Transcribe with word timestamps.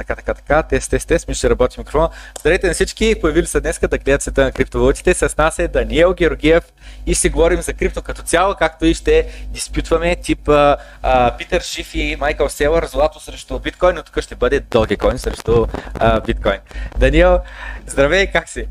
така, 0.00 0.16
така, 0.16 0.34
така, 0.34 0.62
тест, 0.62 0.90
тест, 0.90 1.08
тест, 1.08 1.28
ми 1.28 1.34
ще 1.34 1.50
работи 1.50 1.80
микрофона. 1.80 2.10
Здравейте 2.40 2.66
на 2.66 2.74
всички, 2.74 3.14
появили 3.20 3.46
се 3.46 3.60
днес 3.60 3.78
да 3.78 3.98
гледат 3.98 4.22
света 4.22 4.44
на 4.44 4.52
криптовалутите. 4.52 5.14
С 5.14 5.36
нас 5.38 5.58
е 5.58 5.68
Даниел 5.68 6.14
Георгиев 6.14 6.64
и 7.06 7.14
ще 7.14 7.28
говорим 7.28 7.62
за 7.62 7.72
крипто 7.72 8.02
като 8.02 8.22
цяло, 8.22 8.54
както 8.54 8.86
и 8.86 8.94
ще 8.94 9.28
диспютваме 9.48 10.16
тип 10.16 10.48
а, 10.48 11.36
Питър 11.38 11.60
Шиф 11.60 11.94
и 11.94 12.16
Майкъл 12.20 12.48
Селър, 12.48 12.86
злато 12.86 13.20
срещу 13.20 13.58
биткоин, 13.58 13.94
но 13.94 14.02
тук 14.02 14.20
ще 14.20 14.34
бъде 14.34 14.60
Dogecoin 14.60 15.16
срещу 15.16 15.66
а, 15.98 16.20
биткоин. 16.20 16.60
Даниел, 16.98 17.40
здравей, 17.86 18.26
как 18.26 18.48
си? 18.48 18.66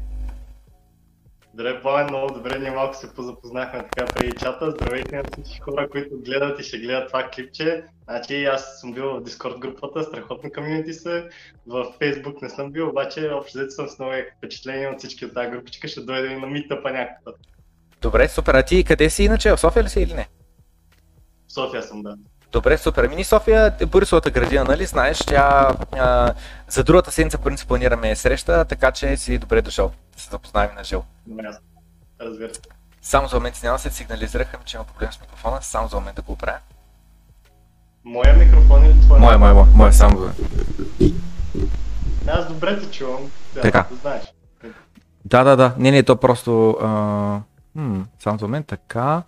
Здравей, 1.60 1.82
Пламен, 1.82 2.06
много 2.06 2.34
добре, 2.34 2.60
ние 2.60 2.72
малко 2.72 2.96
се 2.96 3.14
позапознахме 3.14 3.80
така 3.80 4.06
преди 4.06 4.32
чата. 4.32 4.72
Здравейте 4.72 5.16
на 5.16 5.24
всички 5.34 5.60
хора, 5.60 5.90
които 5.90 6.10
гледат 6.26 6.60
и 6.60 6.64
ще 6.64 6.80
гледат 6.80 7.08
това 7.08 7.30
клипче. 7.30 7.84
Значи 8.04 8.46
аз 8.46 8.80
съм 8.80 8.94
бил 8.94 9.04
в 9.04 9.24
Discord 9.24 9.60
групата, 9.60 10.04
страхотно 10.04 10.52
комьюнити 10.52 10.94
са. 10.94 11.30
В 11.68 11.86
Facebook 12.02 12.42
не 12.42 12.50
съм 12.50 12.72
бил, 12.72 12.90
обаче 12.90 13.30
общо 13.30 13.58
взето 13.58 13.72
съм 13.72 13.88
с 13.88 14.00
много 14.00 14.14
впечатление 14.38 14.88
от 14.88 15.00
всички 15.00 15.26
от 15.26 15.34
тази 15.34 15.52
групичка. 15.52 15.88
Ще 15.88 16.02
дойде 16.02 16.28
и 16.28 16.40
на 16.40 16.48
митъпа 16.48 16.92
някакъв 16.92 17.36
Добре, 18.02 18.28
супер. 18.28 18.54
А 18.54 18.64
ти 18.64 18.84
къде 18.84 19.10
си 19.10 19.24
иначе? 19.24 19.52
В 19.52 19.58
София 19.58 19.84
ли 19.84 19.90
си 19.90 20.02
или 20.02 20.14
не? 20.14 20.28
В 21.48 21.54
София 21.54 21.84
съм, 21.84 22.02
да. 22.02 22.16
Добре, 22.52 22.78
супер. 22.78 23.08
Мини 23.08 23.24
София 23.24 23.76
е 23.80 23.86
Борисовата 23.86 24.32
градина, 24.32 24.64
нали? 24.64 24.86
Знаеш, 24.86 25.18
тя 25.18 25.72
а, 25.92 26.34
за 26.68 26.84
другата 26.84 27.12
седмица 27.12 27.38
принцип 27.38 27.68
планираме 27.68 28.16
среща, 28.16 28.66
така 28.66 28.92
че 28.92 29.18
си 29.18 29.38
добре 29.38 29.62
дошъл 29.62 29.92
да 30.16 30.22
се 30.22 30.30
запознаем 30.30 30.70
на 30.76 30.84
жил. 30.84 31.04
Разбира 32.22 32.54
се. 32.54 32.62
Само 33.02 33.28
за 33.28 33.36
момент 33.36 33.60
няма 33.64 33.80
се 33.80 33.90
сигнализираха 33.90 34.58
ми, 34.58 34.64
че 34.66 34.78
има 34.78 34.84
проблем 34.84 35.12
с 35.12 35.22
микрофона, 35.22 35.58
само 35.62 35.88
за 35.88 35.96
момент 35.96 36.16
да 36.16 36.22
го 36.22 36.32
оправя. 36.32 36.58
Моя 38.06 38.34
микрофон 38.34 38.86
или 38.86 39.02
твоя? 39.02 39.20
Моя, 39.20 39.38
моя, 39.38 39.54
моя, 39.54 39.66
моя, 39.66 39.94
само. 39.94 40.30
Аз 42.28 42.48
добре 42.48 42.80
те 42.80 42.92
чувам. 42.92 43.32
Да, 43.54 43.62
така. 43.62 43.86
Да 43.92 43.96
знаеш. 43.96 44.24
Да, 45.26 45.44
да, 45.44 45.56
да. 45.56 45.74
Не, 45.78 45.92
не, 45.92 46.04
то 46.04 46.16
просто... 46.16 46.78
А... 46.82 47.40
Хм, 47.78 48.02
само 48.20 48.40
за 48.40 48.46
момент, 48.46 48.68
така 48.68 49.24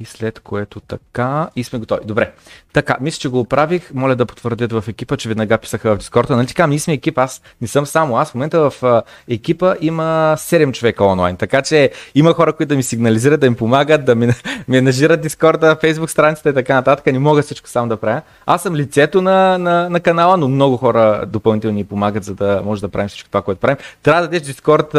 и 0.00 0.04
след 0.04 0.40
което 0.40 0.80
така 0.80 1.48
и 1.56 1.64
сме 1.64 1.78
готови. 1.78 2.00
Добре. 2.04 2.32
Така, 2.72 2.96
мисля, 3.00 3.18
че 3.18 3.28
го 3.28 3.40
оправих. 3.40 3.94
Моля 3.94 4.16
да 4.16 4.26
потвърдят 4.26 4.72
в 4.72 4.84
екипа, 4.88 5.16
че 5.16 5.28
веднага 5.28 5.58
писаха 5.58 5.94
в 5.94 5.98
Дискорда. 5.98 6.36
Нали 6.36 6.46
така, 6.46 6.66
ние 6.66 6.78
сме 6.78 6.94
екип, 6.94 7.18
аз 7.18 7.42
не 7.60 7.68
съм 7.68 7.86
само 7.86 8.16
аз. 8.16 8.30
В 8.30 8.34
момента 8.34 8.70
в 8.70 9.02
екипа 9.28 9.74
има 9.80 10.34
7 10.38 10.72
човека 10.72 11.04
онлайн, 11.04 11.36
така 11.36 11.62
че 11.62 11.90
има 12.14 12.32
хора, 12.32 12.52
които 12.52 12.68
да 12.68 12.76
ми 12.76 12.82
сигнализират, 12.82 13.40
да 13.40 13.46
им 13.46 13.54
помагат, 13.54 14.04
да 14.04 14.14
ми 14.14 14.32
менажират 14.68 15.20
Дискорда, 15.20 15.76
Facebook 15.76 16.06
страницата 16.06 16.50
и 16.50 16.54
така 16.54 16.74
нататък. 16.74 17.06
Не 17.06 17.18
мога 17.18 17.42
всичко 17.42 17.68
сам 17.68 17.88
да 17.88 17.96
правя. 17.96 18.22
Аз 18.46 18.62
съм 18.62 18.76
лицето 18.76 19.22
на, 19.22 19.58
на, 19.58 19.90
на 19.90 20.00
канала, 20.00 20.36
но 20.36 20.48
много 20.48 20.76
хора 20.76 21.24
допълнително 21.26 21.76
ни 21.76 21.84
помагат, 21.84 22.24
за 22.24 22.34
да 22.34 22.62
може 22.64 22.80
да 22.80 22.88
правим 22.88 23.08
всичко 23.08 23.28
това, 23.28 23.42
което 23.42 23.60
правим. 23.60 23.76
Трябва 24.02 24.22
да 24.22 24.28
дадеш 24.28 24.42
Дискорд 24.42 24.94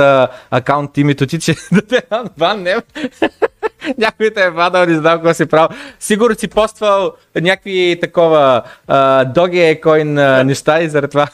акаунт 0.52 0.98
името 0.98 1.28
ти, 1.28 1.40
че 1.40 1.56
да 1.72 1.82
те 1.82 2.02
баннем. 2.38 2.80
Някой 3.98 4.32
те 4.32 4.46
е 4.46 4.56
падал, 4.56 4.86
не 4.86 4.96
знам 4.96 5.18
какво 5.18 5.34
си 5.34 5.46
правил. 5.46 5.78
Сигурно 6.00 6.36
си 6.36 6.48
поствал 6.48 7.14
някакви 7.42 7.98
такова 8.02 8.64
доги 9.36 9.80
коин 9.84 10.14
неща 10.46 10.82
и 10.82 10.90
заради 10.90 11.12
това. 11.12 11.28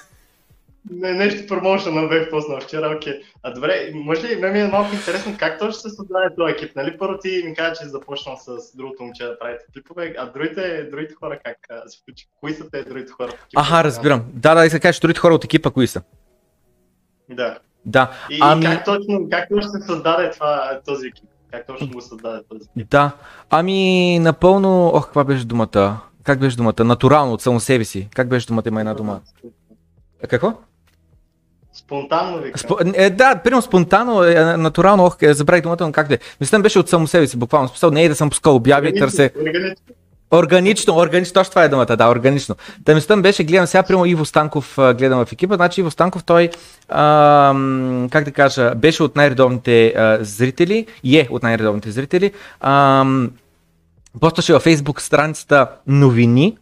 Не, 0.89 1.13
нещо 1.13 1.47
промоушен 1.47 1.93
на 1.95 2.07
бех 2.07 2.29
поснал 2.29 2.59
вчера, 2.59 2.93
окей. 2.95 3.13
Okay. 3.13 3.21
А 3.43 3.53
добре, 3.53 3.91
може 3.93 4.27
ли, 4.27 4.35
ме 4.35 4.51
ми 4.51 4.59
е 4.59 4.67
малко 4.67 4.95
интересно 4.95 5.35
как 5.39 5.59
точно 5.59 5.73
се 5.73 5.89
създаде 5.89 6.35
този 6.37 6.51
екип, 6.51 6.75
нали? 6.75 6.97
Първо 6.97 7.17
ти 7.17 7.43
ми 7.45 7.55
каза, 7.55 7.75
че 7.81 7.87
започнал 7.87 8.37
с 8.37 8.77
другото 8.77 9.03
момче 9.03 9.23
да 9.23 9.39
правите 9.39 9.65
клипове, 9.73 10.15
а 10.17 10.25
другите, 10.25 10.83
другите 10.91 11.13
хора 11.13 11.39
как 11.43 11.57
се 11.87 11.99
включи? 12.01 12.27
Кои 12.39 12.53
са 12.53 12.69
те 12.69 12.83
другите 12.83 13.11
хора? 13.11 13.31
Аха, 13.55 13.83
разбирам. 13.83 14.23
Да, 14.33 14.55
да, 14.55 14.65
и 14.65 14.69
се 14.69 14.79
кажеш, 14.79 14.99
другите 14.99 15.19
хора 15.19 15.35
от 15.35 15.43
екипа 15.43 15.69
кои 15.69 15.87
са? 15.87 16.01
Да. 17.29 17.57
Да. 17.85 18.11
И, 18.29 18.37
ами... 18.41 18.65
как, 18.65 18.85
точно, 18.85 19.27
как 19.31 19.49
точно 19.49 19.71
се 19.71 19.85
създаде 19.85 20.31
това, 20.31 20.79
този 20.85 21.07
екип? 21.07 21.29
Как 21.51 21.67
точно 21.67 21.87
го 21.87 22.01
създаде 22.01 22.43
този? 22.49 22.69
Да, 22.75 23.11
ами 23.49 24.19
напълно, 24.19 24.87
ох, 24.87 25.05
каква 25.05 25.23
беше 25.23 25.45
думата? 25.45 25.99
Как 26.23 26.39
беше 26.39 26.57
думата? 26.57 26.83
Натурално, 26.83 27.33
от 27.33 27.41
само 27.41 27.59
себе 27.59 27.85
си. 27.85 28.07
Как 28.15 28.27
беше 28.27 28.47
думата, 28.47 28.63
има 28.67 28.79
една 28.79 28.93
дума? 28.93 29.19
Какво? 30.29 30.53
Спонтанно 31.73 32.37
ви. 32.37 32.51
Спо... 32.55 32.77
Е, 32.93 33.09
да, 33.09 33.35
примерно 33.43 33.61
спонтанно, 33.61 34.23
е, 34.23 34.57
натурално, 34.57 35.05
ох, 35.05 35.17
е, 35.21 35.33
забравих 35.33 35.63
думата, 35.63 35.77
но 35.81 35.91
как 35.91 36.07
да 36.07 36.13
е. 36.13 36.19
Мисля, 36.41 36.59
беше 36.59 36.79
от 36.79 36.89
само 36.89 37.07
себе 37.07 37.27
си, 37.27 37.37
буквално. 37.37 37.67
Смисъл, 37.67 37.91
не 37.91 38.03
е 38.03 38.09
да 38.09 38.15
съм 38.15 38.29
пускал 38.29 38.55
обяви, 38.55 38.99
търсе. 38.99 39.31
Органично, 39.41 39.75
органично, 40.31 40.95
точно 41.33 41.49
това 41.49 41.63
е 41.63 41.69
думата, 41.69 41.85
да, 41.85 42.09
органично. 42.09 42.55
Мисълта 42.87 43.17
беше, 43.17 43.43
гледам 43.43 43.67
сега, 43.67 43.83
примерно 43.83 44.05
Иво 44.05 44.25
Станков 44.25 44.73
гледам 44.77 45.25
в 45.25 45.31
екипа, 45.31 45.55
значи 45.55 45.81
Иво 45.81 45.91
Станков 45.91 46.23
той, 46.23 46.49
а, 46.89 47.53
как 48.11 48.23
да 48.23 48.31
кажа, 48.31 48.75
беше 48.75 49.03
от 49.03 49.15
най-редовните 49.15 49.87
а, 49.87 50.17
зрители, 50.21 50.85
и 51.03 51.19
е 51.19 51.27
от 51.31 51.43
най-редовните 51.43 51.91
зрители, 51.91 52.31
а, 52.61 53.05
постваше 54.19 54.53
във 54.53 54.65
Facebook 54.65 54.99
страницата 54.99 55.67
новини 55.87 56.57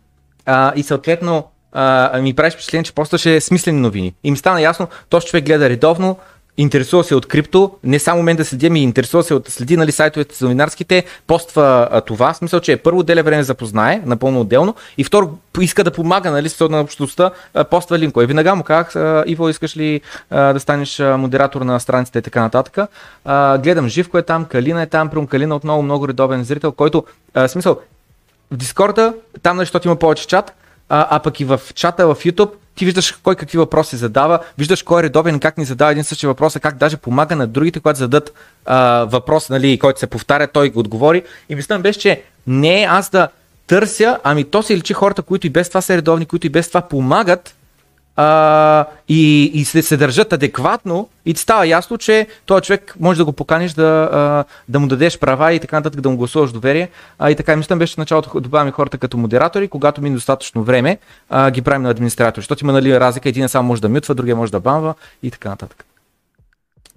а, 0.46 0.74
и 0.75 0.84
съответно 0.84 1.47
а, 1.72 2.19
ми 2.22 2.34
правиш 2.34 2.53
впечатление, 2.53 2.84
че 2.84 2.94
постваше 2.94 3.41
смислени 3.41 3.79
новини. 3.79 4.13
И 4.24 4.31
ми 4.31 4.38
стана 4.38 4.62
ясно, 4.62 4.88
този 5.09 5.28
човек 5.28 5.46
гледа 5.46 5.69
редовно, 5.69 6.18
интересува 6.62 7.03
се 7.03 7.16
от 7.16 7.25
крипто, 7.25 7.72
не 7.84 8.00
само 8.00 8.24
мен 8.24 8.36
да 8.36 8.46
следи, 8.46 8.70
ми 8.70 8.84
интересува 8.84 9.24
се 9.24 9.34
от 9.34 9.47
следи 9.47 9.78
нали, 9.78 9.92
сайтовете 9.92 10.36
за 10.36 10.46
новинарските, 10.46 11.03
поства 11.28 11.88
а, 11.92 12.02
това. 12.02 12.34
Смисъл, 12.34 12.59
че 12.59 12.72
е 12.72 12.78
първо 12.78 13.03
деля 13.03 13.24
време 13.24 13.44
запознае, 13.44 14.02
напълно 14.06 14.42
отделно, 14.42 14.75
и 14.97 15.03
второ 15.03 15.38
иска 15.62 15.84
да 15.84 15.92
помага 15.92 16.31
нали, 16.31 16.50
на 16.70 16.81
общността, 16.81 17.31
а, 17.53 17.64
поства 17.64 18.00
линкове. 18.00 18.25
Веднага 18.25 18.56
му 18.56 18.64
казах, 18.64 19.24
Иво, 19.25 19.50
искаш 19.50 19.78
ли 19.78 20.02
а, 20.30 20.53
да 20.53 20.59
станеш 20.59 21.00
модератор 21.00 21.62
на 21.62 21.80
страницата 21.80 22.20
и 22.20 22.22
така 22.22 22.42
нататък. 22.42 22.90
А, 23.26 23.58
гледам 23.58 23.88
Живко 23.88 24.18
е 24.18 24.22
там, 24.22 24.46
Калина 24.46 24.81
е 24.81 24.88
там, 24.88 25.09
Прум 25.09 25.28
Калина 25.28 25.56
отново 25.56 25.81
много 25.81 26.08
редовен 26.08 26.44
зрител, 26.44 26.72
който, 26.72 27.03
а, 27.34 27.47
смисъл, 27.47 27.80
в 28.52 28.58
Дискорда, 28.58 29.14
там 29.41 29.58
нали, 29.58 29.66
защото 29.66 29.88
има 29.88 29.96
повече 29.96 30.28
чат, 30.28 30.53
а, 30.90 31.08
а 31.09 31.20
пък 31.20 31.40
и 31.40 31.46
в 31.46 31.62
чата 31.76 32.08
в 32.08 32.16
YouTube 32.16 32.52
ти 32.79 32.85
виждаш 32.85 33.12
кой 33.12 33.35
какви 33.35 33.57
въпроси 33.57 33.95
задава, 33.95 34.40
виждаш 34.57 34.84
кой 34.84 35.00
е 35.00 35.03
редовен, 35.03 35.40
как 35.40 35.57
ни 35.57 35.66
задава 35.66 35.91
един 35.91 36.03
същи 36.03 36.28
въпрос, 36.28 36.56
а 36.56 36.59
как 36.59 36.78
даже 36.78 36.97
помага 36.97 37.35
на 37.35 37.47
другите, 37.47 37.79
когато 37.79 38.00
зададат 38.00 38.34
а, 38.66 39.06
въпрос, 39.06 39.50
нали, 39.50 39.79
който 39.79 40.00
се 40.00 40.07
повтаря, 40.07 40.47
той 40.47 40.69
го 40.69 40.79
отговори. 40.79 41.23
И 41.50 41.56
мислям 41.56 41.81
беше, 41.81 42.00
че 42.00 42.22
не 42.47 42.81
е 42.81 42.85
аз 42.85 43.09
да 43.09 43.28
търся, 43.67 44.19
ами 44.23 44.44
то 44.44 44.63
се 44.63 44.78
личи 44.78 44.94
хората, 44.94 45.22
които 45.22 45.47
и 45.47 45.50
без 45.50 45.67
това 45.69 45.81
са 45.81 45.97
редовни, 45.97 46.25
които 46.25 46.47
и 46.47 46.50
без 46.50 46.67
това 46.67 46.81
помагат, 46.81 47.56
а, 48.22 48.85
и, 49.09 49.44
и 49.53 49.66
се, 49.66 49.81
се 49.81 49.97
държат 49.97 50.34
адекватно 50.34 51.09
и 51.25 51.34
ти 51.34 51.41
става 51.41 51.68
ясно, 51.68 51.97
че 51.97 52.28
този 52.46 52.62
човек 52.62 52.96
може 53.00 53.18
да 53.18 53.25
го 53.25 53.31
поканиш 53.31 53.74
да, 53.74 54.09
а, 54.12 54.44
да 54.69 54.80
му 54.80 54.88
дадеш 54.88 55.19
права 55.19 55.53
и 55.53 55.59
така 55.59 55.75
нататък, 55.75 56.02
да 56.02 56.09
му 56.09 56.18
гласуваш 56.18 56.52
доверие. 56.52 56.90
А, 57.19 57.31
и 57.31 57.35
така, 57.35 57.56
мисля, 57.56 57.75
беше 57.75 57.94
в 57.94 57.97
началото 57.97 58.40
добавяме 58.40 58.72
хората 58.72 58.97
като 58.97 59.18
модератори, 59.18 59.68
когато 59.68 60.02
мине 60.02 60.16
достатъчно 60.16 60.63
време, 60.63 60.97
а, 61.29 61.52
ги 61.52 61.62
правим 61.62 61.81
на 61.81 61.90
администратори. 61.90 62.41
Защото 62.41 62.66
има 62.66 62.74
нали, 62.74 63.00
разлика, 63.00 63.29
един 63.29 63.50
само 63.50 63.68
може 63.68 63.81
да 63.81 63.90
мютва, 63.90 64.16
другия 64.16 64.35
може 64.35 64.52
да 64.52 64.59
банва 64.59 64.94
и 65.24 65.31
така 65.31 65.50
нататък. 65.50 65.85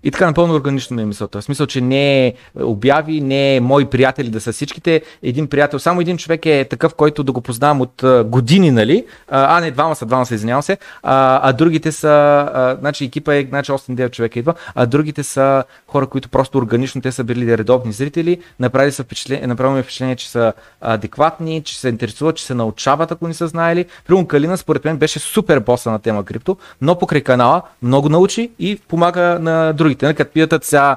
И 0.05 0.11
така 0.11 0.27
напълно 0.27 0.55
органично 0.55 0.97
ми 0.97 1.03
е 1.03 1.07
мисълта. 1.07 1.41
В 1.41 1.45
смисъл, 1.45 1.67
че 1.67 1.81
не 1.81 2.27
е 2.27 2.35
обяви, 2.61 3.21
не 3.21 3.57
е 3.57 3.61
мои 3.61 3.85
приятели 3.85 4.29
да 4.29 4.41
са 4.41 4.53
всичките. 4.53 5.03
Един 5.23 5.47
приятел, 5.47 5.79
само 5.79 6.01
един 6.01 6.17
човек 6.17 6.47
е 6.47 6.65
такъв, 6.71 6.95
който 6.95 7.23
да 7.23 7.33
го 7.33 7.41
познавам 7.41 7.81
от 7.81 8.05
години, 8.25 8.71
нали? 8.71 9.05
А, 9.29 9.61
не, 9.61 9.71
двама 9.71 9.95
са, 9.95 10.07
двама 10.07 10.27
са, 10.27 10.35
извинявам 10.35 10.63
се. 10.63 10.79
А, 11.03 11.41
а 11.49 11.53
другите 11.53 11.93
са, 11.93 12.09
а, 12.55 12.77
значи 12.81 13.05
екипа 13.05 13.35
е, 13.35 13.47
значи 13.49 13.73
8-9 13.73 14.11
човека 14.11 14.39
идва, 14.39 14.55
а 14.75 14.87
другите 14.87 15.23
са 15.23 15.65
хора, 15.87 16.07
които 16.07 16.29
просто 16.29 16.59
органично, 16.59 17.03
те 17.03 17.13
са 17.13 17.25
били 17.25 17.59
редовни 17.59 17.93
зрители, 17.93 18.39
направили 18.61 18.93
са 18.93 19.05
впечатление, 19.05 19.47
направили 19.47 19.83
впечатление, 19.83 20.17
че 20.17 20.31
са 20.31 20.53
адекватни, 20.81 21.63
че 21.63 21.81
се 21.81 21.89
интересуват, 21.89 22.37
че 22.37 22.45
се 22.45 22.55
научават, 22.55 23.13
ако 23.13 23.29
не 23.29 23.35
са 23.35 23.49
знаели. 23.49 23.85
Примерно 24.07 24.27
Калина, 24.27 24.57
според 24.57 24.85
мен, 24.85 24.97
беше 24.97 25.19
супер 25.19 25.61
боса 25.61 25.91
на 25.91 25.99
тема 25.99 26.25
крипто, 26.25 26.57
но 26.81 26.99
покрай 26.99 27.21
канала 27.21 27.63
много 27.83 28.09
научи 28.09 28.51
и 28.59 28.77
помага 28.89 29.39
на 29.41 29.73
други 29.73 29.92
другите, 29.93 30.07
нали, 30.07 30.15
като 30.15 30.33
питат 30.33 30.65
сега 30.65 30.97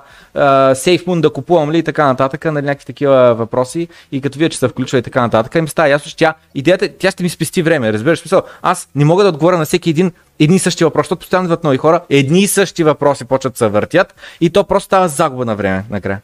SafeMoon 0.74 1.22
да 1.22 1.30
купувам 1.30 1.72
ли 1.72 1.78
и 1.78 1.84
така 1.84 2.06
нататък, 2.06 2.46
нали, 2.46 2.66
някакви 2.66 2.86
такива 2.86 3.36
въпроси 3.36 3.88
и 4.12 4.22
като 4.22 4.40
вие, 4.40 4.50
че 4.50 4.58
се 4.58 4.68
включва 4.68 4.98
и 4.98 5.02
така 5.02 5.22
нататък, 5.22 5.62
ми 5.62 5.68
става 5.68 5.90
ясно, 5.90 6.10
че 6.10 6.18
тя, 6.18 6.34
идеята, 6.56 6.90
тя 6.98 7.12
ще 7.12 7.24
ми 7.24 7.30
спести 7.30 7.64
време, 7.64 7.94
разбираш 7.94 8.20
смисъл. 8.20 8.44
Аз 8.62 8.90
не 8.96 9.06
мога 9.06 9.24
да 9.24 9.30
отговоря 9.30 9.58
на 9.58 9.66
всеки 9.66 9.90
един 9.90 10.12
едни 10.40 10.56
и 10.56 10.60
същи 10.60 10.84
въпроси, 10.84 11.06
защото 11.06 11.20
постоянно 11.20 11.46
идват 11.46 11.64
нови 11.64 11.78
хора, 11.78 12.02
едни 12.10 12.40
и 12.40 12.48
същи 12.48 12.84
въпроси 12.84 13.26
почват 13.26 13.54
да 13.54 13.58
се 13.58 13.68
въртят 13.68 14.16
и 14.42 14.50
то 14.50 14.64
просто 14.64 14.86
става 14.86 15.08
загуба 15.08 15.46
на 15.46 15.56
време 15.56 15.86
накрая. 15.90 16.22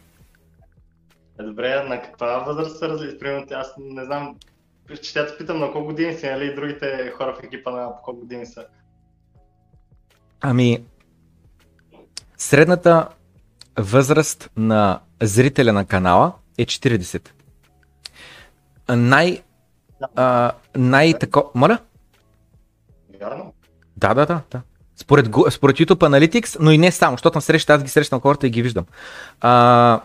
Е, 1.40 1.44
добре, 1.44 1.84
на 1.84 2.02
каква 2.02 2.38
възраст 2.38 2.80
се 2.80 2.88
различи? 2.88 3.20
Примерно, 3.20 3.46
аз 3.54 3.74
не 3.80 4.06
знам, 4.06 4.36
че 5.02 5.14
тя 5.14 5.26
те 5.26 5.38
питам 5.38 5.60
на 5.60 5.72
колко 5.72 5.88
години 5.88 6.14
си, 6.14 6.26
нали, 6.26 6.46
и 6.46 6.56
другите 6.56 7.14
хора 7.18 7.36
в 7.40 7.44
екипа 7.44 7.72
на 7.72 7.88
колко 8.04 8.20
години 8.20 8.46
са. 8.46 8.66
Ами, 10.42 10.84
Средната 12.42 13.08
възраст 13.80 14.50
на 14.58 15.00
зрителя 15.22 15.74
на 15.74 15.86
канала 15.86 16.34
е 16.58 16.66
40. 16.66 17.30
Най... 18.90 19.42
А, 20.16 20.52
най 20.76 21.14
тако... 21.14 21.52
Моля? 21.56 21.78
Вярно? 23.22 23.54
Да, 23.98 24.14
да, 24.14 24.26
да. 24.26 24.42
да. 24.52 24.62
Според, 24.96 25.26
според 25.50 25.76
YouTube 25.76 25.96
Analytics, 25.96 26.58
но 26.60 26.72
и 26.72 26.78
не 26.78 26.92
само, 26.92 27.14
защото 27.14 27.38
на 27.38 27.42
среща 27.42 27.74
аз 27.74 27.84
ги 27.84 27.90
срещам 27.90 28.22
хората 28.22 28.48
и 28.48 28.50
ги 28.50 28.62
виждам. 28.62 28.86
А, 29.42 30.02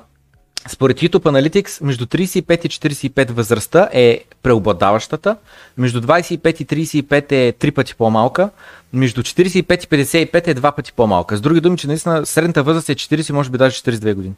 според 0.69 1.01
YouTube 1.01 1.25
Analytics, 1.25 1.85
между 1.85 2.07
35 2.07 2.67
и 2.67 2.69
45 2.69 3.31
възрастта 3.31 3.89
е 3.93 4.25
преобладаващата, 4.43 5.37
между 5.77 6.01
25 6.01 6.63
и 6.63 6.67
35 7.03 7.33
е 7.33 7.53
3 7.53 7.75
пъти 7.75 7.95
по-малка, 7.95 8.51
между 8.93 9.23
45 9.23 9.57
и 9.59 9.63
55 9.63 10.49
е 10.49 10.55
2 10.55 10.77
пъти 10.77 10.93
по-малка. 10.93 11.37
С 11.37 11.41
други 11.41 11.61
думи, 11.61 11.79
че 11.79 11.87
наистина 11.87 12.27
средната 12.27 12.63
възраст 12.63 12.89
е 12.89 12.95
40, 12.95 13.33
може 13.33 13.51
би 13.51 13.59
даже 13.59 13.83
42 13.83 14.15
години. 14.15 14.35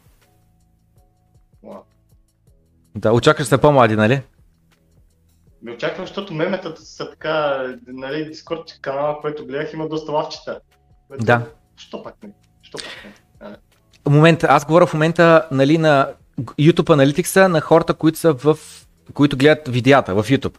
Да, 2.95 3.13
очакваш 3.13 3.47
се 3.47 3.57
по-млади, 3.57 3.95
нали? 3.95 4.21
Ме 5.61 5.71
очаквам, 5.71 6.07
защото 6.07 6.33
меметата 6.33 6.81
са 6.81 7.09
така, 7.09 7.65
нали, 7.87 8.25
Дискорд 8.25 8.79
канала, 8.81 9.17
който 9.21 9.45
гледах, 9.45 9.73
има 9.73 9.87
доста 9.87 10.11
лавчета. 10.11 10.59
Да. 11.19 11.45
Що 11.77 12.03
пак 12.03 12.15
не? 12.23 12.29
Що 12.61 12.77
пак 12.77 13.05
не? 13.05 13.11
Момента, 14.09 14.47
аз 14.49 14.65
говоря 14.65 14.85
в 14.85 14.93
момента 14.93 15.45
нали, 15.51 15.77
на 15.77 16.07
YouTube 16.39 16.89
Analytics 16.89 17.47
на 17.47 17.61
хората, 17.61 17.93
които 17.93 18.19
са 18.19 18.33
в 18.33 18.57
които 19.13 19.37
гледат 19.37 19.67
видеята 19.67 20.13
в 20.15 20.23
YouTube. 20.23 20.55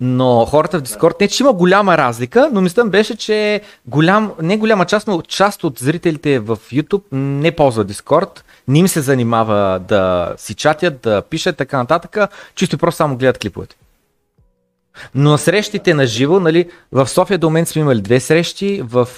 Но 0.00 0.46
хората 0.46 0.78
в 0.78 0.82
Discord, 0.82 1.20
не 1.20 1.28
че 1.28 1.42
има 1.42 1.52
голяма 1.52 1.98
разлика, 1.98 2.50
но 2.52 2.60
мислям 2.60 2.90
беше, 2.90 3.16
че 3.16 3.60
голям, 3.86 4.32
не 4.42 4.56
голяма 4.56 4.86
част, 4.86 5.08
но 5.08 5.22
част 5.22 5.64
от 5.64 5.78
зрителите 5.78 6.38
в 6.38 6.58
YouTube 6.72 7.02
не 7.12 7.52
ползват 7.52 7.92
Discord, 7.92 8.40
не 8.68 8.78
им 8.78 8.88
се 8.88 9.00
занимава 9.00 9.80
да 9.88 10.34
си 10.36 10.54
чатят, 10.54 11.00
да 11.00 11.22
пишат 11.22 11.56
така 11.56 11.76
нататък, 11.76 12.18
чисто 12.54 12.76
и 12.76 12.78
просто 12.78 12.96
само 12.96 13.16
гледат 13.16 13.38
клиповете. 13.38 13.76
Но 15.14 15.30
на 15.30 15.38
срещите 15.38 15.94
на 15.94 16.06
живо, 16.06 16.40
нали, 16.40 16.70
в 16.92 17.06
София 17.08 17.38
до 17.38 17.46
момент 17.46 17.68
сме 17.68 17.82
имали 17.82 18.00
две 18.00 18.20
срещи, 18.20 18.82
в 18.84 19.08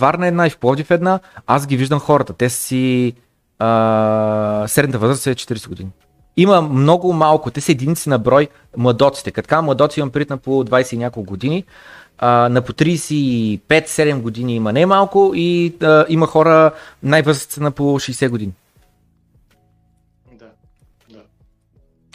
Варна 0.00 0.26
една 0.26 0.46
и 0.46 0.50
в 0.50 0.58
Пловдив 0.58 0.90
една, 0.90 1.20
аз 1.46 1.66
ги 1.66 1.76
виждам 1.76 2.00
хората. 2.00 2.32
Те 2.32 2.50
си 2.50 3.14
а, 3.58 4.64
средната 4.68 4.98
възраст 4.98 5.26
е 5.26 5.34
40 5.34 5.68
години. 5.68 5.90
Има 6.36 6.62
много 6.62 7.12
малко, 7.12 7.50
те 7.50 7.60
са 7.60 7.72
единици 7.72 8.08
на 8.08 8.18
брой 8.18 8.48
младоците. 8.76 9.30
Като 9.30 9.48
така 9.48 9.62
младоци 9.62 10.00
имам 10.00 10.10
пред 10.10 10.30
на 10.30 10.36
по 10.36 10.64
20 10.64 10.92
и 10.94 10.96
няколко 10.96 11.30
години, 11.30 11.64
а, 12.18 12.48
на 12.48 12.62
по 12.62 12.72
35-7 12.72 14.20
години 14.20 14.54
има 14.54 14.72
не 14.72 14.86
малко 14.86 15.32
и 15.34 15.74
а, 15.82 16.04
има 16.08 16.26
хора 16.26 16.70
най-възрастни 17.02 17.62
на 17.62 17.70
по 17.70 17.82
60 17.82 18.28
години. 18.28 18.52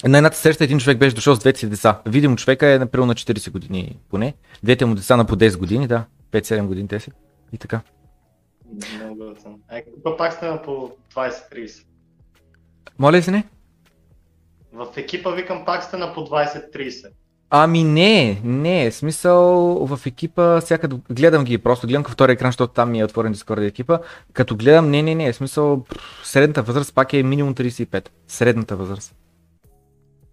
На 0.08 0.18
едната 0.18 0.38
среща 0.38 0.64
един 0.64 0.80
човек 0.80 0.98
беше 0.98 1.16
дошъл 1.16 1.36
с 1.36 1.40
двете 1.40 1.60
си 1.60 1.70
деца. 1.70 2.00
Видимо 2.06 2.36
човека 2.36 2.68
е 2.68 2.80
например 2.80 3.08
на 3.08 3.16
40 3.16 3.52
години 3.52 3.98
поне. 4.10 4.34
Двете 4.64 4.86
му 4.86 4.96
деца 4.96 5.18
на 5.18 5.26
по 5.26 5.36
10 5.36 5.58
години, 5.58 5.88
да. 5.88 6.04
5-7 6.32 6.66
години 6.66 6.88
те 6.88 7.00
си. 7.00 7.12
И 7.54 7.58
така. 7.58 7.82
Много 9.74 9.88
съм. 10.04 10.14
Е, 10.14 10.18
пак 10.18 10.34
сте 10.34 10.46
на 10.46 10.62
по 10.62 10.92
20-30. 11.16 11.84
Моля 13.00 13.22
си 13.22 13.32
не? 13.32 13.44
В 14.74 14.88
екипа 14.98 15.32
викам 15.32 15.66
пак 15.66 15.84
сте 15.84 15.98
на 15.98 16.14
по 16.14 16.20
20-30. 16.20 17.10
Ами 17.50 17.84
не, 17.84 18.42
не, 18.44 18.92
смисъл 18.92 19.46
в 19.86 20.00
екипа, 20.06 20.62
сега 20.62 20.88
гледам 21.10 21.44
ги, 21.44 21.58
просто 21.58 21.88
гледам 21.88 22.04
към 22.04 22.14
втория 22.14 22.34
екран, 22.34 22.50
защото 22.50 22.74
там 22.74 22.92
ми 22.92 23.00
е 23.00 23.06
отворен 23.06 23.36
Discord 23.36 23.68
екипа, 23.68 24.00
като 24.34 24.56
гледам, 24.56 24.90
не, 24.90 25.02
не, 25.02 25.16
не, 25.16 25.34
смисъл 25.34 25.86
средната 26.24 26.62
възраст 26.62 26.96
пак 26.96 27.14
е 27.14 27.24
минимум 27.24 27.56
35, 27.56 28.10
средната 28.28 28.76
възраст. 28.76 29.16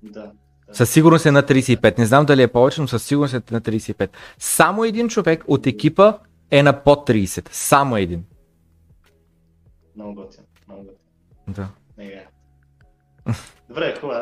Да. 0.03 0.31
Със 0.73 0.91
сигурност 0.91 1.27
е 1.27 1.31
на 1.31 1.43
35. 1.43 1.99
Не 1.99 2.07
знам 2.07 2.27
дали 2.27 2.43
е 2.43 2.49
повече, 2.49 2.81
но 2.81 2.89
със 2.89 3.03
сигурност 3.03 3.35
е 3.35 3.43
на 3.51 3.61
35. 3.61 4.09
Само 4.39 4.85
един 4.85 5.09
човек 5.09 5.45
от 5.47 5.67
екипа 5.67 6.15
е 6.51 6.63
на 6.63 6.83
под 6.83 7.09
30. 7.09 7.49
Само 7.53 7.97
един. 7.97 8.25
Много 10.01 10.15
готин. 10.15 10.45
Много 10.69 10.83
готин. 10.83 10.97
Да. 11.49 11.69
Не, 11.99 12.27
Добре, 13.69 13.95
хубаво. 14.01 14.21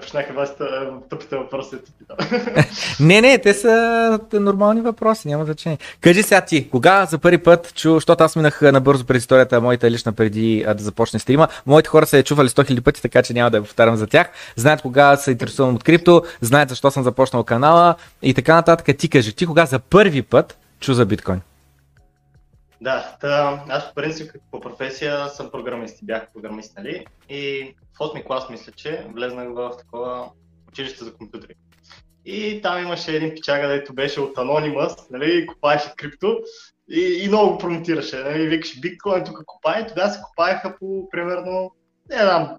Почнаха 0.00 0.32
вас 0.32 0.56
тъпите 1.10 1.36
въпроси. 1.36 1.76
не, 3.00 3.20
не, 3.20 3.38
те 3.38 3.54
са 3.54 4.20
нормални 4.32 4.80
въпроси, 4.80 5.28
няма 5.28 5.44
значение. 5.44 5.78
Кажи 6.00 6.22
сега 6.22 6.40
ти, 6.40 6.70
кога 6.70 7.04
за 7.04 7.18
първи 7.18 7.38
път 7.38 7.74
чу, 7.74 7.94
защото 7.94 8.24
аз 8.24 8.36
минах 8.36 8.62
набързо 8.62 9.04
през 9.04 9.22
историята, 9.22 9.60
моята 9.60 9.90
лична 9.90 10.12
преди 10.12 10.64
да 10.76 10.82
започне 10.82 11.18
стрима. 11.18 11.48
Моите 11.66 11.88
хора 11.88 12.06
са 12.06 12.16
я 12.16 12.22
чували 12.22 12.48
100 12.48 12.70
000 12.70 12.80
пъти, 12.80 13.02
така 13.02 13.22
че 13.22 13.32
няма 13.32 13.50
да 13.50 13.56
я 13.56 13.62
повтарям 13.62 13.96
за 13.96 14.06
тях. 14.06 14.30
Знаят 14.56 14.82
кога 14.82 15.16
се 15.16 15.30
интересувам 15.30 15.74
от 15.74 15.84
крипто, 15.84 16.22
знаят 16.40 16.68
защо 16.68 16.90
съм 16.90 17.02
започнал 17.02 17.44
канала 17.44 17.94
и 18.22 18.34
така 18.34 18.54
нататък. 18.54 18.96
Ти 18.98 19.08
кажи, 19.08 19.32
ти 19.32 19.46
кога 19.46 19.66
за 19.66 19.78
първи 19.78 20.22
път 20.22 20.58
чу 20.80 20.94
за 20.94 21.06
биткоин? 21.06 21.40
Да, 22.80 23.16
та, 23.20 23.64
аз 23.68 23.88
по 23.88 23.94
принцип 23.94 24.32
по 24.50 24.60
професия 24.60 25.28
съм 25.28 25.50
програмист, 25.50 25.98
бях 26.02 26.32
програмист, 26.32 26.76
нали? 26.76 27.06
И 27.28 27.74
в 27.94 27.98
8 27.98 28.26
клас 28.26 28.48
мисля, 28.50 28.72
че 28.72 29.06
влезнах 29.14 29.48
в 29.48 29.72
такова 29.78 30.30
училище 30.68 31.04
за 31.04 31.14
компютри. 31.14 31.54
И 32.24 32.60
там 32.62 32.82
имаше 32.82 33.16
един 33.16 33.34
пичага, 33.34 33.68
дето 33.68 33.94
беше 33.94 34.20
от 34.20 34.36
Anonymous, 34.36 35.10
нали, 35.10 35.38
и 35.38 35.46
купаеше 35.46 35.92
крипто 35.96 36.38
и, 36.90 37.24
и 37.24 37.28
много 37.28 37.52
го 37.52 37.58
промотираше, 37.58 38.16
нали, 38.16 38.48
викаше 38.48 38.80
биткоин 38.80 39.24
тук 39.24 39.44
купае, 39.46 39.86
тогава 39.86 40.10
се 40.10 40.20
купаеха 40.22 40.76
по 40.78 41.08
примерно, 41.10 41.70
не 42.10 42.16
знам, 42.16 42.56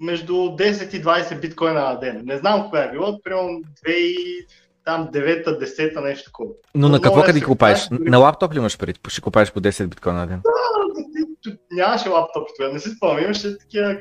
между 0.00 0.32
10 0.32 0.94
и 0.94 1.02
20 1.02 1.40
биткоина 1.40 1.80
на 1.80 1.94
ден. 1.94 2.22
Не 2.24 2.38
знам 2.38 2.64
кога 2.64 2.84
е 2.84 2.90
било, 2.90 3.22
примерно 3.22 3.62
2 3.86 4.46
там 4.88 5.08
9-та, 5.12 5.50
10-та, 5.50 6.00
нещо 6.00 6.24
такова. 6.24 6.50
Но 6.74 6.88
на 6.88 7.00
какво 7.00 7.22
къде 7.22 7.40
купаеш? 7.40 7.88
На 7.90 8.18
лаптоп 8.18 8.54
ли 8.54 8.58
имаш 8.58 8.78
преди? 8.78 9.00
Ще 9.08 9.20
купаеш 9.20 9.52
по 9.52 9.60
10 9.60 9.86
биткоина 9.86 10.18
на 10.18 10.26
ден? 10.26 10.42
Да, 10.44 11.52
нямаше 11.70 12.08
лаптоп 12.08 12.48
тогава, 12.56 12.74
не 12.74 12.80
си 12.80 12.90
спомням, 12.90 13.24
имаше 13.24 13.58
такива, 13.58 13.96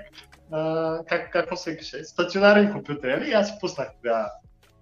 а, 0.51 0.99
как, 1.09 1.31
как 1.33 1.57
се 1.59 1.77
каже, 1.77 2.03
стационарен 2.03 2.71
компютър, 2.71 3.07
нали? 3.07 3.29
И 3.29 3.33
аз 3.33 3.47
си 3.47 3.53
пуснах 3.59 3.87
тогава. 3.95 4.29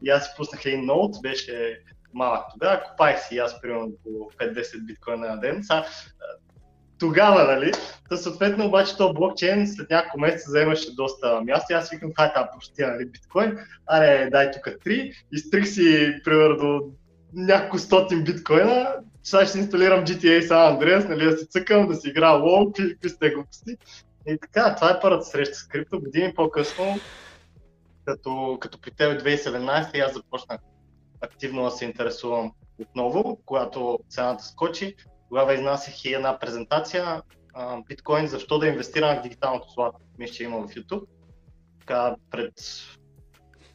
И 0.04 0.10
аз 0.10 0.24
си 0.24 0.30
пуснах 0.38 0.66
един 0.66 0.86
ноут, 0.86 1.16
беше 1.22 1.80
малък 2.14 2.44
тогава, 2.54 2.84
купаех 2.84 3.20
си 3.20 3.38
аз 3.38 3.62
примерно 3.62 3.92
по 4.04 4.10
5-10 4.10 4.86
биткоина 4.86 5.28
на 5.28 5.40
ден. 5.40 5.64
Са, 5.64 5.84
тогава, 7.00 7.44
нали? 7.44 7.72
Та 8.10 8.18
съответно 8.18 8.66
обаче 8.66 8.98
то 8.98 9.14
блокчейн 9.14 9.68
след 9.68 9.90
няколко 9.90 10.20
месеца 10.20 10.46
вземаше 10.48 10.96
доста 10.96 11.42
място 11.42 11.74
аз 11.74 11.90
викам, 11.90 12.12
хай 12.16 12.34
тази 12.34 12.48
простия, 12.54 12.92
нали, 12.92 13.06
биткоин, 13.06 13.58
аре, 13.88 14.30
дай 14.32 14.52
тук 14.52 14.70
три, 14.84 15.12
изтрих 15.32 15.68
си, 15.68 16.16
примерно, 16.24 16.82
няколко 17.34 17.78
стотин 17.78 18.24
биткоина, 18.24 18.96
сега 19.24 19.46
ще 19.46 19.58
инсталирам 19.58 20.06
GTA 20.06 20.42
San 20.42 20.80
Andreas, 20.80 21.10
нали, 21.10 21.26
да 21.26 21.38
си 21.38 21.48
цъкам, 21.48 21.88
да 21.88 21.96
си 21.96 22.10
играя 22.10 22.34
WoW, 22.34 22.92
какви 22.94 23.10
сте 23.10 23.30
глупости. 23.30 23.78
И 24.28 24.38
така, 24.38 24.76
това 24.76 24.92
е 24.92 25.00
първата 25.02 25.26
среща 25.26 25.56
с 25.56 25.68
крипто. 25.68 26.00
Години 26.00 26.34
по-късно, 26.34 27.00
като, 28.06 28.58
като 28.62 28.82
при 28.82 28.92
теб 28.92 29.22
2017 29.22 30.06
аз 30.06 30.14
започнах 30.14 30.62
активно 31.22 31.64
да 31.64 31.72
се 31.72 31.86
интересувам 31.86 32.52
отново, 32.82 33.40
когато 33.46 34.00
цената 34.10 34.44
скочи 34.44 34.96
тогава 35.30 35.54
изнасях 35.54 36.06
и 36.06 36.14
една 36.14 36.40
презентация, 36.40 37.22
биткоин, 37.88 38.28
защо 38.28 38.60
да 38.60 38.68
инвестирам 38.68 39.18
в 39.20 39.22
дигиталното 39.22 39.70
злато. 39.70 40.00
Мисля, 40.20 40.34
че 40.34 40.44
има 40.44 40.58
в 40.58 40.72
YouTube. 40.72 41.04
Така 41.80 42.16
пред 42.32 42.54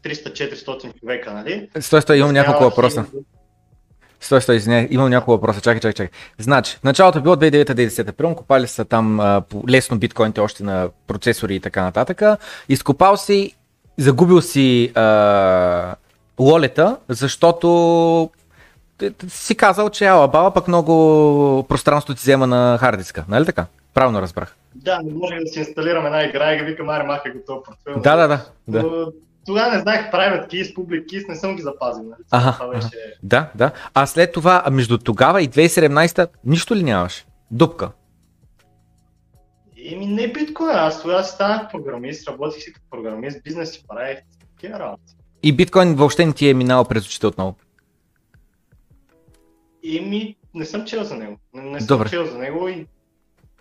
300-400 0.02 1.00
човека, 1.00 1.32
нали? 1.32 1.68
Стой, 1.80 2.02
стой, 2.02 2.18
имам 2.18 2.32
няколко 2.32 2.64
въпроса. 2.64 3.06
Стой, 4.20 4.40
стой, 4.42 4.56
извиня, 4.56 4.88
имам 4.90 5.10
няколко 5.10 5.30
въпроса. 5.30 5.60
Чакай, 5.60 5.80
чакай, 5.80 5.92
чакай. 5.92 6.18
Значи, 6.38 6.76
в 6.76 6.84
началото 6.84 7.18
е 7.18 7.22
било 7.22 7.36
2009-2010. 7.36 8.12
Примерно 8.12 8.36
купали 8.36 8.66
са 8.66 8.84
там 8.84 9.20
а, 9.20 9.42
лесно 9.68 9.98
биткоините 9.98 10.40
още 10.40 10.64
на 10.64 10.90
процесори 11.06 11.54
и 11.54 11.60
така 11.60 11.82
нататък. 11.82 12.22
Изкопал 12.68 13.16
си, 13.16 13.54
загубил 13.98 14.40
си 14.40 14.92
а, 14.94 15.96
лолета, 16.40 16.96
защото 17.08 18.30
си 19.28 19.56
казал, 19.56 19.90
че 19.90 20.06
Алабала 20.06 20.54
пък 20.54 20.68
много 20.68 21.66
пространство 21.68 22.14
ти 22.14 22.20
взема 22.20 22.46
на 22.46 22.78
хардиска, 22.80 23.24
нали 23.28 23.46
така? 23.46 23.66
Правилно 23.94 24.22
разбрах. 24.22 24.56
Да, 24.74 25.00
не 25.04 25.14
може 25.14 25.34
да 25.34 25.46
си 25.46 25.58
инсталирам 25.58 26.06
една 26.06 26.24
игра 26.24 26.54
и 26.54 26.64
викам, 26.64 26.88
аре, 26.88 27.04
маха 27.04 27.30
готов 27.30 27.64
портфел. 27.64 28.02
Да, 28.02 28.16
да, 28.16 28.28
да. 28.28 28.46
да. 28.68 29.06
Тогава 29.46 29.74
не 29.74 29.80
знаех 29.80 30.10
private 30.12 30.48
keys, 30.52 30.74
public 30.74 31.04
keys, 31.06 31.28
не 31.28 31.36
съм 31.36 31.56
ги 31.56 31.62
запазил. 31.62 32.02
Нали? 32.02 32.22
Ага, 32.30 32.52
това 32.52 32.74
беше... 32.74 33.16
Да, 33.22 33.50
да. 33.54 33.70
А 33.94 34.06
след 34.06 34.32
това, 34.32 34.64
между 34.70 34.98
тогава 34.98 35.42
и 35.42 35.48
2017 35.48 36.28
нищо 36.44 36.76
ли 36.76 36.82
нямаш? 36.82 37.26
Дупка. 37.50 37.90
Еми 39.92 40.06
не 40.06 40.32
биткоин, 40.32 40.70
аз 40.70 41.02
тогава 41.02 41.24
станах 41.24 41.70
програмист, 41.72 42.28
работих 42.28 42.62
си 42.62 42.72
като 42.72 42.86
програмист, 42.90 43.42
бизнес 43.44 43.72
си 43.72 43.84
правих 43.88 44.18
такива 44.56 44.78
работи. 44.78 45.14
И 45.42 45.52
биткоин 45.52 45.94
въобще 45.94 46.26
не 46.26 46.32
ти 46.32 46.48
е 46.48 46.54
минал 46.54 46.84
през 46.84 47.06
очите 47.06 47.26
отново? 47.26 47.54
Еми, 49.84 50.36
не 50.54 50.64
съм 50.64 50.84
чел 50.84 51.04
за 51.04 51.16
него. 51.16 51.36
Не, 51.54 51.62
не 51.62 51.80
съм 51.80 51.86
Добре. 51.86 52.08
чел 52.08 52.26
за 52.26 52.38
него 52.38 52.68
и 52.68 52.86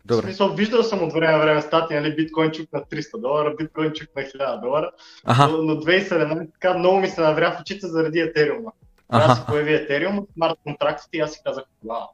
Добре. 0.06 0.22
В 0.22 0.26
смисъл, 0.26 0.54
виждал 0.54 0.84
съм 0.84 1.04
от 1.04 1.14
време 1.14 1.34
на 1.34 1.40
време 1.40 1.62
статии, 1.62 1.96
нали, 1.96 2.16
биткоин 2.16 2.52
чук 2.52 2.74
на 2.74 2.82
300 2.82 3.20
долара, 3.20 3.56
биткоин 3.56 3.94
чук 3.94 4.10
на 4.16 4.22
1000 4.22 4.62
долара, 4.62 4.92
Аха. 5.26 5.48
но, 5.48 5.58
но 5.58 5.76
2017 5.76 6.54
така 6.54 6.78
много 6.78 7.00
ми 7.00 7.08
се 7.08 7.22
навря 7.22 7.52
в 7.52 7.62
очите 7.62 7.88
заради 7.88 8.20
етериума. 8.20 8.72
Когато 9.08 9.36
се 9.36 9.46
появи 9.46 9.72
Ethereum, 9.72 10.26
смарт 10.34 10.60
контрактите 10.64 11.18
и 11.18 11.20
аз 11.20 11.32
си 11.32 11.42
казах, 11.46 11.64
вау. 11.86 12.08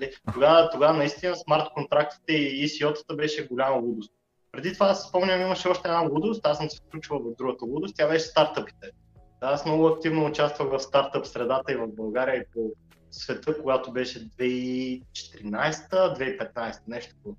Нали, 0.00 0.12
тогава, 0.34 0.70
тогава 0.70 0.98
наистина 0.98 1.36
смарт 1.36 1.68
контрактите 1.74 2.32
и 2.32 2.68
ECO-тата 2.68 3.16
беше 3.16 3.46
голяма 3.46 3.76
лудост. 3.76 4.12
Преди 4.52 4.72
това, 4.72 4.86
аз 4.86 5.08
спомням, 5.08 5.40
имаше 5.40 5.68
още 5.68 5.88
една 5.88 6.00
лудост, 6.00 6.46
аз 6.46 6.58
съм 6.58 6.70
се 6.70 6.80
включвал 6.88 7.18
в 7.18 7.36
другата 7.38 7.64
лудост, 7.64 7.96
тя 7.96 8.08
беше 8.08 8.24
стартъпите. 8.24 8.90
Аз 9.40 9.66
много 9.66 9.86
активно 9.86 10.26
участвах 10.26 10.68
в 10.70 10.78
стартъп 10.78 11.26
средата 11.26 11.72
и 11.72 11.76
в 11.76 11.86
България 11.88 12.36
и 12.36 12.44
по 12.54 12.70
света, 13.12 13.54
когато 13.62 13.92
беше 13.92 14.30
2014-2015, 14.30 16.78
нещо 16.88 17.14
такова. 17.14 17.36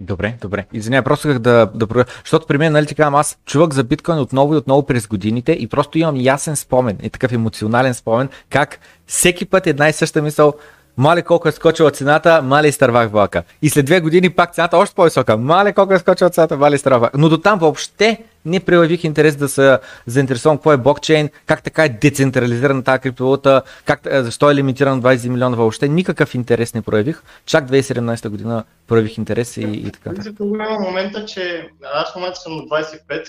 Добре, 0.00 0.36
добре. 0.40 0.66
Извинявай, 0.72 1.04
просто 1.04 1.28
исках 1.28 1.42
да, 1.42 1.70
да 1.74 1.86
проверя. 1.86 2.08
Защото 2.24 2.46
при 2.46 2.58
мен, 2.58 2.72
нали 2.72 2.86
казвам, 2.86 3.14
аз 3.14 3.38
чувах 3.46 3.70
за 3.70 3.84
биткоин 3.84 4.18
отново 4.18 4.54
и 4.54 4.56
отново 4.56 4.86
през 4.86 5.06
годините 5.06 5.52
и 5.52 5.68
просто 5.68 5.98
имам 5.98 6.16
ясен 6.16 6.56
спомен 6.56 6.98
и 7.02 7.10
такъв 7.10 7.32
емоционален 7.32 7.94
спомен, 7.94 8.28
как 8.50 8.78
всеки 9.06 9.46
път 9.46 9.66
една 9.66 9.88
и 9.88 9.92
съща 9.92 10.22
мисъл, 10.22 10.54
Мале 10.96 11.22
колко 11.22 11.48
е 11.48 11.52
скочила 11.52 11.90
цената, 11.90 12.42
мале 12.42 12.68
изтървах 12.68 13.10
влака. 13.10 13.42
И 13.62 13.70
след 13.70 13.86
две 13.86 14.00
години 14.00 14.30
пак 14.30 14.54
цената 14.54 14.76
още 14.76 14.94
по-висока. 14.94 15.36
Мале 15.36 15.72
колко 15.72 15.94
е 15.94 15.98
скочила 15.98 16.30
цената, 16.30 16.56
мале 16.56 16.74
изтървах. 16.74 17.10
Но 17.14 17.28
до 17.28 17.38
там 17.38 17.58
въобще 17.58 18.18
не 18.44 18.60
проявих 18.60 19.04
интерес 19.04 19.36
да 19.36 19.48
се 19.48 19.78
заинтересувам 20.06 20.56
какво 20.56 20.72
е 20.72 20.76
блокчейн, 20.76 21.30
как 21.46 21.62
така 21.62 21.84
е 21.84 21.88
децентрализирана 21.88 22.84
тази 22.84 23.00
криптовалута, 23.00 23.62
как, 23.84 24.00
защо 24.04 24.50
е 24.50 24.54
лимитиран 24.54 25.02
20 25.02 25.28
милиона 25.28 25.56
въобще. 25.56 25.88
Никакъв 25.88 26.34
интерес 26.34 26.74
не 26.74 26.82
проявих. 26.82 27.22
Чак 27.46 27.68
2017 27.68 28.28
година 28.28 28.64
проявих 28.86 29.18
интерес 29.18 29.56
и, 29.56 29.62
и 29.62 29.90
така. 29.90 30.10
В 30.38 30.80
момента, 30.80 31.24
че 31.24 31.68
аз 31.94 32.12
в 32.12 32.16
момента 32.16 32.40
съм 32.40 32.56
на 32.56 32.62
25, 32.62 33.28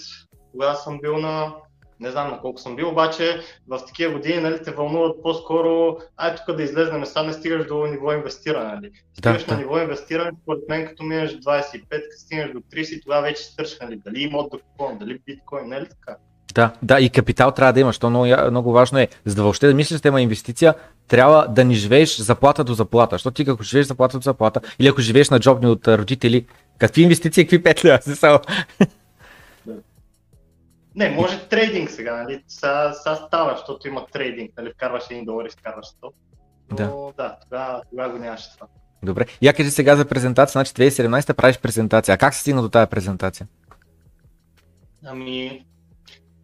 тогава 0.52 0.76
съм 0.76 1.00
бил 1.02 1.18
на 1.18 1.54
не 2.00 2.12
знам 2.12 2.32
на 2.32 2.40
колко 2.40 2.60
съм 2.60 2.76
бил, 2.76 2.90
обаче 2.90 3.42
в 3.68 3.80
такива 3.88 4.14
години 4.14 4.42
нали, 4.42 4.64
те 4.64 4.72
вълнуват 4.72 5.24
по-скоро, 5.24 5.98
ай 6.18 6.36
тук 6.36 6.56
да 6.56 6.64
излезнем, 6.64 7.06
сега 7.06 7.24
не 7.24 7.34
стигаш 7.34 7.68
до 7.68 7.86
ниво 7.86 8.12
инвестиране. 8.12 8.76
Нали. 8.76 8.92
Стигаш 9.14 9.44
да, 9.44 9.54
на 9.54 9.60
ниво 9.60 9.80
инвестиране, 9.80 10.32
според 10.42 10.62
мен 10.70 10.88
като 10.88 11.04
минеш 11.04 11.32
25, 11.32 11.90
като 11.90 12.18
стигнеш 12.18 12.52
до 12.52 12.60
30, 12.60 13.04
тогава 13.04 13.22
вече 13.22 13.44
се 13.44 13.56
търси, 13.56 13.78
нали, 13.82 14.02
дали 14.06 14.22
имот 14.22 14.52
да 14.52 14.60
купувам, 14.60 14.98
дали 14.98 15.20
биткоин, 15.26 15.70
нали 15.70 15.86
така. 15.90 16.18
Да, 16.56 16.72
да, 16.84 17.00
и 17.00 17.10
капитал 17.10 17.52
трябва 17.52 17.74
да 17.74 17.80
имаш. 17.80 17.98
То 17.98 18.10
много, 18.10 18.28
много 18.52 18.72
важно 18.72 19.00
е, 19.00 19.08
за 19.26 19.36
да 19.36 19.42
въобще 19.42 19.68
да 19.68 19.74
мислиш 19.74 20.00
да 20.00 20.08
има 20.08 20.22
инвестиция, 20.22 20.74
трябва 21.08 21.48
да 21.48 21.66
не 21.66 21.74
живееш 21.74 22.18
заплата 22.18 22.64
до 22.64 22.74
заплата. 22.74 23.16
Защото 23.16 23.44
ти 23.44 23.50
ако 23.50 23.64
живееш 23.64 23.86
заплата 23.86 24.18
до 24.18 24.22
заплата, 24.22 24.62
или 24.80 24.88
ако 24.88 25.02
живееш 25.02 25.30
на 25.30 25.40
джобни 25.40 25.68
от 25.68 25.88
родители, 25.88 26.46
какви 26.78 27.02
инвестиции, 27.02 27.44
какви 27.44 27.64
петли? 27.64 28.00
Не, 30.96 31.10
може 31.10 31.48
трейдинг 31.48 31.90
сега, 31.90 32.24
нали? 32.24 32.44
Сега, 32.48 32.94
сега 32.94 33.16
става, 33.16 33.56
защото 33.58 33.88
има 33.88 34.06
трейдинг, 34.06 34.52
нали? 34.58 34.72
Вкарваш 34.74 35.04
1 35.04 35.26
долар 35.26 35.46
и 35.46 35.50
вкарваш 35.50 35.86
100. 35.86 36.12
Но 36.70 36.78
да, 36.78 37.14
да 37.18 37.38
тогава, 37.42 37.82
тогава 37.90 38.12
го 38.12 38.18
нямаше 38.18 38.54
това. 38.54 38.68
Добре. 39.04 39.26
Я 39.42 39.54
кажи 39.54 39.72
сега 39.72 39.96
за 39.96 40.06
презентация, 40.06 40.52
значи 40.52 40.72
2017 40.72 41.34
правиш 41.34 41.60
презентация. 41.60 42.16
А 42.16 42.18
как 42.18 42.34
се 42.34 42.42
стигна 42.42 42.62
до 42.62 42.70
тази 42.70 42.90
презентация? 42.90 43.48
Ами, 45.06 45.66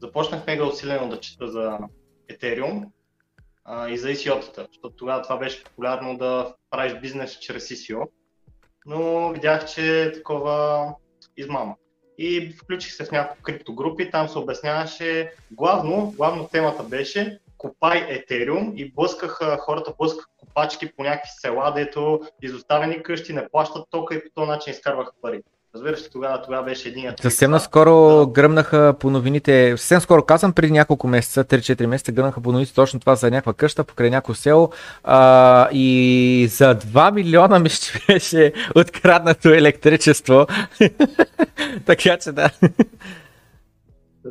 започнах 0.02 0.48
мега 0.48 0.64
усилено 0.64 1.10
да 1.10 1.20
чета 1.20 1.48
за 1.48 1.78
Ethereum 2.32 2.86
а, 3.66 3.90
и 3.90 3.98
за 3.98 4.08
ICO-тата, 4.08 4.68
защото 4.68 4.96
тогава 4.96 5.22
това 5.22 5.38
беше 5.38 5.64
популярно 5.64 6.18
да 6.18 6.56
правиш 6.70 7.00
бизнес 7.02 7.40
чрез 7.40 7.70
ICO, 7.70 8.10
но 8.86 9.30
видях, 9.30 9.66
че 9.66 10.04
е 10.04 10.12
такова 10.12 10.88
измама 11.38 11.76
и 12.18 12.54
включих 12.64 12.94
се 12.94 13.06
в 13.06 13.12
няколко 13.12 13.44
криптогрупи, 13.44 14.12
там 14.12 14.30
се 14.30 14.38
обясняваше, 14.38 15.34
главно, 15.52 16.14
главно 16.18 16.48
темата 16.48 16.84
беше 16.84 17.40
купай 17.58 18.06
Етериум 18.10 18.74
и 18.76 18.92
блъскаха, 18.92 19.58
хората 19.58 19.94
блъскаха 19.98 20.30
копачки 20.38 20.92
по 20.92 21.04
някакви 21.04 21.30
села, 21.40 21.74
дето 21.76 22.22
изоставени 22.42 23.04
къщи, 23.04 23.34
не 23.34 23.50
плащат 23.50 23.88
тока 23.90 24.16
и 24.16 24.24
по 24.24 24.30
този 24.36 24.48
начин 24.48 24.74
изкарваха 24.74 25.12
пари. 25.22 25.42
Разбираш 25.76 26.10
тогава, 26.10 26.42
тогава 26.42 26.64
беше 26.64 26.90
един 26.90 27.12
Съвсем 27.22 27.52
наскоро 27.52 28.26
да. 28.26 28.32
гръмнаха 28.32 28.96
по 29.00 29.10
новините, 29.10 29.78
съвсем 29.78 30.02
скоро 30.02 30.24
казвам, 30.26 30.54
преди 30.54 30.72
няколко 30.72 31.08
месеца, 31.08 31.44
3-4 31.44 31.86
месеца 31.86 32.12
гръмнаха 32.12 32.42
по 32.42 32.52
новините 32.52 32.74
точно 32.74 33.00
това 33.00 33.16
за 33.16 33.32
някаква 33.32 33.54
къща 33.54 33.84
покрай 33.84 34.10
някакво 34.10 34.34
село 34.34 34.72
а, 35.04 35.70
и 35.72 36.48
за 36.50 36.76
2 36.76 37.14
милиона 37.14 37.60
ми 37.60 37.70
ще 37.70 38.00
беше 38.08 38.54
откраднато 38.76 39.50
електричество. 39.50 40.48
така 41.86 42.18
че 42.18 42.32
да. 42.32 42.50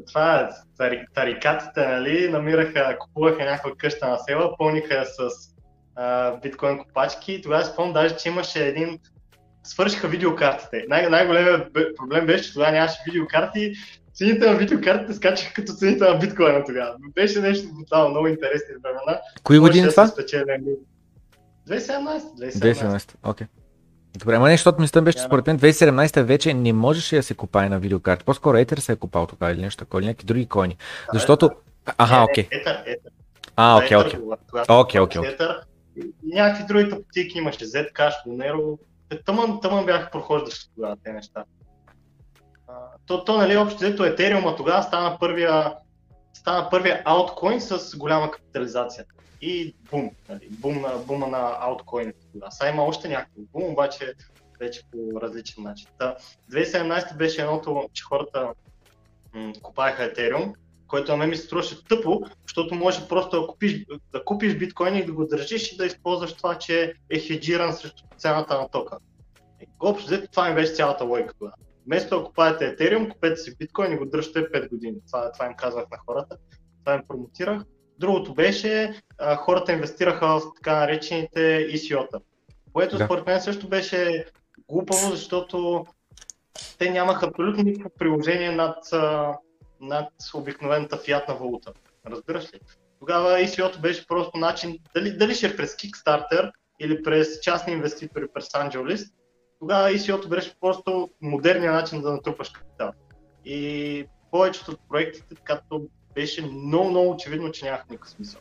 Това 0.08 0.50
е, 0.80 1.04
тарикатите, 1.14 1.86
нали, 1.86 2.28
намираха, 2.28 2.96
купуваха 2.98 3.44
някаква 3.44 3.70
къща 3.78 4.08
на 4.08 4.18
села, 4.18 4.56
пълниха 4.58 5.04
с 5.04 5.20
а, 5.96 6.36
биткоин 6.36 6.78
копачки 6.78 7.32
и 7.32 7.42
тогава 7.42 7.64
спомням 7.64 7.92
даже, 7.92 8.16
че 8.16 8.28
имаше 8.28 8.66
един 8.66 8.98
свършиха 9.62 10.08
видеокартите. 10.08 10.84
Най- 10.88 11.08
най-големият 11.08 11.72
проблем 11.96 12.26
беше, 12.26 12.44
че 12.44 12.52
тогава 12.52 12.72
нямаше 12.72 12.98
видеокарти. 13.06 13.72
Цените 14.14 14.50
на 14.50 14.56
видеокартите 14.56 15.14
скачаха 15.14 15.54
като 15.54 15.72
цените 15.72 16.04
на 16.04 16.18
биткоина 16.18 16.64
тогава. 16.64 16.94
Беше 17.14 17.40
нещо 17.40 17.68
брутално, 17.74 18.10
много 18.10 18.26
интересни 18.26 18.74
времена. 18.82 19.20
Кои 19.42 19.58
години 19.58 19.88
това? 19.88 20.06
2017. 20.06 20.76
2017. 21.68 23.14
Окей. 23.24 23.46
Okay. 23.46 23.50
Добре, 24.18 24.34
ама 24.34 24.48
нещо, 24.48 24.62
защото 24.62 24.80
мисля 24.80 25.02
беше, 25.02 25.18
че 25.18 25.24
според 25.24 25.46
мен 25.46 25.58
2017 25.58 26.22
вече 26.22 26.54
не 26.54 26.72
можеше 26.72 27.16
да 27.16 27.22
се 27.22 27.34
купае 27.34 27.68
на 27.68 27.78
видеокарти. 27.78 28.24
По-скоро 28.24 28.56
Етер 28.56 28.78
се 28.78 28.92
е 28.92 28.96
купал 28.96 29.26
тогава 29.26 29.52
или 29.52 29.60
нещо 29.60 29.84
такова, 29.84 30.00
или 30.00 30.06
някакви 30.06 30.26
други 30.26 30.46
коини. 30.46 30.76
Защото... 31.12 31.50
Аха, 31.98 32.24
окей. 32.30 32.48
Етер, 32.50 32.82
Етер. 32.86 33.10
А, 33.56 33.76
окей, 33.76 33.96
окей. 33.96 34.20
Окей, 34.68 35.00
окей. 35.00 35.20
Някакви 36.24 36.64
други 36.68 36.90
тъпотики 36.90 37.38
имаше, 37.38 37.64
Zcash, 37.64 38.12
Monero, 38.28 38.78
тъмън, 39.18 39.60
тъмън 39.60 39.86
бяха 39.86 40.10
прохождащи 40.10 40.70
тогава 40.74 40.96
тези 41.04 41.14
неща. 41.14 41.44
то, 43.06 43.24
то, 43.24 43.36
нали, 43.36 43.56
общо 43.56 43.76
взето 43.76 44.02
Ethereum 44.02 44.56
тогава 44.56 44.82
стана 44.82 45.18
първия, 45.18 45.74
стана 46.32 46.70
първия 46.70 47.02
ауткоин 47.04 47.60
с 47.60 47.96
голяма 47.96 48.30
капитализация. 48.30 49.04
И 49.40 49.74
бум, 49.90 50.10
нали, 50.28 50.48
бум 50.50 50.80
на, 50.80 50.98
бума 51.06 51.26
на 51.26 51.56
ауткоините 51.60 52.26
тогава. 52.32 52.52
Сега 52.52 52.70
има 52.70 52.84
още 52.84 53.08
някакво 53.08 53.40
бум, 53.52 53.72
обаче 53.72 54.14
вече 54.60 54.82
по 54.92 55.20
различен 55.20 55.62
начин. 55.62 55.88
Та, 55.98 56.16
2017 56.52 57.16
беше 57.16 57.42
едното, 57.42 57.88
че 57.92 58.04
хората 58.04 58.48
м- 59.34 59.52
купаеха 59.62 60.02
Ethereum, 60.02 60.54
което 60.90 61.12
на 61.12 61.16
мен 61.16 61.28
ми 61.28 61.36
се 61.36 61.42
струваше 61.42 61.84
тъпо, 61.84 62.20
защото 62.42 62.74
може 62.74 63.08
просто 63.08 63.40
да 63.40 63.46
купиш, 63.46 63.84
да 64.12 64.24
купиш 64.24 64.56
биткоин 64.56 64.96
и 64.96 65.04
да 65.04 65.12
го 65.12 65.26
държиш 65.26 65.72
и 65.72 65.76
да 65.76 65.86
използваш 65.86 66.32
това, 66.32 66.58
че 66.58 66.94
е 67.10 67.18
хеджиран 67.18 67.72
срещу 67.72 68.02
цената 68.18 68.60
на 68.60 68.68
тока. 68.68 68.98
Общо 69.80 70.06
взето 70.06 70.30
това 70.30 70.48
ми 70.48 70.54
беше 70.54 70.72
цялата 70.72 71.04
логика 71.04 71.34
тогава. 71.38 71.56
Вместо 71.86 72.18
да 72.18 72.24
купаете 72.24 72.76
Ethereum, 72.76 73.12
купете 73.12 73.36
си 73.36 73.56
биткоин 73.56 73.92
и 73.92 73.96
го 73.96 74.06
дръжте 74.06 74.38
5 74.38 74.68
години. 74.70 74.96
Това, 75.06 75.32
това 75.32 75.46
им 75.46 75.54
казвах 75.54 75.84
на 75.90 75.98
хората, 76.06 76.36
това 76.84 76.94
им 76.94 77.02
промотирах. 77.08 77.62
Другото 77.98 78.34
беше, 78.34 79.00
а, 79.18 79.36
хората 79.36 79.72
инвестираха 79.72 80.26
в 80.26 80.42
така 80.56 80.80
наречените 80.80 81.68
ECO-та, 81.72 82.18
което 82.72 82.98
да. 82.98 83.04
според 83.04 83.26
мен 83.26 83.40
също 83.40 83.68
беше 83.68 84.24
глупаво, 84.68 85.10
защото 85.10 85.86
те 86.78 86.90
нямаха 86.90 87.26
абсолютно 87.26 87.62
никакво 87.62 87.90
приложение 87.98 88.50
над, 88.50 88.76
над 89.80 90.08
обикновената 90.34 90.96
фиатна 90.96 91.34
валута. 91.34 91.72
Разбираш 92.06 92.54
ли? 92.54 92.60
Тогава 93.00 93.38
ECO-то 93.40 93.80
беше 93.80 94.06
просто 94.06 94.38
начин, 94.38 94.78
дали, 94.94 95.16
дали 95.16 95.34
ще 95.34 95.46
е 95.46 95.56
през 95.56 95.76
Kickstarter 95.76 96.52
или 96.80 97.02
през 97.02 97.40
частни 97.40 97.72
инвеститори, 97.72 98.26
през 98.34 98.48
AngelList, 98.48 99.12
тогава 99.60 99.90
ECO-то 99.90 100.28
беше 100.28 100.54
просто 100.60 101.10
модерният 101.22 101.74
начин 101.74 102.02
да 102.02 102.12
натрупаш 102.12 102.48
капитал. 102.48 102.92
И 103.44 104.04
повечето 104.30 104.70
от 104.70 104.80
проектите, 104.88 105.34
като 105.44 105.86
беше 106.14 106.46
много, 106.46 106.90
много 106.90 107.10
очевидно, 107.10 107.52
че 107.52 107.64
нямах 107.64 107.88
никакъв 107.90 108.10
смисъл. 108.10 108.40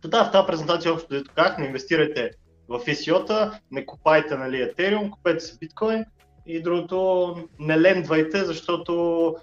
Тогава 0.00 0.24
в 0.24 0.32
тази 0.32 0.46
презентация 0.46 0.92
общо 0.92 1.08
дето 1.08 1.30
как 1.34 1.58
не 1.58 1.66
инвестирайте 1.66 2.30
в 2.68 2.78
ECO-та, 2.78 3.60
не 3.70 3.86
купайте 3.86 4.36
нали, 4.36 4.56
Ethereum, 4.56 5.10
купете 5.10 5.40
си 5.40 5.58
биткоин 5.58 6.04
и 6.46 6.62
другото 6.62 7.36
не 7.58 7.80
лендвайте, 7.80 8.44
защото 8.44 9.36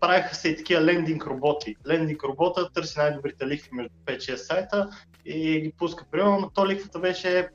правиха 0.00 0.34
се 0.34 0.48
и 0.48 0.56
такива 0.56 0.80
лендинг 0.80 1.26
роботи. 1.26 1.76
Лендинг 1.88 2.24
робота 2.24 2.68
търси 2.72 2.98
най-добрите 2.98 3.46
лихви 3.46 3.68
между 3.72 3.92
5-6 4.06 4.34
сайта 4.34 4.88
и 5.24 5.60
ги 5.60 5.72
пуска. 5.78 6.04
Примерно, 6.10 6.38
но 6.40 6.50
то 6.50 6.66
лихвата 6.66 6.98
беше 6.98 7.48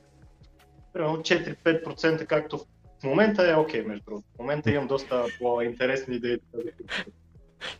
примерно 0.92 1.16
4-5%, 1.16 2.26
както 2.26 2.58
в 3.00 3.04
момента 3.04 3.50
е 3.50 3.54
окей, 3.54 3.82
okay, 3.82 3.86
между 3.86 4.04
другото. 4.04 4.26
В 4.36 4.38
момента 4.38 4.70
имам 4.70 4.86
доста 4.86 5.24
по-интересни 5.40 6.16
идеи. 6.16 6.38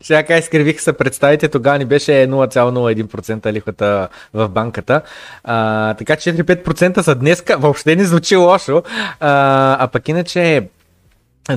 Сега 0.01 0.23
как 0.23 0.41
изкривих 0.41 0.81
се 0.81 0.93
представите, 0.93 1.49
тогава 1.49 1.79
ни 1.79 1.85
беше 1.85 2.13
0,01% 2.13 3.53
лихвата 3.53 4.09
в 4.35 4.49
банката. 4.49 5.03
А, 5.45 5.95
така 5.95 6.17
4-5% 6.17 7.01
са 7.01 7.15
днеска, 7.15 7.59
въобще 7.59 7.97
не 7.97 8.05
звучи 8.05 8.37
лошо. 8.37 8.83
А, 9.21 9.85
а 9.85 9.89
пък 9.89 10.09
иначе 10.09 10.69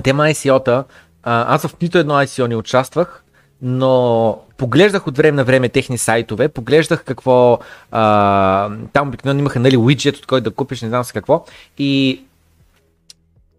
тема 0.04 0.24
ICO-та, 0.24 0.84
аз 1.24 1.68
в 1.68 1.82
нито 1.82 1.98
едно 1.98 2.14
ICO 2.14 2.48
не 2.48 2.56
участвах, 2.56 3.24
но 3.62 4.40
поглеждах 4.58 5.08
от 5.08 5.18
време 5.18 5.36
на 5.36 5.44
време 5.44 5.70
техни 5.70 5.98
сайтове, 5.98 6.48
поглеждах 6.48 7.04
какво, 7.04 7.60
а, 7.92 8.70
там 8.94 9.08
обикновено 9.08 9.40
имаха 9.40 9.60
нали, 9.60 9.78
уиджет, 9.78 10.18
от 10.18 10.26
който 10.26 10.50
да 10.50 10.56
купиш, 10.56 10.82
не 10.82 10.90
знам 10.90 11.04
с 11.04 11.12
какво. 11.12 11.46
И 11.78 12.22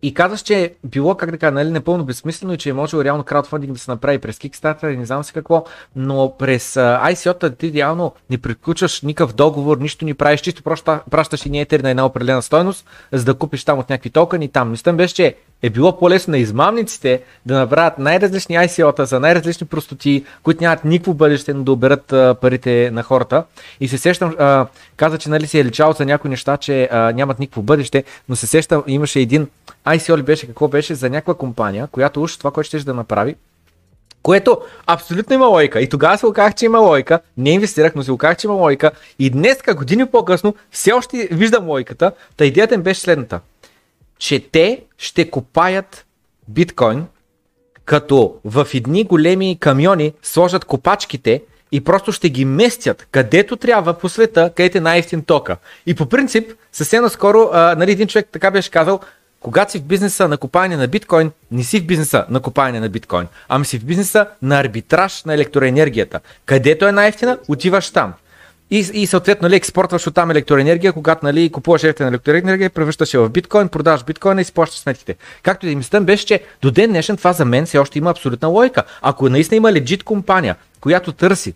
и 0.03 0.15
казваш, 0.15 0.41
че 0.41 0.75
било, 0.85 1.15
как 1.15 1.31
да 1.31 1.39
кажа, 1.39 1.53
нали, 1.53 1.71
непълно 1.71 2.05
безсмислено 2.05 2.53
и 2.53 2.59
че 2.59 2.71
е 2.71 2.73
можело 2.73 3.05
реално 3.05 3.25
краудфандинг 3.25 3.73
да 3.73 3.79
се 3.79 3.91
направи 3.91 4.19
през 4.19 4.39
Kickstarter 4.39 4.95
и 4.95 4.97
не 4.97 5.07
знам 5.07 5.25
си 5.25 5.33
какво, 5.33 5.65
но 5.97 6.35
през 6.39 6.75
ICO-та 6.75 7.51
ти 7.51 7.73
реално 7.73 8.13
не 8.31 8.39
приключваш 8.39 9.03
никакъв 9.03 9.35
договор, 9.35 9.79
нищо 9.79 10.05
не 10.05 10.15
правиш, 10.15 10.41
чисто 10.41 10.63
просто 10.63 10.99
пращаш 11.11 11.47
и 11.47 11.59
етер 11.59 11.81
на 11.81 11.91
една 11.91 12.07
определена 12.07 12.43
стойност, 12.43 12.87
за 13.13 13.25
да 13.25 13.35
купиш 13.35 13.65
там 13.65 13.79
от 13.79 13.91
някакви 13.91 14.11
токени 14.11 14.49
там. 14.49 14.71
Мислям 14.71 14.97
беше, 14.97 15.15
че 15.15 15.35
е 15.63 15.71
било 15.71 15.99
по-лесно 15.99 16.31
на 16.31 16.39
измамниците 16.39 17.23
да 17.47 17.59
направят 17.59 17.99
най-различни 17.99 18.57
ICO-та 18.57 19.05
за 19.05 19.21
най-различни 19.21 19.67
простоти, 19.67 20.25
които 20.43 20.65
нямат 20.65 20.85
никакво 20.85 21.15
бъдеще, 21.15 21.55
но 21.55 21.65
да 21.65 21.73
оберат 21.73 22.07
парите 22.41 22.91
на 22.93 23.03
хората. 23.03 23.45
И 23.81 23.89
се 23.89 23.99
сещам, 23.99 24.35
а, 24.39 24.67
каза, 24.97 25.19
че 25.19 25.31
нали 25.31 25.47
си 25.47 25.59
е 25.59 25.65
личал 25.65 25.93
за 25.93 26.07
някои 26.07 26.31
неща, 26.31 26.57
че 26.57 26.89
а, 26.93 27.13
нямат 27.13 27.39
никакво 27.39 27.63
бъдеще, 27.63 28.05
но 28.29 28.37
се 28.37 28.47
сещам, 28.47 28.83
имаше 28.87 29.21
един 29.21 29.49
ICO 29.97 30.19
ли 30.19 30.23
беше, 30.23 30.47
какво 30.47 30.69
беше 30.69 30.95
за 30.95 31.11
някаква 31.11 31.35
компания, 31.35 31.87
която 31.87 32.23
уж 32.23 32.37
това, 32.37 32.51
което 32.51 32.69
ще 32.69 32.79
да 32.79 32.95
направи, 32.95 33.37
което 34.23 34.59
абсолютно 34.87 35.35
има 35.35 35.47
лойка. 35.47 35.81
И 35.81 35.89
тогава 35.89 36.19
се 36.19 36.27
оказах, 36.27 36.55
че 36.55 36.65
има 36.65 36.79
лойка. 36.79 37.21
Не 37.37 37.51
инвестирах, 37.51 37.95
но 37.95 38.03
се 38.03 38.13
оказах, 38.13 38.37
че 38.37 38.47
има 38.47 38.55
лойка. 38.55 38.91
И 39.19 39.31
днес, 39.31 39.59
години 39.77 40.07
по-късно, 40.07 40.55
все 40.71 40.93
още 40.93 41.29
виждам 41.33 41.69
лойката. 41.69 42.13
Та 42.37 42.45
идеята 42.45 42.75
им 42.75 42.83
беше 42.83 43.01
следната 43.01 43.41
че 44.19 44.41
те 44.53 44.85
ще 44.99 45.31
копаят 45.31 46.07
биткоин, 46.49 47.07
като 47.85 48.35
в 48.45 48.69
едни 48.75 49.05
големи 49.05 49.57
камиони 49.61 50.13
сложат 50.23 50.65
копачките 50.65 51.43
и 51.73 51.85
просто 51.85 52.13
ще 52.13 52.31
ги 52.31 52.45
местят 52.45 53.07
където 53.11 53.57
трябва 53.57 53.95
по 53.95 54.09
света, 54.09 54.53
където 54.57 54.79
е 54.79 54.81
най-ефтин 54.81 55.23
тока. 55.23 55.57
И 55.87 55.95
по 55.95 56.07
принцип, 56.07 56.53
съвсем 56.73 57.03
наскоро, 57.03 57.51
а, 57.53 57.75
нали, 57.79 57.93
един 57.93 58.09
човек 58.09 58.29
така 58.33 58.51
беше 58.51 58.71
казал, 58.71 59.01
когато 59.41 59.73
си 59.73 59.79
в 59.79 59.83
бизнеса 59.83 60.29
на 60.29 60.37
купаене 60.37 60.77
на 60.77 60.89
биткоин, 60.89 61.31
не 61.51 61.65
си 61.65 61.81
в 61.81 61.87
бизнеса 61.87 62.25
на 62.31 62.41
купаене 62.41 62.81
на 62.81 62.89
биткоин, 62.89 63.27
ами 63.49 63.65
си 63.65 63.79
в 63.79 63.85
бизнеса 63.85 64.27
на 64.43 64.61
арбитраж 64.61 65.25
на 65.25 65.35
електроенергията. 65.35 66.21
Където 66.47 66.87
е 66.87 66.93
най-ефтина, 66.93 67.39
отиваш 67.49 67.91
там. 67.91 68.13
И, 68.71 68.79
и 68.79 69.07
съответно 69.07 69.47
нали, 69.47 69.57
експортваш 69.57 70.07
от 70.07 70.15
там 70.15 70.31
електроенергия, 70.31 70.93
когато 70.93 71.27
нали, 71.27 71.51
купуваш 71.53 71.85
ефтина 71.85 72.09
електроенергия, 72.09 72.71
превръщаш 72.71 73.15
я 73.15 73.21
в 73.21 73.31
биткоин, 73.31 73.69
продаваш 73.69 74.05
биткоин 74.05 74.39
и 74.39 74.45
си 74.45 74.53
плащаш 74.53 74.81
сметките. 74.81 75.17
Както 75.43 75.67
и 75.67 75.77
мислям 75.77 76.05
беше, 76.05 76.27
че 76.27 76.41
до 76.63 76.71
ден 76.71 76.91
днешен 76.91 77.17
това 77.17 77.33
за 77.33 77.45
мен 77.45 77.67
все 77.67 77.79
още 77.79 77.99
има 77.99 78.11
абсолютна 78.11 78.49
логика. 78.49 78.83
Ако 79.03 79.29
наистина 79.29 79.57
има 79.57 79.73
легит 79.73 80.03
компания, 80.03 80.57
която 80.81 81.13
търси 81.13 81.55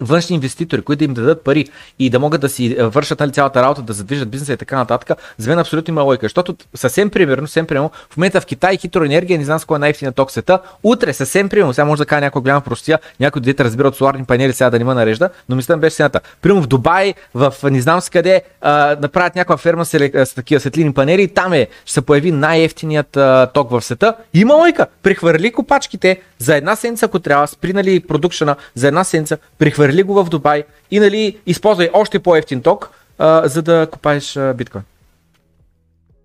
външни 0.00 0.34
инвеститори, 0.34 0.82
които 0.82 0.98
да 0.98 1.04
им 1.04 1.14
дадат 1.14 1.44
пари 1.44 1.66
и 1.98 2.10
да 2.10 2.18
могат 2.18 2.40
да 2.40 2.48
си 2.48 2.76
е, 2.78 2.84
вършат 2.84 3.20
нали, 3.20 3.32
цялата 3.32 3.62
работа, 3.62 3.82
да 3.82 3.92
задвижат 3.92 4.30
бизнеса 4.30 4.52
и 4.52 4.56
така 4.56 4.76
нататък, 4.76 5.18
за 5.38 5.50
мен 5.50 5.58
абсолютно 5.58 5.92
има 5.92 6.02
лойка. 6.02 6.24
Защото 6.26 6.56
съвсем 6.74 7.10
примерно, 7.10 7.46
съвсем 7.46 7.66
примерно, 7.66 7.90
в 8.10 8.16
момента 8.16 8.40
в 8.40 8.46
Китай 8.46 8.76
хидроенергия, 8.76 9.38
не 9.38 9.44
знам 9.44 9.58
с 9.58 9.64
кой 9.64 9.76
е 9.76 9.78
най-ефтина 9.78 10.12
ток 10.12 10.30
света, 10.30 10.58
утре 10.82 11.12
съвсем 11.12 11.48
примерно, 11.48 11.74
сега 11.74 11.84
може 11.84 11.98
да 11.98 12.06
кажа 12.06 12.20
някой 12.20 12.42
голяма 12.42 12.60
простия, 12.60 12.98
някой 13.20 13.42
дете 13.42 13.64
разбира 13.64 13.88
от 13.88 13.96
соларни 13.96 14.24
панели, 14.24 14.52
сега 14.52 14.70
да 14.70 14.78
не 14.78 14.84
ме 14.84 14.94
нарежда, 14.94 15.30
но 15.48 15.56
мисля 15.56 15.76
беше 15.76 15.96
сената. 15.96 16.20
Примерно 16.42 16.62
в 16.62 16.66
Дубай, 16.66 17.14
в 17.34 17.54
не 17.70 17.80
знам 17.80 18.00
с 18.00 18.10
къде, 18.10 18.42
а, 18.60 18.96
направят 19.00 19.34
някаква 19.34 19.56
ферма 19.56 19.84
с, 19.84 20.10
с 20.24 20.34
такива 20.34 20.60
светлини 20.60 20.94
панели 20.94 21.22
и 21.22 21.28
там 21.28 21.52
е, 21.52 21.68
ще 21.84 21.92
се 21.92 22.02
появи 22.02 22.32
най-ефтиният 22.32 23.16
а, 23.16 23.46
ток 23.54 23.70
в 23.70 23.82
света. 23.82 24.14
Има 24.34 24.54
лойка. 24.54 24.86
Прехвърли 25.02 25.52
копачките 25.52 26.20
за 26.42 26.56
една 26.56 26.76
седмица, 26.76 27.06
ако 27.06 27.18
трябва, 27.18 27.46
спри 27.46 27.72
нали, 27.72 28.06
продукшена 28.06 28.56
за 28.74 28.88
една 28.88 29.04
седмица, 29.04 29.38
прехвърли 29.58 30.02
го 30.02 30.14
в 30.14 30.28
Дубай 30.28 30.64
и 30.90 31.00
нали, 31.00 31.40
използвай 31.46 31.90
още 31.92 32.18
по-ефтин 32.18 32.62
ток, 32.62 32.90
а, 33.18 33.48
за 33.48 33.62
да 33.62 33.88
купаеш 33.92 34.36
а, 34.36 34.54
биткоин. 34.54 34.84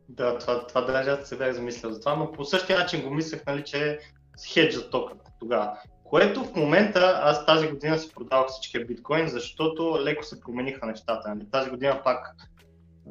Да, 0.10 0.38
това, 0.38 0.68
това 0.68 0.82
даже 0.82 1.10
аз 1.10 1.30
се 1.30 1.38
бях 1.38 1.54
замислял 1.54 1.92
за 1.92 2.00
това, 2.00 2.16
но 2.16 2.32
по 2.32 2.46
същия 2.46 2.80
начин 2.80 3.02
го 3.02 3.10
мислех, 3.10 3.42
нали, 3.48 3.64
че 3.64 4.00
хеджа 4.54 4.90
тока 4.90 5.14
тогава. 5.40 5.72
Което 6.04 6.44
в 6.44 6.56
момента 6.56 7.20
аз 7.24 7.46
тази 7.46 7.68
година 7.68 8.00
си 8.00 8.14
продавах 8.16 8.48
всичкия 8.48 8.86
биткоин, 8.86 9.28
защото 9.28 10.00
леко 10.04 10.24
се 10.24 10.40
промениха 10.40 10.86
нещата. 10.86 11.30
Нали? 11.30 11.46
Тази 11.52 11.70
година 11.70 12.02
пак 12.04 12.36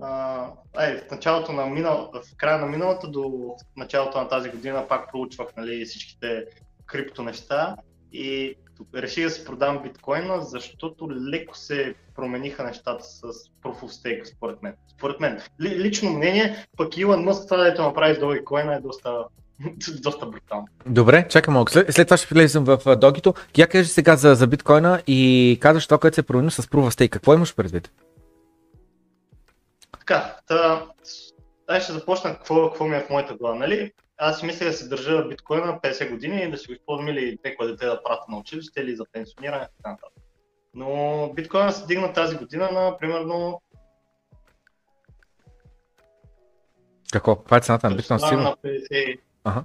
а, 0.02 0.44
ай, 0.76 0.96
в 0.96 1.10
началото 1.10 1.52
на 1.52 1.66
минал, 1.66 2.10
в 2.14 2.36
края 2.36 2.58
на 2.58 2.66
миналата 2.66 3.08
до 3.08 3.54
началото 3.76 4.18
на 4.18 4.28
тази 4.28 4.50
година 4.50 4.84
пак 4.88 5.12
проучвах 5.12 5.48
нали, 5.56 5.84
всичките 5.84 6.44
крипто 6.86 7.22
неща 7.22 7.76
и 8.12 8.54
реших 8.94 9.24
да 9.24 9.30
си 9.30 9.44
продам 9.44 9.82
биткоина, 9.82 10.40
защото 10.40 11.08
леко 11.10 11.56
се 11.56 11.94
промениха 12.14 12.64
нещата 12.64 13.04
с 13.04 13.22
Proof 13.62 13.80
of 13.80 13.88
Stake, 13.88 14.24
според 14.24 14.62
мен. 14.62 14.74
Според 14.96 15.20
мен. 15.20 15.40
Лично 15.60 16.10
мнение, 16.10 16.66
пък 16.76 16.96
Илон 16.96 17.24
Мъск 17.24 17.48
това, 17.48 17.64
дето 17.64 17.82
направи 17.82 18.14
с 18.14 18.18
Dogecoin 18.18 18.78
е 18.78 18.80
доста 18.80 19.24
доста 20.02 20.26
брутално. 20.26 20.66
Добре, 20.86 21.28
чакай 21.28 21.54
малко. 21.54 21.70
След, 21.70 21.94
след 21.94 22.08
това 22.08 22.16
ще 22.16 22.34
влезем 22.34 22.64
в 22.64 22.96
догито. 22.96 23.34
Я 23.58 23.66
кажи 23.66 23.88
сега 23.88 24.16
за, 24.16 24.34
за 24.34 24.46
биткоина 24.46 25.02
и 25.06 25.58
казваш 25.60 25.86
това, 25.86 25.98
което 25.98 26.14
се 26.14 26.22
промени 26.22 26.50
с 26.50 26.62
Proof 26.62 26.88
of 26.88 27.00
Stake. 27.00 27.08
Какво 27.08 27.34
имаш 27.34 27.54
предвид? 27.54 27.90
Така, 29.98 30.36
та, 30.46 30.84
аз 31.66 31.82
ще 31.82 31.92
започна 31.92 32.34
какво, 32.34 32.68
какво 32.68 32.84
ми 32.84 32.96
е 32.96 33.00
в 33.00 33.10
моята 33.10 33.34
глава. 33.34 33.54
Нали? 33.54 33.92
Аз 34.18 34.42
мисля 34.42 34.66
да 34.66 34.72
се 34.72 34.88
държа 34.88 35.28
биткоина 35.28 35.80
50 35.82 36.10
години 36.10 36.42
и 36.42 36.50
да 36.50 36.56
си 36.56 36.66
го 36.66 36.72
използвам 36.72 37.08
или 37.08 37.38
някое 37.44 37.66
дете 37.66 37.86
да 37.86 38.02
прата 38.02 38.24
на 38.28 38.38
училище 38.38 38.80
или 38.80 38.96
за 38.96 39.04
пенсиониране 39.12 39.64
и 39.64 39.76
така 39.76 39.90
нататък. 39.90 40.22
Но 40.74 41.30
биткоина 41.34 41.72
се 41.72 41.86
дигна 41.86 42.12
тази 42.12 42.36
година 42.36 42.70
на 42.72 42.96
примерно 42.98 43.62
Какво? 47.12 47.36
Това 47.36 47.56
е 47.56 47.60
цената 47.60 47.90
на 47.90 48.02
сигурно? 48.02 48.42
На 48.42 48.56
50... 48.56 49.18
Ага. 49.44 49.64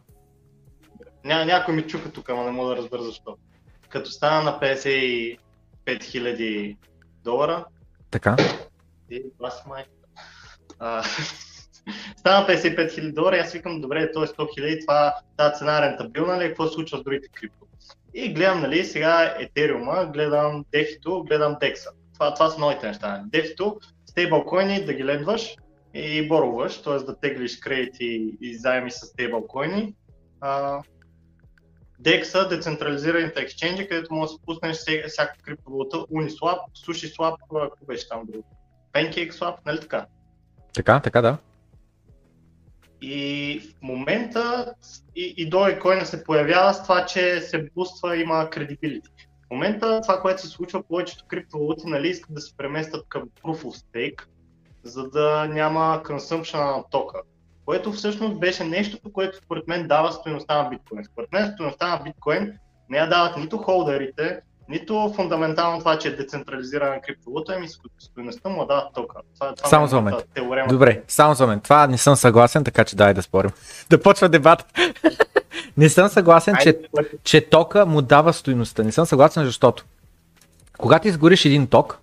Ня, 1.26 1.46
някой 1.46 1.74
ми 1.76 1.88
чука 1.88 2.12
тук, 2.12 2.30
ама 2.30 2.44
не 2.44 2.52
мога 2.52 2.70
да 2.70 2.78
разбера 2.78 3.02
защо. 3.02 3.38
Като 3.90 4.12
стана 4.12 4.44
на 4.44 4.60
55 4.60 5.40
000 5.88 6.78
долара. 7.24 7.66
Така. 8.12 8.36
И 9.10 9.24
майка. 9.68 9.90
Стана 12.18 12.48
55 12.48 12.88
000 12.88 13.14
долара 13.14 13.38
и 13.38 13.40
аз 13.40 13.52
викам, 13.52 13.82
добре, 13.82 14.12
то 14.12 14.24
е 14.24 14.28
100 14.28 14.38
000, 14.38 14.82
това, 14.82 15.16
тази 15.38 15.56
цена 15.56 15.78
е 15.78 15.82
рентабилна 15.82 16.40
ли, 16.40 16.48
какво 16.48 16.68
се 16.68 16.74
случва 16.74 16.98
с 16.98 17.04
другите 17.04 17.28
крипто? 17.28 17.66
И 18.14 18.34
гледам, 18.34 18.62
нали, 18.62 18.86
сега 18.86 19.36
Етериума, 19.40 20.06
гледам 20.06 20.66
Дефито, 20.72 21.24
гледам 21.24 21.58
Декса. 21.60 21.90
Това, 22.14 22.34
това 22.34 22.50
са 22.50 22.60
новите 22.60 22.88
неща. 22.88 23.24
Дефито, 23.26 23.80
стейблкоини 24.06 24.86
да 24.86 24.94
ги 24.94 25.06
лендваш 25.06 25.56
и 25.94 26.28
бороваш, 26.28 26.82
т.е. 26.82 26.98
да 26.98 27.20
теглиш 27.20 27.60
кредити 27.60 28.38
и 28.42 28.56
заеми 28.56 28.92
с 28.92 29.06
стейблкоини. 29.06 29.94
Декса, 32.00 32.48
децентрализираните 32.48 33.42
ексченджи, 33.42 33.88
където 33.88 34.14
можеш 34.14 34.32
да 34.32 34.38
си 34.38 34.46
пуснеш 34.46 34.78
всяка 35.08 35.38
криптовалута, 35.44 35.98
Uniswap, 35.98 36.60
SushiSwap, 36.88 37.36
какво 37.70 37.86
беше 37.86 38.10
там 38.10 38.26
друго? 38.26 38.46
PancakeSwap, 38.94 39.56
нали 39.66 39.80
така? 39.80 40.06
Така, 40.74 41.00
така, 41.00 41.22
да. 41.22 41.38
И 43.02 43.60
в 43.60 43.82
момента 43.82 44.74
и, 45.16 45.34
и 45.38 45.50
Dogecoin 45.50 46.04
се 46.04 46.24
появява 46.24 46.74
с 46.74 46.84
това, 46.84 47.06
че 47.06 47.42
се 47.42 47.70
буства, 47.76 48.18
има 48.18 48.50
кредибилити. 48.50 49.10
В 49.48 49.52
момента 49.52 50.02
това, 50.02 50.22
което 50.22 50.42
се 50.42 50.48
случва, 50.48 50.84
повечето 50.84 51.26
криптовалути 51.28 51.88
нали, 51.88 52.10
искат 52.10 52.36
да 52.36 52.42
се 52.42 52.58
преместят 52.58 53.06
към 53.10 53.30
Proof 53.44 53.64
of 53.64 53.86
Stake, 53.86 54.22
за 54.84 55.10
да 55.10 55.48
няма 55.48 56.02
consumption 56.06 56.78
на 56.78 56.84
тока. 56.92 57.22
Което 57.66 57.92
всъщност 57.92 58.40
беше 58.40 58.64
нещо, 58.64 59.12
което 59.14 59.38
според 59.38 59.68
мен 59.68 59.88
дава 59.88 60.12
стоеността 60.12 60.64
на 60.64 60.70
биткоин. 60.70 61.06
Според 61.06 61.32
мен 61.32 61.52
стоеността 61.54 61.88
на 61.88 62.04
биткоин 62.04 62.54
не 62.90 62.98
я 62.98 63.10
дават 63.10 63.38
нито 63.38 63.58
холдерите, 63.58 64.42
нито 64.70 65.14
фундаментално 65.16 65.80
това, 65.80 66.00
че 66.00 66.08
е 66.08 66.16
децентрализирана 66.16 67.02
криптовалута, 67.02 67.54
ами 67.58 67.68
стоеността 68.00 68.50
му 68.50 68.66
дава 68.66 68.90
тока. 68.94 69.20
Това, 69.34 69.56
това 69.56 69.70
само 69.70 69.88
за 69.88 69.96
момент. 69.96 70.18
Теорема. 70.34 70.68
Добре, 70.68 71.02
само 71.08 71.36
за 71.36 71.44
момент. 71.44 71.64
Това 71.64 71.88
не 71.88 71.98
съм 71.98 72.16
съгласен, 72.16 72.64
така 72.64 72.84
че 72.84 72.96
дай 72.96 73.14
да 73.14 73.22
спорим. 73.22 73.52
да 73.90 74.02
почва 74.02 74.30
дебат. 74.30 74.66
не 75.78 75.90
съм 75.90 76.08
съгласен, 76.08 76.56
че, 76.62 76.80
че 77.24 77.50
тока 77.50 77.86
му 77.86 78.02
дава 78.02 78.34
стоеността. 78.34 78.84
Не 78.84 78.92
съм 78.92 79.06
съгласен, 79.06 79.46
защото 79.46 79.84
когато 80.78 81.08
изгориш 81.08 81.46
един 81.46 81.68
ток, 81.68 82.00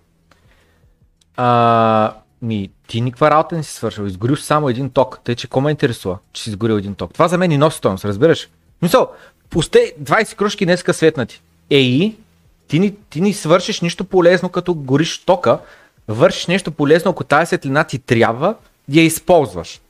а, 1.37 2.13
ми, 2.41 2.69
ти 2.87 3.01
никаква 3.01 3.31
работа 3.31 3.55
не 3.55 3.63
си 3.63 3.73
свършил. 3.73 4.03
Изгорил 4.03 4.35
само 4.35 4.69
един 4.69 4.89
ток, 4.89 5.19
тъй 5.23 5.35
че 5.35 5.47
ме 5.61 5.71
интересува, 5.71 6.17
че 6.33 6.43
си 6.43 6.49
изгорил 6.49 6.73
един 6.73 6.95
ток. 6.95 7.13
Това 7.13 7.27
за 7.27 7.37
мен 7.37 7.51
и 7.51 7.57
носи 7.57 7.77
стоеност, 7.77 8.05
разбираш? 8.05 8.49
Мисъл, 8.81 9.11
пусте 9.49 9.93
20 10.01 10.35
кружки 10.35 10.65
днеска 10.65 10.93
светнати. 10.93 11.41
Ей, 11.69 12.15
ти 12.69 12.79
ни, 12.79 12.95
ти 13.09 13.21
ни 13.21 13.33
свършиш 13.33 13.81
нищо 13.81 14.05
полезно, 14.05 14.49
като 14.49 14.73
гориш 14.73 15.17
тока, 15.17 15.59
вършиш 16.07 16.47
нещо 16.47 16.71
полезно, 16.71 17.11
ако 17.11 17.23
тази 17.23 17.45
светлина 17.47 17.83
ти 17.83 17.99
трябва, 17.99 18.55
я 18.89 19.03
използваш. 19.03 19.81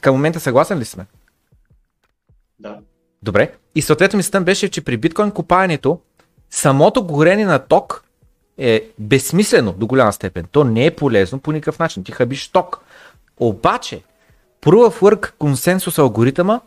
Към 0.00 0.14
момента 0.14 0.40
съгласен 0.40 0.78
ли 0.78 0.84
сме? 0.84 1.06
Да. 2.58 2.78
Добре. 3.22 3.52
И 3.74 3.82
съответно 3.82 4.16
мислята 4.16 4.40
беше, 4.40 4.68
че 4.68 4.84
при 4.84 4.96
биткоин 4.96 5.30
копаенето 5.30 6.00
самото 6.50 7.04
горене 7.04 7.44
на 7.44 7.58
ток 7.58 8.04
е 8.58 8.88
безсмислено 8.98 9.72
до 9.72 9.86
голяма 9.86 10.12
степен. 10.12 10.46
То 10.52 10.64
не 10.64 10.86
е 10.86 10.96
полезно 10.96 11.38
по 11.38 11.52
никакъв 11.52 11.78
начин. 11.78 12.04
Ти 12.04 12.12
хабиш 12.12 12.48
ток. 12.48 12.80
Обаче, 13.40 14.02
Proof 14.62 14.90
of 14.90 15.00
Work 15.00 15.32
консенсус 15.38 15.98
алгоритъма 15.98 16.60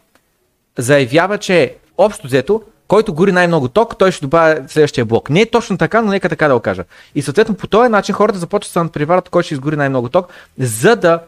заявява, 0.77 1.37
че 1.37 1.75
общо 1.97 2.27
взето, 2.27 2.63
който 2.91 3.13
гори 3.13 3.31
най-много 3.31 3.67
ток, 3.67 3.97
той 3.97 4.11
ще 4.11 4.25
добавя 4.25 4.63
следващия 4.67 5.05
блок. 5.05 5.29
Не 5.29 5.41
е 5.41 5.49
точно 5.49 5.77
така, 5.77 6.01
но 6.01 6.11
нека 6.11 6.29
така 6.29 6.47
да 6.47 6.53
го 6.53 6.59
кажа. 6.59 6.83
И 7.15 7.21
съответно 7.21 7.55
по 7.55 7.67
този 7.67 7.89
начин 7.89 8.15
хората 8.15 8.39
започват 8.39 8.73
да 8.73 8.87
се 8.87 8.91
преварат, 8.91 9.29
кой 9.29 9.43
ще 9.43 9.53
изгори 9.53 9.75
най-много 9.75 10.09
ток, 10.09 10.27
за 10.59 10.95
да 10.95 11.19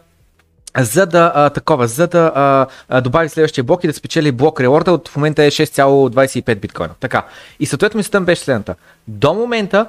за 0.78 1.06
да 1.06 1.32
а, 1.34 1.50
такова, 1.50 1.86
за 1.86 2.06
да 2.06 2.32
а, 2.34 2.66
а, 2.88 3.00
добави 3.00 3.28
следващия 3.28 3.64
блок 3.64 3.84
и 3.84 3.86
да 3.86 3.92
спечели 3.92 4.32
блок 4.32 4.60
реорда, 4.60 4.92
от 4.92 5.08
в 5.08 5.16
момента 5.16 5.44
е 5.44 5.50
6,25 5.50 6.54
биткоина. 6.54 6.94
Така. 7.00 7.24
И 7.60 7.66
съответно 7.66 7.98
мисълта 7.98 8.20
беше 8.20 8.42
следната. 8.42 8.74
До 9.08 9.34
момента 9.34 9.86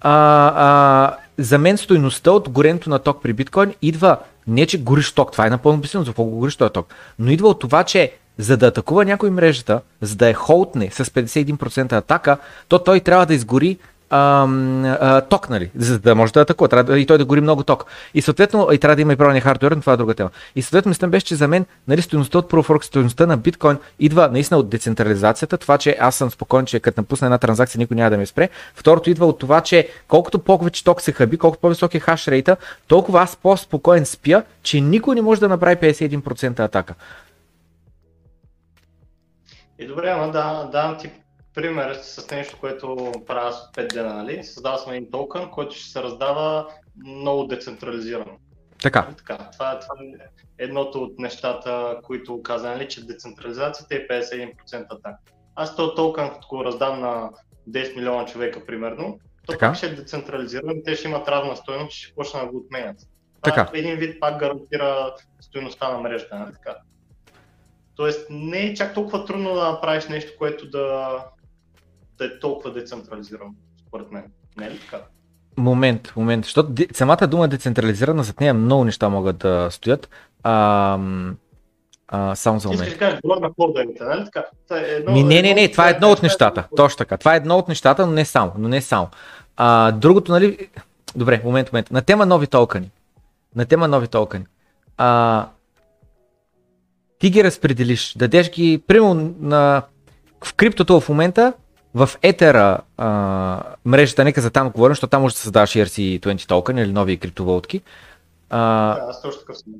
а, 0.00 0.12
а, 0.56 1.16
за 1.38 1.58
мен 1.58 1.76
стоеността 1.76 2.30
от 2.30 2.48
горенето 2.48 2.90
на 2.90 2.98
ток 2.98 3.22
при 3.22 3.32
биткоин 3.32 3.74
идва 3.82 4.18
не, 4.46 4.66
че 4.66 4.78
гориш 4.78 5.12
ток, 5.12 5.32
това 5.32 5.46
е 5.46 5.50
напълно 5.50 5.78
обяснено, 5.78 6.04
за 6.04 6.10
какво 6.10 6.24
гориш 6.24 6.56
този 6.56 6.72
ток, 6.72 6.94
но 7.18 7.30
идва 7.30 7.48
от 7.48 7.60
това, 7.60 7.84
че 7.84 8.12
за 8.38 8.56
да 8.56 8.66
атакува 8.66 9.04
някой 9.04 9.30
мрежата, 9.30 9.80
за 10.00 10.16
да 10.16 10.28
е 10.28 10.34
холтне 10.34 10.90
с 10.90 11.04
51% 11.04 11.92
атака, 11.92 12.36
то 12.68 12.78
той 12.78 13.00
трябва 13.00 13.26
да 13.26 13.34
изгори 13.34 13.78
а, 14.10 14.48
а, 15.00 15.20
ток, 15.20 15.50
нали, 15.50 15.70
за 15.76 15.98
да 15.98 16.14
може 16.14 16.32
да 16.32 16.40
атакува, 16.40 16.68
трябва 16.68 16.98
и 16.98 17.06
той 17.06 17.18
да 17.18 17.24
гори 17.24 17.40
много 17.40 17.62
ток. 17.62 17.84
И 18.14 18.22
съответно, 18.22 18.68
и 18.72 18.78
трябва 18.78 18.96
да 18.96 19.02
има 19.02 19.12
и 19.12 19.16
правилния 19.16 19.42
хардвер, 19.42 19.72
но 19.72 19.80
това 19.80 19.92
е 19.92 19.96
друга 19.96 20.14
тема. 20.14 20.30
И 20.56 20.62
съответно, 20.62 20.88
мислям 20.88 21.10
беше, 21.10 21.26
че 21.26 21.34
за 21.34 21.48
мен, 21.48 21.66
нали, 21.88 22.02
стоеността 22.02 22.38
от 22.38 22.50
Proof 22.50 22.84
стоеността 22.84 23.26
на 23.26 23.36
биткоин 23.36 23.78
идва 24.00 24.28
наистина 24.32 24.58
от 24.58 24.68
децентрализацията, 24.68 25.58
това, 25.58 25.78
че 25.78 25.96
аз 26.00 26.16
съм 26.16 26.30
спокоен, 26.30 26.66
че 26.66 26.80
като 26.80 27.00
напусна 27.00 27.26
една 27.26 27.38
транзакция, 27.38 27.78
никой 27.78 27.94
няма 27.94 28.10
да 28.10 28.18
ме 28.18 28.26
спре. 28.26 28.48
Второто 28.74 29.10
идва 29.10 29.26
от 29.26 29.38
това, 29.38 29.60
че 29.60 29.88
колкото 30.08 30.38
повече 30.38 30.84
ток 30.84 31.00
се 31.02 31.12
хаби, 31.12 31.38
колкото 31.38 31.60
по-висок 31.60 31.94
е 31.94 32.00
хаш 32.00 32.28
рейта, 32.28 32.56
толкова 32.86 33.22
аз 33.22 33.36
по-спокоен 33.36 34.06
спя, 34.06 34.42
че 34.62 34.80
никой 34.80 35.14
не 35.14 35.22
може 35.22 35.40
да 35.40 35.48
направи 35.48 35.76
51% 35.76 36.60
атака. 36.60 36.94
И 39.78 39.86
добре, 39.86 40.10
ама 40.10 40.32
да, 40.32 40.68
давам 40.72 40.98
ти 40.98 41.10
пример 41.54 41.94
с 41.94 42.30
нещо, 42.30 42.56
което 42.60 43.12
правя 43.26 43.52
с 43.52 43.70
5 43.76 43.92
дена, 43.92 44.14
нали? 44.14 44.44
Създава 44.44 44.78
съм 44.78 44.92
един 44.92 45.10
токен, 45.10 45.50
който 45.50 45.74
ще 45.74 45.90
се 45.90 46.02
раздава 46.02 46.68
много 47.06 47.44
децентрализирано. 47.44 48.38
Така. 48.82 49.08
така. 49.16 49.50
Това, 49.52 49.78
това 49.78 49.94
е 50.02 50.64
едното 50.64 51.02
от 51.02 51.18
нещата, 51.18 51.96
които 52.02 52.42
каза, 52.42 52.68
нали, 52.70 52.88
че 52.88 53.06
децентрализацията 53.06 53.94
е 53.94 54.08
51% 54.08 54.54
така. 54.70 55.16
Аз 55.54 55.76
този 55.76 55.94
токен, 55.96 56.30
като 56.30 56.48
го 56.48 56.64
раздам 56.64 57.00
на 57.00 57.30
10 57.70 57.96
милиона 57.96 58.26
човека, 58.26 58.66
примерно, 58.66 59.18
то 59.46 59.52
така. 59.52 59.74
ще 59.74 59.86
е 59.86 59.94
децентрализирано 59.94 60.72
и 60.72 60.82
те 60.82 60.96
ще 60.96 61.08
имат 61.08 61.28
равна 61.28 61.56
стоеност, 61.56 61.90
че 61.90 62.06
ще 62.06 62.14
почнат 62.14 62.44
да 62.46 62.52
го 62.52 62.58
отменят. 62.58 62.96
Така. 63.42 63.70
един 63.74 63.96
вид 63.96 64.20
пак 64.20 64.38
гарантира 64.38 65.14
стоеността 65.40 65.92
на 65.92 65.98
мрежата, 65.98 66.38
нали 66.38 66.52
така. 66.52 66.76
Тоест 67.98 68.26
не 68.30 68.58
е 68.58 68.74
чак 68.74 68.94
толкова 68.94 69.24
трудно 69.24 69.54
да 69.54 69.70
направиш 69.70 70.08
нещо, 70.08 70.32
което 70.38 70.70
да, 70.70 71.18
да 72.18 72.24
е 72.24 72.38
толкова 72.38 72.72
децентрализирано, 72.72 73.50
според 73.88 74.12
мен. 74.12 74.24
Не 74.56 74.66
е 74.66 74.70
ли 74.70 74.78
така? 74.78 75.04
Момент, 75.56 76.12
момент. 76.16 76.44
Защото 76.44 76.72
самата 76.92 77.26
дума 77.26 77.48
децентрализирана, 77.48 78.22
зад 78.22 78.40
нея 78.40 78.54
много 78.54 78.84
неща 78.84 79.08
могат 79.08 79.38
да 79.38 79.68
стоят. 79.70 80.10
А, 80.42 80.98
а, 82.08 82.34
само 82.34 82.58
за 82.58 82.68
момент. 82.68 82.88
Искаш 82.88 82.98
да 82.98 82.98
кажеш 82.98 83.20
на 83.24 83.50
ходовете, 83.60 84.04
нали 84.04 84.24
така? 84.24 84.44
Е 84.70 84.94
едно, 84.94 85.12
Ми, 85.12 85.24
не, 85.24 85.42
не, 85.42 85.54
не, 85.54 85.70
това 85.70 85.88
е 85.88 85.90
едно 85.90 86.10
от 86.10 86.22
нещата. 86.22 86.68
Точно 86.76 86.98
така. 86.98 87.16
Това 87.16 87.34
е 87.34 87.36
едно 87.36 87.58
от 87.58 87.68
нещата, 87.68 88.06
но 88.06 88.12
не 88.12 88.24
само. 88.24 88.52
Но 88.58 88.68
не 88.68 88.80
само. 88.80 89.08
А, 89.56 89.92
другото, 89.92 90.32
нали... 90.32 90.68
Добре, 91.16 91.40
момент, 91.44 91.72
момент. 91.72 91.90
На 91.90 92.02
тема 92.02 92.26
нови 92.26 92.46
токени. 92.46 92.90
На 93.56 93.64
тема 93.64 93.88
нови 93.88 94.08
токени. 94.08 94.44
А, 94.96 95.46
ти 97.18 97.30
ги 97.30 97.44
разпределиш, 97.44 98.14
дадеш 98.18 98.50
ги, 98.50 98.82
примерно 98.86 99.34
на, 99.40 99.82
в 100.44 100.54
криптото 100.54 101.00
в 101.00 101.08
момента, 101.08 101.52
в 101.94 102.10
етера 102.22 102.78
а, 102.96 103.62
мрежата, 103.84 104.24
нека 104.24 104.40
за 104.40 104.50
там 104.50 104.70
говорим, 104.70 104.92
защото 104.92 105.10
там 105.10 105.22
може 105.22 105.34
да 105.34 105.40
създаваш 105.40 105.70
ERC20 105.70 106.48
токен 106.48 106.78
или 106.78 106.92
нови 106.92 107.16
криптовалутки. 107.16 107.82
А, 108.50 108.94
да, 108.94 109.06
аз 109.08 109.22
точно 109.22 109.40
така 109.40 109.54
съм. 109.54 109.72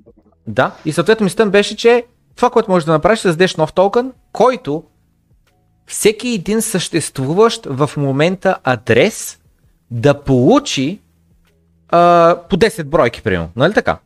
Да, 0.47 0.73
и 0.85 0.93
съответно 0.93 1.25
мислята 1.25 1.51
беше, 1.51 1.77
че 1.77 2.05
това, 2.37 2.51
което 2.51 2.71
можеш 2.71 2.87
да 2.87 2.93
направиш, 2.93 3.21
е 3.21 3.23
да 3.23 3.29
създадеш 3.29 3.57
нов 3.57 3.73
токен, 3.73 4.13
който 4.33 4.83
всеки 5.87 6.29
един 6.29 6.63
съществуващ 6.63 7.67
в 7.67 7.91
момента 7.97 8.57
адрес 8.65 9.39
да 9.91 10.23
получи 10.23 11.01
а, 11.89 12.37
по 12.51 12.57
10 12.57 12.85
бройки, 12.85 13.23
примерно. 13.23 13.51
Нали 13.57 13.75
така? 13.75 13.99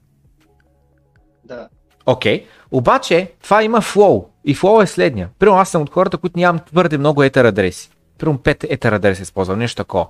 Окей. 2.06 2.40
Okay. 2.40 2.44
Обаче, 2.72 3.30
това 3.42 3.62
има 3.62 3.80
флоу. 3.80 4.24
И 4.44 4.54
флоу 4.54 4.82
е 4.82 4.86
следния. 4.86 5.28
Примерно 5.38 5.58
аз 5.58 5.70
съм 5.70 5.82
от 5.82 5.90
хората, 5.90 6.16
които 6.16 6.38
нямам 6.38 6.60
твърде 6.70 6.98
много 6.98 7.22
етер 7.22 7.44
адреси. 7.44 7.90
Примерно 8.18 8.38
5 8.38 8.66
етер 8.70 8.92
адреси 8.92 9.22
използвам, 9.22 9.58
нещо 9.58 9.76
такова. 9.76 10.06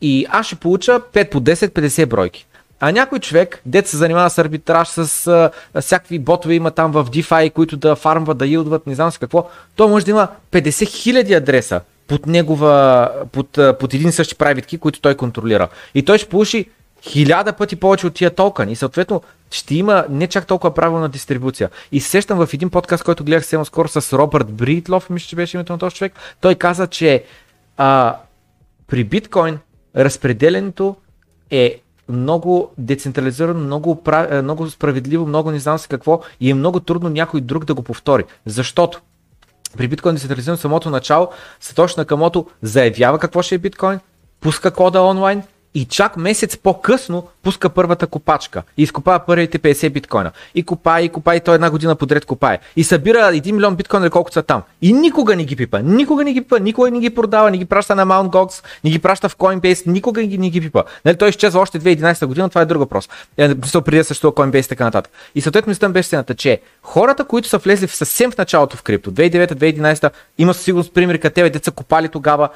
И 0.00 0.26
аз 0.30 0.46
ще 0.46 0.56
получа 0.56 1.00
5 1.00 1.30
по 1.30 1.40
10, 1.40 1.54
50 1.68 2.06
бройки. 2.06 2.46
А 2.80 2.92
някой 2.92 3.18
човек, 3.18 3.62
дет 3.66 3.86
се 3.88 3.96
занимава 3.96 4.30
с 4.30 4.38
арбитраж, 4.38 4.88
с 4.88 5.26
а, 5.26 5.80
всякакви 5.80 6.18
ботове 6.18 6.54
има 6.54 6.70
там 6.70 6.92
в 6.92 7.04
DeFi, 7.04 7.52
които 7.52 7.76
да 7.76 7.96
фармват, 7.96 8.38
да 8.38 8.46
илдват, 8.46 8.86
не 8.86 8.94
знам 8.94 9.10
с 9.10 9.18
какво, 9.18 9.48
той 9.76 9.88
може 9.88 10.04
да 10.04 10.10
има 10.10 10.28
50 10.52 10.68
000 10.68 11.36
адреса 11.36 11.80
под 12.08 12.26
негова, 12.26 13.10
под, 13.32 13.58
под 13.78 13.94
един 13.94 14.12
същи 14.12 14.34
правитки, 14.34 14.78
които 14.78 15.00
той 15.00 15.14
контролира. 15.14 15.68
И 15.94 16.02
той 16.02 16.18
ще 16.18 16.28
получи 16.28 16.66
хиляда 17.02 17.52
пъти 17.52 17.76
повече 17.76 18.06
от 18.06 18.14
тия 18.14 18.30
токени 18.30 18.72
и 18.72 18.76
съответно 18.76 19.22
ще 19.50 19.74
има 19.74 20.04
не 20.10 20.26
чак 20.26 20.46
толкова 20.46 20.74
правилна 20.74 21.08
дистрибуция. 21.08 21.70
И 21.92 22.00
сещам 22.00 22.46
в 22.46 22.54
един 22.54 22.70
подкаст, 22.70 23.04
който 23.04 23.24
гледах 23.24 23.42
съвсем 23.42 23.64
скоро 23.64 23.88
с 23.88 24.18
Робърт 24.18 24.52
Бритлов, 24.52 25.10
мисля, 25.10 25.26
че 25.26 25.36
беше 25.36 25.56
името 25.56 25.72
на 25.72 25.78
този 25.78 25.96
човек, 25.96 26.12
той 26.40 26.54
каза, 26.54 26.86
че 26.86 27.24
а, 27.76 28.16
при 28.86 29.04
биткоин 29.04 29.58
разпределенето 29.96 30.96
е 31.50 31.80
много 32.08 32.70
децентрализирано, 32.78 33.60
много, 33.60 34.02
много 34.42 34.70
справедливо, 34.70 35.26
много 35.26 35.50
не 35.50 35.58
знам 35.58 35.78
се 35.78 35.88
какво 35.88 36.20
и 36.40 36.50
е 36.50 36.54
много 36.54 36.80
трудно 36.80 37.08
някой 37.08 37.40
друг 37.40 37.64
да 37.64 37.74
го 37.74 37.82
повтори. 37.82 38.24
Защото 38.46 39.00
при 39.76 39.88
биткоин 39.88 40.14
децентрализирано 40.14 40.56
самото 40.56 40.90
начало, 40.90 41.28
Сатоши 41.60 41.94
Накамото 41.98 42.46
заявява 42.62 43.18
какво 43.18 43.42
ще 43.42 43.54
е 43.54 43.58
биткоин, 43.58 44.00
пуска 44.40 44.70
кода 44.70 45.02
онлайн, 45.02 45.42
и 45.76 45.84
чак 45.84 46.16
месец 46.16 46.56
по-късно 46.56 47.28
пуска 47.42 47.68
първата 47.68 48.06
копачка 48.06 48.62
и 48.76 48.82
изкопава 48.82 49.18
първите 49.26 49.58
50 49.58 49.90
биткоина. 49.90 50.32
И 50.54 50.62
копае, 50.62 51.02
и 51.02 51.08
копае, 51.08 51.36
и 51.36 51.40
той 51.40 51.54
една 51.54 51.70
година 51.70 51.96
подред 51.96 52.24
копае. 52.24 52.58
И 52.76 52.84
събира 52.84 53.18
1 53.18 53.52
милион 53.52 53.76
биткоина, 53.76 54.10
колкото 54.10 54.34
са 54.34 54.42
там. 54.42 54.62
И 54.82 54.92
никога 54.92 55.36
не 55.36 55.44
ги 55.44 55.56
пипа, 55.56 55.78
никога 55.78 56.24
не 56.24 56.32
ги 56.32 56.40
пипа, 56.40 56.58
никога 56.58 56.90
не 56.90 57.00
ги 57.00 57.10
продава, 57.10 57.50
не 57.50 57.58
ги 57.58 57.64
праща 57.64 57.94
на 57.94 58.06
Mount 58.06 58.30
Gox, 58.30 58.64
не 58.84 58.90
ги 58.90 58.98
праща 58.98 59.28
в 59.28 59.36
Coinbase, 59.36 59.86
никога 59.86 60.20
не 60.20 60.26
ги, 60.26 60.38
не 60.38 60.50
ги 60.50 60.60
пипа. 60.60 60.82
Нали, 61.04 61.16
той 61.16 61.28
изчезва 61.28 61.60
още 61.60 61.80
2011 61.80 62.26
година, 62.26 62.48
това 62.48 62.60
е 62.60 62.66
друг 62.66 62.78
въпрос. 62.78 63.08
Е, 63.36 63.54
преди 63.54 63.96
да 63.96 64.04
съществува 64.04 64.34
Coinbase 64.34 64.66
и 64.66 64.68
така 64.68 64.84
нататък. 64.84 65.12
И 65.34 65.40
съответно 65.40 65.70
мислям 65.70 65.92
беше 65.92 66.06
стената, 66.06 66.34
че 66.34 66.60
хората, 66.82 67.24
които 67.24 67.48
са 67.48 67.58
влезли 67.58 67.88
съвсем 67.88 68.30
в 68.30 68.38
началото 68.38 68.76
в 68.76 68.82
крипто, 68.82 69.12
2009-2011, 69.12 70.10
има 70.38 70.54
със 70.54 70.64
сигурност 70.64 70.94
примери, 70.94 71.18
къде 71.18 71.34
те 71.34 71.50
деца 71.50 71.70
копали 71.70 72.08
тогава, 72.08 72.48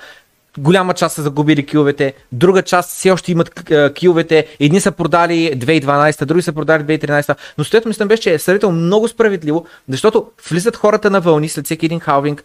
голяма 0.59 0.95
част 0.95 1.15
са 1.15 1.23
загубили 1.23 1.67
киловете, 1.67 2.15
друга 2.33 2.63
част 2.63 2.91
все 2.91 3.11
още 3.11 3.33
имат 3.33 3.71
киловете, 3.95 4.47
едни 4.61 4.81
са 4.81 4.93
продали 4.93 5.53
2012, 5.57 6.25
други 6.25 6.43
са 6.43 6.53
продали 6.53 6.83
2013, 6.83 7.37
но 7.59 7.65
стоето 7.65 7.89
мислям 7.89 8.09
беше, 8.09 8.23
че 8.23 8.35
е 8.35 8.39
сравнително 8.39 8.81
много 8.81 9.09
справедливо, 9.09 9.67
защото 9.89 10.27
влизат 10.51 10.77
хората 10.77 11.11
на 11.11 11.21
вълни 11.21 11.49
след 11.49 11.65
всеки 11.65 11.87
един 11.87 12.01
халвинг, 12.01 12.45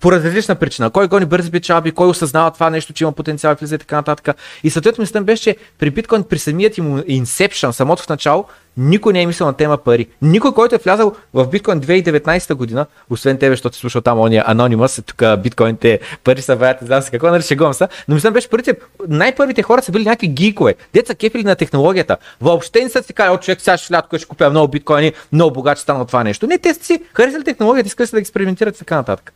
по 0.00 0.12
различна 0.12 0.54
причина. 0.54 0.90
Кой 0.90 1.08
гони 1.08 1.26
бързи 1.26 1.50
печалби, 1.50 1.92
кой 1.92 2.08
осъзнава 2.08 2.50
това 2.50 2.70
нещо, 2.70 2.92
че 2.92 3.04
има 3.04 3.12
потенциал, 3.12 3.56
влиза 3.60 3.74
и 3.74 3.78
така 3.78 3.96
нататък. 3.96 4.36
И 4.64 4.70
съответно 4.70 5.02
мислям 5.02 5.24
беше, 5.24 5.42
че 5.42 5.56
при 5.78 5.90
биткоин 5.90 6.22
при 6.22 6.38
самият 6.38 6.78
им 6.78 7.02
инсепшън, 7.06 7.72
самото 7.72 8.02
в 8.02 8.08
начало, 8.08 8.44
никой 8.76 9.12
не 9.12 9.22
е 9.22 9.26
мислил 9.26 9.46
на 9.46 9.52
тема 9.52 9.78
пари. 9.78 10.06
Никой, 10.22 10.54
който 10.54 10.74
е 10.74 10.78
влязал 10.78 11.16
в 11.34 11.46
биткоин 11.46 11.80
2019 11.80 12.54
година, 12.54 12.86
освен 13.10 13.38
тебе, 13.38 13.52
защото 13.52 13.76
си 13.76 13.80
слушал 13.80 14.00
там 14.00 14.20
ония 14.20 14.44
анонимус, 14.46 15.00
тук 15.06 15.22
биткоините 15.42 16.00
пари 16.24 16.42
са 16.42 16.56
ваят, 16.56 16.80
не 16.80 16.86
знам 16.86 17.02
се 17.02 17.10
какво, 17.10 17.30
нали 17.30 17.42
шегувам 17.42 17.74
са, 17.74 17.88
но 18.08 18.14
мислям 18.14 18.32
беше 18.32 18.48
първите, 18.48 18.74
най-първите 19.08 19.62
хора 19.62 19.82
са 19.82 19.92
били 19.92 20.04
някакви 20.04 20.28
гикове, 20.28 20.74
деца 20.94 21.14
кефили 21.14 21.44
на 21.44 21.56
технологията. 21.56 22.16
Въобще 22.40 22.82
не 22.82 22.88
са 22.88 23.02
си 23.02 23.12
казали, 23.12 23.38
човек 23.38 23.60
сега 23.60 23.76
ще 23.76 23.94
лято, 23.94 24.18
ще 24.18 24.26
купя 24.26 24.50
много 24.50 24.68
биткоини, 24.68 25.12
много 25.32 25.52
богат 25.52 25.78
ще 25.78 25.82
стана 25.82 26.06
това 26.06 26.24
нещо. 26.24 26.46
Не, 26.46 26.58
те 26.58 26.74
си 26.74 27.02
харесали 27.14 27.44
технологията, 27.44 27.86
искали 27.86 28.08
да 28.12 28.18
експериментират 28.18 28.76
и 28.76 28.78
така 28.78 28.96
нататък. 28.96 29.32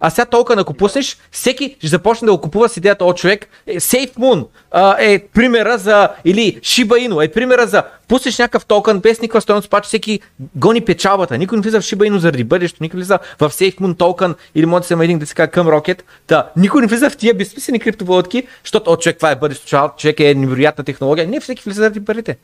А 0.00 0.10
сега 0.10 0.24
толкова 0.24 0.60
ако 0.60 0.74
пуснеш, 0.74 1.18
всеки 1.30 1.76
ще 1.78 1.86
започне 1.86 2.26
да 2.26 2.32
го 2.32 2.40
купува 2.40 2.68
с 2.68 2.76
идеята 2.76 3.04
от 3.04 3.16
човек. 3.16 3.46
Е, 3.66 3.80
Safe 3.80 4.14
Moon 4.14 4.46
а, 4.70 4.96
е 4.98 5.18
примера 5.18 5.78
за, 5.78 6.08
или 6.24 6.60
Shiba 6.60 7.08
Inu 7.08 7.24
е 7.24 7.32
примера 7.32 7.66
за, 7.66 7.82
пуснеш 8.08 8.38
някакъв 8.38 8.66
токен 8.66 9.00
без 9.00 9.20
никаква 9.20 9.40
стоеност, 9.40 9.66
обаче 9.66 9.86
всеки 9.86 10.20
гони 10.54 10.80
печалбата. 10.80 11.38
Никой 11.38 11.58
не 11.58 11.62
влиза 11.62 11.80
в 11.80 11.84
Shiba 11.84 12.10
Inu 12.10 12.16
заради 12.16 12.44
бъдещето, 12.44 12.82
никой 12.82 12.98
не 12.98 13.02
влиза 13.02 13.18
в 13.40 13.50
Safe 13.50 13.78
Moon 13.78 13.98
токен 13.98 14.34
или 14.54 14.66
може 14.66 14.80
да 14.80 14.86
се 14.86 14.94
един 14.94 15.18
да 15.18 15.26
се 15.26 15.34
казва 15.34 15.50
към 15.50 15.66
Rocket. 15.66 16.02
Да, 16.28 16.50
никой 16.56 16.80
не 16.80 16.86
влиза 16.86 17.10
в 17.10 17.16
тия 17.16 17.34
безсмислени 17.34 17.80
криптовалутки, 17.80 18.46
защото 18.64 18.90
от 18.90 19.00
човек 19.00 19.16
това 19.16 19.30
е 19.30 19.36
бъдещето, 19.36 19.90
човек 19.96 20.20
е 20.20 20.34
невероятна 20.34 20.84
технология. 20.84 21.28
Не, 21.28 21.40
всеки 21.40 21.62
влиза 21.62 21.82
заради 21.82 22.04
парите. 22.04 22.36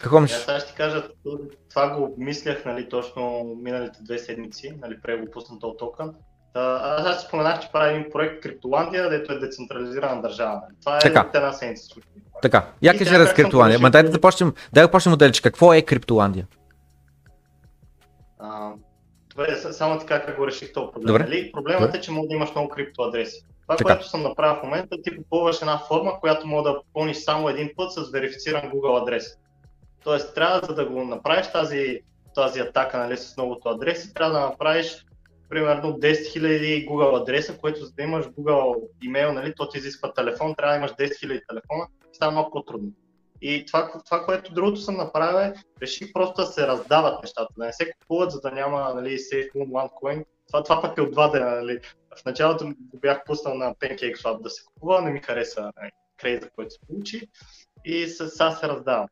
Какво 0.00 0.20
мислиш? 0.20 0.48
Аз 0.48 0.62
ще 0.62 0.70
ти 0.70 0.76
кажа, 0.76 1.08
това 1.70 1.90
го 1.90 2.14
мислях 2.18 2.64
нали, 2.64 2.88
точно 2.88 3.54
миналите 3.62 3.98
две 4.02 4.18
седмици, 4.18 4.74
нали, 4.82 5.00
преди 5.02 5.22
го 5.22 5.30
пусна 5.30 5.58
този 5.58 5.76
токен. 5.78 6.12
Аз, 6.54 7.06
аз 7.06 7.22
споменах, 7.22 7.60
че 7.60 7.72
правя 7.72 7.90
един 7.90 8.10
проект 8.12 8.42
Криптоландия, 8.42 9.10
дето 9.10 9.32
е 9.32 9.38
децентрализирана 9.38 10.22
държава. 10.22 10.54
Нали. 10.54 10.74
Това 10.80 10.96
е 10.96 11.00
така. 11.00 11.30
една 11.34 11.52
седмица. 11.52 11.94
Така, 12.42 12.66
я 12.82 12.98
кажи 12.98 13.16
за 13.16 13.34
Криптоландия. 13.34 13.78
Ма 13.78 13.90
дай 13.90 14.02
да 14.02 14.12
започнем, 14.12 14.52
дай 14.72 14.84
да 14.84 14.90
почнем 14.90 15.10
моделче. 15.10 15.42
Какво 15.42 15.74
е 15.74 15.82
Криптоландия? 15.82 16.46
А, 18.38 18.72
това 19.28 19.44
е 19.44 19.56
само 19.56 19.98
така 19.98 20.22
как 20.22 20.36
го 20.36 20.46
реших 20.46 20.72
този 20.72 20.92
проблем. 20.92 21.06
Добре. 21.06 21.22
Нали? 21.22 21.52
Проблемът 21.52 21.88
Добре. 21.88 21.98
е, 21.98 22.00
че 22.00 22.12
може 22.12 22.28
да 22.28 22.34
имаш 22.34 22.50
много 22.54 22.68
криптоадреси. 22.68 23.44
Това, 23.62 23.76
Така. 23.76 23.94
което 23.94 24.08
съм 24.08 24.22
направил 24.22 24.60
в 24.60 24.62
момента, 24.62 24.96
ти 25.02 25.16
попълваш 25.16 25.60
една 25.60 25.78
форма, 25.78 26.20
която 26.20 26.46
може 26.46 26.64
да 26.64 26.80
попълниш 26.82 27.16
само 27.16 27.48
един 27.48 27.70
път 27.76 27.92
с 27.92 28.10
верифициран 28.10 28.62
Google 28.62 29.02
адрес. 29.02 29.24
Тоест, 30.06 30.34
трябва 30.34 30.66
за 30.66 30.74
да 30.74 30.86
го 30.86 31.04
направиш 31.04 31.52
тази, 31.52 32.00
тази 32.34 32.60
атака 32.60 32.98
нали, 32.98 33.16
с 33.16 33.36
многото 33.36 33.68
адреси, 33.68 34.14
трябва 34.14 34.40
да 34.40 34.40
направиш 34.40 35.06
примерно 35.48 35.92
10 35.92 36.12
000 36.12 36.88
Google 36.88 37.22
адреса, 37.22 37.58
което 37.58 37.84
за 37.84 37.92
да 37.92 38.02
имаш 38.02 38.26
Google 38.26 38.88
имейл, 39.02 39.32
нали, 39.32 39.54
то 39.56 39.68
ти 39.68 39.78
изисква 39.78 40.12
телефон, 40.12 40.54
трябва 40.54 40.72
да 40.72 40.78
имаш 40.78 40.90
10 40.90 40.94
000 40.94 41.48
телефона, 41.48 41.86
става 42.12 42.32
много 42.32 42.50
по-трудно. 42.50 42.92
И 43.42 43.64
това, 43.66 43.92
това, 44.04 44.24
което 44.24 44.54
другото 44.54 44.80
съм 44.80 44.96
направил 44.96 45.38
е, 45.38 45.54
реших 45.82 46.12
просто 46.12 46.40
да 46.40 46.46
се 46.46 46.66
раздават 46.66 47.22
нещата, 47.22 47.54
да 47.58 47.66
не 47.66 47.72
се 47.72 47.92
купуват, 47.92 48.30
за 48.30 48.40
да 48.40 48.50
няма 48.50 48.94
нали, 48.94 49.18
Safe 49.18 49.52
Moon 49.54 49.70
OneCoin. 49.70 50.24
Това, 50.46 50.62
това 50.62 50.82
пък 50.82 50.98
е 50.98 51.00
от 51.00 51.10
два 51.10 51.28
дена. 51.28 51.50
Нали. 51.50 51.80
В 52.20 52.24
началото 52.24 52.66
го 52.66 52.98
бях 53.00 53.24
пуснал 53.24 53.54
на 53.54 53.74
PancakeSwap 53.74 54.42
да 54.42 54.50
се 54.50 54.64
купува, 54.64 55.02
не 55.02 55.10
ми 55.10 55.20
хареса 55.20 55.72
нали, 55.80 55.90
крейза, 56.16 56.50
който 56.50 56.70
се 56.70 56.80
получи 56.86 57.28
и 57.84 58.06
сега 58.06 58.50
се 58.50 58.68
раздавам. 58.68 59.06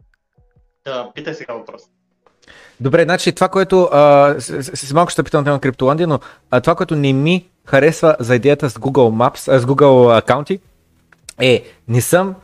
Да, 0.84 1.10
питай 1.14 1.34
сега 1.34 1.54
въпрос. 1.54 1.82
Добре, 2.80 3.04
значи 3.04 3.32
това, 3.32 3.48
което. 3.48 3.88
А, 3.92 4.34
с, 4.38 4.62
с, 4.62 4.92
малко 4.92 5.10
ще 5.10 5.22
питам 5.22 5.44
тема 5.44 5.60
Криптоландия, 5.60 6.06
но 6.06 6.20
а, 6.50 6.60
това, 6.60 6.74
което 6.74 6.96
не 6.96 7.12
ми 7.12 7.46
харесва 7.64 8.16
за 8.20 8.36
идеята 8.36 8.70
с 8.70 8.74
Google 8.74 9.30
Maps, 9.30 9.56
а, 9.56 9.58
с 9.58 9.66
Google 9.66 10.18
акаунти, 10.18 10.60
е, 11.40 11.64
не 11.88 12.00
съм. 12.00 12.34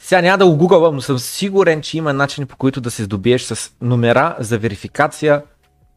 Сега 0.00 0.22
няма 0.22 0.38
да 0.38 0.46
го 0.46 0.56
гугълвам, 0.56 0.94
но 0.94 1.00
съм 1.00 1.18
сигурен, 1.18 1.82
че 1.82 1.98
има 1.98 2.12
начини 2.12 2.46
по 2.46 2.56
които 2.56 2.80
да 2.80 2.90
се 2.90 3.02
здобиеш 3.02 3.42
с 3.42 3.72
номера 3.80 4.36
за 4.38 4.58
верификация 4.58 5.42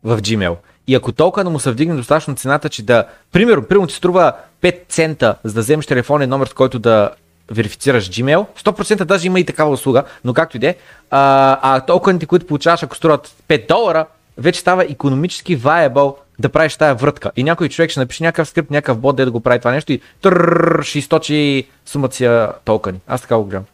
в 0.04 0.18
Gmail. 0.22 0.56
И 0.88 0.96
ако 0.96 1.12
толкова 1.12 1.44
да 1.44 1.50
му 1.50 1.60
се 1.60 1.72
вдигне 1.72 1.96
достатъчно 1.96 2.36
цената, 2.36 2.70
че 2.70 2.84
да, 2.84 3.06
примерно, 3.32 3.64
примерно 3.64 3.88
ти 3.88 3.94
струва 3.94 4.34
5 4.62 4.90
цента, 4.90 5.36
за 5.44 5.54
да 5.54 5.62
вземеш 5.62 5.86
телефонен 5.86 6.30
номер, 6.30 6.48
с 6.48 6.54
който 6.54 6.80
да 6.80 7.12
верифицираш 7.52 8.10
Gmail, 8.10 8.46
100% 8.58 9.04
даже 9.04 9.28
има 9.28 9.40
и 9.40 9.46
такава 9.46 9.72
услуга, 9.72 10.04
но 10.24 10.34
както 10.34 10.58
и 10.58 10.60
де, 10.60 10.76
а, 11.10 11.60
а 11.62 11.86
токените, 11.86 12.26
които 12.26 12.48
получаваш, 12.48 12.84
ако 12.84 12.96
струват 12.96 13.36
5 13.48 13.68
долара, 13.68 14.06
вече 14.38 14.60
става 14.60 14.84
економически 14.84 15.60
viable 15.60 16.16
да 16.40 16.50
правиш 16.50 16.78
тая 16.78 16.96
врътка. 16.96 17.32
И 17.36 17.44
някой 17.44 17.70
човек 17.70 17.92
ще 17.92 18.00
напише 18.00 18.24
някакъв 18.24 18.48
скрипт, 18.48 18.72
някакъв 18.72 19.00
бот, 19.00 19.16
да 19.16 19.32
го 19.32 19.40
прави 19.40 19.60
това 19.60 19.72
нещо 19.72 19.92
и 19.92 20.02
трррр, 20.22 20.84
ще 20.84 21.00
източи 21.00 21.70
сумата 21.86 22.24
а, 22.26 22.54
токени. 22.66 23.00
Аз 23.08 23.22
така 23.22 23.38
го 23.38 23.46
гледам. 23.46 23.66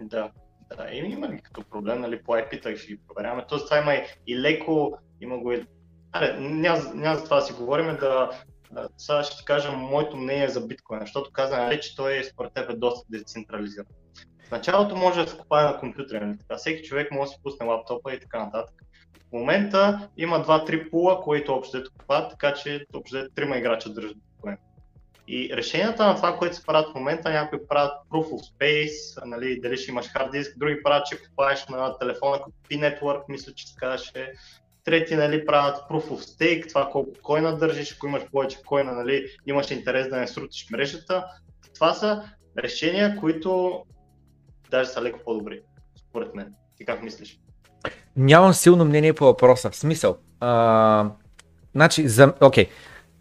Да, 0.00 0.28
да. 0.76 0.84
И 0.92 0.98
има 0.98 1.28
ли 1.28 1.40
като 1.42 1.62
проблем, 1.70 2.00
нали, 2.00 2.22
по 2.22 2.32
IP-та 2.32 2.76
ще 2.76 2.86
ги 2.86 2.98
проверяваме. 3.08 3.44
Тоест 3.48 3.64
това 3.64 3.78
има 3.78 3.94
и, 3.94 4.02
и 4.26 4.40
леко, 4.40 4.98
има 5.20 5.38
го 5.38 5.52
и... 5.52 5.64
Аре, 6.12 6.36
няма, 6.40 6.78
няма 6.94 7.16
за 7.16 7.24
това 7.24 7.36
да 7.36 7.42
си 7.42 7.52
говорим, 7.52 7.96
да... 8.00 8.30
Сега 8.98 9.22
ще 9.22 9.36
ти 9.36 9.44
кажа 9.44 9.72
моето 9.72 10.16
мнение 10.16 10.48
за 10.48 10.60
биткоин, 10.60 11.00
защото 11.00 11.32
каза, 11.32 11.56
нали, 11.56 11.80
че 11.80 11.96
той 11.96 12.16
е, 12.16 12.24
според 12.24 12.52
теб 12.52 12.70
е 12.70 12.76
доста 12.76 13.06
децентрализиран. 13.10 13.86
В 14.48 14.50
началото 14.50 14.96
може 14.96 15.24
да 15.24 15.30
се 15.30 15.38
купае 15.38 15.64
на 15.64 15.78
компютъра, 15.78 16.26
нали 16.26 16.38
така. 16.38 16.56
Всеки 16.56 16.88
човек 16.88 17.10
може 17.10 17.28
да 17.28 17.34
си 17.34 17.40
пусне 17.42 17.66
лаптопа 17.66 18.14
и 18.14 18.20
така 18.20 18.44
нататък. 18.44 18.74
В 19.28 19.32
момента 19.32 20.08
има 20.16 20.44
2-3 20.44 20.90
пула, 20.90 21.20
които 21.20 21.54
общо 21.54 21.82
купуват, 21.98 22.30
така 22.30 22.54
че 22.54 22.86
общо 22.94 23.16
взето 23.16 23.34
трима 23.34 23.56
играча 23.56 23.92
държат 23.92 24.16
биткоин. 24.16 24.56
И 25.28 25.56
решенията 25.56 26.06
на 26.06 26.16
това, 26.16 26.38
което 26.38 26.56
се 26.56 26.66
правят 26.66 26.90
в 26.90 26.94
момента, 26.94 27.30
някои 27.30 27.66
правят 27.66 27.92
Proof 28.10 28.28
of 28.28 28.58
Space, 28.58 29.24
нали, 29.26 29.60
дали 29.60 29.76
ще 29.76 29.90
имаш 29.90 30.06
хард 30.06 30.30
диск, 30.32 30.58
други 30.58 30.82
правят, 30.82 31.06
че 31.06 31.22
купаеш 31.22 31.66
на 31.66 31.98
телефона 31.98 32.36
като 32.36 32.50
P-Network, 32.70 33.22
мисля, 33.28 33.52
че 33.54 33.68
се 33.68 33.74
казваше. 33.76 34.32
Трети 34.86 35.16
нали, 35.16 35.46
правят 35.46 35.76
Proof 35.90 36.08
of 36.08 36.20
Stake, 36.20 36.68
това 36.68 36.88
колко 36.92 37.10
койна 37.22 37.58
държиш, 37.58 37.92
ако 37.92 38.06
имаш 38.06 38.22
повече 38.32 38.58
койна, 38.66 38.92
нали, 38.92 39.26
имаш 39.46 39.70
интерес 39.70 40.08
да 40.08 40.16
не 40.16 40.26
срутиш 40.26 40.66
мрежата. 40.70 41.24
Това 41.74 41.94
са 41.94 42.22
решения, 42.58 43.16
които 43.20 43.82
даже 44.70 44.90
са 44.90 45.02
леко 45.02 45.18
по-добри, 45.24 45.60
според 46.08 46.34
мен. 46.34 46.52
Ти 46.76 46.84
как 46.84 47.02
мислиш? 47.02 47.38
Нямам 48.16 48.54
силно 48.54 48.84
мнение 48.84 49.12
по 49.12 49.24
въпроса. 49.24 49.70
В 49.70 49.76
смисъл. 49.76 50.16
А, 50.40 51.10
значи, 51.74 52.08
за... 52.08 52.34
Окей. 52.40 52.68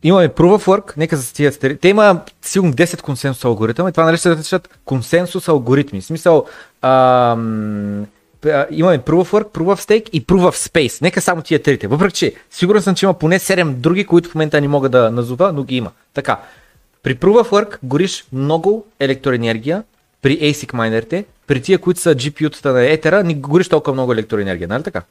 Имаме 0.04 0.30
Proof 0.30 0.58
of 0.58 0.66
Work, 0.66 0.98
нека 0.98 1.18
за 1.18 1.34
тия 1.34 1.52
стари. 1.52 1.78
Те 1.78 1.88
има 1.90 2.26
сигурно 2.42 2.74
10 2.74 3.02
консенсус 3.02 3.46
алгоритъма 3.46 3.90
и 3.90 3.92
това 3.92 4.06
нали 4.06 4.18
наричат 4.26 4.80
консенсус 4.86 5.48
алгоритми. 5.48 6.02
В 6.02 6.06
смисъл, 6.06 6.46
ам, 6.82 8.08
имаме 8.72 9.00
Proof 9.00 9.24
of 9.24 9.32
Work, 9.32 9.52
Proof 9.52 9.76
of 9.76 9.90
Stake 9.90 10.10
и 10.10 10.26
Proof 10.26 10.52
of 10.52 10.72
Space. 10.72 11.02
Нека 11.02 11.22
само 11.22 11.42
тия 11.42 11.64
трите. 11.64 11.88
Въпреки, 11.88 12.16
че 12.16 12.34
сигурен 12.50 12.82
съм, 12.82 12.96
че 12.96 13.06
има 13.06 13.14
поне 13.14 13.40
7 13.40 13.74
други, 13.74 14.06
които 14.06 14.30
в 14.30 14.36
момента 14.36 14.62
не 14.62 14.68
мога 14.68 14.90
да 14.90 15.12
назова, 15.12 15.54
но 15.54 15.64
ги 15.64 15.76
има. 15.76 15.92
Така. 16.14 16.40
При 17.04 17.16
Proof 17.16 17.44
of 17.44 17.50
Work 17.50 17.78
гориш 17.84 18.26
много 18.34 18.86
електроенергия, 19.00 19.84
при 20.22 20.40
ASIC 20.40 20.74
майнерите, 20.74 21.26
при 21.48 21.62
тия, 21.62 21.80
които 21.80 22.00
са 22.00 22.16
GPU-тата 22.16 22.74
на 22.74 22.86
етера, 22.86 23.24
не 23.24 23.34
гориш 23.34 23.70
толкова 23.70 23.94
много 23.94 24.14
електроенергия, 24.14 24.68
нали 24.68 24.84
така? 24.84 25.02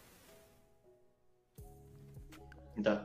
Да. 2.79 2.99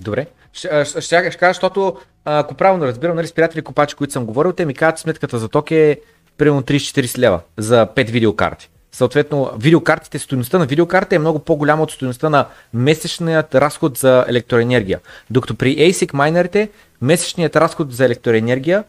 Добре. 0.00 0.26
Ще, 0.52 0.84
ще, 0.84 1.00
ще, 1.00 1.30
кажа, 1.38 1.52
защото 1.52 1.96
ако 2.24 2.54
правилно 2.54 2.86
разбирам, 2.86 3.16
нали, 3.16 3.26
с 3.26 3.32
приятели 3.32 3.62
копачи, 3.62 3.94
които 3.94 4.12
съм 4.12 4.26
говорил, 4.26 4.52
те 4.52 4.66
ми 4.66 4.74
казват, 4.74 4.98
сметката 4.98 5.38
за 5.38 5.48
ток 5.48 5.70
е 5.70 6.00
примерно 6.36 6.62
30-40 6.62 7.18
лева 7.18 7.40
за 7.56 7.86
5 7.86 8.10
видеокарти. 8.10 8.70
Съответно, 8.92 9.50
видеокартите, 9.58 10.18
стоеността 10.18 10.58
на 10.58 10.66
видеокарта 10.66 11.14
е 11.14 11.18
много 11.18 11.38
по-голяма 11.38 11.82
от 11.82 11.90
стоеността 11.90 12.30
на 12.30 12.46
месечният 12.74 13.54
разход 13.54 13.98
за 13.98 14.24
електроенергия. 14.28 15.00
Докато 15.30 15.54
при 15.54 15.76
ASIC 15.76 16.14
майнерите, 16.14 16.70
месечният 17.02 17.56
разход 17.56 17.92
за 17.92 18.04
електроенергия, 18.04 18.84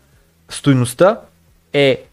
стоеността 0.50 1.20
е 1.74 2.04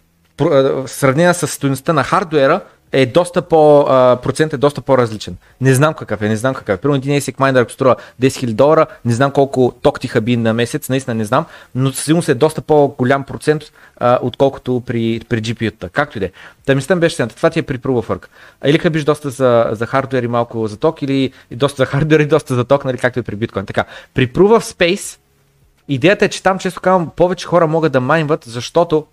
сравнена 0.86 1.34
с 1.34 1.48
стоеността 1.48 1.92
на 1.92 2.04
хардуера, 2.04 2.60
е 2.96 3.06
доста 3.06 3.42
по, 3.42 3.80
а, 3.80 4.16
процент 4.22 4.52
е 4.52 4.56
доста 4.56 4.80
по-различен. 4.80 5.36
Не 5.60 5.74
знам 5.74 5.94
какъв 5.94 6.22
е, 6.22 6.28
не 6.28 6.36
знам 6.36 6.54
какъв 6.54 6.78
е. 6.78 6.80
Примерно 6.80 6.96
един 6.96 7.20
ASIC 7.20 7.34
miner, 7.34 7.62
ако 7.62 7.72
струва 7.72 7.96
10 8.22 8.26
000 8.26 8.52
долара, 8.52 8.86
не 9.04 9.12
знам 9.12 9.30
колко 9.30 9.74
ток 9.82 10.00
ти 10.00 10.08
хаби 10.08 10.36
на 10.36 10.52
месец, 10.52 10.88
наистина 10.88 11.14
не 11.14 11.24
знам, 11.24 11.46
но 11.74 11.92
със 11.92 12.04
сигурност 12.04 12.28
е 12.28 12.34
доста 12.34 12.60
по-голям 12.60 13.24
процент, 13.24 13.62
а, 13.96 14.18
отколкото 14.22 14.82
при, 14.86 15.20
при 15.28 15.42
GPU-та. 15.42 15.88
Както 15.88 16.18
и 16.18 16.20
да 16.20 16.26
е. 16.26 16.30
Та 16.66 16.74
мислям 16.74 17.00
беше 17.00 17.16
следната. 17.16 17.36
Това 17.36 17.50
ти 17.50 17.58
е 17.58 17.62
при 17.62 17.78
Work. 17.78 18.26
А 18.60 18.68
или 18.68 18.78
хабиш 18.78 19.04
доста 19.04 19.30
за, 19.30 19.68
за 19.72 19.86
хардуер 19.86 20.22
и 20.22 20.28
малко 20.28 20.66
за 20.66 20.76
ток, 20.76 21.02
или 21.02 21.32
доста 21.50 21.82
за 21.82 21.86
хардуер 21.86 22.20
и 22.20 22.26
доста 22.26 22.54
за 22.54 22.64
ток, 22.64 22.84
нали, 22.84 22.98
както 22.98 23.18
и 23.18 23.22
при 23.22 23.36
биткоин. 23.36 23.66
Така. 23.66 23.84
При 24.14 24.32
Proof 24.32 24.60
of 24.60 24.76
Space, 24.76 25.18
идеята 25.88 26.24
е, 26.24 26.28
че 26.28 26.42
там 26.42 26.58
често 26.58 26.80
казвам, 26.80 27.10
повече 27.16 27.46
хора 27.46 27.66
могат 27.66 27.92
да 27.92 28.00
майнват, 28.00 28.44
защото 28.44 29.06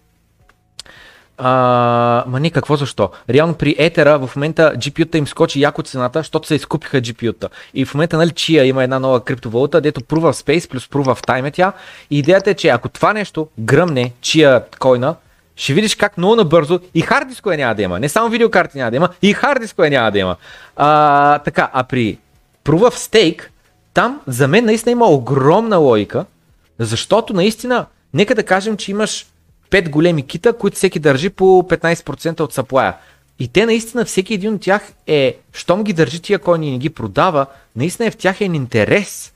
а, 1.38 2.24
ма 2.28 2.40
не, 2.40 2.50
какво 2.50 2.76
защо? 2.76 3.10
Реално 3.30 3.54
при 3.54 3.76
Етера 3.78 4.28
в 4.28 4.36
момента 4.36 4.74
GPU-та 4.78 5.18
им 5.18 5.28
скочи 5.28 5.62
яко 5.62 5.84
цената, 5.84 6.20
защото 6.20 6.48
се 6.48 6.56
изкупиха 6.56 7.02
GPU-та. 7.02 7.50
И 7.74 7.86
в 7.86 7.94
момента, 7.94 8.18
нали, 8.18 8.30
Chia 8.30 8.64
има 8.64 8.84
една 8.84 9.00
нова 9.00 9.24
криптовалута, 9.24 9.82
дето 9.82 10.02
Proof 10.02 10.20
of 10.20 10.48
Space 10.48 10.70
плюс 10.70 10.88
Proof 10.88 11.06
of 11.06 11.28
Time 11.28 11.48
е 11.48 11.52
тя. 11.52 11.74
И 12.10 12.20
идеята 12.20 12.50
е, 12.50 12.54
че 12.54 12.68
ако 12.68 12.90
това 12.90 13.14
нещо 13.14 13.48
гръмне 13.60 14.12
Chia 14.22 14.78
койна, 14.80 15.16
ще 15.56 15.74
видиш 15.74 15.96
как 15.96 16.18
много 16.18 16.36
набързо 16.36 16.80
и 16.94 17.02
хард 17.02 17.28
дискове 17.28 17.58
няма 17.58 17.76
да 17.76 17.82
има. 17.82 18.00
Не 18.00 18.10
само 18.10 18.30
видеокарти 18.30 18.78
няма 18.78 18.92
да 18.92 18.98
има, 18.98 19.10
и 19.22 19.34
хард 19.34 19.62
дискове 19.62 19.90
няма 19.90 20.12
да 20.12 20.20
има. 20.20 20.36
А, 20.76 21.40
така, 21.40 21.70
а 21.74 21.84
при 21.84 22.18
Proof 22.66 22.90
of 22.90 22.94
Stake, 22.94 23.42
там 23.94 24.22
за 24.28 24.48
мен 24.48 24.66
наистина 24.66 24.92
има 24.92 25.06
огромна 25.06 25.78
логика, 25.78 26.26
защото 26.80 27.34
наистина, 27.34 27.86
нека 28.14 28.36
да 28.36 28.44
кажем, 28.44 28.78
че 28.78 28.92
имаш 28.92 29.26
5 29.74 29.90
големи 29.90 30.24
кита, 30.24 30.54
които 30.54 30.78
всеки 30.78 31.00
държи 31.00 31.30
по 31.30 31.44
15% 31.44 32.40
от 32.40 32.54
саплая. 32.54 32.96
И 33.40 33.48
те 33.48 33.66
наистина, 33.66 34.06
всеки 34.06 34.34
един 34.34 34.54
от 34.54 34.62
тях 34.62 34.82
е, 35.08 35.38
щом 35.54 35.84
ги 35.84 35.94
държи 35.94 36.22
тия 36.22 36.40
коини 36.40 36.68
и 36.68 36.72
не 36.72 36.78
ги 36.78 36.90
продава, 36.90 37.46
наистина 37.76 38.08
е 38.08 38.12
в 38.12 38.18
тях 38.18 38.42
е 38.42 38.44
интерес 38.44 39.34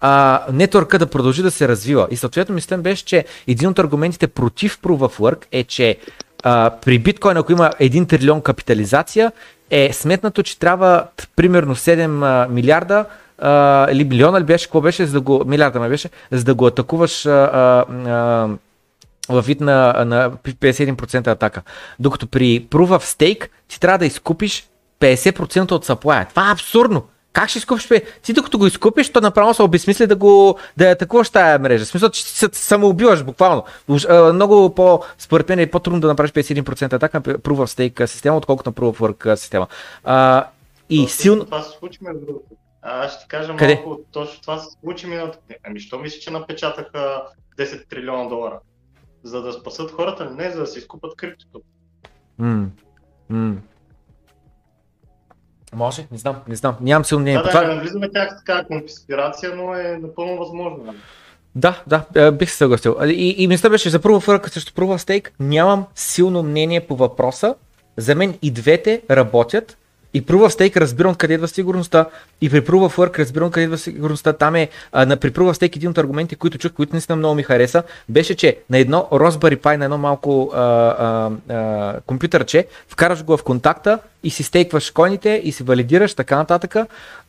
а, 0.00 0.42
нетворка 0.52 0.98
да 0.98 1.06
продължи 1.06 1.42
да 1.42 1.50
се 1.50 1.68
развива. 1.68 2.08
И 2.10 2.16
съответно 2.16 2.54
мислям 2.54 2.82
беше, 2.82 3.04
че 3.04 3.24
един 3.46 3.68
от 3.68 3.78
аргументите 3.78 4.26
против 4.26 4.78
Proof 4.82 4.98
of 4.98 5.18
Work 5.18 5.44
е, 5.52 5.64
че 5.64 5.96
а, 6.42 6.70
при 6.84 6.98
биткоин, 6.98 7.36
ако 7.36 7.52
има 7.52 7.70
1 7.80 8.08
трилион 8.08 8.40
капитализация, 8.40 9.32
е 9.70 9.92
сметнато, 9.92 10.42
че 10.42 10.58
трябва 10.58 11.06
примерно 11.36 11.74
7 11.74 12.24
а, 12.24 12.48
милиарда 12.48 13.04
а, 13.38 13.90
или 13.90 14.04
милиона 14.04 14.40
ли 14.40 14.44
беше, 14.44 14.66
какво 14.66 14.80
беше, 14.80 15.06
за 15.06 15.12
да 15.12 15.20
го, 15.20 15.42
милиарда 15.46 15.80
ме 15.80 15.88
беше, 15.88 16.10
за 16.30 16.44
да 16.44 16.54
го 16.54 16.66
атакуваш 16.66 17.26
а, 17.26 17.30
а, 17.30 18.48
а, 19.28 19.34
в 19.34 19.46
вид 19.46 19.60
на, 19.60 20.04
на 20.06 20.30
51% 20.30 21.26
атака. 21.26 21.62
Докато 21.98 22.26
при 22.26 22.66
Proof 22.70 22.88
of 22.98 23.02
Stake 23.02 23.48
ти 23.68 23.80
трябва 23.80 23.98
да 23.98 24.06
изкупиш 24.06 24.68
50% 25.00 25.72
от 25.72 25.86
supply. 25.86 26.28
Това 26.28 26.48
е 26.48 26.52
абсурдно. 26.52 27.02
Как 27.32 27.48
ще 27.48 27.58
изкупиш? 27.58 27.88
Ти 28.22 28.32
докато 28.32 28.58
го 28.58 28.66
изкупиш, 28.66 29.12
то 29.12 29.20
направо 29.20 29.54
се 29.54 29.62
обесмисли 29.62 30.06
да 30.06 30.16
го 30.16 30.58
да 30.76 30.90
атакуваш 30.90 31.30
тая 31.30 31.58
мрежа. 31.58 31.84
В 31.84 31.88
смисъл, 31.88 32.08
че 32.08 32.24
се 32.24 32.48
самоубиваш 32.52 33.24
буквално. 33.24 33.64
Много 34.34 34.74
по, 34.74 35.02
според 35.18 35.48
мен 35.48 35.58
е 35.58 35.70
по-трудно 35.70 36.00
да 36.00 36.06
направиш 36.06 36.32
51% 36.32 36.92
атака 36.92 37.16
на 37.16 37.22
Proof 37.22 37.38
of 37.38 37.90
Stake 37.90 38.06
система, 38.06 38.36
отколкото 38.36 38.70
на 38.70 38.74
Proof 38.74 38.98
of 38.98 39.12
Work 39.12 39.34
система. 39.34 39.66
А, 40.04 40.46
и 40.90 41.04
то, 41.04 41.12
силно... 41.12 41.44
Това 41.44 41.62
се 41.62 41.78
случи 41.78 41.98
между 42.02 42.26
другото. 42.26 42.46
Аз 42.82 43.12
ще 43.12 43.22
ти 43.22 43.28
кажа 43.28 43.56
Къде? 43.56 43.74
малко 43.74 44.00
точно 44.12 44.40
това 44.40 44.58
се 44.58 44.76
случи 44.80 45.06
миналата. 45.06 45.38
Ами, 45.64 45.80
що 45.80 45.98
мислиш, 45.98 46.22
че 46.22 46.30
напечатаха 46.30 47.22
10 47.58 47.88
трилиона 47.88 48.28
долара? 48.28 48.60
За 49.22 49.42
да 49.42 49.52
спасат 49.52 49.90
хората, 49.90 50.30
не 50.30 50.50
за 50.50 50.60
да 50.60 50.66
си 50.66 50.78
изкупат 50.78 51.16
криптото. 51.16 51.60
Mm. 52.40 52.66
Mm. 53.32 53.56
Може, 55.74 56.06
не 56.12 56.18
знам, 56.18 56.36
не 56.48 56.56
знам. 56.56 56.76
Нямам 56.80 57.04
силно 57.04 57.22
мнение. 57.22 57.38
Да, 57.38 57.44
да, 57.44 57.50
това... 57.50 57.74
не 57.74 57.80
влизаме 57.80 58.10
тях 58.10 58.38
така 58.38 58.64
конспирация, 58.64 59.56
но 59.56 59.74
е 59.74 59.98
напълно 60.02 60.36
възможно. 60.36 60.84
Нали? 60.84 60.96
Да, 61.54 61.82
да, 61.86 62.04
е, 62.14 62.30
бих 62.30 62.50
се 62.50 62.56
съгласил. 62.56 62.96
И, 63.04 63.34
и 63.38 63.48
мисля 63.48 63.70
беше 63.70 63.90
за 63.90 64.02
първа 64.02 64.20
фърка 64.20 64.50
срещу 64.50 64.74
първа 64.74 64.98
стейк. 64.98 65.32
Нямам 65.40 65.86
силно 65.94 66.42
мнение 66.42 66.86
по 66.86 66.96
въпроса. 66.96 67.54
За 67.96 68.14
мен 68.14 68.38
и 68.42 68.50
двете 68.50 69.02
работят. 69.10 69.78
И 70.14 70.22
Proof 70.22 70.48
of 70.48 70.48
Stake 70.48 70.76
разбирам 70.76 71.14
къде 71.14 71.34
идва 71.34 71.48
сигурността 71.48 72.06
и 72.40 72.50
при 72.50 72.60
Proof 72.60 72.88
of 72.88 72.96
Work 72.96 73.18
разбирам 73.18 73.50
къде 73.50 73.64
идва 73.64 73.78
сигурността. 73.78 74.32
Там 74.32 74.54
е 74.54 74.68
а, 74.92 75.06
на 75.06 75.16
при 75.16 75.30
Proof 75.30 75.52
of 75.52 75.62
Stake 75.62 75.76
един 75.76 75.90
от 75.90 75.98
аргументите, 75.98 76.36
които 76.36 76.58
чух, 76.58 76.72
които 76.72 76.92
наистина 76.92 77.16
много 77.16 77.34
ми 77.34 77.42
хареса, 77.42 77.82
беше, 78.08 78.34
че 78.34 78.58
на 78.70 78.78
едно 78.78 79.08
Raspberry 79.12 79.56
Pi, 79.56 79.76
на 79.76 79.84
едно 79.84 79.98
малко 79.98 80.50
а, 80.54 80.60
а, 80.60 81.30
а, 81.54 82.00
компютърче, 82.06 82.66
вкараш 82.88 83.24
го 83.24 83.36
в 83.36 83.42
контакта 83.42 83.98
и 84.26 84.30
си 84.30 84.42
стейкваш 84.42 84.90
коините 84.90 85.40
и 85.44 85.52
си 85.52 85.62
валидираш 85.62 86.14
така 86.14 86.36
нататък 86.36 86.76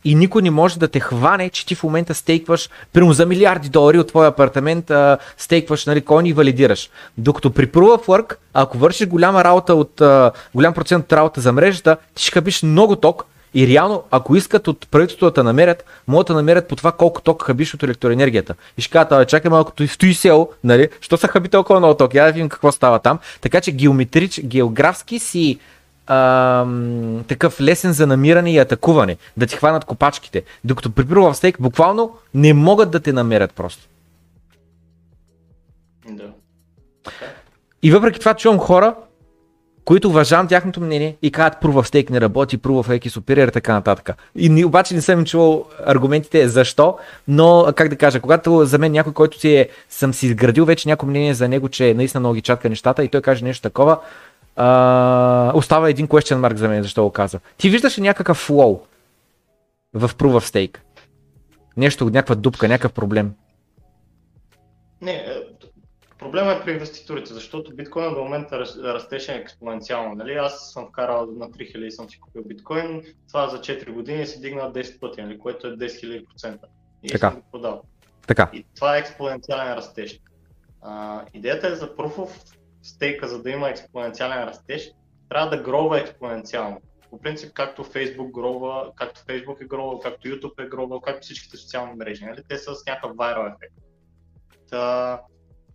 и 0.05 0.15
никой 0.15 0.41
не 0.41 0.51
може 0.51 0.79
да 0.79 0.87
те 0.87 0.99
хване, 0.99 1.49
че 1.49 1.65
ти 1.65 1.75
в 1.75 1.83
момента 1.83 2.13
стейкваш 2.13 2.69
примерно 2.93 3.13
за 3.13 3.25
милиарди 3.25 3.69
долари 3.69 3.99
от 3.99 4.07
твоя 4.07 4.29
апартамент, 4.29 4.91
а, 4.91 5.17
стейкваш 5.37 5.85
нали, 5.85 6.01
коини 6.01 6.29
и 6.29 6.33
валидираш. 6.33 6.89
Докато 7.17 7.51
при 7.51 7.67
Proof 7.67 7.97
of 7.97 8.05
Work, 8.05 8.35
ако 8.53 8.77
вършиш 8.77 9.07
голяма 9.07 9.43
работа 9.43 9.75
от, 9.75 10.01
а, 10.01 10.31
голям 10.55 10.73
процент 10.73 11.05
от 11.05 11.13
работа 11.13 11.41
за 11.41 11.51
мрежата, 11.51 11.97
ти 12.15 12.23
ще 12.23 12.31
хабиш 12.31 12.63
много 12.63 12.95
ток, 12.95 13.25
и 13.53 13.67
реално, 13.67 14.03
ако 14.11 14.35
искат 14.35 14.67
от 14.67 14.87
правителството 14.91 15.33
да 15.33 15.43
намерят, 15.43 15.85
могат 16.07 16.27
да 16.27 16.33
намерят 16.33 16.67
по 16.67 16.75
това 16.75 16.91
колко 16.91 17.21
ток 17.21 17.43
хабиш 17.43 17.73
от 17.73 17.83
електроенергията. 17.83 18.55
И 18.77 18.81
ще 18.81 18.91
кажат, 18.91 19.29
чакай 19.29 19.51
малко, 19.51 19.71
той 19.71 19.87
стои 19.87 20.13
село, 20.13 20.49
нали? 20.63 20.89
Що 21.01 21.17
са 21.17 21.27
хаби 21.27 21.49
толкова 21.49 21.79
много 21.79 21.93
ток? 21.93 22.13
Я 22.13 22.25
да 22.25 22.31
видим 22.31 22.49
какво 22.49 22.71
става 22.71 22.99
там. 22.99 23.19
Така 23.41 23.61
че 23.61 23.71
геометрич, 23.71 24.41
географски 24.43 25.19
си 25.19 25.59
ам, 26.07 27.23
такъв 27.27 27.61
лесен 27.61 27.93
за 27.93 28.07
намиране 28.07 28.53
и 28.53 28.57
атакуване, 28.57 29.17
да 29.37 29.45
ти 29.45 29.55
хванат 29.55 29.85
копачките. 29.85 30.43
Докато 30.63 30.91
при 30.91 31.03
в 31.03 31.35
стейк 31.35 31.57
буквално 31.59 32.11
не 32.33 32.53
могат 32.53 32.91
да 32.91 32.99
те 32.99 33.13
намерят 33.13 33.53
просто. 33.53 33.87
Да. 36.09 36.31
И 37.83 37.91
въпреки 37.91 38.19
това 38.19 38.33
чувам 38.33 38.59
хора, 38.59 38.95
които 39.87 40.07
уважавам 40.07 40.47
тяхното 40.47 40.81
мнение 40.81 41.15
и 41.21 41.31
казват 41.31 41.63
Proof 41.63 41.73
of 41.73 41.93
Stake 41.93 42.09
не 42.09 42.21
работи, 42.21 42.59
Proof 42.59 42.83
of 42.83 42.87
Stake 42.87 43.39
е 43.39 43.43
и 43.43 43.51
така 43.51 43.73
нататък. 43.73 44.09
И 44.35 44.49
ни, 44.49 44.65
обаче 44.65 44.95
не 44.95 45.01
съм 45.01 45.25
чувал 45.25 45.65
аргументите 45.85 46.47
защо, 46.47 46.97
но 47.27 47.67
как 47.75 47.89
да 47.89 47.95
кажа, 47.95 48.19
когато 48.19 48.65
за 48.65 48.77
мен 48.77 48.91
някой, 48.91 49.13
който 49.13 49.39
си 49.39 49.55
е, 49.55 49.69
съм 49.89 50.13
си 50.13 50.25
изградил 50.25 50.65
вече 50.65 50.89
някакво 50.89 51.07
мнение 51.07 51.33
за 51.33 51.47
него, 51.47 51.69
че 51.69 51.93
наистина 51.93 52.19
много 52.19 52.35
ги 52.35 52.41
чатка 52.41 52.69
нещата 52.69 53.03
и 53.03 53.07
той 53.07 53.21
каже 53.21 53.45
нещо 53.45 53.61
такова, 53.61 53.97
а, 54.57 55.51
остава 55.55 55.89
един 55.89 56.07
question 56.07 56.35
mark 56.35 56.55
за 56.55 56.69
мен, 56.69 56.83
защо 56.83 57.03
го 57.03 57.11
каза. 57.11 57.39
Ти 57.57 57.69
виждаш 57.69 57.97
ли 57.97 58.01
някакъв 58.01 58.47
flow 58.47 58.79
в 59.93 60.09
Proof 60.09 60.39
of 60.39 60.53
Stake? 60.53 60.77
Нещо, 61.77 62.05
някаква 62.05 62.35
дупка, 62.35 62.67
някакъв 62.67 62.93
проблем? 62.93 63.33
Не, 65.01 65.11
е, 65.11 65.43
проблема 66.19 66.51
е 66.51 66.61
при 66.63 66.71
инвеститорите, 66.71 67.33
защото 67.33 67.75
биткоин 67.75 68.13
до 68.13 68.23
момента 68.23 68.59
растеше 68.59 69.33
експоненциално. 69.33 70.15
Нали? 70.15 70.33
Аз 70.33 70.71
съм 70.73 70.87
вкарал 70.87 71.25
на 71.25 71.49
3000 71.49 71.77
и 71.77 71.91
съм 71.91 72.09
си 72.09 72.19
купил 72.19 72.43
биткоин, 72.43 73.03
това 73.27 73.47
за 73.47 73.57
4 73.57 73.91
години 73.91 74.25
се 74.25 74.39
дигна 74.39 74.73
10 74.73 74.99
пъти, 74.99 75.21
нали? 75.21 75.39
което 75.39 75.67
е 75.67 75.71
10 75.71 76.25
000%. 76.37 76.57
И 77.03 77.09
така. 77.09 77.31
съм 77.31 77.39
го 77.39 77.45
продал. 77.51 77.81
Така. 78.27 78.49
И 78.53 78.65
това 78.75 78.95
е 78.95 78.99
експоненциален 78.99 79.73
растеж. 79.73 80.19
А, 80.81 81.21
идеята 81.33 81.67
е 81.67 81.75
за 81.75 81.95
Proof 81.95 82.15
of 82.15 82.56
стейка, 82.81 83.27
за 83.27 83.43
да 83.43 83.49
има 83.49 83.69
експоненциален 83.69 84.43
растеж, 84.43 84.91
трябва 85.29 85.49
да 85.49 85.63
грова 85.63 85.99
експоненциално. 85.99 86.81
По 87.09 87.19
принцип, 87.19 87.53
както 87.53 87.83
Facebook 87.83 88.31
грова, 88.31 88.91
както 88.95 89.21
Facebook 89.21 89.61
е 89.61 89.67
грова, 89.67 89.99
както 89.99 90.27
YouTube 90.27 90.65
е 90.65 90.69
грова, 90.69 91.01
както 91.01 91.25
всичките 91.25 91.57
социални 91.57 91.93
мрежи. 91.93 92.25
Нали? 92.25 92.43
Те 92.49 92.57
са 92.57 92.75
с 92.75 92.85
някакъв 92.85 93.11
viral 93.11 93.55
ефект. 93.55 93.75
Та, 94.69 95.21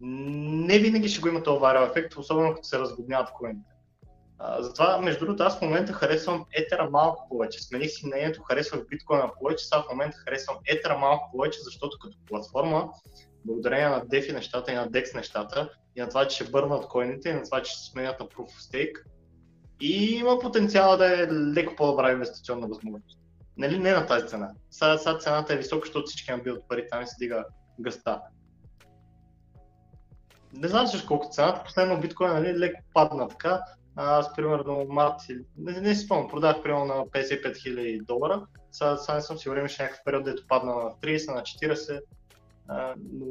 не 0.01 0.79
винаги 0.79 1.09
ще 1.09 1.21
го 1.21 1.29
има 1.29 1.43
този 1.43 1.61
viral 1.61 1.91
ефект, 1.91 2.17
особено 2.17 2.55
като 2.55 2.67
се 2.67 2.79
разгодняват 2.79 3.33
коините. 3.33 3.71
затова, 4.59 4.99
между 4.99 5.25
другото, 5.25 5.43
аз 5.43 5.59
в 5.59 5.63
момента 5.63 5.93
харесвам 5.93 6.45
етера 6.53 6.91
малко 6.91 7.29
повече. 7.29 7.63
Смених 7.63 7.91
си 7.91 8.07
мнението, 8.07 8.43
харесвах 8.43 8.87
биткоина 8.89 9.31
повече, 9.41 9.65
сега 9.65 9.83
в 9.83 9.91
момента 9.91 10.17
харесвам 10.17 10.57
етера 10.67 10.99
малко 10.99 11.31
повече, 11.33 11.59
защото 11.63 11.99
като 11.99 12.17
платформа, 12.27 12.91
благодарение 13.45 13.89
на 13.89 14.01
DeFi 14.01 14.33
нещата 14.33 14.73
и 14.73 14.75
на 14.75 14.89
DEX 14.89 15.15
нещата, 15.15 15.71
и 15.97 16.01
на 16.01 16.09
това, 16.09 16.29
че 16.29 16.35
ще 16.35 16.51
бърнат 16.51 16.89
коините, 16.89 17.29
и 17.29 17.33
на 17.33 17.43
това, 17.43 17.63
че 17.63 17.73
ще 17.73 17.91
сменят 17.91 18.21
на 18.21 18.27
Proof 18.27 18.47
of 18.47 18.73
Stake. 18.73 19.03
И 19.81 20.15
има 20.15 20.39
потенциал 20.39 20.97
да 20.97 21.23
е 21.23 21.27
леко 21.33 21.77
по-добра 21.77 22.13
инвестиционна 22.13 22.69
възможност. 22.69 23.19
Нали, 23.57 23.79
не 23.79 23.93
на 23.93 24.07
тази 24.07 24.27
цена. 24.27 24.51
Сега, 24.71 24.99
сега 24.99 25.19
цената 25.19 25.55
е 25.55 25.57
висока, 25.57 25.87
защото 25.87 26.07
всички 26.07 26.31
набиват 26.31 26.69
пари, 26.69 26.87
там 26.91 27.03
и 27.03 27.07
се 27.07 27.15
дига 27.19 27.45
гъста. 27.81 28.21
Не 30.53 30.69
знам 30.69 30.87
също 30.87 31.09
колко 31.09 31.29
цената, 31.31 31.65
последно 31.65 32.01
биткоин 32.01 32.31
нали, 32.31 32.59
леко 32.59 32.81
падна 32.95 33.29
така. 33.29 33.61
Аз 33.97 34.35
примерно 34.35 34.87
март, 34.89 35.15
не, 35.57 35.81
не 35.81 35.95
си 35.95 36.05
спомням, 36.05 36.31
продах 36.31 36.63
примерно 36.63 36.85
на 36.85 36.95
55 36.95 37.53
000 37.53 38.05
долара. 38.05 38.47
Сега, 38.73 38.97
сега 38.97 39.15
не 39.15 39.21
съм 39.21 39.39
сигурен, 39.39 39.69
че 39.69 39.83
някакъв 39.83 40.05
период, 40.05 40.25
дето 40.25 40.47
падна 40.49 40.75
на 40.75 40.91
30, 40.91 41.35
на 41.35 41.41
40. 41.41 42.01
А, 42.69 42.95
но 43.13 43.27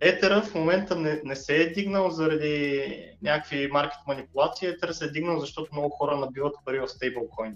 Етера 0.00 0.42
в 0.42 0.54
момента 0.54 0.96
не, 0.96 1.20
не 1.24 1.36
се 1.36 1.56
е 1.56 1.72
дигнал 1.72 2.10
заради 2.10 2.82
някакви 3.22 3.68
маркет 3.72 3.98
манипулации, 4.06 4.68
Етер 4.68 4.88
се 4.88 5.04
е 5.04 5.10
дигнал, 5.10 5.40
защото 5.40 5.70
много 5.72 5.90
хора 5.90 6.16
набиват 6.16 6.54
пари 6.64 6.80
в 6.80 6.88
стейблкоин. 6.88 7.54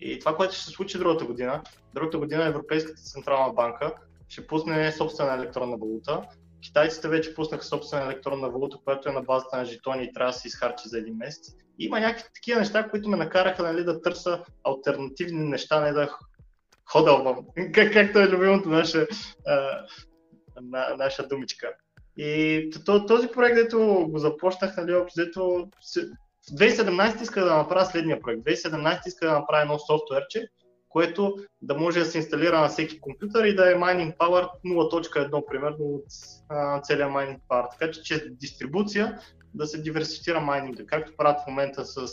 И 0.00 0.18
това, 0.18 0.36
което 0.36 0.54
ще 0.54 0.64
се 0.64 0.70
случи 0.70 0.98
другата 0.98 1.24
година, 1.24 1.62
другата 1.94 2.18
година 2.18 2.44
Европейската 2.44 3.02
централна 3.02 3.52
банка 3.52 3.94
ще 4.28 4.46
пусне 4.46 4.92
собствена 4.92 5.34
електронна 5.34 5.76
валута. 5.76 6.22
Китайците 6.62 7.08
вече 7.08 7.34
пуснаха 7.34 7.64
собствена 7.64 8.04
електронна 8.04 8.50
валута, 8.50 8.78
която 8.84 9.08
е 9.08 9.12
на 9.12 9.22
базата 9.22 9.56
на 9.56 9.64
жетони 9.64 10.04
и 10.04 10.12
трябва 10.12 10.32
да 10.32 10.38
се 10.38 10.48
изхарчи 10.48 10.88
за 10.88 10.98
един 10.98 11.16
месец. 11.16 11.54
И 11.78 11.84
има 11.84 12.00
някакви 12.00 12.28
такива 12.34 12.60
неща, 12.60 12.88
които 12.88 13.08
ме 13.08 13.16
накараха 13.16 13.62
нали, 13.62 13.84
да 13.84 14.02
търся 14.02 14.44
альтернативни 14.64 15.44
неща, 15.44 15.80
не 15.80 15.92
да 15.92 16.16
хода 16.84 17.12
в... 17.12 17.36
Как, 17.72 17.92
както 17.92 18.18
е 18.18 18.28
любимото 18.28 18.68
наше 18.68 19.06
на, 20.62 20.96
наша 20.98 21.28
думичка. 21.28 21.74
И 22.16 22.70
този 22.84 23.28
проект, 23.28 23.56
дето 23.56 24.06
го 24.10 24.18
започнах, 24.18 24.76
нали, 24.76 24.94
общо, 24.94 25.20
в 26.46 26.52
2017 26.52 27.22
иска 27.22 27.44
да 27.44 27.56
направя 27.56 27.86
следния 27.86 28.20
проект. 28.20 28.42
В 28.42 28.44
2017 28.44 29.08
иска 29.08 29.26
да 29.26 29.32
направя 29.32 29.62
едно 29.62 29.78
софтуерче, 29.78 30.48
което 30.88 31.36
да 31.62 31.74
може 31.74 31.98
да 31.98 32.06
се 32.06 32.18
инсталира 32.18 32.60
на 32.60 32.68
всеки 32.68 33.00
компютър 33.00 33.44
и 33.44 33.54
да 33.54 33.72
е 33.72 33.74
mining 33.74 34.16
power 34.16 34.48
0.1 34.64 35.46
примерно 35.50 35.76
от 35.78 36.04
а, 36.48 36.80
целия 36.80 37.08
mining 37.08 37.38
power. 37.48 37.66
Така 37.70 37.92
че 37.92 38.02
чрез 38.02 38.22
дистрибуция 38.30 39.18
да 39.54 39.66
се 39.66 39.82
диверсифицира 39.82 40.40
майнинга, 40.40 40.86
както 40.86 41.16
правят 41.16 41.40
в 41.40 41.46
момента 41.46 41.84
с 41.84 42.06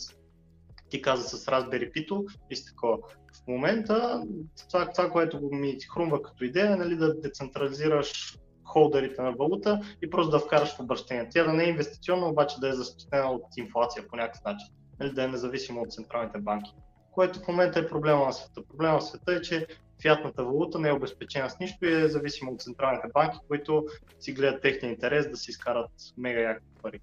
ти 0.89 1.01
каза 1.01 1.38
с 1.38 1.45
Raspberry 1.45 1.91
Pi 1.91 2.26
и 2.49 2.55
с 2.55 2.66
такова. 2.66 2.97
В 3.44 3.48
момента 3.48 4.24
това, 4.70 4.89
това 4.89 5.10
което 5.10 5.39
ми 5.52 5.78
хрумва 5.94 6.22
като 6.22 6.44
идея 6.44 6.72
е 6.72 6.76
нали, 6.76 6.96
да 6.96 7.22
децентрализираш 7.22 8.38
холдерите 8.64 9.22
на 9.22 9.32
валута 9.32 9.82
и 10.02 10.10
просто 10.10 10.32
да 10.32 10.39
вкараш 10.39 10.76
в 10.76 10.80
обращение. 10.80 11.30
Тя 11.32 11.44
да 11.44 11.54
не 11.54 11.64
е 11.64 11.70
инвестиционна, 11.70 12.28
обаче 12.28 12.60
да 12.60 12.70
е 12.70 12.74
защитена 12.74 13.32
от 13.32 13.44
инфлация 13.58 14.08
по 14.08 14.16
някакъв 14.16 14.44
начин, 14.46 14.68
нали, 15.00 15.12
да 15.12 15.24
е 15.24 15.28
независима 15.28 15.82
от 15.82 15.94
централните 15.94 16.39
банки. 16.39 16.72
Което 17.12 17.39
в 17.39 17.48
момента 17.48 17.80
е 17.80 17.88
проблема 17.88 18.26
на 18.26 18.34
света. 18.34 18.62
Проблема 18.70 18.94
на 18.94 19.02
света 19.02 19.34
е, 19.34 19.42
че 19.42 19.68
фиатната 20.02 20.44
валута 20.44 20.80
не 20.80 20.89
е 20.89 20.94
обезпечена 20.94 21.50
с 21.50 21.60
нищо 21.60 21.86
и 21.86 22.02
е 22.02 22.08
зависима 22.08 22.52
от 22.52 22.62
централните 22.62 23.08
банки, 23.14 23.38
които 23.48 23.86
си 24.20 24.34
гледат 24.34 24.62
техния 24.62 24.92
интерес 24.92 25.30
да 25.30 25.38
си 25.38 25.52
изкарат 25.52 25.92
мега 26.18 26.39
яки 26.39 26.66
пари. 26.82 27.00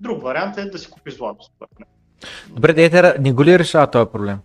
Друг 0.00 0.22
вариант 0.22 0.58
е 0.58 0.64
да 0.64 0.78
си 0.78 0.90
купиш 0.90 1.16
злато, 1.16 1.44
според 1.44 1.78
мен. 1.78 1.88
Добре, 2.48 2.74
Етера 2.76 3.14
не 3.20 3.32
го 3.32 3.44
ли 3.44 3.58
решава 3.58 3.90
този 3.90 4.10
проблем? 4.10 4.38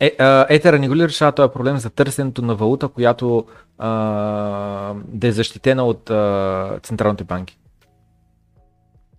Е, 0.00 0.16
етера 0.48 0.78
не 0.78 0.88
го 0.88 0.96
ли 0.96 1.04
решава 1.04 1.32
този 1.32 1.52
проблем 1.52 1.78
за 1.78 1.90
търсенето 1.90 2.42
на 2.42 2.54
валута, 2.54 2.88
която 2.88 3.46
а, 3.78 4.94
да 4.94 5.26
е 5.26 5.32
защитена 5.32 5.84
от 5.84 6.10
а, 6.10 6.80
централните 6.82 7.24
банки? 7.24 7.58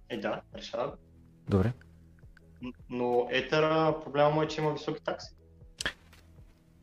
Е, 0.09 0.17
да, 0.17 0.41
решава. 0.55 0.91
Добре. 1.49 1.71
Но 2.89 3.27
етера, 3.31 3.95
проблема 4.03 4.29
му 4.29 4.41
е, 4.41 4.47
че 4.47 4.61
има 4.61 4.73
високи 4.73 5.03
такси. 5.03 5.35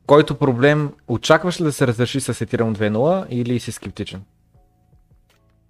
Който 0.06 0.38
проблем 0.38 0.94
очакваш 1.08 1.60
ли 1.60 1.64
да 1.64 1.72
се 1.72 1.86
разреши 1.86 2.20
с 2.20 2.34
Ethereum 2.34 2.72
2.0 2.72 3.26
или 3.28 3.60
си 3.60 3.72
скептичен? 3.72 4.24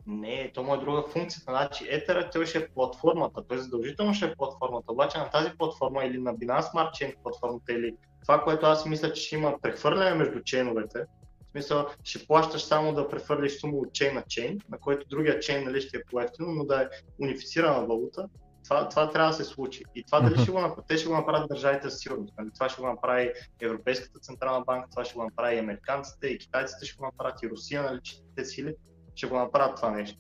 Не, 0.07 0.51
то 0.55 0.63
му 0.63 0.75
е 0.75 0.79
друга 0.79 1.03
функция. 1.03 1.43
Значи 1.49 1.85
Ether 1.85 2.33
той 2.33 2.47
ще 2.47 2.59
е 2.59 2.69
платформата, 2.69 3.43
той 3.49 3.59
задължително 3.59 4.15
ще 4.15 4.27
е 4.27 4.35
платформата, 4.35 4.93
обаче 4.93 5.19
на 5.19 5.31
тази 5.31 5.51
платформа 5.59 6.05
или 6.05 6.19
на 6.19 6.35
Binance 6.35 6.73
Smart 6.73 6.91
Chain 6.91 7.15
платформата 7.23 7.73
или 7.73 7.95
това, 8.29 8.45
което 8.45 8.67
аз 8.67 8.87
мисля, 8.87 9.13
че 9.13 9.23
ще 9.23 9.37
има 9.37 9.59
прехвърляне 9.63 10.15
между 10.15 10.41
чейновете, 10.43 11.05
в 11.49 11.51
смисъл 11.51 11.87
ще 12.05 12.27
плащаш 12.27 12.63
само 12.63 12.95
да 12.95 13.09
прехвърлиш 13.09 13.61
сума 13.61 13.77
от 13.77 13.93
чейн 13.93 14.15
на 14.15 14.23
чейн, 14.23 14.59
на 14.69 14.79
който 14.79 15.09
другия 15.09 15.41
чейн 15.41 15.65
нали, 15.65 15.81
ще 15.81 15.97
е 15.97 16.01
по 16.11 16.21
но 16.39 16.65
да 16.65 16.83
е 16.83 16.89
унифицирана 17.23 17.87
валута, 17.87 18.29
това, 18.65 18.89
това 18.89 19.11
трябва 19.11 19.31
да 19.31 19.37
се 19.37 19.45
случи. 19.45 19.83
И 19.95 20.05
това 20.05 20.21
дали 20.21 20.39
ще 20.39 20.51
го 20.51 20.61
направят, 20.61 20.85
те 20.89 20.97
ще 20.97 21.09
го 21.09 21.15
направят 21.15 21.49
държавите 21.49 21.91
със 21.91 22.01
сигурност. 22.01 22.35
Нали? 22.39 22.51
Това 22.55 22.69
ще 22.69 22.81
го 22.81 22.89
направи 22.89 23.33
Европейската 23.61 24.19
централна 24.19 24.65
банка, 24.65 24.89
това 24.91 25.05
ще 25.05 25.15
го 25.15 25.25
направи 25.25 25.57
и 25.57 25.59
американците, 25.59 26.27
и 26.27 26.39
китайците 26.39 26.87
ще 26.87 26.97
го 26.97 27.05
направят, 27.05 27.43
и 27.43 27.51
Русия, 27.51 27.83
нали, 27.83 28.01
те 28.37 28.45
сили 28.45 28.75
ще 29.15 29.27
го 29.27 29.37
направят 29.37 29.77
това 29.77 29.91
нещо. 29.91 30.19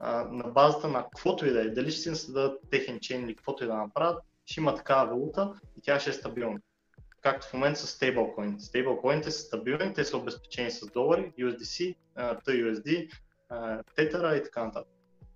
А, 0.00 0.24
на 0.24 0.44
базата 0.44 0.88
на 0.88 1.02
каквото 1.02 1.46
и 1.46 1.50
да 1.50 1.60
е, 1.60 1.68
дали 1.68 1.90
ще 1.90 2.00
си 2.00 2.14
създадат 2.14 2.60
техен 2.70 3.00
чейн 3.00 3.24
или 3.24 3.36
каквото 3.36 3.64
и 3.64 3.66
да 3.66 3.74
направят, 3.74 4.22
ще 4.44 4.60
има 4.60 4.74
такава 4.74 5.06
валута 5.06 5.52
и 5.78 5.82
тя 5.82 6.00
ще 6.00 6.10
е 6.10 6.12
стабилна. 6.12 6.58
Както 7.22 7.46
в 7.46 7.52
момента 7.52 7.80
с 7.80 7.86
стейблкоините. 7.86 8.64
Стейблкоините 8.64 9.30
са 9.30 9.38
стабилни, 9.38 9.94
те 9.94 10.04
са 10.04 10.16
обезпечени 10.16 10.70
с 10.70 10.86
долари, 10.86 11.32
USDC, 11.40 11.94
TUSD, 12.18 13.10
Tether 13.98 14.40
и 14.40 14.44
така 14.44 14.64
нататък. 14.64 14.88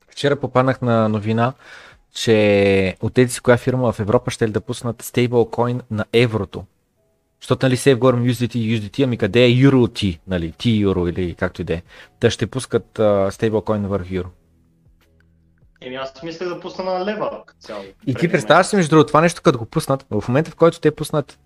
Вчера 0.09 0.41
попаднах 0.41 0.83
на 0.83 1.09
новина, 1.09 1.53
че 2.15 2.97
от 3.03 3.15
тези 3.15 3.33
си 3.33 3.41
коя 3.41 3.57
фирма 3.57 3.93
в 3.93 4.01
Европа 4.01 4.31
ще 4.31 4.49
ли 4.49 4.53
да 4.53 4.61
пуснат 4.61 5.03
стейблкоин 5.03 5.81
на 5.91 6.05
еврото. 6.13 6.65
Защото 7.41 7.67
нали 7.67 7.77
се 7.77 7.95
говорим 7.95 8.25
USDT 8.25 8.55
USDT, 8.55 9.05
ами 9.05 9.17
къде 9.17 9.45
е 9.45 9.49
EURO-T, 9.49 10.19
нали, 10.27 10.53
T-Euro 10.53 11.11
или 11.11 11.35
както 11.35 11.63
и 11.63 11.65
да 11.65 11.75
е. 11.75 11.83
Те 12.21 12.31
ще 12.31 12.47
пускат 12.47 13.01
стейблкоин 13.31 13.87
върху 13.87 14.09
Euro. 14.09 14.27
Еми 15.81 15.95
аз 15.95 16.23
мисля 16.23 16.47
да 16.47 16.61
пусна 16.61 16.85
на 16.85 17.05
лева 17.05 17.43
цяло. 17.59 17.85
И 18.07 18.15
ти 18.15 18.31
представяш 18.31 18.67
си 18.67 18.77
между 18.77 18.91
другото 18.91 19.07
това 19.07 19.21
нещо, 19.21 19.43
като 19.43 19.59
го 19.59 19.67
пуснат, 19.67 20.07
в 20.11 20.29
момента 20.29 20.51
в 20.51 20.57
който 20.57 20.81
те 20.81 20.91
пуснат 20.91 21.39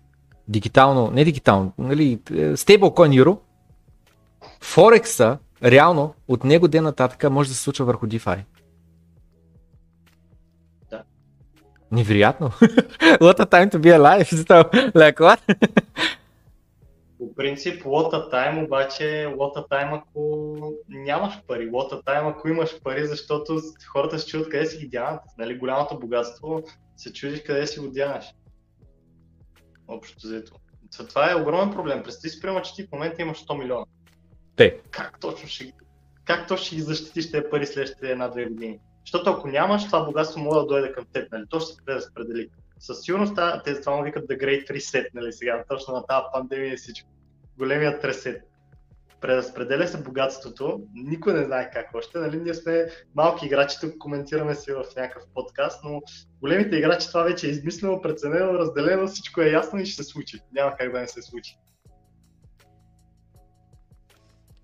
дигитално, 0.47 1.11
не 1.11 1.23
дигитално, 1.23 1.73
нали, 1.77 2.19
стейблкоин 2.55 3.11
Euro, 3.11 3.37
Форекса, 4.61 5.37
реално, 5.63 6.13
от 6.27 6.43
него 6.43 6.67
ден 6.67 6.83
нататък 6.83 7.31
може 7.31 7.49
да 7.49 7.55
се 7.55 7.61
случва 7.61 7.85
върху 7.85 8.07
DeFi. 8.07 8.43
Невероятно. 11.91 12.49
What 13.25 13.39
a 13.39 13.45
time 13.45 13.69
to 13.71 13.77
be 13.77 13.91
alive. 13.99 14.25
like 15.03 15.17
what? 15.17 15.39
По 17.17 17.35
принцип, 17.35 17.83
what 17.83 18.13
a 18.13 18.31
time, 18.33 18.65
обаче 18.65 19.03
what 19.37 19.55
a 19.55 19.67
time 19.67 20.01
ако 20.01 20.55
нямаш 20.89 21.33
пари. 21.47 21.71
What 21.71 21.93
a 21.93 22.03
time 22.03 22.29
ако 22.29 22.47
имаш 22.47 22.81
пари, 22.83 23.07
защото 23.07 23.61
хората 23.91 24.19
се 24.19 24.27
чудят 24.27 24.49
къде 24.49 24.65
си 24.65 24.77
ги 24.77 24.87
дянат. 24.87 25.21
Нали, 25.37 25.57
голямото 25.57 25.99
богатство 25.99 26.63
се 26.97 27.13
чудиш 27.13 27.43
къде 27.43 27.67
си 27.67 27.79
го 27.79 27.87
дянаш. 27.87 28.25
Общо 29.87 30.27
взето. 30.27 30.53
Това 31.09 31.31
е 31.31 31.35
огромен 31.35 31.73
проблем. 31.73 32.03
Представи 32.03 32.29
си, 32.29 32.41
приема, 32.41 32.61
че 32.61 32.75
ти 32.75 32.83
в 32.83 32.91
момента 32.91 33.21
имаш 33.21 33.45
100 33.45 33.57
милиона. 33.57 33.85
Те. 34.55 34.81
Как 34.91 35.19
точно 35.19 35.47
ще, 35.49 35.73
как 36.25 36.47
точно 36.47 36.65
ще 36.65 36.75
ги 36.75 36.81
защитиш 36.81 37.31
тези 37.31 37.45
пари 37.51 37.65
следващите 37.65 38.11
една-две 38.11 38.45
години? 38.45 38.79
Защото 39.05 39.29
ако 39.29 39.47
нямаш, 39.47 39.85
това 39.85 40.05
богатство 40.05 40.39
може 40.39 40.59
да 40.59 40.65
дойде 40.65 40.91
към 40.91 41.05
теб, 41.13 41.31
нали? 41.31 41.43
То 41.49 41.59
ще 41.59 41.73
се 41.73 41.85
преразпредели. 41.85 42.49
Със 42.79 43.01
сигурност 43.01 43.39
те 43.63 43.81
това 43.81 43.95
му 43.95 44.03
викат 44.03 44.29
The 44.29 44.41
Great 44.41 44.71
Reset, 44.71 45.07
нали 45.13 45.33
сега, 45.33 45.63
точно 45.69 45.93
на 45.93 46.05
тази 46.05 46.25
пандемия 46.33 46.73
и 46.73 46.77
всичко. 46.77 47.09
Големият 47.57 48.01
тресет. 48.01 48.41
Преразпределя 49.25 49.87
се 49.87 50.03
богатството, 50.03 50.81
никой 50.93 51.33
не 51.33 51.45
знае 51.45 51.71
как 51.71 51.89
още, 51.93 52.17
нали? 52.17 52.39
Ние 52.39 52.53
сме 52.53 52.87
малки 53.15 53.45
играчи, 53.45 53.77
тук 53.81 53.97
коментираме 53.97 54.55
си 54.55 54.71
в 54.71 54.85
някакъв 54.95 55.23
подкаст, 55.33 55.83
но 55.83 56.01
големите 56.39 56.75
играчи 56.75 57.07
това 57.07 57.23
вече 57.23 57.47
е 57.47 57.49
измислено, 57.49 58.01
преценено, 58.01 58.53
разделено, 58.53 59.07
всичко 59.07 59.41
е 59.41 59.49
ясно 59.49 59.79
и 59.79 59.85
ще 59.85 60.03
се 60.03 60.09
случи. 60.09 60.39
Няма 60.53 60.75
как 60.77 60.91
да 60.91 60.99
не 60.99 61.07
се 61.07 61.21
случи. 61.21 61.57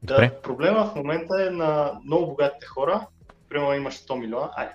Да, 0.04 0.42
проблема 0.42 0.86
в 0.86 0.96
момента 0.96 1.46
е 1.48 1.50
на 1.50 2.00
много 2.06 2.28
богатите 2.28 2.66
хора, 2.66 3.08
примерно 3.50 3.74
имаш 3.74 3.96
100 3.96 4.20
милиона, 4.20 4.52
ай, 4.56 4.70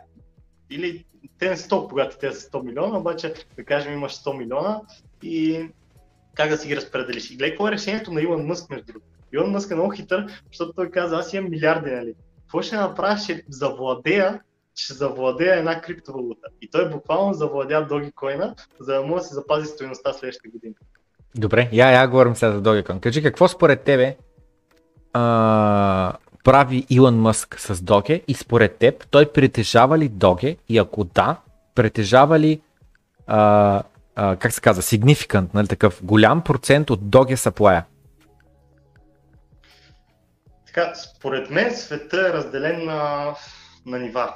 или 0.70 1.04
те 1.38 1.50
не 1.50 1.56
са 1.56 1.68
толкова 1.68 1.88
богати, 1.88 2.18
те 2.20 2.32
са 2.32 2.50
100 2.50 2.64
милиона, 2.64 2.98
обаче 2.98 3.34
да 3.56 3.64
кажем 3.64 3.92
имаш 3.92 4.12
100 4.12 4.36
милиона 4.38 4.80
и 5.22 5.68
как 6.34 6.50
да 6.50 6.56
си 6.56 6.68
ги 6.68 6.76
разпределиш. 6.76 7.30
И 7.30 7.36
гледай 7.36 7.50
какво 7.50 7.68
е 7.68 7.72
решението 7.72 8.12
на 8.12 8.22
Илон 8.22 8.46
Мъск 8.46 8.70
между 8.70 8.86
другото. 8.86 9.15
Илон 9.32 9.50
Мъск 9.50 9.70
е 9.70 9.74
много 9.74 9.90
хитър, 9.90 10.42
защото 10.48 10.72
той 10.72 10.90
каза, 10.90 11.16
аз 11.16 11.32
имам 11.32 11.50
милиарди, 11.50 11.90
нали? 11.90 12.14
Какво 12.40 12.62
ще 12.62 12.76
направя? 12.76 13.18
Ще 13.18 13.44
завладея, 13.48 14.40
ще 14.74 14.94
завладея 14.94 15.58
една 15.58 15.80
криптовалута. 15.80 16.48
И 16.62 16.70
той 16.70 16.90
буквално 16.90 17.34
завладя 17.34 17.88
Dogecoin, 17.90 18.54
за 18.80 18.94
да 18.94 19.02
може 19.02 19.22
да 19.22 19.28
се 19.28 19.34
запази 19.34 19.66
стоеността 19.66 20.12
следващите 20.12 20.48
години. 20.48 20.74
Добре, 21.34 21.68
я, 21.72 21.90
я 21.90 22.08
говорим 22.08 22.36
сега 22.36 22.52
за 22.52 22.62
Dogecoin. 22.62 23.00
Кажи, 23.00 23.22
какво 23.22 23.48
според 23.48 23.80
тебе 23.80 24.16
а, 25.12 26.12
прави 26.44 26.86
Илон 26.90 27.20
Мъск 27.20 27.60
с 27.60 27.82
Доге 27.82 28.22
и 28.28 28.34
според 28.34 28.76
теб 28.76 29.06
той 29.10 29.32
притежава 29.32 29.98
ли 29.98 30.08
Доге 30.08 30.56
и 30.68 30.78
ако 30.78 31.04
да, 31.04 31.36
притежава 31.74 32.38
ли 32.38 32.60
а, 33.26 33.82
а, 34.16 34.36
как 34.36 34.52
се 34.52 34.60
казва, 34.60 34.82
significant, 34.82 35.54
нали, 35.54 35.68
такъв 35.68 36.00
голям 36.04 36.44
процент 36.44 36.90
от 36.90 37.10
Доге 37.10 37.36
саплая? 37.36 37.84
Така, 40.76 40.94
според 40.94 41.50
мен 41.50 41.74
света 41.74 42.28
е 42.28 42.32
разделен 42.32 42.84
на, 42.84 43.34
на 43.86 43.98
нива. 43.98 44.34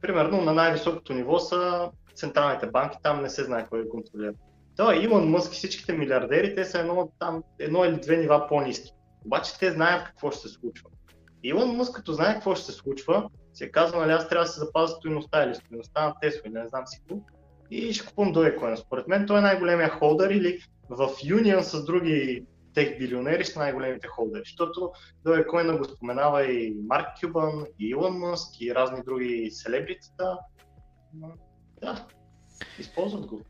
Примерно 0.00 0.40
на 0.40 0.52
най-високото 0.52 1.12
ниво 1.12 1.38
са 1.38 1.90
централните 2.14 2.66
банки, 2.66 2.98
там 3.02 3.22
не 3.22 3.30
се 3.30 3.44
знае 3.44 3.66
кой 3.70 3.80
е 3.80 3.88
контролира. 3.88 4.32
Той 4.76 4.96
Илон 4.96 5.30
Мъск 5.30 5.52
и 5.52 5.56
всичките 5.56 5.92
милиардери, 5.92 6.54
те 6.54 6.64
са 6.64 6.78
едно, 6.78 7.12
там, 7.18 7.42
едно 7.58 7.84
или 7.84 8.00
две 8.00 8.16
нива 8.16 8.46
по-низки. 8.48 8.90
Обаче 9.26 9.58
те 9.58 9.70
знаят 9.70 10.04
какво 10.04 10.30
ще 10.30 10.48
се 10.48 10.54
случва. 10.54 10.90
Илон 11.42 11.76
Мъск, 11.76 11.94
като 11.94 12.12
знае 12.12 12.34
какво 12.34 12.54
ще 12.54 12.64
се 12.64 12.72
случва, 12.72 13.28
се 13.52 13.70
казва, 13.70 14.00
нали, 14.00 14.12
аз 14.12 14.28
трябва 14.28 14.44
да 14.44 14.50
се 14.50 14.60
запазя 14.60 14.94
стоеността 14.94 15.44
или 15.44 15.54
стоеността 15.54 16.06
на 16.06 16.14
Тесла, 16.20 16.40
или 16.46 16.54
не 16.54 16.68
знам 16.68 16.86
си 16.86 16.98
какво, 16.98 17.16
и 17.70 17.92
ще 17.92 18.06
купувам 18.06 18.34
Dogecoin. 18.34 18.74
Според 18.74 19.08
мен 19.08 19.26
той 19.26 19.38
е 19.38 19.42
най-големия 19.42 19.90
холдър 19.90 20.30
или 20.30 20.58
в 20.88 21.10
юнион 21.24 21.62
с 21.62 21.84
други 21.84 22.46
тех 22.74 22.98
билионери 22.98 23.44
са 23.44 23.58
най-големите 23.58 24.06
холдери, 24.06 24.42
защото 24.44 24.92
Dogecoin 25.26 25.78
го 25.78 25.84
споменава 25.84 26.52
и 26.52 26.76
Марк 26.86 27.06
Кюбан, 27.20 27.64
и 27.78 27.88
Илон 27.88 28.18
Мъск, 28.18 28.60
и 28.60 28.74
разни 28.74 29.02
други 29.06 29.50
селебритата. 29.50 30.38
Да, 31.80 32.06
използват 32.78 33.26
го. 33.26 33.40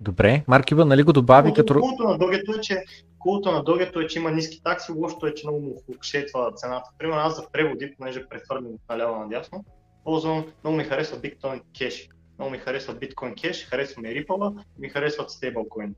Добре, 0.00 0.44
Марк 0.48 0.68
Кюбан 0.68 0.88
нали 0.88 1.02
го 1.02 1.12
добави 1.12 1.48
Култо, 1.48 1.60
като... 1.60 1.80
Култо 1.80 2.02
на 2.02 2.18
Догето 2.18 2.52
е, 2.52 2.60
че 2.60 2.84
Култо 3.18 3.52
на 3.52 3.64
Догето 3.64 4.00
е, 4.00 4.06
че 4.06 4.18
има 4.18 4.30
ниски 4.30 4.62
такси, 4.62 4.92
лошото 4.92 5.26
е, 5.26 5.34
че 5.34 5.46
много 5.46 5.60
му 5.60 5.82
флукшетва 5.84 6.52
цената. 6.56 6.90
Примерно 6.98 7.20
аз 7.20 7.36
за 7.36 7.50
преводи, 7.52 7.94
понеже 7.98 8.28
прехвърлям 8.28 8.66
от 8.66 8.80
наляво 8.88 9.18
надясно, 9.18 9.64
ползвам, 10.04 10.46
много 10.64 10.76
ми 10.76 10.84
харесва 10.84 11.18
Bitcoin 11.18 11.62
Cash. 11.72 12.10
Много 12.38 12.50
ми 12.50 12.58
харесва 12.58 12.94
Bitcoin 12.94 13.34
Cash, 13.34 13.70
харесва 13.70 14.02
ми 14.02 14.08
Ripple, 14.08 14.64
ми 14.78 14.88
харесват 14.88 15.30
Stablecoin. 15.30 15.94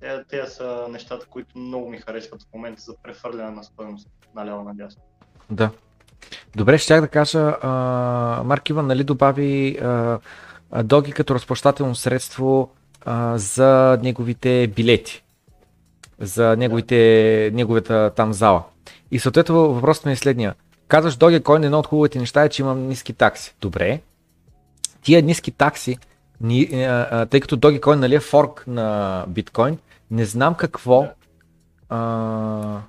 Те, 0.00 0.24
те 0.30 0.46
са 0.46 0.86
нещата, 0.90 1.26
които 1.26 1.58
много 1.58 1.88
ми 1.90 1.98
харесват 1.98 2.42
в 2.42 2.54
момента 2.54 2.82
за 2.82 2.94
прехвърляне 3.02 3.50
на 3.50 3.64
стоеност 3.64 4.08
наляво 4.34 4.62
надясно. 4.64 5.02
Да. 5.50 5.70
Добре, 6.56 6.78
щях 6.78 7.00
да 7.00 7.08
кажа, 7.08 7.56
а, 7.62 7.70
Марк 8.44 8.68
Иван 8.68 8.86
нали 8.86 9.04
добави 9.04 9.78
а, 9.78 10.18
Доги 10.84 11.12
като 11.12 11.34
разплащателно 11.34 11.94
средство 11.94 12.70
а, 13.04 13.38
за 13.38 13.98
неговите 14.02 14.72
билети 14.76 15.24
за 16.18 16.56
неговите, 16.56 17.50
неговата 17.54 18.12
там 18.16 18.32
зала. 18.32 18.62
И 19.10 19.18
съответно 19.18 19.74
въпросът 19.74 20.04
ми 20.04 20.12
е 20.12 20.16
следния. 20.16 20.54
Казваш 20.88 21.16
Dogecoin, 21.16 21.64
едно 21.64 21.78
от 21.78 21.86
хубавите 21.86 22.18
неща 22.18 22.44
е, 22.44 22.48
че 22.48 22.62
имам 22.62 22.88
ниски 22.88 23.12
такси. 23.12 23.54
Добре. 23.60 24.00
Тия 25.02 25.22
ниски 25.22 25.50
такси, 25.50 25.98
ни, 26.40 26.68
а, 26.72 27.08
а, 27.10 27.26
тъй 27.26 27.40
като 27.40 27.56
Dogecoin 27.56 27.94
нали, 27.94 28.14
е 28.14 28.20
форк 28.20 28.64
на 28.66 29.24
биткоин, 29.28 29.78
Не 30.10 30.24
знам 30.24 30.54
какво. 30.54 31.08
А... 31.88 32.80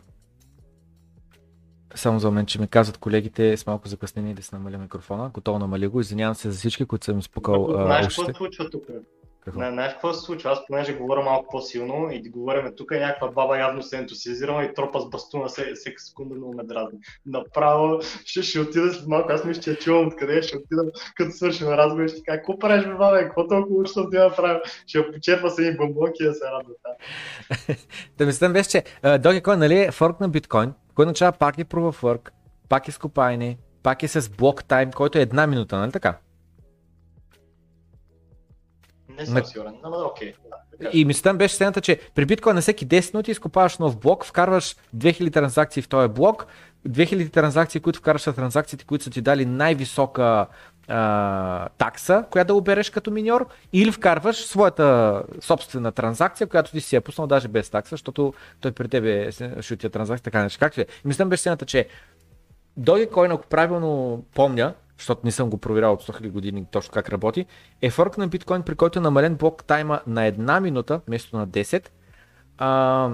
Само 1.95 2.19
за 2.19 2.31
мен, 2.31 2.45
че 2.45 2.61
ми 2.61 2.67
казват 2.67 2.97
колегите 2.97 3.57
с 3.57 3.67
малко 3.67 3.87
закъснение 3.87 4.33
да 4.33 4.43
се 4.43 4.55
намаля 4.55 4.77
микрофона. 4.77 5.29
Готово 5.33 5.59
намали 5.59 5.87
го. 5.87 5.99
Извинявам 5.99 6.35
се 6.35 6.51
за 6.51 6.57
всички, 6.57 6.85
които 6.85 7.05
съм 7.05 7.21
спукал. 7.21 7.67
Знаеш 7.71 8.07
какво 8.07 8.33
случва 8.33 8.69
тук? 8.69 8.83
Какво? 9.45 9.59
Не, 9.59 9.71
знаеш 9.71 9.93
какво 9.93 10.13
се 10.13 10.25
случва? 10.25 10.51
Аз 10.51 10.65
понеже 10.67 10.93
говоря 10.93 11.21
малко 11.21 11.47
по-силно 11.51 12.11
и 12.11 12.29
говорим 12.29 12.73
тук 12.77 12.91
някаква 12.91 13.27
баба 13.27 13.59
явно 13.59 13.83
се 13.83 13.97
ентусиазирала 13.97 14.63
и 14.63 14.73
тропа 14.73 15.01
с 15.01 15.09
бастуна 15.09 15.47
всека 15.47 15.99
секунда 15.99 16.35
много 16.35 16.53
ме 16.53 16.63
дразни. 16.63 16.99
Направо 17.25 17.99
ще, 18.25 18.43
ще 18.43 18.59
отида 18.59 18.93
след 18.93 19.07
малко, 19.07 19.31
аз 19.31 19.45
мисля, 19.45 19.61
че 19.61 19.69
я 19.69 19.77
чувам 19.77 20.07
откъде, 20.07 20.41
ще 20.41 20.57
отида 20.57 20.91
като 21.15 21.31
свършим 21.31 21.67
разговор 21.67 22.07
ще 22.07 22.23
кажа, 22.23 22.37
какво 22.37 22.59
правиш 22.59 22.85
бе, 22.85 22.93
бабе, 22.93 23.23
какво 23.23 23.47
толкова 23.47 23.85
ще 23.85 24.01
да 24.11 24.23
направя? 24.23 24.61
Ще 24.87 24.97
я 24.97 25.11
почерпа 25.11 25.49
се 25.49 25.63
и 25.63 25.77
бомбонки 25.77 26.23
да 26.23 26.33
се 26.33 26.45
радва. 26.45 26.73
да 28.17 28.25
мислям 28.25 28.53
беше, 28.53 28.69
че 28.69 28.83
Dogecoin 29.03 29.55
нали 29.55 29.79
е 29.79 29.91
форк 29.91 30.19
на 30.19 30.29
биткоин, 30.29 30.73
който 30.95 31.07
означава 31.07 31.31
пак 31.31 31.57
е 31.57 31.65
proof 31.65 31.91
of 31.91 32.01
work, 32.01 32.29
пак 32.69 32.87
е 32.87 32.91
скопайни, 32.91 33.57
пак 33.83 34.03
е 34.03 34.07
с 34.07 34.29
блок 34.29 34.65
тайм, 34.65 34.91
който 34.91 35.17
е 35.17 35.21
една 35.21 35.47
минута, 35.47 35.77
нали 35.77 35.91
така? 35.91 36.17
Не 39.17 39.25
съм 39.25 39.45
сигурен, 39.45 39.73
но 39.83 40.05
окей. 40.05 40.33
Да, 40.79 40.89
и 40.93 41.05
мисълта 41.05 41.33
беше 41.33 41.55
следната, 41.55 41.81
че 41.81 41.99
при 42.15 42.25
биткоин 42.25 42.55
на 42.55 42.61
всеки 42.61 42.87
10 42.87 43.13
минути 43.13 43.31
изкопаваш 43.31 43.77
нов 43.77 43.99
блок, 43.99 44.25
вкарваш 44.25 44.75
2000 44.97 45.33
транзакции 45.33 45.83
в 45.83 45.89
този 45.89 46.07
блок, 46.09 46.47
2000 46.89 47.31
транзакции, 47.31 47.81
които 47.81 47.99
вкарваш 47.99 48.21
са 48.21 48.33
транзакциите, 48.33 48.85
които 48.85 49.03
са 49.03 49.09
ти 49.09 49.21
дали 49.21 49.45
най-висока 49.45 50.47
а, 50.87 51.69
такса, 51.77 52.25
която 52.31 52.47
да 52.47 52.53
обереш 52.53 52.89
като 52.89 53.11
миньор, 53.11 53.47
или 53.73 53.91
вкарваш 53.91 54.45
своята 54.45 55.21
собствена 55.41 55.91
транзакция, 55.91 56.47
която 56.47 56.71
ти 56.71 56.81
си 56.81 56.95
е 56.95 57.01
пуснал 57.01 57.27
даже 57.27 57.47
без 57.47 57.69
такса, 57.69 57.89
защото 57.89 58.33
той 58.59 58.71
при 58.71 58.87
тебе 58.87 59.31
ще 59.31 59.73
отида 59.73 59.89
транзакция, 59.89 60.23
така 60.23 60.43
нещо. 60.43 60.59
Както 60.59 60.81
е. 60.81 60.85
Мислям 61.05 61.29
беше 61.29 61.43
следната, 61.43 61.65
че 61.65 61.87
Dogecoin, 62.79 63.33
ако 63.33 63.47
правилно 63.47 64.23
помня, 64.33 64.73
защото 64.97 65.21
не 65.23 65.31
съм 65.31 65.49
го 65.49 65.57
проверял 65.57 65.93
от 65.93 66.03
100 66.03 66.21
000 66.21 66.29
години 66.29 66.65
точно 66.71 66.93
как 66.93 67.09
работи, 67.09 67.45
е 67.81 67.89
форк 67.89 68.17
на 68.17 68.27
биткоин, 68.27 68.61
при 68.61 68.75
който 68.75 68.99
е 68.99 69.01
намален 69.01 69.35
блок 69.35 69.63
тайма 69.63 70.01
на 70.07 70.25
една 70.25 70.59
минута, 70.59 71.01
вместо 71.07 71.37
на 71.37 71.47
10. 71.47 71.89
А, 72.57 73.09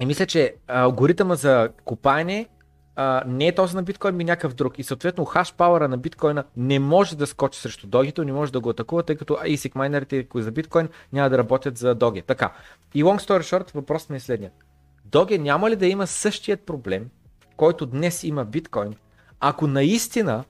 и 0.00 0.06
мисля, 0.06 0.26
че 0.26 0.54
алгоритъма 0.68 1.34
за 1.34 1.68
копаене 1.84 2.48
а, 2.96 3.22
не 3.26 3.46
е 3.46 3.54
този 3.54 3.76
на 3.76 3.82
биткоин, 3.82 4.16
ми 4.16 4.24
някакъв 4.24 4.54
друг. 4.54 4.78
И 4.78 4.82
съответно 4.82 5.24
хаш 5.24 5.54
пауъра 5.54 5.88
на 5.88 5.98
биткоина 5.98 6.44
не 6.56 6.78
може 6.78 7.16
да 7.16 7.26
скочи 7.26 7.60
срещу 7.60 7.86
догито, 7.86 8.24
не 8.24 8.32
може 8.32 8.52
да 8.52 8.60
го 8.60 8.70
атакува, 8.70 9.02
тъй 9.02 9.16
като 9.16 9.34
ASIC 9.34 9.76
майнерите 9.76 10.26
за 10.34 10.50
биткоин 10.52 10.88
няма 11.12 11.30
да 11.30 11.38
работят 11.38 11.78
за 11.78 11.94
доги. 11.94 12.22
Така. 12.22 12.52
И 12.94 13.04
long 13.04 13.20
story 13.20 13.40
short, 13.40 13.74
въпросът 13.74 14.10
ми 14.10 14.16
е 14.16 14.20
следния. 14.20 14.50
Доге 15.04 15.38
няма 15.38 15.70
ли 15.70 15.76
да 15.76 15.86
има 15.86 16.06
същият 16.06 16.60
проблем, 16.60 17.08
който 17.56 17.86
днес 17.86 18.24
има 18.24 18.44
биткоин, 18.44 18.94
ако 19.40 19.66
наистина 19.66 20.44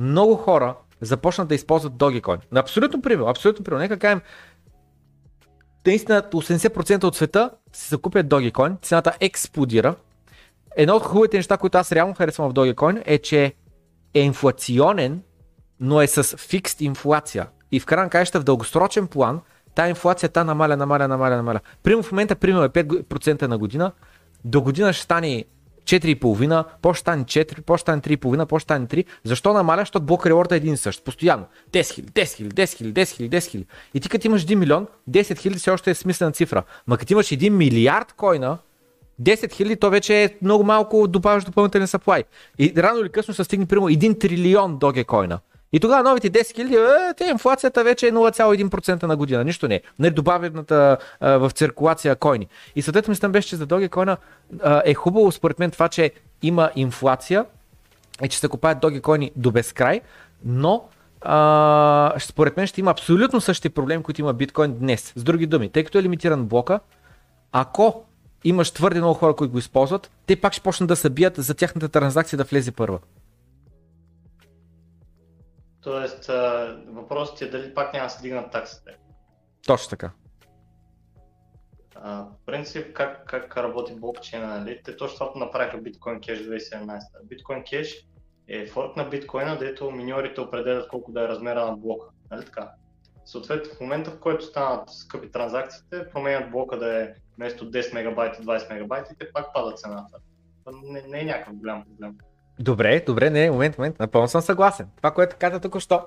много 0.00 0.36
хора 0.36 0.74
започнат 1.00 1.48
да 1.48 1.54
използват 1.54 1.92
Dogecoin. 1.92 2.38
Абсолютно 2.54 3.02
пример, 3.02 3.24
абсолютно 3.28 3.64
пример. 3.64 3.80
Нека 3.80 3.98
кажем, 3.98 4.20
наистина 5.86 6.22
80% 6.22 7.04
от 7.04 7.16
света 7.16 7.50
си 7.72 7.88
закупят 7.88 8.26
Dogecoin, 8.26 8.82
цената 8.82 9.12
експлодира. 9.20 9.94
Едно 10.76 10.96
от 10.96 11.02
хубавите 11.02 11.36
неща, 11.36 11.56
които 11.56 11.78
аз 11.78 11.92
реално 11.92 12.14
харесвам 12.14 12.50
в 12.50 12.54
Dogecoin 12.54 13.02
е, 13.06 13.18
че 13.18 13.54
е 14.14 14.20
инфлационен, 14.20 15.22
но 15.80 16.02
е 16.02 16.06
с 16.06 16.36
фикст 16.36 16.80
инфлация. 16.80 17.46
И 17.72 17.80
в 17.80 17.86
крайна 17.86 18.10
каща 18.10 18.40
в 18.40 18.44
дългосрочен 18.44 19.06
план, 19.06 19.40
та 19.74 20.44
намаля, 20.44 20.76
намаля, 20.76 21.08
намаля, 21.08 21.36
намаля. 21.36 21.60
Примерно 21.82 22.02
в 22.02 22.12
момента, 22.12 22.36
примерно 22.36 22.64
е 22.64 22.68
5% 22.68 23.42
на 23.42 23.58
година, 23.58 23.92
до 24.44 24.62
година 24.62 24.92
ще 24.92 25.02
стане 25.02 25.44
4,5, 25.84 26.64
после 26.82 27.00
стане 27.00 27.24
4, 27.24 27.62
после 27.62 27.80
стане 27.80 28.02
3,5, 28.02 28.46
после 28.46 28.62
стане 28.62 28.86
3. 28.86 29.04
Защо 29.24 29.52
намаля? 29.52 29.80
Защото 29.80 30.00
блок 30.00 30.26
реворда 30.26 30.54
е 30.54 30.56
един 30.56 30.74
и 30.74 30.76
същ. 30.76 31.04
Постоянно. 31.04 31.44
10 31.72 31.80
000, 31.80 32.10
10 32.10 32.22
000, 32.22 32.52
10 32.52 32.92
000, 32.92 32.92
10 32.92 33.28
000, 33.28 33.28
10 33.28 33.38
000. 33.38 33.64
И 33.94 34.00
ти 34.00 34.08
като 34.08 34.26
имаш 34.26 34.46
1 34.46 34.54
милион, 34.54 34.86
10 35.10 35.20
000 35.20 35.56
все 35.56 35.70
още 35.70 35.90
е 35.90 35.94
смислена 35.94 36.32
цифра. 36.32 36.62
Ма 36.86 36.98
като 36.98 37.12
имаш 37.12 37.26
1 37.26 37.48
милиард 37.48 38.12
койна, 38.12 38.58
10 39.22 39.34
000, 39.34 39.80
то 39.80 39.90
вече 39.90 40.24
е 40.24 40.30
много 40.42 40.64
малко 40.64 41.08
добавяш 41.08 41.44
допълнителен 41.44 41.86
supply. 41.86 42.24
И 42.58 42.72
рано 42.76 43.00
или 43.00 43.08
късно 43.08 43.34
ще 43.34 43.44
стигне 43.44 43.66
примерно 43.66 43.88
1 43.88 44.20
трилион 44.20 44.78
доге 44.78 45.04
койна. 45.04 45.38
И 45.72 45.80
тогава 45.80 46.02
новите 46.02 46.30
10 46.30 46.54
хиляди, 46.54 46.74
е, 46.74 47.14
те 47.16 47.24
инфлацията 47.24 47.84
вече 47.84 48.06
е 48.06 48.12
0,1% 48.12 49.02
на 49.02 49.16
година, 49.16 49.44
нищо 49.44 49.68
не 49.68 49.74
е. 49.74 49.80
Не 49.98 50.10
добавената 50.10 50.96
в 51.20 51.50
циркулация 51.54 52.16
койни. 52.16 52.46
И 52.76 52.82
съответно 52.82 53.10
мислям 53.10 53.32
беше, 53.32 53.48
че 53.48 53.56
за 53.56 53.88
койна 53.88 54.16
е 54.84 54.94
хубаво 54.94 55.32
според 55.32 55.58
мен 55.58 55.70
това, 55.70 55.88
че 55.88 56.10
има 56.42 56.70
инфлация 56.76 57.44
и 58.24 58.28
че 58.28 58.38
се 58.38 58.48
купаят 58.48 59.02
койни 59.02 59.32
до 59.36 59.50
безкрай, 59.50 60.00
но 60.44 60.84
а, 61.20 62.12
според 62.18 62.56
мен 62.56 62.66
ще 62.66 62.80
има 62.80 62.90
абсолютно 62.90 63.40
същите 63.40 63.70
проблеми, 63.70 64.02
които 64.02 64.20
има 64.20 64.32
биткоин 64.32 64.78
днес. 64.78 65.12
С 65.16 65.22
други 65.22 65.46
думи, 65.46 65.68
тъй 65.68 65.84
като 65.84 65.98
е 65.98 66.02
лимитиран 66.02 66.46
блока, 66.46 66.80
ако 67.52 68.04
имаш 68.44 68.70
твърде 68.70 69.00
много 69.00 69.14
хора, 69.14 69.34
които 69.34 69.52
го 69.52 69.58
използват, 69.58 70.10
те 70.26 70.36
пак 70.36 70.52
ще 70.52 70.62
почнат 70.62 70.88
да 70.88 70.96
се 70.96 71.10
бият 71.10 71.36
за 71.36 71.54
тяхната 71.54 71.88
транзакция 71.88 72.36
да 72.36 72.44
влезе 72.44 72.72
първа. 72.72 72.98
Тоест, 75.82 76.26
въпросът 76.86 77.42
е 77.42 77.50
дали 77.50 77.74
пак 77.74 77.92
няма 77.92 78.06
да 78.06 78.10
се 78.10 78.22
дигнат 78.22 78.52
таксите. 78.52 78.96
Точно 79.66 79.90
така. 79.90 80.10
В 81.94 82.34
принцип, 82.46 82.92
как, 82.92 83.24
как 83.26 83.56
работи 83.56 83.94
блокчейна, 83.94 84.46
нали? 84.46 84.80
Те 84.84 84.96
точно 84.96 85.18
това 85.18 85.44
направиха 85.44 85.78
Bitcoin 85.78 86.20
Cash 86.20 86.48
2017. 86.48 87.00
Bitcoin 87.24 87.62
Cash 87.62 88.06
е 88.48 88.66
форк 88.66 88.96
на 88.96 89.04
биткоина, 89.04 89.58
дето 89.58 89.90
миньорите 89.90 90.40
определят 90.40 90.88
колко 90.88 91.12
да 91.12 91.24
е 91.24 91.28
размера 91.28 91.66
на 91.66 91.76
блока. 91.76 92.06
Нали 92.30 92.44
така? 92.44 92.70
Съответно, 93.24 93.74
в 93.74 93.80
момента, 93.80 94.10
в 94.10 94.20
който 94.20 94.44
станат 94.44 94.90
скъпи 94.90 95.30
транзакциите, 95.30 96.08
променят 96.10 96.50
блока 96.50 96.78
да 96.78 97.02
е 97.02 97.14
вместо 97.36 97.70
10 97.70 97.94
мегабайта 97.94 98.42
20 98.42 98.72
мегабайта 98.72 99.12
и 99.12 99.16
те 99.16 99.32
пак 99.32 99.52
пада 99.54 99.74
цената. 99.76 100.18
Не, 100.82 101.02
не 101.02 101.20
е 101.20 101.24
някакъв 101.24 101.54
голям 101.54 101.84
проблем. 101.84 102.18
Добре, 102.60 103.04
добре, 103.06 103.30
не, 103.30 103.50
момент, 103.50 103.78
момент, 103.78 103.98
напълно 103.98 104.28
съм 104.28 104.40
съгласен. 104.40 104.86
Това, 104.96 105.10
което 105.10 105.36
каза 105.38 105.60
току-що. 105.60 106.06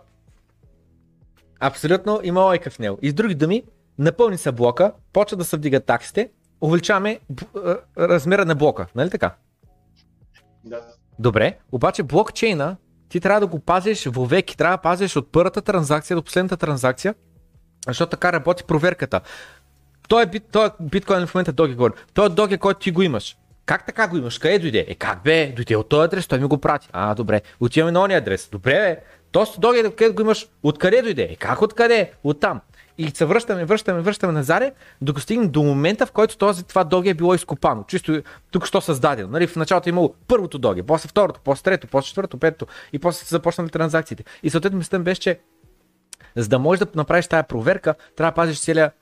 Абсолютно 1.60 2.20
има 2.24 2.41
лойка 2.41 2.70
в 2.70 2.80
него. 2.80 2.97
И 3.01 3.10
с 3.10 3.14
други 3.14 3.36
думи, 3.36 3.64
напълни 3.97 4.38
са 4.38 4.51
блока, 4.51 4.91
почва 5.14 5.38
да 5.38 5.43
се 5.43 5.58
вдигат 5.58 5.86
таксите, 5.86 6.30
увеличаваме 6.62 7.20
размера 7.97 8.45
на 8.45 8.56
блока, 8.56 8.88
нали 8.95 9.10
така? 9.10 9.36
Да. 10.64 10.82
Добре, 11.20 11.58
обаче 11.72 12.04
блокчейна 12.04 12.78
ти 13.10 13.20
трябва 13.20 13.39
да 13.39 13.47
го 13.47 13.60
пазиш 13.60 14.06
вовеки, 14.06 14.58
трябва 14.58 14.78
да 14.78 14.82
пазиш 14.82 15.16
от 15.16 15.32
първата 15.32 15.62
транзакция 15.62 16.16
до 16.16 16.24
последната 16.24 16.58
транзакция, 16.58 17.16
защото 17.88 18.10
така 18.10 18.34
работи 18.34 18.64
проверката. 18.64 19.22
Той 20.08 20.24
е, 20.24 20.26
бит, 20.26 20.43
той 20.51 20.68
е 20.68 20.70
биткоин 20.80 21.28
в 21.28 21.36
момента 21.36 21.54
Dogecoin. 21.54 21.93
Той 22.14 22.26
е 22.26 22.30
Doge, 22.30 22.58
който 22.58 22.80
ти 22.80 22.91
го 22.91 23.01
имаш. 23.01 23.38
Как 23.66 23.86
така 23.86 24.07
го 24.07 24.18
имаш? 24.18 24.38
Къде 24.38 24.59
дойде? 24.59 24.86
Е 24.88 24.95
как 24.95 25.24
бе? 25.24 25.53
Дойде 25.55 25.76
от 25.76 25.89
този 25.89 26.05
адрес, 26.05 26.28
той 26.28 26.39
ми 26.39 26.47
го 26.47 26.57
прати. 26.57 26.89
А, 26.91 27.16
добре. 27.16 27.41
Отиваме 27.59 27.91
на 27.91 28.01
ония 28.01 28.18
адрес. 28.18 28.49
Добре 28.51 28.72
бе. 28.72 28.99
То 29.32 29.47
доги, 29.57 29.84
къде 29.84 30.09
го 30.09 30.22
имаш? 30.22 30.47
Откъде 30.64 31.01
дойде? 31.01 31.24
Е 31.24 31.36
как 31.36 31.61
откъде? 31.61 32.11
От 32.24 32.39
там. 32.39 32.61
И 32.97 33.09
се 33.09 33.26
връщаме, 33.26 33.66
връщаме, 33.66 34.01
връщаме 34.01 34.34
назад, 34.34 34.64
докато 35.01 35.24
стигнем 35.24 35.49
до 35.49 35.64
момента, 35.64 36.05
в 36.05 36.11
който 36.11 36.38
този, 36.38 36.64
това 36.64 36.84
доги 36.84 37.09
е 37.09 37.14
било 37.14 37.34
изкопано. 37.34 37.84
Чисто 37.88 38.22
тук 38.51 38.66
що 38.66 38.82
създадено. 38.82 39.30
Нали, 39.30 39.47
в 39.47 39.55
началото 39.55 39.89
е 39.89 39.91
имало 39.91 40.16
първото 40.28 40.59
доги, 40.59 40.84
после 40.84 41.09
второто, 41.09 41.39
после 41.43 41.64
трето, 41.64 41.88
после 41.88 42.07
четвърто, 42.07 42.38
петото 42.38 42.66
и 42.93 42.99
после 42.99 43.26
са 43.26 43.36
започнали 43.36 43.70
транзакциите. 43.70 44.24
И 44.43 44.49
съответно 44.49 44.78
мислям 44.78 45.03
беше, 45.03 45.22
че 45.22 45.39
за 46.36 46.49
да 46.49 46.59
можеш 46.59 46.80
да 46.80 46.88
направиш 46.95 47.28
тази 47.28 47.47
проверка, 47.47 47.95
трябва 48.16 48.32
да 48.32 48.36
пазиш 48.36 48.59
целият 48.59 48.93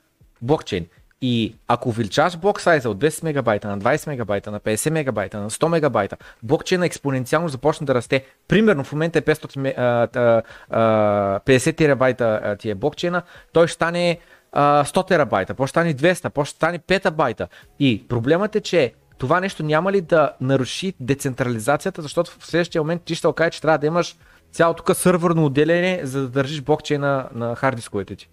блокчейн. 0.42 0.86
И 1.22 1.54
ако 1.68 1.88
увеличаваш 1.88 2.36
блок 2.36 2.60
сайза 2.60 2.90
от 2.90 2.98
10 2.98 3.24
мегабайта 3.24 3.68
на 3.68 3.78
20 3.78 4.06
мегабайта, 4.06 4.50
на 4.50 4.60
50 4.60 4.90
мегабайта, 4.90 5.40
на 5.40 5.50
100 5.50 5.68
мегабайта, 5.68 6.16
блокчейна 6.42 6.86
експоненциално 6.86 7.48
започне 7.48 7.86
да 7.86 7.94
расте. 7.94 8.24
Примерно 8.48 8.84
в 8.84 8.92
момента 8.92 9.18
е 9.18 9.22
500, 9.22 9.74
а, 9.76 10.42
а, 10.70 11.40
50 11.40 11.76
терабайта 11.76 12.56
ти 12.58 12.70
е 12.70 12.74
блокчейна, 12.74 13.22
той 13.52 13.66
ще 13.66 13.74
стане 13.74 14.18
а, 14.52 14.84
100 14.84 15.08
терабайта, 15.08 15.54
после 15.54 15.70
стане 15.70 15.94
200, 15.94 16.28
после 16.28 16.50
стане 16.50 16.78
петабайта. 16.78 17.48
И 17.78 18.04
проблемът 18.08 18.56
е, 18.56 18.60
че 18.60 18.92
това 19.18 19.40
нещо 19.40 19.62
няма 19.62 19.92
ли 19.92 20.00
да 20.00 20.32
наруши 20.40 20.94
децентрализацията, 21.00 22.02
защото 22.02 22.30
в 22.38 22.46
следващия 22.46 22.82
момент 22.82 23.02
ти 23.02 23.14
ще 23.14 23.26
окаже, 23.26 23.50
че 23.50 23.60
трябва 23.60 23.78
да 23.78 23.86
имаш 23.86 24.16
цялото 24.52 24.82
тук 24.82 24.96
сървърно 24.96 25.44
отделение, 25.44 26.00
за 26.02 26.20
да 26.20 26.28
държиш 26.28 26.60
блокчейна 26.62 27.28
на 27.34 27.56
хардисковете 27.56 28.16
ти. 28.16 28.28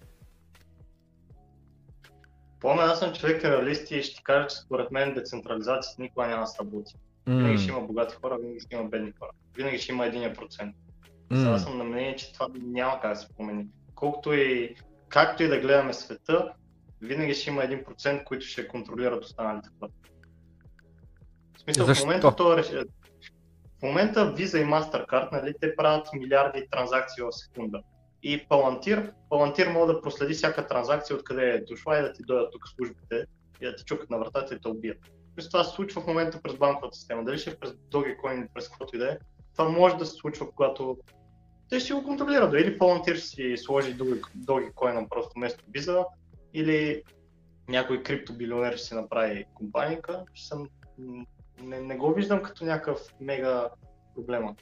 Помня, 2.60 2.82
аз 2.82 2.98
съм 2.98 3.12
човек 3.12 3.44
реалист 3.44 3.90
и 3.90 4.02
ще 4.02 4.16
ти 4.16 4.22
кажа, 4.22 4.46
че 4.46 4.56
според 4.56 4.90
мен 4.90 5.14
децентрализацията 5.14 6.02
никога 6.02 6.26
няма 6.26 6.42
да 6.42 6.46
сработи. 6.46 6.94
Mm. 7.26 7.36
Винаги 7.36 7.58
ще 7.58 7.70
има 7.70 7.80
богати 7.80 8.16
хора, 8.22 8.38
винаги 8.40 8.60
ще 8.60 8.74
има 8.74 8.84
бедни 8.84 9.12
хора. 9.18 9.30
Винаги 9.56 9.78
ще 9.78 9.92
има 9.92 10.06
един 10.06 10.34
процент. 10.34 10.76
Mm. 11.30 11.36
Сега 11.36 11.58
съм 11.58 11.78
на 11.78 11.84
мнение, 11.84 12.16
че 12.16 12.32
това 12.32 12.48
няма 12.54 13.00
как 13.00 13.10
да 13.10 13.16
се 13.16 13.28
промени. 13.36 13.66
Колкото 13.94 14.32
и, 14.32 14.74
както 15.08 15.42
и 15.42 15.48
да 15.48 15.60
гледаме 15.60 15.92
света, 15.92 16.52
винаги 17.00 17.34
ще 17.34 17.50
има 17.50 17.62
1%, 17.62 18.24
които 18.24 18.46
ще 18.46 18.68
контролират 18.68 19.24
останалите 19.24 19.68
хора. 19.80 19.90
В 21.56 21.60
смисъл, 21.60 21.86
Защо? 21.86 22.02
в 22.02 22.06
момента 22.06 22.36
то 22.36 22.58
е 22.58 22.62
в 23.80 23.82
момента 23.82 24.34
Visa 24.34 24.58
и 24.58 24.64
Mastercard, 24.64 25.32
нали, 25.32 25.54
те 25.60 25.76
правят 25.76 26.08
милиарди 26.12 26.66
транзакции 26.70 27.22
в 27.22 27.32
секунда. 27.32 27.82
И 28.22 28.48
Palantir, 28.48 29.12
Palantir 29.30 29.72
може 29.72 29.92
да 29.92 30.00
проследи 30.00 30.34
всяка 30.34 30.66
транзакция, 30.66 31.16
откъде 31.16 31.50
е 31.50 31.60
дошла 31.60 31.98
и 31.98 32.02
да 32.02 32.12
ти 32.12 32.22
дойдат 32.22 32.52
тук 32.52 32.68
службите 32.68 33.26
и 33.60 33.64
да 33.64 33.76
ти 33.76 33.84
чукат 33.84 34.10
на 34.10 34.18
вратата 34.18 34.54
и 34.54 34.60
те 34.60 34.68
убият. 34.68 34.98
Плюс 35.36 35.48
това 35.48 35.64
се 35.64 35.74
случва 35.74 36.00
в 36.00 36.06
момента 36.06 36.42
през 36.42 36.54
банковата 36.54 36.96
система. 36.96 37.24
Дали 37.24 37.38
ще 37.38 37.50
е 37.50 37.56
през 37.56 37.70
Dogecoin 37.70 38.48
през 38.54 38.68
каквото 38.68 38.96
и 38.96 38.98
да 38.98 39.12
е. 39.12 39.18
Това 39.52 39.68
може 39.68 39.96
да 39.96 40.06
се 40.06 40.16
случва, 40.16 40.50
когато 40.50 40.98
те 41.68 41.80
ще 41.80 41.94
го 41.94 42.04
контролират. 42.04 42.54
Или 42.54 42.78
Palantir 42.78 43.14
ще 43.14 43.26
си 43.26 43.56
сложи 43.56 43.96
Dogecoin 44.36 45.08
просто 45.08 45.30
вместо 45.36 45.64
Visa, 45.64 46.04
или 46.54 47.02
някой 47.68 48.02
криптобилионер 48.02 48.76
ще 48.76 48.86
си 48.86 48.94
направи 48.94 49.44
компанийка. 49.54 50.24
Ще 50.34 50.46
съм... 50.46 50.68
не, 51.62 51.80
не 51.80 51.96
го 51.96 52.14
виждам 52.14 52.42
като 52.42 52.64
някакъв 52.64 53.00
мега 53.20 53.68
проблема. 54.14 54.54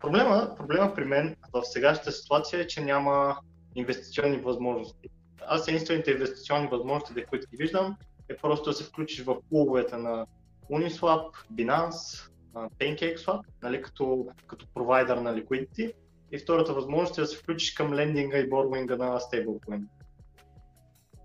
Проблема, 0.00 0.54
проблема 0.56 0.94
при 0.94 1.04
мен 1.04 1.36
в 1.52 1.62
сегашната 1.64 2.12
ситуация 2.12 2.60
е, 2.60 2.66
че 2.66 2.80
няма 2.80 3.36
инвестиционни 3.74 4.36
възможности. 4.36 5.08
Аз 5.46 5.68
единствените 5.68 6.10
инвестиционни 6.10 6.68
възможности, 6.68 7.24
които 7.24 7.50
ги 7.50 7.56
виждам, 7.56 7.96
е 8.28 8.36
просто 8.36 8.70
да 8.70 8.76
се 8.76 8.84
включиш 8.84 9.24
в 9.24 9.36
клубовете 9.48 9.96
на 9.96 10.26
Uniswap, 10.70 11.26
Binance, 11.52 12.30
PancakeSwap, 12.54 13.40
нали, 13.62 13.82
като, 13.82 14.26
като 14.46 14.66
провайдер 14.74 15.16
на 15.16 15.34
liquidity. 15.34 15.92
И 16.32 16.38
втората 16.38 16.72
възможност 16.72 17.18
е 17.18 17.20
да 17.20 17.26
се 17.26 17.36
включиш 17.36 17.72
към 17.72 17.94
лендинга 17.94 18.38
и 18.38 18.48
борвинга 18.48 18.96
на 18.96 19.20
стейблкоин. 19.20 19.88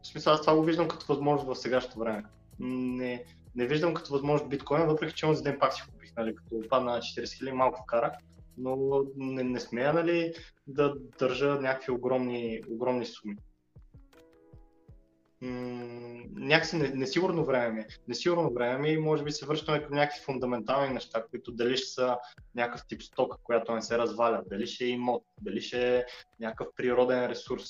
В 0.03 0.07
смисъл, 0.07 0.33
аз 0.33 0.41
това 0.41 0.55
го 0.55 0.63
виждам 0.63 0.87
като 0.87 1.05
възможност 1.05 1.47
в 1.47 1.61
сегашното 1.61 1.99
време. 1.99 2.23
Не, 2.59 3.23
не 3.55 3.67
виждам 3.67 3.93
като 3.93 4.13
възможност 4.13 4.49
биткоина, 4.49 4.85
въпреки 4.85 5.13
че 5.13 5.25
онзи 5.25 5.43
ден 5.43 5.57
пак 5.59 5.73
си 5.73 5.81
купих, 5.81 6.15
нали, 6.17 6.35
като 6.35 6.69
падна 6.69 6.91
на 6.91 6.97
40 6.97 7.23
000, 7.23 7.51
малко 7.51 7.83
вкарах, 7.83 8.13
но 8.57 9.03
не, 9.15 9.43
не 9.43 9.59
смея 9.59 9.93
нали, 9.93 10.33
да 10.67 10.95
държа 11.19 11.55
някакви 11.55 11.91
огромни, 11.91 12.61
огромни 12.69 13.05
суми. 13.05 13.35
М- 15.41 16.23
някакси 16.35 16.77
несигурно 16.77 17.45
време 17.45 17.71
ми. 17.71 17.79
Е. 17.79 17.87
Несигурно 18.07 18.53
време 18.53 18.77
ми 18.77 18.89
и 18.89 18.97
може 18.97 19.23
би 19.23 19.31
се 19.31 19.45
връщаме 19.45 19.83
към 19.83 19.95
някакви 19.95 20.23
фундаментални 20.23 20.93
неща, 20.93 21.23
които 21.29 21.51
дали 21.51 21.77
ще 21.77 21.89
са 21.89 22.17
някакъв 22.55 22.87
тип 22.87 23.01
стока, 23.01 23.37
която 23.43 23.75
не 23.75 23.81
се 23.81 23.97
разваля, 23.97 24.43
дали 24.49 24.67
ще 24.67 24.85
е 24.85 24.89
имот, 24.89 25.23
дали 25.41 25.61
ще 25.61 25.97
е 25.97 26.05
някакъв 26.39 26.67
природен 26.75 27.25
ресурс, 27.25 27.65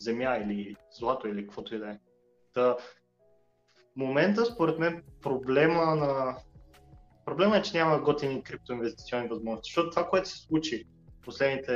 земя 0.00 0.36
или 0.36 0.76
злато 0.98 1.28
или 1.28 1.42
каквото 1.46 1.74
и 1.74 1.78
да 1.78 1.90
е. 1.90 1.98
Та, 2.54 2.74
в 2.74 3.96
момента, 3.96 4.44
според 4.44 4.78
мен, 4.78 5.02
проблема 5.22 5.94
на 5.94 6.36
Проблема 7.26 7.56
е, 7.56 7.62
че 7.62 7.78
няма 7.78 8.00
готини 8.00 8.42
криптоинвестиционни 8.42 9.28
възможности, 9.28 9.70
защото 9.70 9.90
това, 9.90 10.08
което 10.08 10.28
се 10.28 10.38
случи 10.38 10.84
последните 11.22 11.72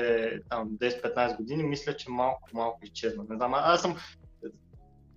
10-15 0.50 1.36
години, 1.36 1.62
мисля, 1.62 1.96
че 1.96 2.10
малко, 2.10 2.48
малко 2.54 2.78
изчезна. 2.82 3.24
Не 3.30 3.36
знам, 3.36 3.54
аз 3.54 3.82
съм 3.82 3.96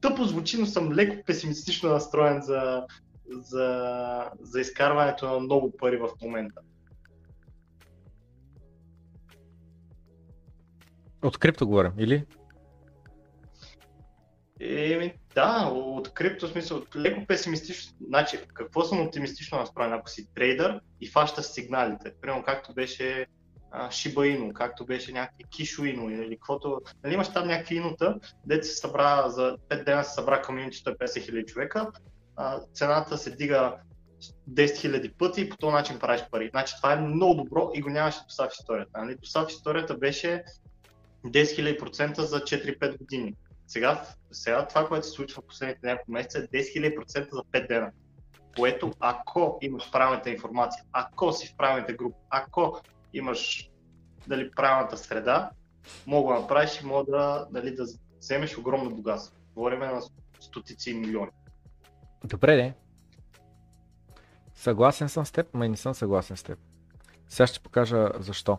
тъпо 0.02 0.24
звучи, 0.24 0.60
но 0.60 0.66
съм 0.66 0.94
леко 0.94 1.26
песимистично 1.26 1.90
настроен 1.90 2.42
за, 2.42 2.86
за, 3.30 4.30
за 4.42 4.62
изкарването 4.62 5.32
на 5.32 5.40
много 5.40 5.72
пари 5.78 5.98
в 5.98 6.10
момента. 6.22 6.62
От 11.24 11.38
крипто 11.38 11.68
говорим, 11.68 11.92
или? 11.98 12.26
Еми, 14.66 15.14
да, 15.36 15.70
от 15.74 16.14
крипто 16.14 16.48
смисъл, 16.48 16.84
леко 16.96 17.26
песимистично. 17.28 17.98
Значи, 18.08 18.40
какво 18.54 18.84
съм 18.84 19.02
оптимистично 19.02 19.58
настроен? 19.58 19.94
Ако 19.94 20.10
си 20.10 20.28
трейдър 20.36 20.80
и 21.02 21.08
фащаш 21.08 21.46
сигналите, 21.46 22.14
примерно 22.22 22.44
както 22.44 22.74
беше 22.74 23.26
Шиба 23.92 24.28
Ино, 24.28 24.54
както 24.54 24.86
беше 24.86 25.12
някакви 25.12 25.44
Кишо 25.44 25.86
Ино 25.86 26.10
или 26.10 26.36
каквото. 26.36 26.82
Нали, 27.04 27.14
имаш 27.14 27.34
там 27.34 27.48
някакви 27.48 27.76
инота, 27.76 28.20
дете 28.46 28.68
се 28.68 28.76
събра 28.76 29.30
за 29.30 29.58
5 29.70 29.86
дена 29.86 30.04
се 30.04 30.14
събра 30.14 30.42
комьюнити 30.42 30.78
150 30.78 31.22
хиляди 31.22 31.46
човека, 31.46 31.88
а, 32.36 32.60
цената 32.74 33.18
се 33.18 33.36
дига 33.36 33.76
10 34.50 34.78
хиляди 34.78 35.10
пъти 35.10 35.42
и 35.42 35.50
по 35.50 35.58
този 35.58 35.74
начин 35.74 36.00
правиш 36.00 36.24
пари. 36.32 36.50
Значи 36.52 36.74
това 36.78 36.94
е 36.94 37.02
много 37.02 37.34
добро 37.34 37.72
и 37.74 37.82
го 37.82 37.90
нямаше 37.90 38.20
до 38.20 38.46
в 38.50 38.54
историята. 38.60 38.92
Нали? 38.98 39.16
До 39.16 39.46
в 39.46 39.50
историята 39.50 39.98
беше 39.98 40.44
10 41.26 41.80
000% 41.80 42.22
за 42.22 42.40
4-5 42.40 42.98
години. 42.98 43.36
Сега, 43.74 44.06
сега 44.32 44.68
това, 44.68 44.88
което 44.88 45.08
се 45.08 45.12
случва 45.12 45.42
в 45.42 45.48
последните 45.48 45.88
няколко 45.88 46.12
месеца 46.12 46.40
е 46.40 46.42
10 46.42 46.98
000% 47.06 47.32
за 47.32 47.42
5 47.42 47.68
дена. 47.68 47.92
Което 48.58 48.92
ако 49.00 49.58
имаш 49.62 49.92
правилната 49.92 50.30
информация, 50.30 50.84
ако 50.92 51.34
си 51.34 51.48
в 51.48 51.58
правилните 51.58 51.94
групи, 51.94 52.16
ако 52.30 52.82
имаш 53.14 53.70
дали, 54.28 54.52
правилната 54.52 54.98
среда, 54.98 55.50
мога 56.08 56.34
да 56.34 56.40
направиш 56.40 56.82
и 56.82 56.86
мога 56.86 57.12
да, 57.12 57.48
дали, 57.52 57.76
да 57.76 57.86
вземеш 58.20 58.58
огромно 58.58 58.96
богатство. 58.96 59.36
Говорим 59.56 59.80
на 59.80 60.02
стотици 60.40 60.94
милиони. 60.94 61.32
Добре, 62.24 62.56
де. 62.56 62.74
Съгласен 64.56 65.10
съм 65.10 65.26
с 65.26 65.32
теб, 65.32 65.48
но 65.54 65.68
не 65.68 65.78
съм 65.78 65.94
съгласен 65.94 66.38
с 66.38 66.44
теб. 66.44 66.60
Сега 67.30 67.48
ще 67.48 67.60
покажа 67.60 68.10
защо. 68.20 68.58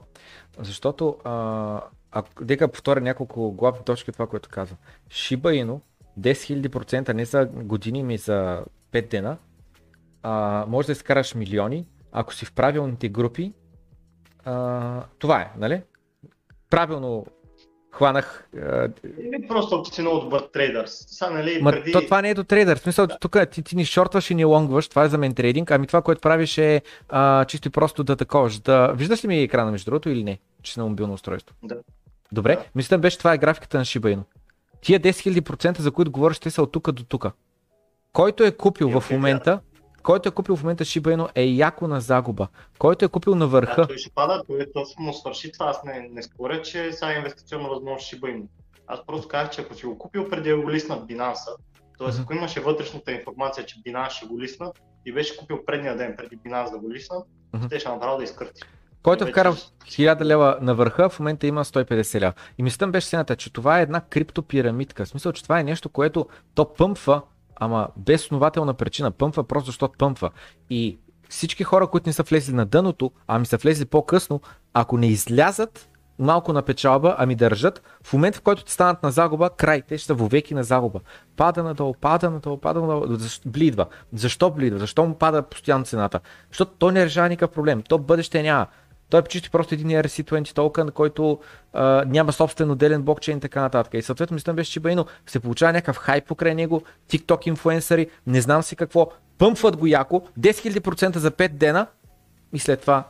Защото, 0.58 1.18
а, 1.24 1.80
ако, 2.14 2.44
дека 2.44 2.68
повторя 2.68 3.00
няколко 3.00 3.52
главни 3.52 3.84
точки 3.84 4.12
това, 4.12 4.26
което 4.26 4.48
казвам. 4.48 4.78
Шиба 5.10 5.54
Ину, 5.54 5.80
10 6.20 6.68
000% 6.68 7.12
не 7.12 7.24
за 7.24 7.46
години, 7.46 8.02
ми 8.02 8.18
за 8.18 8.64
5 8.92 9.10
дена, 9.10 9.36
а, 10.22 10.64
може 10.68 10.86
да 10.86 10.92
изкараш 10.92 11.34
милиони, 11.34 11.86
ако 12.12 12.34
си 12.34 12.44
в 12.44 12.52
правилните 12.52 13.08
групи 13.08 13.52
а, 14.44 15.02
това 15.18 15.40
е, 15.40 15.50
нали? 15.58 15.82
Правилно 16.70 17.26
хванах. 17.92 18.48
Не 19.18 19.48
просто 19.48 19.76
ако 19.76 19.84
си 19.84 20.00
много 20.00 20.20
добър 20.20 20.40
трейдър. 20.52 20.84
Сега, 20.86 21.30
нали, 21.30 21.62
Ма, 21.62 21.70
преди... 21.70 21.92
то, 21.92 22.00
това 22.00 22.22
не 22.22 22.30
е 22.30 22.34
до 22.34 22.44
трейдър. 22.44 22.78
В 22.78 22.80
смисъл, 22.80 23.06
да. 23.06 23.18
тук 23.18 23.36
ти, 23.50 23.62
ти 23.62 23.76
ни 23.76 23.84
шортваш 23.84 24.30
и 24.30 24.34
ни 24.34 24.44
лонгваш, 24.44 24.88
това 24.88 25.04
е 25.04 25.08
за 25.08 25.18
мен 25.18 25.34
трейдинг, 25.34 25.70
ами 25.70 25.86
това, 25.86 26.02
което 26.02 26.20
правиш 26.20 26.58
е 26.58 26.82
а, 27.08 27.44
чисто 27.44 27.68
и 27.68 27.70
просто 27.70 28.04
да 28.04 28.16
таковаш. 28.16 28.58
Да... 28.58 28.92
Виждаш 28.92 29.24
ли 29.24 29.28
ми 29.28 29.38
екрана 29.38 29.70
между 29.70 29.84
другото 29.84 30.10
или 30.10 30.24
не? 30.24 30.38
Че 30.62 30.72
си 30.72 30.78
на 30.78 30.86
мобилно 30.86 31.14
устройство. 31.14 31.56
Да. 31.62 31.76
Добре, 32.34 32.56
да. 32.56 32.64
мисля, 32.74 32.98
беше 32.98 33.18
това 33.18 33.32
е 33.32 33.38
графиката 33.38 33.78
на 33.78 33.84
Shiba 33.84 34.16
Inu. 34.16 34.22
Тия 34.80 35.00
10 35.00 35.40
000% 35.40 35.78
за 35.78 35.90
които 35.90 36.10
говориш, 36.10 36.38
те 36.38 36.50
са 36.50 36.62
от 36.62 36.72
тук 36.72 36.92
до 36.92 37.04
тук. 37.04 37.26
Който 38.12 38.44
е 38.44 38.52
купил 38.52 38.88
okay, 38.88 39.00
в 39.00 39.10
момента, 39.10 39.60
който 40.02 40.28
е 40.28 40.32
купил 40.32 40.56
в 40.56 40.62
момента 40.62 40.84
Shiba 40.84 41.16
Inu 41.16 41.28
е 41.34 41.44
яко 41.44 41.88
на 41.88 42.00
загуба. 42.00 42.48
Който 42.78 43.04
е 43.04 43.08
купил 43.08 43.34
на 43.34 43.46
върха... 43.46 43.80
Да, 43.80 43.86
той 43.86 43.98
ще 43.98 44.10
пада, 44.14 44.42
той 44.46 44.66
точно 44.74 45.04
му 45.04 45.12
свърши 45.12 45.52
това. 45.52 45.66
Аз 45.66 45.84
не, 45.84 46.08
не 46.12 46.22
споря, 46.22 46.62
че 46.62 46.92
сега 46.92 47.12
е 47.12 47.16
инвестиционно 47.16 47.68
възможност 47.68 48.12
Shiba 48.12 48.36
Inu. 48.36 48.46
Аз 48.86 49.06
просто 49.06 49.28
казах, 49.28 49.50
че 49.50 49.60
ако 49.60 49.74
си 49.74 49.86
го 49.86 49.98
купил 49.98 50.28
преди 50.28 50.50
да 50.50 50.56
го 50.56 50.70
лиснат 50.70 51.10
Binance, 51.10 51.56
т.е. 51.98 52.06
Mm-hmm. 52.06 52.22
ако 52.22 52.32
имаше 52.32 52.60
вътрешната 52.60 53.12
информация, 53.12 53.66
че 53.66 53.76
Binance 53.76 54.10
ще 54.10 54.26
го 54.26 54.40
лиснат 54.40 54.82
и 55.06 55.12
беше 55.12 55.36
купил 55.36 55.64
предния 55.66 55.96
ден 55.96 56.14
преди 56.16 56.38
Binance 56.38 56.70
да 56.70 56.78
го 56.78 56.92
лиснат, 56.92 57.26
mm-hmm. 57.52 57.70
те 57.70 57.80
ще 57.80 57.88
направо 57.88 58.18
да 58.18 58.24
изкърти. 58.24 58.62
Който 59.04 59.24
е 59.24 59.30
вкарал 59.30 59.52
1000 59.84 60.24
лева 60.24 60.58
на 60.60 60.74
върха, 60.74 61.08
в 61.08 61.20
момента 61.20 61.46
има 61.46 61.64
150 61.64 62.20
лева. 62.20 62.32
И 62.58 62.62
мислям 62.62 62.92
беше 62.92 63.06
сената, 63.06 63.36
че 63.36 63.52
това 63.52 63.78
е 63.78 63.82
една 63.82 64.00
криптопирамидка. 64.00 65.04
В 65.04 65.08
смисъл, 65.08 65.32
че 65.32 65.42
това 65.42 65.60
е 65.60 65.64
нещо, 65.64 65.88
което 65.88 66.26
то 66.54 66.74
пъмпва 66.74 67.22
ама 67.56 67.88
без 67.96 68.22
основателна 68.22 68.74
причина. 68.74 69.10
Пъмпва 69.10 69.44
просто 69.44 69.66
защото 69.66 69.98
пъмпва. 69.98 70.30
И 70.70 70.98
всички 71.28 71.64
хора, 71.64 71.86
които 71.86 72.08
не 72.08 72.12
са 72.12 72.22
влезли 72.22 72.52
на 72.52 72.66
дъното, 72.66 73.10
ами 73.26 73.46
са 73.46 73.56
влезли 73.56 73.84
по-късно, 73.84 74.40
ако 74.74 74.98
не 74.98 75.06
излязат 75.06 75.88
малко 76.18 76.52
на 76.52 76.62
печалба, 76.62 77.14
ами 77.18 77.34
държат, 77.34 77.82
в 78.02 78.12
момента 78.12 78.38
в 78.38 78.42
който 78.42 78.64
те 78.64 78.72
станат 78.72 79.02
на 79.02 79.10
загуба, 79.10 79.50
край, 79.50 79.82
те 79.82 79.98
ще 79.98 80.06
са 80.06 80.14
вовеки 80.14 80.54
на 80.54 80.64
загуба. 80.64 81.00
Пада 81.36 81.62
надолу, 81.62 81.94
пада 82.00 82.30
надолу, 82.30 82.56
пада 82.60 82.80
надолу, 82.80 83.16
защо, 83.16 83.48
блидва. 83.48 83.86
Защо 84.12 84.50
блидва? 84.50 84.78
Защо 84.78 85.06
му 85.06 85.14
пада 85.14 85.42
постоянно 85.42 85.84
цената? 85.84 86.20
Защото 86.48 86.72
то 86.78 86.90
не 86.90 87.04
решава 87.04 87.28
никакъв 87.28 87.54
проблем. 87.54 87.82
То 87.82 87.98
бъдеще 87.98 88.42
няма. 88.42 88.66
Той 89.10 89.20
е 89.20 89.22
чисто 89.22 89.50
просто 89.50 89.74
един 89.74 89.88
ERC20 89.88 90.54
токен, 90.54 90.90
който 90.90 91.40
а, 91.72 92.04
няма 92.06 92.32
собствен 92.32 92.70
отделен 92.70 93.02
блокчейн 93.02 93.38
и 93.38 93.40
така 93.40 93.60
нататък. 93.60 93.94
И 93.94 94.02
съответно 94.02 94.34
мислям 94.34 94.56
беше 94.56 94.80
Shiba 94.80 95.06
се 95.26 95.40
получава 95.40 95.72
някакъв 95.72 95.96
хайп 95.96 96.26
покрай 96.26 96.54
него, 96.54 96.82
TikTok 97.10 97.48
инфуенсъри, 97.48 98.10
не 98.26 98.40
знам 98.40 98.62
си 98.62 98.76
какво, 98.76 99.10
пъмпват 99.38 99.76
го 99.76 99.86
яко, 99.86 100.22
10 100.40 100.80
000% 100.80 101.16
за 101.16 101.30
5 101.30 101.48
дена 101.48 101.86
и 102.52 102.58
след 102.58 102.80
това 102.80 103.04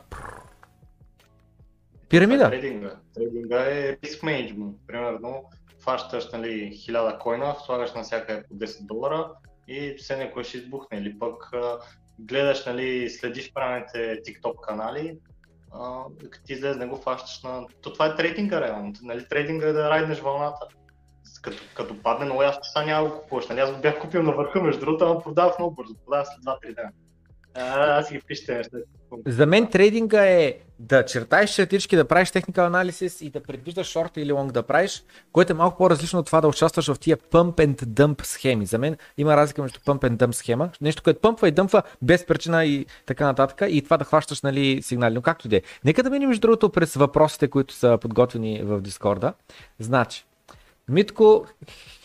Пирамида. 2.09 2.49
Трейдинга. 2.49 2.95
Трейдинга 3.13 3.59
е 3.59 3.97
риск 4.03 4.23
менеджмент. 4.23 4.75
Примерно, 4.87 5.43
фащаш 5.83 6.31
нали, 6.31 6.71
1000 6.71 7.19
койна, 7.19 7.55
слагаш 7.65 7.93
на 7.93 8.03
всяка 8.03 8.43
по 8.49 8.55
10 8.55 8.85
долара 8.85 9.31
и 9.67 9.95
все 9.97 10.17
някой 10.17 10.43
ще 10.43 10.57
избухне. 10.57 10.97
Или 10.97 11.19
пък 11.19 11.51
гледаш, 12.19 12.65
нали, 12.65 13.09
следиш 13.09 13.53
правилните 13.53 14.21
TikTok 14.21 14.59
канали, 14.67 15.17
като 16.31 16.45
ти 16.45 16.53
излезе, 16.53 16.79
не 16.79 16.85
го 16.85 16.95
фащаш 16.95 17.43
на... 17.43 17.65
То 17.81 17.93
това 17.93 18.05
е 18.05 18.15
трейдинга 18.15 18.61
реално. 18.61 18.93
Нали? 19.01 19.27
Трейдинга 19.27 19.67
е 19.67 19.73
да 19.73 19.89
райднеш 19.89 20.19
вълната. 20.19 20.67
като, 21.41 21.57
като 21.75 22.01
падне 22.01 22.25
много 22.25 22.43
ясно, 22.43 22.63
сега 22.63 22.85
няма 22.85 23.09
го 23.09 23.21
купуваш. 23.21 23.47
Нали? 23.47 23.59
Аз 23.59 23.71
го 23.71 23.81
бях 23.81 24.01
купил 24.01 24.23
на 24.23 24.31
върха, 24.31 24.61
между 24.61 24.79
другото, 24.79 25.05
ама 25.05 25.23
продавах 25.23 25.59
много 25.59 25.75
бързо. 25.75 25.93
Продавах 26.05 26.27
след 26.27 26.43
2-3 26.43 26.75
дена. 26.75 26.91
А, 27.55 27.99
аз 27.99 28.11
ги 28.11 28.21
пишете. 28.27 28.61
За 29.27 29.45
мен 29.45 29.67
трейдинга 29.67 30.25
е 30.25 30.53
да 30.79 31.05
чертаеш 31.05 31.49
чертички, 31.49 31.95
да 31.95 32.07
правиш 32.07 32.31
техникал 32.31 32.65
анализис 32.65 33.21
и 33.21 33.29
да 33.29 33.43
предвиждаш 33.43 33.87
шорт 33.87 34.17
или 34.17 34.31
лонг 34.31 34.51
да 34.51 34.63
правиш, 34.63 35.03
което 35.31 35.53
е 35.53 35.55
малко 35.55 35.77
по-различно 35.77 36.19
от 36.19 36.25
това 36.25 36.41
да 36.41 36.47
участваш 36.47 36.87
в 36.87 36.99
тия 36.99 37.17
pump 37.17 37.55
and 37.55 37.75
dump 37.75 38.23
схеми. 38.23 38.65
За 38.65 38.77
мен 38.77 38.97
има 39.17 39.37
разлика 39.37 39.61
между 39.61 39.79
pump 39.79 39.99
and 39.99 40.17
dump 40.17 40.31
схема, 40.31 40.69
нещо, 40.81 41.03
което 41.03 41.21
пъмпва 41.21 41.47
и 41.47 41.51
дъмпва 41.51 41.83
без 42.01 42.25
причина 42.25 42.65
и 42.65 42.85
така 43.05 43.25
нататък, 43.25 43.61
и 43.69 43.81
това 43.81 43.97
да 43.97 44.05
хващаш 44.05 44.41
нали, 44.41 44.81
сигнали. 44.81 45.13
Но 45.13 45.21
както 45.21 45.47
и 45.47 45.49
да 45.49 45.55
е. 45.55 45.61
Нека 45.85 46.03
да 46.03 46.09
минем 46.09 46.29
между 46.29 46.41
другото 46.41 46.69
през 46.69 46.95
въпросите, 46.95 47.47
които 47.47 47.73
са 47.73 47.97
подготвени 48.01 48.61
в 48.63 48.81
Дискорда. 48.81 49.33
Значи, 49.79 50.25
Митко 50.89 51.45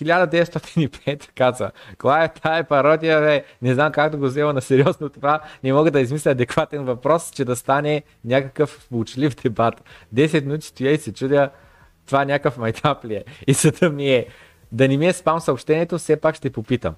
1905 0.03 1.29
каза, 1.35 1.71
коя 1.99 2.25
е 2.25 2.33
тая 2.33 2.69
пародия, 2.69 3.21
бе? 3.21 3.45
Не 3.63 3.75
знам 3.75 3.93
как 3.93 4.13
да 4.13 4.19
го 4.19 4.25
взема 4.25 4.53
на 4.53 4.61
сериозно 4.61 5.09
това. 5.09 5.41
Не 5.65 5.73
мога 5.73 5.91
да 5.91 6.01
измисля 6.01 6.31
адекватен 6.31 6.85
въпрос, 6.85 7.31
че 7.31 7.45
да 7.45 7.57
стане 7.57 8.03
някакъв 8.25 8.89
учлив 8.93 9.35
дебат. 9.43 9.85
10 10.15 10.45
минути 10.45 10.67
стоя 10.67 10.93
и 10.93 10.99
се 10.99 11.13
чудя, 11.13 11.51
това 12.07 12.25
някакъв 12.25 12.59
майтап 12.59 13.05
ли 13.05 13.15
е. 13.15 13.25
И 13.47 13.55
съда 13.55 13.91
ми 13.91 14.09
е, 14.11 14.27
да 14.73 14.89
не 14.89 14.97
ми 14.97 15.07
е 15.07 15.13
спам 15.13 15.41
съобщението, 15.41 15.99
все 15.99 16.17
пак 16.17 16.35
ще 16.35 16.51
попитам. 16.51 16.95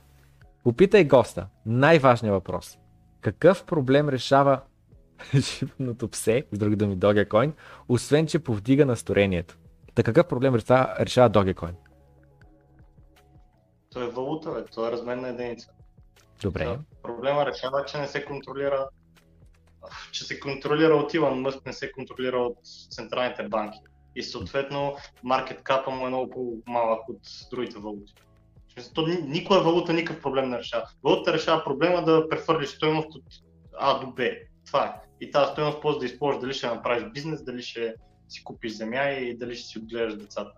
Попитай 0.65 1.05
госта. 1.05 1.47
Най-важният 1.67 2.35
въпрос. 2.35 2.79
Какъв 3.21 3.65
проблем 3.65 4.09
решава 4.09 4.61
животното 5.35 6.09
псе, 6.09 6.45
с 6.53 6.59
други 6.59 6.77
думи 6.77 6.97
Dogecoin, 6.97 7.53
освен 7.89 8.27
че 8.27 8.39
повдига 8.39 8.87
настроението? 8.87 9.57
Та 9.95 10.03
какъв 10.03 10.29
проблем 10.29 10.55
решава, 10.55 10.95
решава 11.01 11.31
Dogecoin? 11.31 11.75
То 13.91 14.03
е 14.03 14.11
валута, 14.11 14.51
бе. 14.51 14.65
то 14.65 14.89
е 14.89 14.93
разменна 14.93 15.29
единица. 15.29 15.71
Добре. 16.43 16.65
Да, 16.65 16.79
проблема 17.03 17.47
решава, 17.47 17.85
че 17.85 17.99
не 17.99 18.07
се 18.07 18.25
контролира 18.25 18.89
че 20.13 20.25
се 20.25 20.41
контролира 20.41 20.95
от 20.95 21.15
Илон 21.15 21.41
Мъск, 21.41 21.67
не 21.67 21.73
се 21.73 21.93
контролира 21.93 22.39
от 22.39 22.59
централните 22.91 23.49
банки. 23.49 23.79
И 24.17 24.23
съответно 24.23 24.97
маркет 25.23 25.63
капа 25.63 25.91
му 25.91 26.07
е 26.07 26.09
много 26.09 26.31
по-малък 26.31 27.09
от 27.09 27.21
другите 27.51 27.79
валути. 27.79 28.15
То 28.95 29.07
никоя 29.07 29.61
валута 29.61 29.93
никакъв 29.93 30.23
проблем 30.23 30.51
не 30.51 30.59
решава. 30.59 30.89
Валута 31.05 31.33
решава 31.33 31.65
проблема 31.65 32.05
да 32.05 32.29
прехвърлиш 32.29 32.69
стоеност 32.69 33.15
от 33.15 33.25
А 33.79 34.01
до 34.01 34.07
Б. 34.07 34.23
Това 34.67 34.85
е. 34.85 34.93
И 35.21 35.31
тази 35.31 35.53
стоеност 35.53 35.79
после 35.83 35.99
да 35.99 36.07
използваш 36.07 36.41
дали 36.41 36.55
ще 36.55 36.67
направиш 36.67 37.05
бизнес, 37.15 37.45
дали 37.45 37.63
ще 37.63 37.95
си 38.33 38.45
купиш 38.45 38.73
земя 38.73 39.11
и 39.11 39.37
дали 39.37 39.57
ще 39.57 39.69
си 39.69 39.79
отгледаш 39.79 40.17
децата. 40.17 40.53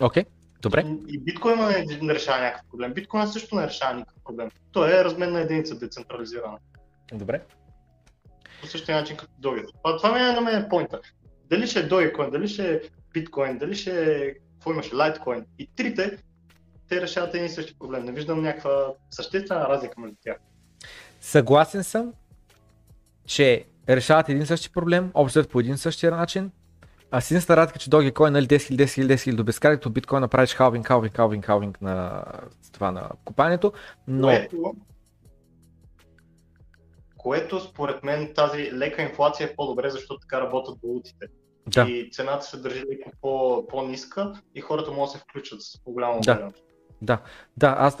Окей, 0.00 0.22
okay, 0.22 0.26
добре. 0.62 0.84
И, 0.86 1.14
и 1.14 1.18
биткоин 1.18 1.56
не, 1.56 1.98
не 2.02 2.14
решава 2.14 2.40
някакъв 2.40 2.70
проблем. 2.70 2.94
Биткоин 2.94 3.28
също 3.28 3.56
не 3.56 3.66
решава 3.66 3.94
никакъв 3.94 4.22
проблем. 4.24 4.50
Той 4.72 5.00
е 5.00 5.04
разменна 5.04 5.40
единица, 5.40 5.78
децентрализирана. 5.78 6.58
Добре. 7.12 7.42
По 8.60 8.66
същия 8.66 9.00
начин 9.00 9.16
като 9.16 9.32
Doge. 9.40 9.66
Това, 9.82 9.96
това 9.96 10.12
ми 10.12 10.20
е 10.20 10.32
на 10.32 10.40
мен 10.40 10.62
е 10.62 10.68
поинта. 10.68 11.00
Дали 11.50 11.66
ще 11.66 11.80
е 11.80 11.88
Dogecoin, 11.88 12.30
дали 12.30 12.48
ще 12.48 12.74
е 12.74 12.80
биткоин, 13.12 13.58
дали 13.58 13.74
ще 13.74 14.14
е, 14.14 14.34
какво 14.34 14.72
имаше, 14.72 14.94
лайткоин. 14.94 15.44
И 15.58 15.66
трите, 15.76 16.18
те 16.88 17.00
решават 17.00 17.34
един 17.34 17.46
и 17.46 17.48
същи 17.48 17.78
проблем. 17.78 18.04
Не 18.04 18.12
виждам 18.12 18.42
някаква 18.42 18.94
съществена 19.10 19.68
разлика 19.68 20.00
между 20.00 20.16
тях. 20.22 20.36
Съгласен 21.20 21.84
съм, 21.84 22.12
че 23.26 23.64
решават 23.88 24.28
един 24.28 24.46
същи 24.46 24.72
проблем, 24.72 25.10
общо 25.14 25.48
по 25.48 25.60
един 25.60 25.78
същия 25.78 26.16
начин. 26.16 26.50
А 27.10 27.20
си 27.20 27.34
единствената 27.34 27.62
разлика, 27.62 27.78
че 27.78 27.90
Dogecoin 27.90 28.28
нали 28.28 28.46
10 28.46 28.56
000, 28.56 28.84
10 28.84 28.84
000, 28.84 29.06
10 29.06 29.14
000 29.14 29.34
до 29.34 29.44
безкрай, 29.44 29.74
като 29.74 29.90
биткоин 29.90 30.20
направиш 30.20 30.54
халвинг, 30.54 30.86
халвинг, 30.86 31.16
халвинг, 31.16 31.44
халвинг 31.44 31.80
на 31.80 32.24
това 32.72 32.90
на 32.90 33.10
купането, 33.24 33.72
но... 34.08 34.28
Което, 34.28 34.74
което 37.16 37.60
според 37.60 38.04
мен 38.04 38.32
тази 38.34 38.72
лека 38.72 39.02
инфлация 39.02 39.46
е 39.46 39.54
по-добре, 39.56 39.90
защото 39.90 40.20
така 40.20 40.40
работят 40.40 40.78
валутите. 40.84 41.26
Да. 41.66 41.82
И 41.82 42.10
цената 42.10 42.44
се 42.44 42.56
държи 42.56 42.84
леко 42.92 43.10
по, 43.20 43.66
по-ниска 43.66 44.32
и 44.54 44.60
хората 44.60 44.90
могат 44.90 45.12
да 45.12 45.18
се 45.18 45.24
включат 45.24 45.62
с 45.62 45.84
по-голяма 45.84 46.20
да. 46.20 46.52
Да, 47.02 47.18
да, 47.56 47.76
аз 47.78 47.96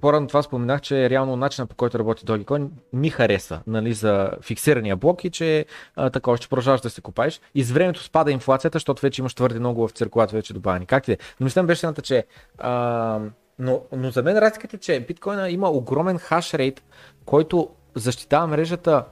по-рано 0.00 0.26
това 0.26 0.42
споменах, 0.42 0.80
че 0.80 1.10
реално 1.10 1.36
начинът 1.36 1.70
по 1.70 1.76
който 1.76 1.98
работи 1.98 2.24
Dogecoin 2.24 2.68
ми 2.92 3.10
хареса 3.10 3.60
нали, 3.66 3.92
за 3.92 4.30
фиксирания 4.42 4.96
блок 4.96 5.24
и 5.24 5.30
че 5.30 5.66
а, 5.96 6.10
такова 6.10 6.36
ще 6.36 6.48
продължаваш 6.48 6.80
да 6.80 6.90
се 6.90 7.00
купаеш. 7.00 7.40
И 7.54 7.62
с 7.62 7.70
времето 7.70 8.02
спада 8.02 8.30
инфлацията, 8.30 8.76
защото 8.76 9.02
вече 9.02 9.22
имаш 9.22 9.34
твърде 9.34 9.58
много 9.58 9.88
в 9.88 9.92
циркулата 9.92 10.36
вече 10.36 10.54
добавени. 10.54 10.86
Как 10.86 11.04
ти 11.04 11.12
е? 11.12 11.18
Но 11.40 11.44
мислям 11.44 11.66
беше 11.66 11.86
едната, 11.86 12.02
че 12.02 12.24
а, 12.58 13.20
но, 13.58 13.82
но 13.92 14.10
за 14.10 14.22
мен 14.22 14.38
разликата 14.38 14.76
е, 14.76 14.80
че 14.80 15.00
биткоина 15.00 15.50
има 15.50 15.70
огромен 15.70 16.18
хаш 16.18 16.54
рейт, 16.54 16.82
който 17.24 17.68
защитава 17.94 18.46
мрежата 18.46 19.04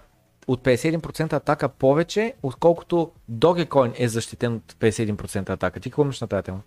от 0.46 0.64
51% 0.64 1.32
атака 1.32 1.68
повече, 1.68 2.34
отколкото 2.42 3.10
Dogecoin 3.32 3.92
е 3.96 4.08
защитен 4.08 4.54
от 4.54 4.72
51% 4.72 5.50
атака. 5.50 5.80
Ти 5.80 5.90
какво 5.90 6.04
мислиш 6.04 6.20
на 6.20 6.26
тази 6.28 6.42
тема? 6.42 6.60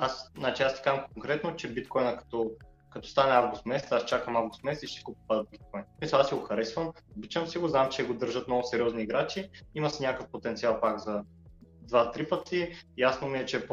Аз, 0.00 0.32
значи 0.38 0.62
аз 0.62 0.76
така 0.76 1.06
конкретно, 1.14 1.56
че 1.56 1.72
биткоина 1.72 2.16
като, 2.16 2.50
като 2.90 3.08
стане 3.08 3.32
август 3.32 3.66
месец, 3.66 3.92
аз 3.92 4.04
чакам 4.04 4.36
август 4.36 4.64
месец 4.64 4.82
и 4.82 4.86
ще 4.86 5.02
купа 5.02 5.44
биткоин. 5.50 5.84
Мисля, 6.00 6.18
аз 6.18 6.28
си 6.28 6.34
го 6.34 6.40
харесвам, 6.40 6.92
обичам 7.16 7.46
си 7.46 7.58
го, 7.58 7.68
знам, 7.68 7.88
че 7.90 8.06
го 8.06 8.14
държат 8.14 8.48
много 8.48 8.64
сериозни 8.64 9.02
играчи, 9.02 9.50
има 9.74 9.90
си 9.90 10.02
някакъв 10.02 10.28
потенциал 10.30 10.80
пак 10.80 10.98
за 10.98 11.22
два-три 11.82 12.28
пъти. 12.28 12.72
Ясно 12.98 13.28
ми 13.28 13.38
е, 13.38 13.46
че 13.46 13.66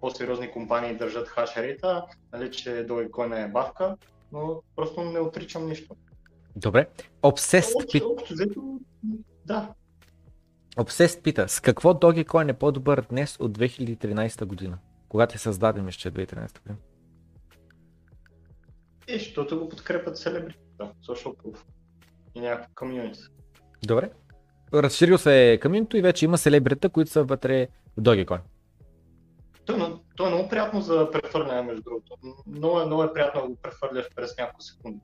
по-сериозни 0.00 0.50
компании 0.50 0.96
държат 0.96 1.28
хашерейта, 1.28 2.06
нали, 2.32 2.50
че 2.50 2.86
Dogecoin 2.86 3.44
е 3.44 3.48
бавка, 3.48 3.96
но 4.32 4.62
просто 4.76 5.00
не 5.00 5.20
отричам 5.20 5.66
нищо. 5.66 5.96
Добре. 6.56 6.86
Обсест 7.22 7.76
пита. 7.92 8.06
Да. 9.46 9.68
Обсест 10.78 11.22
пита, 11.22 11.48
с 11.48 11.60
какво 11.60 11.94
Dogecoin 11.94 12.50
е 12.50 12.52
по-добър 12.52 13.06
днес 13.10 13.36
от 13.40 13.58
2013 13.58 14.44
година? 14.44 14.78
Когато 15.14 15.34
е 15.34 15.38
създаден, 15.38 15.84
мисля, 15.84 15.98
че 15.98 16.08
е 16.08 16.12
2013 16.12 16.60
година. 16.60 16.76
Е, 19.08 19.18
защото 19.18 19.58
го 19.58 19.68
подкрепят 19.68 20.18
селебрити, 20.18 20.58
social 20.78 21.36
proof 21.36 21.58
и 22.34 22.40
някакво 22.40 22.74
комьюнити. 22.74 23.20
Добре. 23.86 24.10
Разширил 24.74 25.18
се 25.18 25.52
е 25.52 25.60
комьюнито 25.60 25.96
и 25.96 26.02
вече 26.02 26.24
има 26.24 26.38
селебрита, 26.38 26.88
които 26.88 27.10
са 27.10 27.24
вътре 27.24 27.68
в 27.96 28.02
Dogecoin. 28.02 28.40
То, 29.64 29.76
е, 29.76 29.92
то 30.16 30.26
е 30.26 30.30
много 30.30 30.48
приятно 30.48 30.80
за 30.80 31.10
прехвърляне, 31.10 31.62
между 31.62 31.82
другото. 31.82 32.16
Много, 32.46 32.86
много 32.86 33.02
е 33.02 33.12
приятно 33.12 33.40
да 33.40 33.48
го 33.48 33.56
прехвърляш 33.56 34.06
през 34.16 34.36
няколко 34.38 34.62
секунди. 34.62 35.00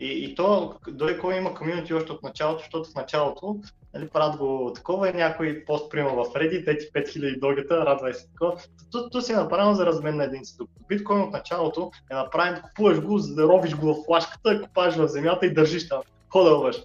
И, 0.00 0.24
и 0.24 0.34
то, 0.34 0.78
Dogecoin 0.88 1.38
има 1.38 1.54
комьюнити 1.54 1.94
още 1.94 2.12
от 2.12 2.22
началото, 2.22 2.58
защото 2.58 2.90
в 2.90 2.94
началото 2.94 3.60
нали, 3.94 4.08
правят 4.08 4.36
го 4.36 4.72
такова 4.74 5.08
и 5.08 5.12
някой 5.12 5.64
пост 5.66 5.90
приема 5.90 6.10
в 6.10 6.32
Reddit, 6.34 6.68
ети 6.68 6.86
5000 6.92 7.40
догета, 7.40 7.86
радвай 7.86 8.14
се 8.14 8.26
такова. 8.26 8.56
То, 8.92 9.10
то 9.10 9.20
си 9.20 9.32
е 9.32 9.36
направено 9.36 9.74
за 9.74 9.86
размен 9.86 10.16
на 10.16 10.24
един 10.24 10.44
стук. 10.44 10.70
Биткоин 10.88 11.20
от 11.20 11.32
началото 11.32 11.90
е 12.10 12.14
направен 12.14 12.62
купуваш 12.62 13.00
го, 13.00 13.20
ровиш 13.38 13.76
го 13.76 13.94
в 13.94 14.04
флашката, 14.04 14.62
купаш 14.62 14.96
в 14.96 15.08
земята 15.08 15.46
и 15.46 15.54
държиш 15.54 15.88
там. 15.88 16.02
Ходълваш. 16.28 16.82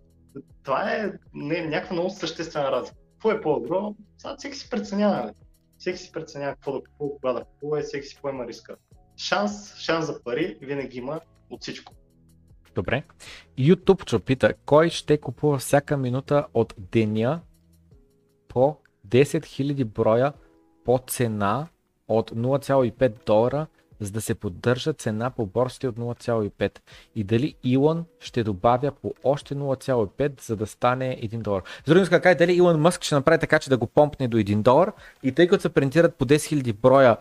Това 0.64 0.92
е 0.92 1.12
не, 1.34 1.66
някаква 1.66 1.94
много 1.94 2.10
съществена 2.10 2.72
разлика. 2.72 2.98
Какво 3.14 3.32
е 3.32 3.42
по-добро? 3.42 3.96
Сега 4.18 4.36
всеки 4.38 4.58
си 4.58 4.70
преценява. 4.70 5.16
Нали? 5.16 5.32
Всеки 5.78 5.98
си 5.98 6.12
преценява 6.12 6.54
какво 6.54 6.72
да 6.72 6.82
купува, 6.84 7.12
кога 7.12 7.34
да 7.34 7.44
купува 7.44 7.80
и 7.80 7.84
всеки 7.84 8.08
си 8.08 8.20
поема 8.22 8.48
риска. 8.48 8.76
Шанс, 9.18 9.76
шанс 9.78 10.06
за 10.06 10.24
пари 10.24 10.58
винаги 10.62 10.98
има 10.98 11.20
от 11.50 11.62
всичко. 11.62 11.94
Добре. 12.76 13.04
YouTube 13.60 14.20
пита, 14.20 14.54
кой 14.66 14.90
ще 14.90 15.18
купува 15.18 15.58
всяка 15.58 15.98
минута 15.98 16.46
от 16.54 16.74
деня 16.78 17.42
по 18.48 18.78
10 19.08 19.24
000 19.24 19.86
броя 19.86 20.34
по 20.86 21.00
цена 21.08 21.68
от 22.08 22.32
0,5 22.32 23.26
долара, 23.26 23.68
за 24.00 24.12
да 24.12 24.22
се 24.22 24.36
поддържа 24.36 24.94
цена 24.94 25.30
по 25.30 25.46
борсите 25.46 25.88
от 25.88 25.96
0,5 25.96 26.80
и 27.16 27.24
дали 27.24 27.56
Илон 27.64 28.06
ще 28.20 28.44
добавя 28.44 28.92
по 28.92 29.14
още 29.24 29.56
0,5, 29.56 30.42
за 30.42 30.56
да 30.56 30.68
стане 30.68 31.20
1 31.24 31.38
долар. 31.38 31.64
За 31.86 31.94
други 31.94 32.10
така, 32.10 32.36
дали 32.36 32.54
Илон 32.54 32.82
Мъск 32.82 33.04
ще 33.04 33.16
направи 33.16 33.40
така, 33.40 33.60
че 33.60 33.70
да 33.70 33.78
го 33.78 33.88
помпне 33.88 34.28
до 34.28 34.38
1 34.38 34.62
долар 34.62 34.92
и 35.24 35.32
тъй 35.32 35.48
като 35.48 35.62
се 35.62 35.70
принтират 35.70 36.16
по 36.16 36.26
10 36.26 36.36
000 36.36 36.74
броя 36.74 37.18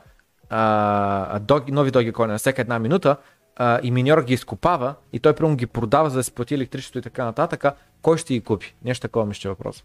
а, 0.51 1.39
доги, 1.39 1.73
нови 1.73 1.91
доги 1.91 2.13
на 2.19 2.39
всяка 2.39 2.63
една 2.63 2.79
минута, 2.79 3.17
а, 3.57 3.81
и 3.83 3.91
миньор 3.91 4.23
ги 4.23 4.35
изкопава 4.35 4.95
и 5.13 5.21
той 5.21 5.35
прямо 5.35 5.57
ги 5.57 5.67
продава 5.67 6.11
за 6.11 6.17
да 6.17 6.25
се 6.25 6.35
плати 6.35 6.55
електричество 6.55 6.99
и 6.99 7.03
така 7.03 7.25
нататък, 7.25 7.65
кой 8.03 8.19
ще 8.19 8.35
ги 8.35 8.41
купи? 8.41 8.75
Нещо 8.85 9.03
такова 9.03 9.27
ми 9.27 9.35
ще 9.35 9.49
е 9.49 9.51
въпрос. 9.51 9.85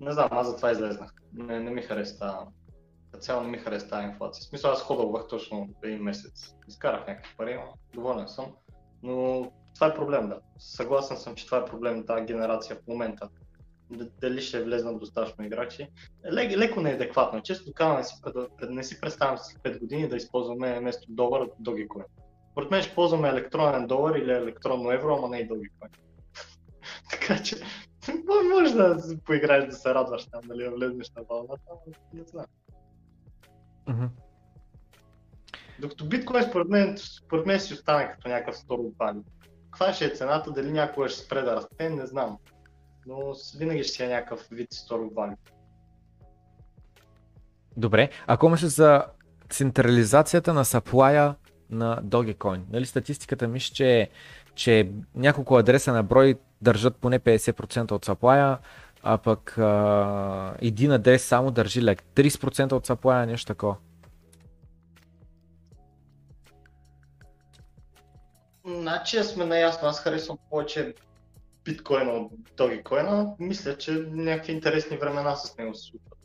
Не 0.00 0.12
знам, 0.12 0.28
аз 0.30 0.46
за 0.46 0.56
това 0.56 0.72
излезнах. 0.72 1.14
Не, 1.34 1.60
не 1.60 1.70
ми 1.70 1.82
хареса 1.82 2.34
цяло 3.22 3.42
не 3.42 3.48
ми 3.48 3.58
хареса 3.58 3.88
тази 3.88 4.06
инфлация. 4.06 4.42
В 4.42 4.44
смисъл 4.44 4.70
аз 4.70 4.82
ходълвах 4.82 5.28
точно 5.28 5.68
един 5.82 6.02
месец. 6.02 6.54
Изкарах 6.68 7.06
някакви 7.06 7.34
пари, 7.36 7.54
но 7.54 7.74
доволен 7.94 8.28
съм. 8.28 8.46
Но 9.02 9.46
това 9.74 9.86
е 9.86 9.94
проблем, 9.94 10.28
да. 10.28 10.40
Съгласен 10.58 11.16
съм, 11.16 11.34
че 11.34 11.46
това 11.46 11.58
е 11.58 11.64
проблем 11.64 11.96
на 11.96 12.06
тази 12.06 12.24
генерация 12.24 12.76
в 12.76 12.86
момента. 12.88 13.28
дали 14.20 14.40
ще 14.40 14.64
влезнат 14.64 14.98
достатъчно 14.98 15.44
играчи. 15.44 15.88
Лек, 16.32 16.56
леко 16.56 16.80
неадекватно. 16.80 17.42
Често 17.42 17.72
казвам, 17.72 17.96
не 17.96 18.04
си, 18.04 18.14
не 18.68 18.84
си 18.84 19.00
представям 19.00 19.38
след 19.38 19.62
5 19.62 19.80
години 19.80 20.08
да 20.08 20.16
използваме 20.16 20.80
вместо 20.80 21.06
долар 21.08 21.48
Dogecoin. 21.62 22.04
Според 22.52 22.70
мен 22.70 22.82
ще 22.82 22.94
ползваме 22.94 23.28
електронен 23.28 23.86
долар 23.86 24.14
или 24.14 24.32
електронно 24.32 24.92
евро, 24.92 25.16
ама 25.16 25.28
не 25.28 25.38
и 25.38 25.48
Dogecoin. 25.48 25.88
така 27.10 27.42
че, 27.42 27.56
може 28.54 28.74
да 28.74 28.98
поиграеш 29.24 29.66
да 29.66 29.72
се 29.72 29.94
радваш 29.94 30.26
там, 30.26 30.40
нали, 30.44 30.64
да 30.64 30.70
влезнеш 30.70 31.10
на 31.10 31.22
вълната, 31.30 31.62
не 32.14 32.22
знам. 32.24 32.46
Mm-hmm. 33.88 34.08
Докато 35.80 36.04
биткоин 36.04 36.42
според 36.42 36.68
мен, 36.68 36.98
според 36.98 37.46
мен 37.46 37.60
си 37.60 37.74
остане 37.74 38.10
като 38.12 38.28
някакъв 38.28 38.56
store 38.56 38.92
value. 38.96 39.24
Каква 39.70 39.92
ще 39.92 40.04
е 40.04 40.10
цената, 40.10 40.52
дали 40.52 40.72
някога 40.72 41.08
ще 41.08 41.20
спре 41.20 41.42
да 41.42 41.56
расте, 41.56 41.90
не 41.90 42.06
знам. 42.06 42.38
Но 43.06 43.34
винаги 43.58 43.84
ще 43.84 43.92
си 43.92 44.02
е 44.02 44.08
някакъв 44.08 44.48
вид 44.50 44.70
store 44.70 45.12
value. 45.12 45.36
Добре, 47.76 48.10
ако 48.26 48.48
мисля 48.48 48.68
за 48.68 49.06
централизацията 49.50 50.54
на 50.54 50.64
саплая 50.64 51.34
на 51.72 52.02
Dogecoin, 52.02 52.60
нали 52.72 52.86
статистиката 52.86 53.48
ми 53.48 53.60
че, 53.60 54.08
че 54.54 54.90
няколко 55.14 55.56
адреса 55.56 55.92
на 55.92 56.02
брой 56.02 56.34
държат 56.62 56.96
поне 56.96 57.20
50% 57.20 57.92
от 57.92 58.04
саплая, 58.04 58.58
а 59.02 59.18
пък 59.18 59.58
а, 59.58 60.54
един 60.60 60.92
адрес 60.92 61.24
само 61.24 61.50
държи 61.50 61.82
лек 61.82 62.02
30% 62.14 62.72
от 62.72 62.86
саплая, 62.86 63.26
нещо 63.26 63.46
такова. 63.46 63.76
Значи 68.66 69.22
сме 69.22 69.44
наясно, 69.44 69.88
аз 69.88 70.00
харесвам 70.00 70.38
повече 70.50 70.94
биткоина 71.64 72.10
от 72.10 72.32
догикоина. 72.56 73.34
Мисля, 73.38 73.78
че 73.78 73.92
някакви 74.10 74.52
интересни 74.52 74.96
времена 74.96 75.36
с 75.36 75.58
него 75.58 75.74
се 75.74 75.82
случват. 75.82 76.18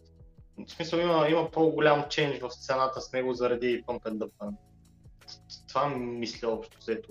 В 0.68 0.72
смисъл 0.72 0.98
има, 1.00 1.30
има 1.30 1.52
по-голям 1.52 2.06
ченж 2.10 2.40
в 2.40 2.50
цената 2.50 3.02
с 3.02 3.14
него 3.14 3.34
заради 3.34 3.84
Pump 3.84 4.04
and 4.04 4.18
Dump. 4.18 4.54
Това 5.68 5.90
мисля 5.98 6.50
общо 6.50 6.78
взето. 6.80 7.10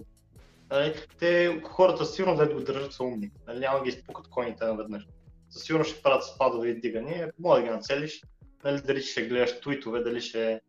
Нали, 0.71 0.95
те, 1.19 1.61
хората 1.65 2.05
сигурно 2.05 2.37
да 2.37 2.55
го 2.55 2.61
държат 2.61 2.93
са 2.93 3.05
умни. 3.05 3.31
Нали, 3.47 3.59
няма 3.59 3.79
да 3.79 3.85
ги 3.85 3.91
изпукат 3.91 4.29
коните 4.29 4.65
наведнъж. 4.65 5.07
Със 5.51 5.63
сигурност 5.63 5.91
ще 5.91 6.03
правят 6.03 6.25
спадове 6.25 6.69
и 6.69 6.81
дигания. 6.81 7.33
Мога 7.39 7.57
да 7.57 7.63
ги 7.63 7.71
нацелиш. 7.71 8.23
Нали, 8.65 8.81
дали 8.81 9.03
ще 9.03 9.27
гледаш 9.27 9.61
туитове, 9.61 10.03
дали 10.03 10.21
ще 10.21 10.53
е 10.53 10.61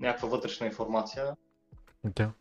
някаква 0.00 0.28
вътрешна 0.28 0.66
информация. 0.66 1.36
Да. 2.04 2.32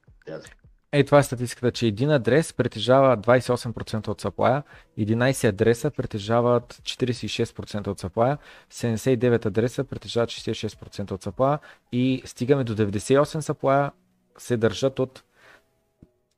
Ей, 0.92 1.06
това 1.06 1.20
е 1.20 1.24
статистиката, 1.24 1.72
че 1.72 1.88
един 1.88 2.12
адрес 2.12 2.54
притежава 2.54 3.18
28% 3.18 4.08
от 4.08 4.22
саплая, 4.22 4.64
11 5.00 5.50
адреса 5.50 5.92
притежават 5.92 6.74
46% 6.74 7.88
от 7.88 8.00
саплая, 8.00 8.38
79 8.72 9.46
адреса 9.46 9.84
притежават 9.84 10.30
66% 10.30 11.12
от 11.12 11.24
саплая 11.24 11.60
и 11.92 12.22
стигаме 12.26 12.64
до 12.64 12.76
98 12.76 13.40
саплая 13.40 13.92
се 14.38 14.58
държат 14.58 15.00
от 15.00 15.24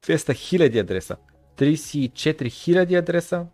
200 0.03 0.15
000 0.15 0.81
адреса, 0.81 1.17
34 1.57 2.11
000 2.11 2.99
адреса, 2.99 3.45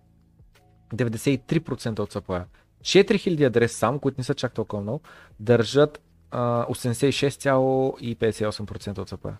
93% 0.94 2.00
от 2.00 2.12
саплая. 2.12 2.46
4000 2.82 3.48
адреса 3.48 3.78
само, 3.78 4.00
които 4.00 4.20
не 4.20 4.24
са 4.24 4.34
чак 4.34 4.54
толкова 4.54 4.82
много, 4.82 5.02
държат 5.40 6.02
86,58% 6.32 8.98
от 8.98 9.10
саплая. 9.10 9.38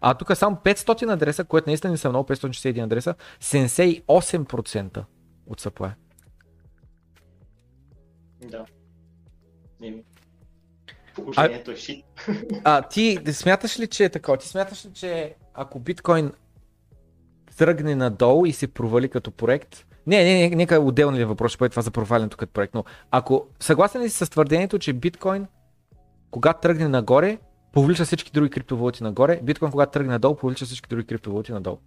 А 0.00 0.14
тук 0.14 0.36
само 0.36 0.56
500 0.56 1.12
адреса, 1.12 1.44
което 1.44 1.70
наистина 1.70 1.90
не 1.90 1.96
са 1.96 2.08
много, 2.08 2.28
561 2.28 2.84
адреса, 2.84 3.14
78% 3.40 5.04
от 5.46 5.60
supply. 5.60 5.92
Да. 8.50 8.66
Положението 11.14 11.70
а, 11.70 11.74
е 11.74 11.76
шит. 11.76 12.04
А 12.64 12.82
ти 12.82 13.18
смяташ 13.32 13.80
ли, 13.80 13.86
че 13.86 14.04
е 14.04 14.08
така? 14.08 14.36
Ти 14.36 14.48
смяташ 14.48 14.86
ли, 14.86 14.90
че 14.92 15.34
ако 15.54 15.80
биткоин 15.80 16.32
тръгне 17.56 17.94
надолу 17.94 18.46
и 18.46 18.52
се 18.52 18.68
провали 18.68 19.08
като 19.08 19.30
проект, 19.30 19.86
не, 20.06 20.24
не, 20.24 20.48
не, 20.48 20.56
нека 20.56 20.80
отделни 20.80 21.18
ли 21.18 21.24
въпрос, 21.24 21.52
ще 21.52 21.68
това 21.68 21.82
за 21.82 21.90
провалянето 21.90 22.36
като 22.36 22.52
проект, 22.52 22.74
но 22.74 22.84
ако 23.10 23.46
съгласен 23.60 24.02
ли 24.02 24.10
си 24.10 24.24
с 24.24 24.30
твърдението, 24.30 24.78
че 24.78 24.92
биткоин, 24.92 25.46
когато 26.30 26.60
тръгне 26.60 26.88
нагоре, 26.88 27.38
повлича 27.72 28.04
всички 28.04 28.30
други 28.30 28.50
криптовалути 28.50 29.02
нагоре, 29.02 29.40
биткоин 29.42 29.70
когато 29.70 29.92
тръгне 29.92 30.12
надолу, 30.12 30.36
повлича 30.36 30.64
всички 30.64 30.88
други 30.88 31.06
криптовалути 31.06 31.52
надолу. 31.52 31.78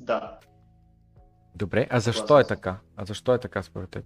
Да. 0.00 0.38
Добре, 1.54 1.86
а 1.90 2.00
защо 2.00 2.40
е 2.40 2.46
така? 2.46 2.78
А 2.96 3.04
защо 3.04 3.34
е 3.34 3.40
така 3.40 3.62
според 3.62 3.90
теб? 3.90 4.04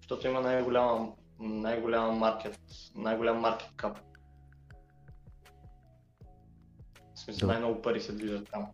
Защото 0.00 0.26
има 0.26 0.40
най-голяма, 0.40 1.12
най-голяма 1.38 2.12
маркет, 2.12 2.60
най-голям 2.94 3.40
маркет 3.40 3.68
кап. 3.76 3.98
В 7.14 7.20
смисъл, 7.20 7.48
най-много 7.48 7.82
пари 7.82 8.00
се 8.00 8.12
движат 8.12 8.48
там. 8.50 8.66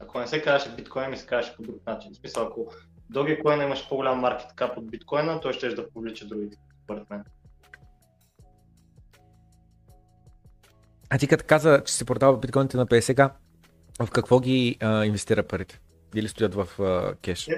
Ако 0.00 0.18
не 0.20 0.26
се 0.26 0.42
казваше 0.42 0.76
биткоин, 0.76 1.10
ми 1.10 1.16
се 1.16 1.26
казваше 1.26 1.56
по 1.56 1.62
друг 1.62 1.86
начин. 1.86 2.12
В 2.12 2.16
смисъл, 2.16 2.46
ако 2.46 2.66
Dogecoin 3.12 3.64
имаш 3.64 3.88
по-голям 3.88 4.18
маркет 4.18 4.52
кап 4.54 4.78
от 4.78 4.90
биткоина, 4.90 5.40
той 5.40 5.52
ще 5.52 5.68
да 5.68 5.90
повлича 5.90 6.26
другите, 6.26 6.56
според 6.84 7.10
мен. 7.10 7.24
А 11.10 11.18
ти 11.18 11.28
като 11.28 11.44
каза, 11.48 11.82
че 11.84 11.94
се 11.94 12.04
продава 12.04 12.38
биткоините 12.38 12.76
на 12.76 12.86
50 12.86 13.30
в 14.00 14.10
какво 14.10 14.40
ги 14.40 14.76
а, 14.80 15.04
инвестира 15.04 15.42
парите? 15.42 15.80
Или 16.16 16.28
стоят 16.28 16.54
в 16.54 16.80
а, 16.80 17.14
кеш? 17.22 17.48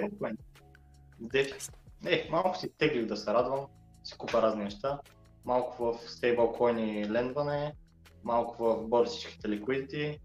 Дефи. 1.21 1.53
Е, 2.07 2.29
малко 2.31 2.59
си 2.59 2.71
теглих 2.79 3.07
да 3.07 3.17
се 3.17 3.35
радвам, 3.35 3.67
си 4.05 4.15
купа 4.19 4.43
разни 4.43 4.65
неща. 4.65 5.01
Малко 5.45 5.93
в 5.93 6.11
стейблкоини 6.11 7.11
лендване, 7.11 7.75
малко 8.25 8.65
в 8.65 8.89
борсичките 8.89 9.49
ликвидити. 9.49 10.21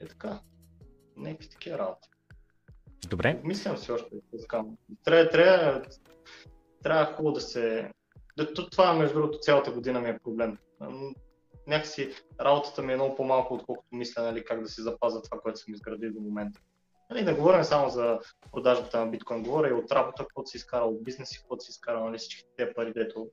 Е 0.00 0.06
така. 0.06 0.40
Някакви 1.16 1.48
такива 1.48 1.78
работи. 1.78 2.08
Добре. 3.08 3.40
Мислям 3.44 3.76
си 3.76 3.92
още. 3.92 4.16
Трябва, 5.04 5.30
трябва, 5.30 5.82
трябва 6.82 7.14
хубаво 7.14 7.34
да 7.34 7.40
се... 7.40 7.90
Това, 8.70 8.94
между 8.94 9.14
другото, 9.14 9.38
цялата 9.38 9.72
година 9.72 10.00
ми 10.00 10.08
е 10.08 10.18
проблем. 10.18 10.58
Някакси 11.66 12.10
работата 12.40 12.82
ми 12.82 12.92
е 12.92 12.96
много 12.96 13.16
по-малко, 13.16 13.54
отколкото 13.54 13.88
мисля 13.92 14.22
нали, 14.22 14.44
как 14.44 14.62
да 14.62 14.68
си 14.68 14.80
запазя 14.80 15.22
това, 15.22 15.40
което 15.40 15.58
съм 15.58 15.74
изградил 15.74 16.12
до 16.12 16.20
момента. 16.20 16.60
Нали, 17.10 17.24
не 17.24 17.34
говорим 17.34 17.64
само 17.64 17.88
за 17.88 18.18
продажбата 18.52 19.04
на 19.04 19.06
биткоин, 19.06 19.42
говоря 19.42 19.68
и 19.68 19.72
от 19.72 19.92
работа, 19.92 20.22
каквото 20.22 20.50
си 20.50 20.56
изкарал, 20.56 20.88
от 20.88 21.04
бизнес, 21.04 21.38
каквото 21.38 21.64
си 21.64 21.70
изкарал, 21.70 22.04
нали, 22.04 22.18
всички 22.18 22.44
тези 22.56 22.70
пари, 22.74 22.92
дето 22.92 23.28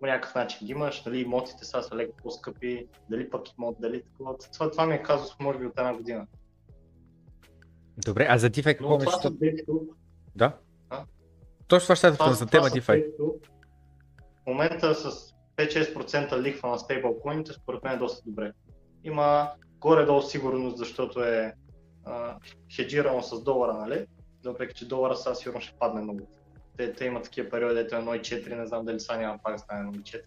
по 0.00 0.06
някакъв 0.06 0.34
начин 0.34 0.66
ги 0.66 0.72
имаш, 0.72 1.04
нали, 1.04 1.20
имотите 1.20 1.64
са, 1.64 1.82
са 1.82 1.96
леко 1.96 2.16
по-скъпи, 2.22 2.88
дали 3.10 3.30
пък 3.30 3.42
имот, 3.58 3.76
дали 3.80 4.02
такова. 4.02 4.36
Това, 4.52 4.70
това 4.70 4.86
ми 4.86 4.94
е 4.94 5.02
казус, 5.02 5.38
може 5.40 5.58
би, 5.58 5.66
от 5.66 5.78
една 5.78 5.94
година. 5.96 6.26
Добре, 7.98 8.26
а 8.30 8.38
за 8.38 8.50
DeFi 8.50 8.78
какво 8.78 8.98
мислиш? 8.98 9.14
Да? 10.36 10.56
А? 10.90 11.04
Точно 11.68 11.84
това 11.84 11.96
ще 11.96 12.06
е 12.06 12.32
за 12.32 12.46
тема 12.46 12.66
DeFi. 12.66 13.04
В 14.42 14.46
момента 14.46 14.94
с 14.94 15.34
5-6% 15.56 16.42
лихва 16.42 16.68
на 16.68 16.78
стейблкоините 16.78 17.52
според 17.52 17.84
мен 17.84 17.92
е 17.92 17.96
доста 17.96 18.22
добре. 18.26 18.52
Има 19.04 19.50
горе-долу 19.78 20.22
сигурност, 20.22 20.76
защото 20.76 21.24
е 21.24 21.54
а, 22.06 22.36
хеджирано 22.76 23.22
с 23.22 23.42
долара, 23.42 23.72
нали? 23.72 24.06
Въпреки, 24.44 24.74
че 24.74 24.88
долара 24.88 25.16
сега 25.16 25.34
сигурно 25.34 25.60
ще 25.60 25.78
падне 25.78 26.00
много. 26.00 26.28
Те, 26.76 26.92
те 26.92 27.04
имат 27.04 27.24
такива 27.24 27.50
периоди, 27.50 27.80
ето 27.80 27.94
1,4, 27.94 28.54
не 28.54 28.66
знам 28.66 28.84
дали 28.84 29.00
сега 29.00 29.18
няма 29.18 29.38
пак 29.42 29.60
стане 29.60 29.90
1,4. 29.90 30.22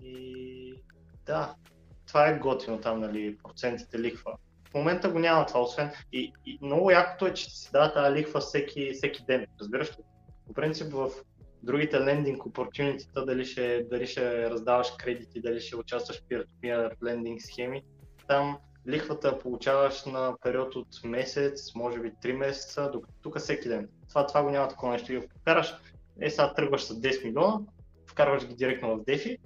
И 0.00 0.74
да, 1.26 1.54
това 2.06 2.28
е 2.28 2.38
готино 2.38 2.80
там, 2.80 3.00
нали, 3.00 3.38
процентите 3.42 3.98
лихва 3.98 4.36
в 4.70 4.74
момента 4.74 5.10
го 5.10 5.18
няма 5.18 5.46
това, 5.46 5.60
освен 5.60 5.90
и, 6.12 6.32
и 6.46 6.58
много 6.62 6.90
якото 6.90 7.26
е, 7.26 7.34
че 7.34 7.50
си 7.50 7.70
дава 7.72 7.92
тази 7.92 8.14
лихва 8.14 8.40
всеки, 8.40 8.92
всеки 8.92 9.24
ден, 9.24 9.46
разбираш 9.60 9.90
ли? 9.90 10.02
По 10.46 10.54
принцип 10.54 10.92
в 10.92 11.10
другите 11.62 12.00
лендинг 12.00 12.42
opportunity 12.42 13.24
дали 13.24 13.44
ще, 13.44 13.86
дали 13.90 14.06
ще 14.06 14.50
раздаваш 14.50 14.90
кредити, 14.98 15.40
дали 15.40 15.60
ще 15.60 15.76
участваш 15.76 16.20
в 16.20 16.22
peer-to-peer 16.22 17.02
лендинг 17.04 17.42
схеми, 17.42 17.82
там 18.28 18.58
лихвата 18.88 19.38
получаваш 19.38 20.04
на 20.04 20.34
период 20.42 20.76
от 20.76 21.04
месец, 21.04 21.74
може 21.74 22.00
би 22.00 22.12
3 22.24 22.32
месеца, 22.32 22.90
докато 22.92 23.14
тук 23.22 23.38
всеки 23.38 23.68
ден. 23.68 23.88
Това, 24.08 24.26
това 24.26 24.42
го 24.42 24.50
няма 24.50 24.68
такова 24.68 24.92
нещо. 24.92 25.12
И 25.12 25.20
вкараш, 25.40 25.74
е 26.20 26.30
сега 26.30 26.54
тръгваш 26.54 26.84
с 26.84 27.00
10 27.00 27.24
милиона, 27.24 27.58
вкарваш 28.06 28.46
ги 28.46 28.54
директно 28.54 28.96
в 28.96 29.04
дефи 29.04 29.38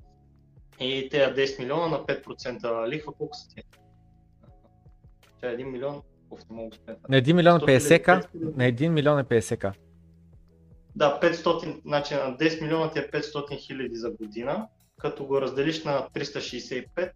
и 0.80 1.08
тези 1.10 1.32
10 1.32 1.58
милиона 1.58 1.88
на 1.88 1.98
5% 1.98 2.88
лихва, 2.88 3.12
колко 3.12 3.36
са 3.36 3.48
ти? 3.48 3.62
Тя 5.40 5.50
е 5.50 5.56
1 5.56 5.64
милион, 5.64 6.02
не 6.50 6.56
мога 6.56 6.76
да 6.86 6.96
На 7.08 7.16
1 7.16 7.32
милион 7.32 7.60
50к? 7.60 8.26
На 8.34 8.64
1 8.64 8.88
милион 8.88 9.18
е 9.18 9.24
50к. 9.24 9.72
Да, 10.96 11.20
500, 11.22 11.80
значи 11.84 12.14
на 12.14 12.36
10 12.36 12.62
милиона 12.62 12.90
ти 12.90 12.98
е 12.98 13.10
500 13.10 13.58
хиляди 13.58 13.96
за 13.96 14.10
година, 14.10 14.68
като 14.98 15.26
го 15.26 15.40
разделиш 15.40 15.84
на 15.84 16.08
365, 16.14 17.10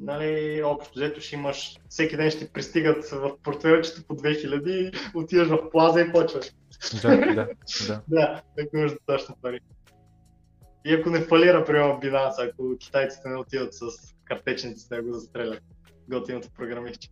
нали, 0.00 0.62
общо 0.62 0.92
взето 0.94 1.20
ще 1.20 1.34
имаш, 1.34 1.76
всеки 1.88 2.16
ден 2.16 2.30
ще 2.30 2.48
пристигат 2.48 3.08
в 3.10 3.36
портфелчето 3.42 4.04
по 4.08 4.16
2000 4.16 4.68
и 4.68 4.92
отиваш 5.14 5.48
в 5.48 5.70
плаза 5.70 6.00
и 6.00 6.12
почваш. 6.12 6.46
Да, 7.02 7.16
да, 7.16 7.34
да. 7.34 8.02
да, 8.08 8.42
ако 8.60 8.76
имаш 8.76 8.92
достатъчно 8.92 9.36
пари. 9.42 9.60
И 10.84 10.94
ако 10.94 11.10
не 11.10 11.20
фалира, 11.20 11.64
примерно, 11.64 12.00
Binance, 12.00 12.50
ако 12.50 12.78
китайците 12.78 13.28
не 13.28 13.36
отидат 13.36 13.74
с 13.74 13.80
картечниците 14.24 14.96
да 14.96 15.02
го 15.02 15.12
застрелят, 15.12 15.62
готиното 16.08 16.50
програмистче. 16.50 17.08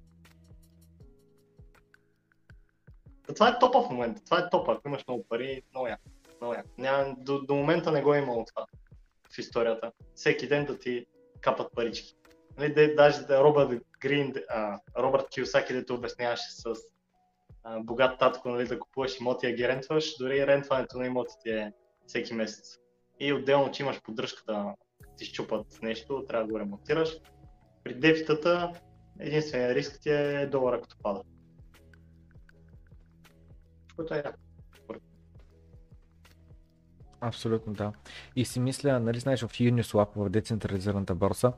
Това 3.34 3.48
е 3.48 3.58
топа 3.58 3.82
в 3.82 3.90
момента, 3.90 4.24
това 4.24 4.38
е 4.38 4.50
топа, 4.50 4.72
ако 4.72 4.88
имаш 4.88 5.04
много 5.08 5.24
пари, 5.28 5.62
много 5.74 5.86
яко. 5.86 6.02
Много 6.40 6.54
яко. 6.54 6.68
Няма, 6.78 7.14
до, 7.18 7.42
до 7.42 7.54
момента 7.54 7.92
не 7.92 8.02
го 8.02 8.14
е 8.14 8.18
имало 8.18 8.44
това 8.44 8.66
в 9.34 9.38
историята. 9.38 9.92
Всеки 10.14 10.48
ден 10.48 10.64
да 10.64 10.78
ти 10.78 11.06
капат 11.40 11.72
парички. 11.74 12.14
Нали, 12.58 12.74
де, 12.74 12.94
даже 12.94 13.22
да 13.22 13.44
Робърт 13.44 13.82
Грин, 14.00 14.34
а, 14.48 14.80
Робърт 14.98 15.28
Киосаки, 15.28 15.74
да 15.74 15.84
те 15.84 15.92
обясняваше 15.92 16.52
с 16.52 16.64
а, 17.64 17.80
богат 17.80 18.18
татко, 18.18 18.48
нали, 18.48 18.68
да 18.68 18.78
купуваш 18.78 19.20
имоти, 19.20 19.46
а 19.46 19.52
ги 19.52 19.68
рентваш, 19.68 20.16
дори 20.18 20.46
рентването 20.46 20.98
на 20.98 21.06
имотите 21.06 21.50
е 21.50 21.72
всеки 22.06 22.34
месец. 22.34 22.78
И 23.20 23.32
отделно, 23.32 23.70
че 23.70 23.82
имаш 23.82 24.02
поддръжката, 24.02 24.74
ти 25.16 25.24
щупат 25.24 25.66
нещо, 25.82 26.24
трябва 26.28 26.46
да 26.46 26.52
го 26.52 26.58
ремонтираш. 26.58 27.16
При 27.84 27.94
дефитата 27.94 28.72
единственият 29.20 29.76
риск 29.76 30.00
ти 30.00 30.10
е 30.10 30.46
долара 30.46 30.80
като 30.80 30.96
пада. 31.02 31.22
Което 33.96 34.14
е 34.14 34.16
яко. 34.16 34.43
Абсолютно 37.26 37.72
да. 37.72 37.92
И 38.36 38.44
си 38.44 38.60
мисля, 38.60 39.00
нали 39.00 39.18
знаеш, 39.18 39.40
в 39.40 39.48
Uniswap, 39.48 40.08
в 40.16 40.28
децентрализираната 40.30 41.14
борса, 41.14 41.52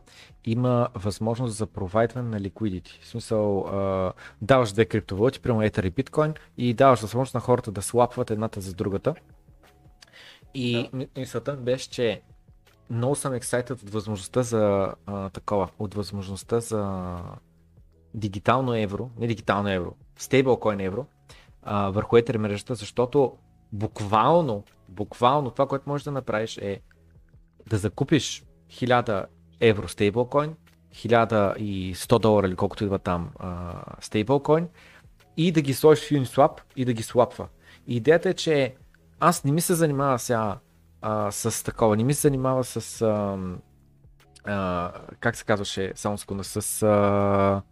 има 0.45 0.89
възможност 0.95 1.57
за 1.57 1.67
провайдване 1.67 2.29
на 2.29 2.41
liquidity. 2.41 3.03
В 3.03 3.07
смисъл, 3.07 3.61
а, 3.61 4.13
даваш 4.43 4.73
две 4.73 4.85
криптовалути, 4.85 5.41
прямо 5.41 5.63
Ether 5.63 5.87
и 5.87 5.93
Bitcoin, 5.93 6.39
и 6.59 6.75
даваш 6.75 7.01
възможност 7.01 7.35
на 7.35 7.41
хората 7.41 7.73
да 7.73 7.83
слапват 7.83 8.31
едната 8.31 8.61
за 8.61 8.75
другата. 8.75 9.15
И 10.55 10.91
да. 10.95 11.07
мисълта 11.17 11.53
беше, 11.53 11.91
че 11.91 12.23
много 12.91 13.15
съм 13.15 13.33
excited 13.33 13.71
от 13.71 13.91
възможността 13.91 14.43
за 14.43 14.95
а, 15.07 15.31
такова, 15.31 15.69
от 15.79 15.95
възможността 15.95 16.61
за 16.61 17.17
дигитално 18.15 18.75
евро, 18.75 19.11
не 19.19 19.27
дигитално 19.27 19.69
евро, 19.69 19.95
стейблкоин 20.19 20.81
евро, 20.81 21.07
а, 21.63 21.91
върху 21.91 22.17
Ether 22.17 22.37
мрежата, 22.37 22.75
защото 22.75 23.33
буквално, 23.73 24.65
буквално 24.89 25.51
това, 25.51 25.67
което 25.67 25.89
можеш 25.89 26.05
да 26.05 26.13
направиш 26.13 26.59
е 26.59 26.81
да 27.69 27.79
закупиш 27.79 28.45
1000 28.71 29.27
евро 29.61 29.89
стейблкоин, 29.89 30.55
1100 30.95 32.19
долара 32.19 32.47
или 32.47 32.57
колкото 32.57 32.85
идва 32.85 32.99
там 32.99 33.31
стейблкоин 34.01 34.69
и 35.37 35.53
да 35.53 35.61
ги 35.61 35.75
сложиш 35.75 36.05
в 36.05 36.11
Uniswap 36.11 36.61
и 36.77 36.85
да 36.85 36.93
ги 36.93 37.03
слапва. 37.03 37.49
Идеята 37.87 38.29
е, 38.29 38.35
че 38.35 38.75
аз 39.21 39.45
не 39.45 39.53
ми 39.53 39.61
се 39.61 39.75
занимава 39.75 40.19
сега 40.19 40.59
а, 41.01 41.31
с 41.31 41.65
такова, 41.65 41.97
не 41.97 42.05
ми 42.05 42.15
се 42.15 42.21
занимава 42.21 42.65
с 42.65 43.03
а, 43.03 43.39
а, 44.45 44.93
как 45.21 45.37
се 45.37 45.45
казваше, 45.45 45.93
само 45.95 46.19
секунда, 46.19 46.45
с 46.45 46.83
а, 46.83 47.63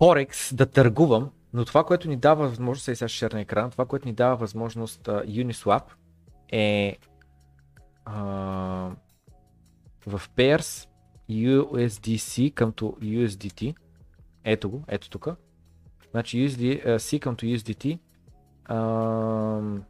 Forex 0.00 0.54
да 0.54 0.66
търгувам, 0.66 1.30
но 1.52 1.64
това, 1.64 1.84
което 1.84 2.08
ни 2.08 2.16
дава 2.16 2.48
възможност, 2.48 2.84
сега 2.84 3.08
ще 3.08 3.18
шерна 3.18 3.40
екран, 3.40 3.70
това, 3.70 3.86
което 3.86 4.08
ни 4.08 4.14
дава 4.14 4.36
възможност 4.36 5.02
uh, 5.02 5.46
Uniswap 5.46 5.82
е 6.48 6.96
uh, 8.06 8.92
в 10.06 10.30
pairs 10.36 10.88
USDC 11.30 12.54
към 12.54 12.72
USDT. 12.72 13.74
Ето 14.44 14.70
го, 14.70 14.84
ето 14.88 15.10
тук. 15.10 15.28
Значи 16.10 16.48
USDC 16.48 17.20
към 17.20 17.36
USDT 17.36 17.98
uh, 18.68 19.80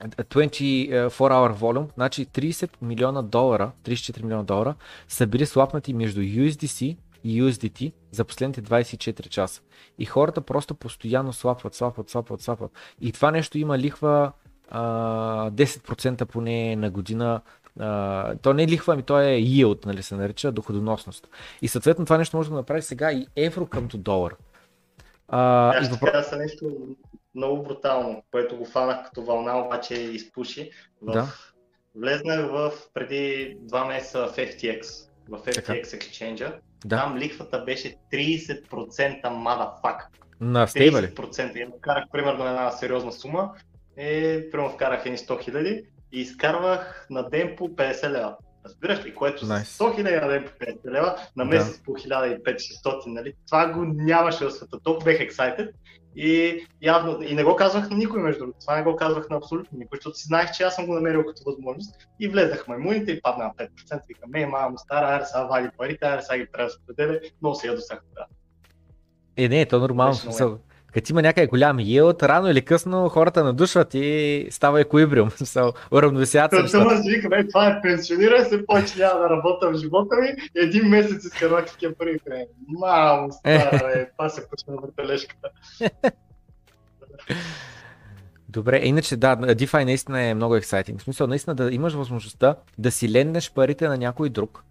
24 0.00 1.10
hour 1.10 1.52
volume, 1.52 1.94
значи 1.94 2.26
30 2.26 2.70
милиона 2.82 3.22
долара, 3.22 3.72
34 3.84 4.22
милиона 4.22 4.42
долара 4.42 4.74
са 5.08 5.26
били 5.26 5.46
слапнати 5.46 5.94
между 5.94 6.20
USDC 6.20 6.96
USDT 7.26 7.92
за 8.10 8.24
последните 8.24 8.62
24 8.62 9.28
часа. 9.28 9.62
И 9.98 10.04
хората 10.04 10.40
просто 10.40 10.74
постоянно 10.74 11.32
слапват, 11.32 11.74
слапват, 11.74 12.08
слапват, 12.10 12.40
слапват. 12.40 12.72
И 13.00 13.12
това 13.12 13.30
нещо 13.30 13.58
има 13.58 13.78
лихва 13.78 14.32
а, 14.68 15.50
10% 15.50 16.24
поне 16.24 16.76
на 16.76 16.90
година. 16.90 17.40
А, 17.80 18.34
то 18.36 18.52
не 18.52 18.62
е 18.62 18.68
лихва, 18.68 18.92
ами 18.92 19.02
то 19.02 19.20
е 19.20 19.24
yield, 19.24 19.86
нали 19.86 20.02
се 20.02 20.14
нарича, 20.14 20.52
доходоносност. 20.52 21.28
И 21.62 21.68
съответно 21.68 22.04
това 22.04 22.18
нещо 22.18 22.36
може 22.36 22.50
да 22.50 22.56
направи 22.56 22.82
сега 22.82 23.12
и 23.12 23.26
евро 23.36 23.66
към 23.66 23.88
долар. 23.94 24.36
А, 25.28 25.68
Аз 25.76 25.88
и 25.88 25.90
въпро... 25.90 26.12
кажа 26.12 26.36
нещо 26.36 26.70
много 27.34 27.62
брутално, 27.62 28.22
което 28.30 28.56
го 28.56 28.64
фанах 28.64 29.04
като 29.04 29.22
вълна, 29.22 29.58
обаче 29.66 29.94
изпуши. 29.94 30.70
В... 31.02 31.12
Да. 31.12 31.26
Влезнах 31.94 32.50
в 32.50 32.72
преди 32.94 33.56
два 33.60 33.84
месеца 33.84 34.26
в 34.26 34.36
FTX, 34.36 35.08
в 35.28 35.38
FTX. 35.38 35.82
Exchange 35.82 36.60
да. 36.84 36.96
Там 36.96 37.18
лихвата 37.18 37.64
беше 37.64 37.96
30% 38.12 39.28
мадафак. 39.28 40.08
На 40.40 40.66
стейбъл 40.66 41.00
30%. 41.00 41.56
Я 41.56 41.68
вкарах 41.78 42.04
примерно 42.12 42.46
една 42.46 42.70
сериозна 42.70 43.12
сума, 43.12 43.52
е, 43.96 44.50
примерно 44.50 44.70
вкарах 44.70 45.06
едни 45.06 45.18
100 45.18 45.42
хиляди 45.42 45.82
и 46.12 46.20
изкарвах 46.20 47.06
на 47.10 47.28
ден 47.28 47.54
по 47.56 47.68
50 47.68 48.10
лева. 48.10 48.36
Разбираш 48.64 49.04
ли, 49.04 49.14
което 49.14 49.46
nice. 49.46 49.62
100 49.62 49.96
хиляди 49.96 50.16
на 50.16 50.28
ден 50.28 50.44
по 50.44 50.64
50 50.64 50.90
лева, 50.90 51.16
на 51.36 51.44
месец 51.44 51.78
да. 51.78 51.84
по 51.84 51.92
1500, 51.92 53.06
нали? 53.06 53.32
Това 53.46 53.72
го 53.72 53.84
нямаше 53.84 54.44
в 54.44 54.50
света. 54.50 54.78
Толкова 54.84 55.04
бех 55.04 55.20
excited 55.20 55.70
и 56.16 56.66
явно, 56.82 57.22
и 57.22 57.34
не 57.34 57.44
го 57.44 57.56
казвах 57.56 57.90
на 57.90 57.96
никой 57.96 58.22
между 58.22 58.38
другото, 58.38 58.58
това 58.60 58.76
не 58.76 58.82
го 58.82 58.96
казвах 58.96 59.28
на 59.30 59.36
абсолютно 59.36 59.78
никой, 59.78 59.98
защото 59.98 60.18
си 60.18 60.26
знаех, 60.26 60.52
че 60.52 60.62
аз 60.62 60.74
съм 60.74 60.86
го 60.86 60.94
намерил 60.94 61.24
като 61.24 61.42
възможност 61.46 62.08
и 62.20 62.28
влезнах 62.28 62.64
в 62.64 62.68
маймуните 62.68 63.12
и 63.12 63.22
падна 63.22 63.44
на 63.44 63.66
5%, 63.66 64.00
викам, 64.08 64.34
ей, 64.34 64.46
мамо, 64.46 64.78
стара, 64.78 65.16
аре, 65.16 65.24
сега 65.24 65.44
вади 65.44 65.68
парите, 65.78 66.06
аре, 66.06 66.22
сега 66.22 66.38
ги 66.38 66.46
трябва 66.52 66.66
да 66.66 66.70
се 66.70 66.78
определя, 66.82 67.20
много 67.42 67.56
се 67.56 67.66
ядосах 67.66 68.02
тогава. 68.08 68.26
Е, 69.36 69.48
не, 69.48 69.66
то 69.66 69.78
нормално 69.78 70.14
смисъл. 70.14 70.58
Като 70.94 71.12
има 71.12 71.22
някъде 71.22 71.46
голям 71.46 71.78
yield, 71.78 72.22
рано 72.22 72.50
или 72.50 72.62
късно 72.62 73.08
хората 73.08 73.44
надушват 73.44 73.94
и 73.94 74.46
става 74.50 74.80
еквилибриум. 74.80 75.30
Уравновесяват 75.92 76.50
се. 76.70 76.78
Това 76.78 77.02
си 77.02 77.10
вика, 77.10 77.48
това 77.48 77.68
е 77.68 77.82
пенсионира 77.82 78.44
се, 78.44 78.66
повече 78.66 78.98
няма 78.98 79.20
да 79.20 79.30
работя 79.30 79.70
в 79.70 79.78
живота 79.78 80.16
ми. 80.16 80.28
Един 80.54 80.88
месец 80.88 81.24
изкарвах 81.24 81.66
такива 81.66 81.94
пари. 81.94 82.18
Мамо, 82.68 83.32
стара, 83.32 83.92
е, 83.94 84.10
това 84.10 84.28
се 84.28 84.48
почна 84.48 84.74
на 84.74 84.94
тележката. 84.96 85.48
Добре, 88.48 88.80
иначе 88.84 89.16
да, 89.16 89.36
DeFi 89.36 89.84
наистина 89.84 90.22
е 90.22 90.34
много 90.34 90.56
ексайтинг. 90.56 91.00
В 91.00 91.02
смисъл, 91.02 91.26
наистина 91.26 91.54
да 91.54 91.74
имаш 91.74 91.92
възможността 91.92 92.56
да 92.78 92.90
си 92.90 93.12
ленднеш 93.12 93.52
парите 93.52 93.88
на 93.88 93.96
някой 93.96 94.28
друг, 94.28 94.64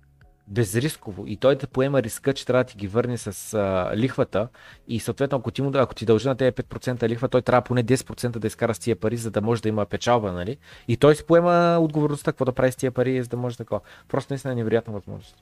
безрисково 0.49 1.27
и 1.27 1.37
той 1.37 1.55
да 1.55 1.67
поема 1.67 2.03
риска, 2.03 2.33
че 2.33 2.45
трябва 2.45 2.63
да 2.63 2.69
ти 2.69 2.77
ги 2.77 2.87
върне 2.87 3.17
с 3.17 3.53
а, 3.53 3.91
лихвата 3.97 4.47
и 4.87 4.99
съответно 4.99 5.37
ако 5.37 5.51
ти, 5.51 5.61
ако 5.73 5.95
ти 5.95 6.05
дължи 6.05 6.27
на 6.27 6.35
тези 6.35 6.51
5% 6.51 7.09
лихва, 7.09 7.27
той 7.27 7.41
трябва 7.41 7.61
поне 7.61 7.83
10% 7.83 8.29
да 8.29 8.47
изкара 8.47 8.73
с 8.73 8.79
тия 8.79 8.95
пари, 8.95 9.17
за 9.17 9.31
да 9.31 9.41
може 9.41 9.61
да 9.61 9.69
има 9.69 9.85
печалба, 9.85 10.31
нали? 10.31 10.57
И 10.87 10.97
той 10.97 11.15
си 11.15 11.25
поема 11.25 11.77
отговорността 11.81 12.31
какво 12.31 12.45
да 12.45 12.51
прави 12.51 12.71
с 12.71 12.75
тия 12.75 12.91
пари, 12.91 13.23
за 13.23 13.29
да 13.29 13.37
може 13.37 13.57
такова. 13.57 13.81
Просто 14.07 14.33
наистина 14.33 14.53
е 14.53 14.55
невероятна 14.55 14.93
възможност. 14.93 15.35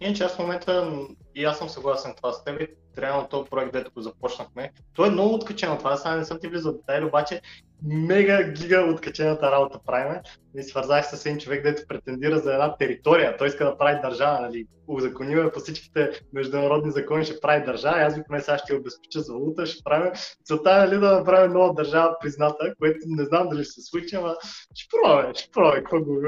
Иначе 0.00 0.24
аз 0.24 0.36
в 0.36 0.38
момента 0.38 0.92
и 1.34 1.44
аз 1.44 1.58
съм 1.58 1.68
съгласен 1.68 2.14
това 2.16 2.32
с 2.32 2.44
теб. 2.44 2.70
Реално 2.98 3.28
този 3.28 3.50
проект, 3.50 3.72
дето 3.72 3.90
го 3.94 4.00
започнахме, 4.00 4.72
той 4.94 5.08
е 5.08 5.10
много 5.10 5.34
откачено. 5.34 5.78
Това 5.78 5.96
сега 5.96 6.16
не 6.16 6.24
съм 6.24 6.38
ти 6.40 6.48
влизал 6.48 6.72
в 6.72 6.76
детайли, 6.76 7.04
обаче 7.04 7.40
мега 7.82 8.52
гига 8.52 8.80
откачената 8.80 9.50
работа 9.50 9.80
правиме. 9.86 10.22
И 10.56 10.62
свързах 10.62 11.06
с 11.06 11.26
един 11.26 11.38
човек, 11.38 11.62
дето 11.62 11.82
претендира 11.88 12.38
за 12.38 12.52
една 12.52 12.76
територия. 12.76 13.36
Той 13.36 13.48
иска 13.48 13.64
да 13.64 13.78
прави 13.78 14.00
държава, 14.02 14.40
нали? 14.40 14.66
Узаконива 14.86 15.52
по 15.52 15.60
всичките 15.60 16.10
международни 16.32 16.92
закони, 16.92 17.24
ще 17.24 17.40
прави 17.40 17.64
държава. 17.64 18.00
Аз 18.00 18.16
викаме 18.16 18.40
сега 18.40 18.58
ще 18.58 18.74
обезпеча 18.74 19.20
за 19.20 19.32
валута, 19.32 19.66
ще 19.66 19.84
правим. 19.84 20.12
Целта 20.44 20.70
е 20.70 20.78
нали, 20.78 20.98
да 20.98 21.12
направим 21.14 21.52
нова 21.52 21.74
държава 21.74 22.16
призната, 22.20 22.74
което 22.78 22.98
не 23.06 23.24
знам 23.24 23.48
дали 23.48 23.64
ще 23.64 23.72
се 23.72 23.82
случи, 23.82 24.16
ама 24.16 24.36
ще 24.74 24.88
пробваме, 24.90 25.34
ще 25.34 25.50
пробваме, 25.50 25.78
какво 25.78 26.00
го 26.00 26.20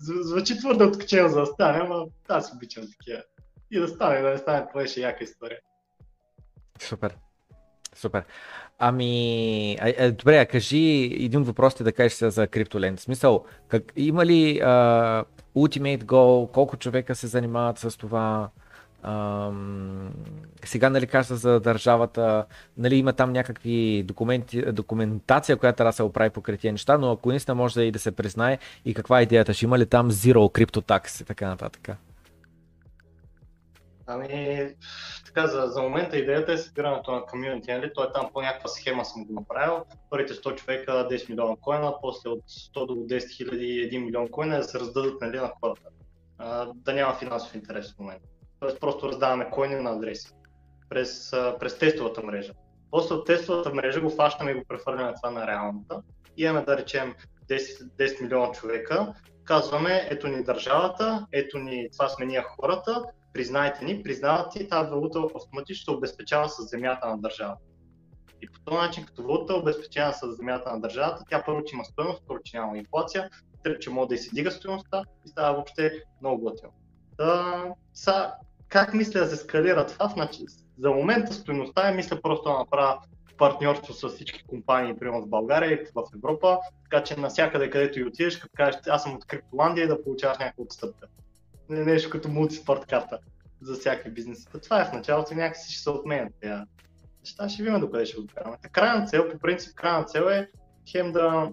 Звучи 0.00 0.58
твърде 0.58 0.84
откачено 0.84 1.28
за 1.28 1.40
да 1.40 1.46
стане, 1.46 1.78
ама 1.78 2.06
аз 2.28 2.52
обичам 2.54 2.84
такива. 2.98 3.22
И 3.70 3.80
да 3.80 3.88
стане, 3.88 4.20
да 4.20 4.30
не 4.30 4.38
стане, 4.38 4.66
това 4.68 4.86
ще 4.86 5.00
е 5.00 5.02
яка 5.02 5.24
история. 5.24 5.58
Супер. 6.80 7.16
Супер. 7.94 8.24
Ами, 8.78 9.76
а, 9.80 9.92
а, 9.98 10.12
добре, 10.12 10.38
а 10.38 10.46
кажи 10.46 11.10
един 11.20 11.40
от 11.40 11.46
въпросите 11.46 11.84
да 11.84 11.92
кажеш 11.92 12.18
за 12.18 12.46
криптоленд. 12.46 13.00
Смисъл, 13.00 13.44
как, 13.68 13.92
има 13.96 14.26
ли 14.26 14.60
а, 14.60 15.24
Ultimate 15.56 16.02
Goal, 16.04 16.50
колко 16.52 16.76
човека 16.76 17.14
се 17.14 17.26
занимават 17.26 17.78
с 17.78 17.96
това, 17.96 18.50
Ам, 19.02 20.10
сега, 20.64 20.90
нали, 20.90 21.06
кажа 21.06 21.36
за 21.36 21.60
държавата, 21.60 22.46
нали, 22.76 22.96
има 22.96 23.12
там 23.12 23.32
някакви 23.32 24.02
документи, 24.02 24.72
документация, 24.72 25.56
която 25.56 25.76
трябва 25.76 25.88
да 25.88 25.96
се 25.96 26.02
оправи 26.02 26.30
по 26.30 26.42
тия 26.42 26.72
неща, 26.72 26.98
но 26.98 27.12
ако 27.12 27.28
наистина 27.28 27.54
може 27.54 27.74
да 27.74 27.84
и 27.84 27.90
да 27.90 27.98
се 27.98 28.12
признае 28.12 28.58
и 28.84 28.94
каква 28.94 29.20
е 29.20 29.22
идеята, 29.22 29.54
ще 29.54 29.64
има 29.64 29.78
ли 29.78 29.86
там 29.86 30.10
Zero 30.10 30.34
Crypto 30.34 30.80
Tax 30.80 31.22
и 31.22 31.24
така 31.24 31.48
нататък? 31.48 31.88
Ами, 34.06 34.68
така, 35.38 35.50
за, 35.50 35.66
за 35.66 35.82
момента 35.82 36.18
идеята 36.18 36.52
е 36.52 36.58
събирането 36.58 37.12
на 37.12 37.22
комьюнити, 37.22 37.72
нали? 37.72 37.90
Той 37.94 38.06
е 38.06 38.12
там 38.14 38.30
по 38.32 38.42
някаква 38.42 38.68
схема 38.68 39.04
съм 39.04 39.24
го 39.24 39.32
направил. 39.32 39.84
Първите 40.10 40.34
100 40.34 40.54
човека 40.54 40.92
10 40.92 41.30
милиона 41.30 41.56
коина, 41.60 41.94
после 42.02 42.30
от 42.30 42.40
100 42.40 42.86
до 42.86 42.94
10 42.94 43.36
хиляди 43.36 43.90
1 43.92 44.04
милион 44.04 44.28
коина 44.28 44.56
да 44.56 44.64
се 44.64 44.80
раздадат 44.80 45.20
нали, 45.20 45.36
на 45.36 45.52
хората. 45.60 45.82
А, 46.38 46.66
да 46.74 46.92
няма 46.92 47.14
финансов 47.14 47.54
интерес 47.54 47.94
в 47.94 47.98
момента. 47.98 48.28
Тоест 48.60 48.80
просто 48.80 49.08
раздаваме 49.08 49.50
коини 49.50 49.74
на 49.74 49.90
адреси 49.90 50.32
през, 50.88 51.30
през 51.60 51.78
тестовата 51.78 52.22
мрежа. 52.22 52.52
После 52.90 53.14
от 53.14 53.26
тестовата 53.26 53.74
мрежа 53.74 54.00
го 54.00 54.10
фащаме 54.10 54.50
и 54.50 54.54
го 54.54 54.64
прехвърляме 54.68 55.14
това 55.14 55.30
на 55.30 55.46
реалната. 55.46 56.02
Имаме 56.36 56.64
да 56.64 56.76
речем 56.76 57.14
10, 57.50 57.90
10 57.98 58.22
милиона 58.22 58.52
човека, 58.52 59.14
казваме 59.44 60.08
ето 60.10 60.28
ни 60.28 60.44
държавата, 60.44 61.26
ето 61.32 61.58
ни 61.58 61.88
това 61.92 62.08
сме 62.08 62.26
ние 62.26 62.42
хората, 62.42 63.04
признайте 63.32 63.84
ни, 63.84 64.02
признават 64.02 64.56
и 64.56 64.68
тази 64.68 64.90
валута 64.90 65.22
автоматично 65.36 65.84
се 65.84 65.90
обезпечава 65.90 66.48
с 66.48 66.62
земята 66.62 67.08
на 67.08 67.18
държавата. 67.18 67.62
И 68.42 68.48
по 68.48 68.60
този 68.60 68.76
начин, 68.76 69.04
като 69.04 69.22
валута 69.22 69.54
обезпечена 69.54 70.12
с 70.12 70.32
земята 70.32 70.72
на 70.72 70.80
държавата, 70.80 71.24
тя 71.30 71.42
първо, 71.46 71.64
че 71.64 71.74
има 71.74 71.84
стоеност, 71.84 72.22
второ, 72.22 72.38
че 72.44 72.56
няма 72.56 72.78
инфлация, 72.78 73.30
трето, 73.62 73.80
че 73.80 73.90
може 73.90 74.08
да 74.08 74.14
и 74.14 74.18
се 74.18 74.34
дига 74.34 74.50
стоеността 74.50 75.04
и 75.26 75.28
става 75.28 75.54
въобще 75.54 76.02
много 76.20 76.42
готино. 76.42 76.72
Са, 77.94 78.32
как 78.68 78.94
мисля 78.94 79.20
да 79.20 79.26
се 79.26 79.36
скалира 79.36 79.86
това? 79.86 80.08
Значи, 80.08 80.42
за 80.78 80.90
момента 80.90 81.34
стоеността 81.34 81.88
е, 81.88 81.94
мисля 81.94 82.20
просто 82.22 82.48
да 82.48 82.58
направя 82.58 82.98
партньорство 83.38 83.92
с 83.94 84.08
всички 84.08 84.44
компании, 84.46 84.96
примерно 84.98 85.22
в 85.22 85.28
България 85.28 85.72
и 85.72 85.86
в 85.94 86.02
Европа, 86.14 86.58
така 86.82 87.04
че 87.04 87.20
навсякъде 87.20 87.70
където 87.70 88.00
и 88.00 88.04
отидеш, 88.04 88.36
като 88.36 88.52
кажеш, 88.56 88.80
аз 88.88 89.02
съм 89.02 89.14
от 89.14 89.24
Криптоландия 89.24 89.84
и 89.84 89.88
да 89.88 90.04
получаваш 90.04 90.38
някаква 90.38 90.64
отстъпка 90.64 91.08
нещо 91.68 92.10
като 92.10 92.28
мултиспорт 92.28 92.86
карта 92.86 93.18
за 93.60 93.74
всяка 93.74 94.10
бизнес. 94.10 94.46
Това 94.62 94.80
е 94.80 94.84
в 94.84 94.92
началото 94.92 95.32
и 95.32 95.36
някакси 95.36 95.72
ще 95.72 95.82
се 95.82 95.90
отменят. 95.90 96.34
Тя. 96.42 96.66
Неща 97.20 97.48
ще 97.48 97.62
видим 97.62 97.80
докъде 97.80 98.06
ще 98.06 98.20
го 98.20 98.26
караме. 98.34 98.56
Крайна 98.72 99.06
цел, 99.06 99.30
по 99.30 99.38
принцип, 99.38 99.74
крайна 99.74 100.04
цел 100.04 100.22
е 100.22 100.50
хем 100.90 101.12
да, 101.12 101.50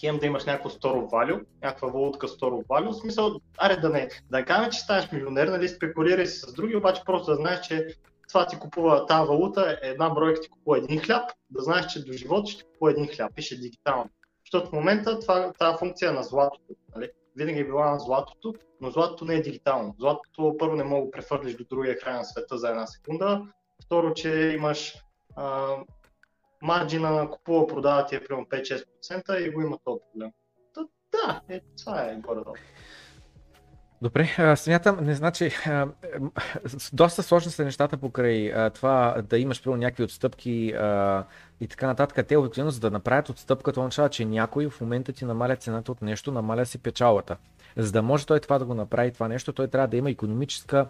хем 0.00 0.18
да 0.18 0.26
имаш 0.26 0.44
някакво 0.44 0.70
store 0.70 1.10
value, 1.10 1.44
някаква 1.62 1.88
валутка 1.88 2.28
store 2.28 2.66
value, 2.66 2.90
в 2.90 3.00
смисъл, 3.00 3.40
аре 3.58 3.76
да 3.76 3.90
не, 3.90 4.08
да 4.30 4.44
кажем, 4.44 4.70
че 4.70 4.80
станеш 4.80 5.12
милионер, 5.12 5.48
нали, 5.48 5.68
спекулирай 5.68 6.26
си 6.26 6.38
с 6.38 6.52
други, 6.52 6.76
обаче 6.76 7.02
просто 7.06 7.30
да 7.30 7.36
знаеш, 7.36 7.60
че 7.60 7.86
това 8.28 8.46
ти 8.46 8.58
купува, 8.58 9.06
тази 9.06 9.28
валута, 9.28 9.78
една 9.82 10.10
бройка 10.10 10.40
ти 10.40 10.48
купува 10.48 10.78
един 10.78 11.00
хляб, 11.00 11.30
да 11.50 11.62
знаеш, 11.62 11.86
че 11.86 12.04
до 12.04 12.12
живота 12.12 12.50
ще 12.50 12.64
купува 12.64 12.90
един 12.90 13.06
хляб, 13.06 13.34
пише 13.34 13.60
дигитално. 13.60 14.10
Защото 14.44 14.70
в 14.70 14.72
момента 14.72 15.20
това, 15.20 15.52
тази 15.52 15.78
функция 15.78 16.08
е 16.08 16.12
на 16.12 16.22
златото. 16.22 16.74
Нали? 16.96 17.10
Винаги 17.36 17.60
е 17.60 17.64
била 17.64 17.90
на 17.90 17.98
златото, 17.98 18.54
но 18.80 18.90
златото 18.90 19.24
не 19.24 19.34
е 19.34 19.42
дигитално. 19.42 19.94
Златото 19.98 20.56
първо 20.58 20.76
не 20.76 20.84
мога 20.84 21.04
да 21.06 21.10
прехвърлиш 21.10 21.56
до 21.56 21.64
другия 21.64 21.98
край 21.98 22.14
на 22.14 22.24
света 22.24 22.58
за 22.58 22.68
една 22.68 22.86
секунда. 22.86 23.46
Второ, 23.84 24.14
че 24.14 24.52
имаш 24.56 24.94
а, 25.36 25.76
марджина 26.62 27.10
на 27.10 27.30
купува-продава 27.30 28.06
ти 28.06 28.16
е 28.16 28.24
примерно 28.24 28.46
5-6% 28.46 29.38
и 29.38 29.50
го 29.50 29.60
има 29.60 29.78
този 29.84 30.00
проблем. 30.12 30.30
То, 30.74 30.88
да, 31.12 31.40
е, 31.48 31.60
това 31.78 32.02
е 32.02 32.16
горе-долу. 32.16 32.56
Добре, 34.04 34.56
смятам, 34.56 35.04
не 35.04 35.14
значи, 35.14 35.50
доста 36.92 37.22
сложни 37.22 37.52
са 37.52 37.64
нещата 37.64 37.96
покрай 37.96 38.52
това 38.74 39.22
да 39.28 39.38
имаш 39.38 39.62
примерно 39.62 39.80
някакви 39.80 40.02
отстъпки 40.02 40.50
и 41.60 41.66
така 41.70 41.86
нататък. 41.86 42.26
Те 42.26 42.36
обикновено 42.36 42.70
за 42.70 42.80
да 42.80 42.90
направят 42.90 43.28
отстъпка, 43.28 43.72
това 43.72 43.82
означава, 43.82 44.08
че 44.08 44.24
някой 44.24 44.70
в 44.70 44.80
момента 44.80 45.12
ти 45.12 45.24
намаля 45.24 45.56
цената 45.56 45.92
от 45.92 46.02
нещо, 46.02 46.32
намаля 46.32 46.66
си 46.66 46.78
печалата. 46.78 47.36
За 47.76 47.92
да 47.92 48.02
може 48.02 48.26
той 48.26 48.40
това 48.40 48.58
да 48.58 48.64
го 48.64 48.74
направи, 48.74 49.12
това 49.12 49.28
нещо, 49.28 49.52
той 49.52 49.68
трябва 49.68 49.88
да 49.88 49.96
има 49.96 50.10
економическа 50.10 50.86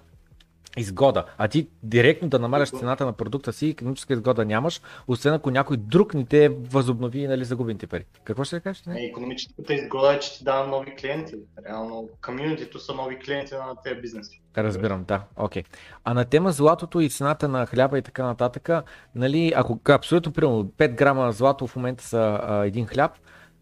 изгода. 0.76 1.24
А 1.38 1.48
ти 1.48 1.68
директно 1.82 2.28
да 2.28 2.38
намаляш 2.38 2.70
цената 2.70 3.06
на 3.06 3.12
продукта 3.12 3.52
си, 3.52 3.68
економическа 3.68 4.12
изгода 4.12 4.44
нямаш, 4.44 4.80
освен 5.08 5.34
ако 5.34 5.50
някой 5.50 5.76
друг 5.76 6.14
ни 6.14 6.26
те 6.26 6.48
възобнови 6.48 7.18
и 7.18 7.26
нали, 7.26 7.44
загубените 7.44 7.86
пари. 7.86 8.04
Какво 8.24 8.44
ще 8.44 8.60
кажеш? 8.60 8.82
Не? 8.86 9.04
Економическата 9.04 9.74
изгода 9.74 10.14
е, 10.14 10.20
че 10.20 10.38
ти 10.38 10.44
дава 10.44 10.66
нови 10.66 10.96
клиенти. 10.96 11.34
Реално, 11.68 12.08
комьюнитито 12.24 12.78
са 12.78 12.94
нови 12.94 13.18
клиенти 13.18 13.54
на 13.54 13.74
тези 13.84 14.00
бизнеси. 14.00 14.40
Разбирам, 14.56 15.04
да, 15.04 15.22
окей. 15.36 15.62
Okay. 15.62 15.66
А 16.04 16.14
на 16.14 16.24
тема 16.24 16.52
златото 16.52 17.00
и 17.00 17.10
цената 17.10 17.48
на 17.48 17.66
хляба 17.66 17.98
и 17.98 18.02
така 18.02 18.24
нататък, 18.24 18.70
нали, 19.14 19.52
ако 19.56 19.80
абсолютно 19.88 20.32
примерно 20.32 20.64
5 20.64 20.94
грама 20.94 21.32
злато 21.32 21.66
в 21.66 21.76
момента 21.76 22.04
са 22.04 22.40
а, 22.42 22.66
един 22.66 22.86
хляб, 22.86 23.12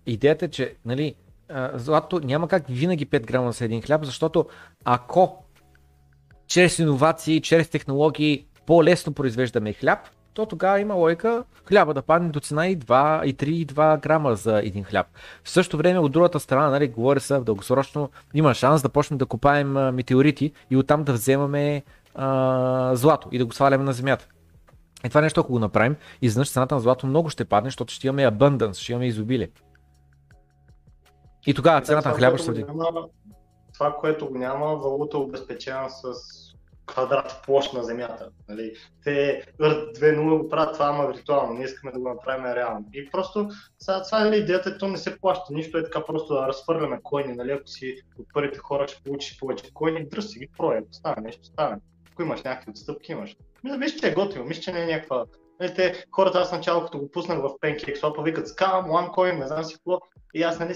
идеята 0.06 0.44
е, 0.44 0.48
че 0.48 0.74
нали, 0.84 1.14
злато 1.74 2.20
няма 2.20 2.48
как 2.48 2.64
винаги 2.68 3.06
5 3.06 3.26
грама 3.26 3.52
са 3.52 3.64
един 3.64 3.82
хляб, 3.82 4.04
защото 4.04 4.46
ако 4.84 5.41
чрез 6.52 6.78
иновации, 6.78 7.40
чрез 7.40 7.68
технологии 7.68 8.46
по-лесно 8.66 9.12
произвеждаме 9.12 9.72
хляб, 9.72 9.98
то 10.34 10.46
тогава 10.46 10.80
има 10.80 10.94
лойка 10.94 11.44
хляба 11.68 11.94
да 11.94 12.02
падне 12.02 12.28
до 12.28 12.40
цена 12.40 12.68
и 12.68 12.78
2, 12.78 13.24
и 13.24 13.36
3, 13.36 13.44
и 13.44 13.66
2 13.66 14.00
грама 14.00 14.36
за 14.36 14.58
един 14.58 14.84
хляб. 14.84 15.06
В 15.44 15.50
същото 15.50 15.76
време 15.76 15.98
от 15.98 16.12
другата 16.12 16.40
страна, 16.40 16.70
нали, 16.70 16.88
говори 16.88 17.20
се 17.20 17.38
в 17.38 17.44
дългосрочно, 17.44 18.10
има 18.34 18.54
шанс 18.54 18.82
да 18.82 18.88
почнем 18.88 19.18
да 19.18 19.26
копаем 19.26 19.72
метеорити 19.72 20.52
и 20.70 20.76
оттам 20.76 21.04
да 21.04 21.12
вземаме 21.12 21.82
а, 22.14 22.90
злато 22.94 23.28
и 23.32 23.38
да 23.38 23.46
го 23.46 23.52
сваляме 23.52 23.84
на 23.84 23.92
земята. 23.92 24.28
И 25.04 25.08
това 25.08 25.20
нещо, 25.20 25.40
ако 25.40 25.52
го 25.52 25.58
направим, 25.58 25.96
изведнъж 26.22 26.52
цената 26.52 26.74
на 26.74 26.80
злато 26.80 27.06
много 27.06 27.30
ще 27.30 27.44
падне, 27.44 27.70
защото 27.70 27.92
ще 27.94 28.06
имаме 28.06 28.30
abundance, 28.30 28.74
ще 28.74 28.92
имаме 28.92 29.06
изобилие. 29.06 29.48
И 31.46 31.54
тогава 31.54 31.80
цената 31.80 32.08
на 32.08 32.14
хляба 32.14 32.38
ще 32.38 32.54
се 32.54 32.64
това, 33.72 33.96
което 34.00 34.30
няма, 34.30 34.66
валута 34.66 35.16
е 35.16 35.20
обезпечена 35.20 35.90
с 35.90 36.12
квадрат 36.86 37.40
площ 37.46 37.72
на 37.72 37.84
Земята. 37.84 38.28
Нали? 38.48 38.72
Те 39.04 39.42
Earth 39.60 39.98
2.0 39.98 40.38
го 40.38 40.48
правят 40.48 40.72
това, 40.72 40.86
ама 40.86 41.06
виртуално. 41.06 41.54
Ние 41.54 41.64
искаме 41.64 41.92
да 41.92 41.98
го 41.98 42.08
направим 42.08 42.44
реално. 42.46 42.84
И 42.92 43.10
просто 43.10 43.48
сега, 43.78 44.02
това 44.02 44.24
нали, 44.24 44.36
идеята 44.36 44.70
е, 44.70 44.78
то 44.78 44.88
не 44.88 44.96
се 44.96 45.18
плаща. 45.18 45.54
Нищо 45.54 45.78
е 45.78 45.84
така 45.84 46.04
просто 46.04 46.34
да 46.34 46.48
разхвърляме 46.48 47.00
койни. 47.02 47.34
Нали? 47.34 47.52
Ако 47.52 47.66
си 47.66 47.96
от 48.18 48.26
първите 48.34 48.58
хора 48.58 48.88
ще 48.88 49.02
получиш 49.02 49.38
повече 49.38 49.74
койни, 49.74 50.08
дръж 50.08 50.24
си 50.24 50.38
ги 50.38 50.48
проя. 50.56 50.78
Ако 50.78 50.92
стане 50.92 51.22
нещо, 51.22 51.44
стане. 51.44 51.76
Ако 52.12 52.22
имаш 52.22 52.42
някакви 52.42 52.70
отстъпки, 52.70 53.12
имаш. 53.12 53.36
Мисля, 53.78 53.98
че 53.98 54.08
е 54.08 54.14
готино. 54.14 54.44
Мисля, 54.44 54.62
че 54.62 54.72
не 54.72 54.82
е 54.82 54.86
някаква 54.86 55.24
Нали, 55.62 55.74
те, 55.74 56.04
хората, 56.10 56.38
аз 56.38 56.52
начало, 56.52 56.84
като 56.84 56.98
го 56.98 57.10
пуснах 57.10 57.38
в 57.38 57.48
PancakeSwap, 57.62 58.24
викат 58.24 58.48
скам, 58.48 58.84
OneCoin, 58.84 59.38
не 59.38 59.46
знам 59.46 59.64
си 59.64 59.74
какво. 59.74 60.00
И 60.34 60.42
аз 60.42 60.58
нали, 60.58 60.74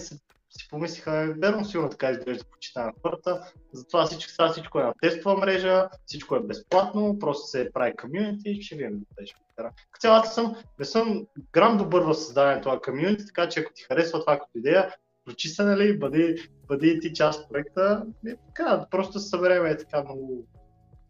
си 0.57 0.69
помислиха, 0.71 1.35
верно 1.39 1.65
сигурно 1.65 1.91
така 1.91 2.11
изглежда 2.11 2.45
почита 2.45 2.85
на 2.85 2.93
хората, 3.03 3.53
затова 3.73 4.07
всичко, 4.07 4.31
сега 4.31 4.49
всичко 4.49 4.81
е 4.81 4.83
на 4.83 4.93
тестова 5.03 5.37
мрежа, 5.37 5.89
всичко 6.07 6.37
е 6.37 6.41
безплатно, 6.41 7.19
просто 7.19 7.47
се 7.47 7.71
прави 7.73 7.97
комьюнити 7.97 8.51
и 8.51 8.63
ще 8.63 8.77
видим 8.77 8.99
да 8.99 9.27
ще 9.27 10.09
аз 10.09 10.35
съм, 10.35 10.57
не 10.79 10.85
съм 10.85 11.27
грам 11.53 11.79
добър 11.79 12.03
в 12.03 12.15
създаването 12.15 12.69
на 12.69 12.81
комьюнити, 12.81 13.27
така 13.27 13.49
че 13.49 13.61
ако 13.61 13.73
ти 13.73 13.83
харесва 13.83 14.21
това 14.21 14.39
като 14.39 14.59
идея, 14.59 14.95
включи 15.21 15.49
се, 15.49 15.65
нали, 15.65 15.99
бъди, 15.99 16.51
бъди 16.69 16.89
и 16.89 17.01
ти 17.01 17.13
част 17.13 17.43
от 17.43 17.49
проекта, 17.49 18.07
и 18.27 18.35
така, 18.47 18.87
просто 18.91 19.21
съберем 19.21 19.67
е 19.67 19.77
така 19.77 20.03
много, 20.03 20.47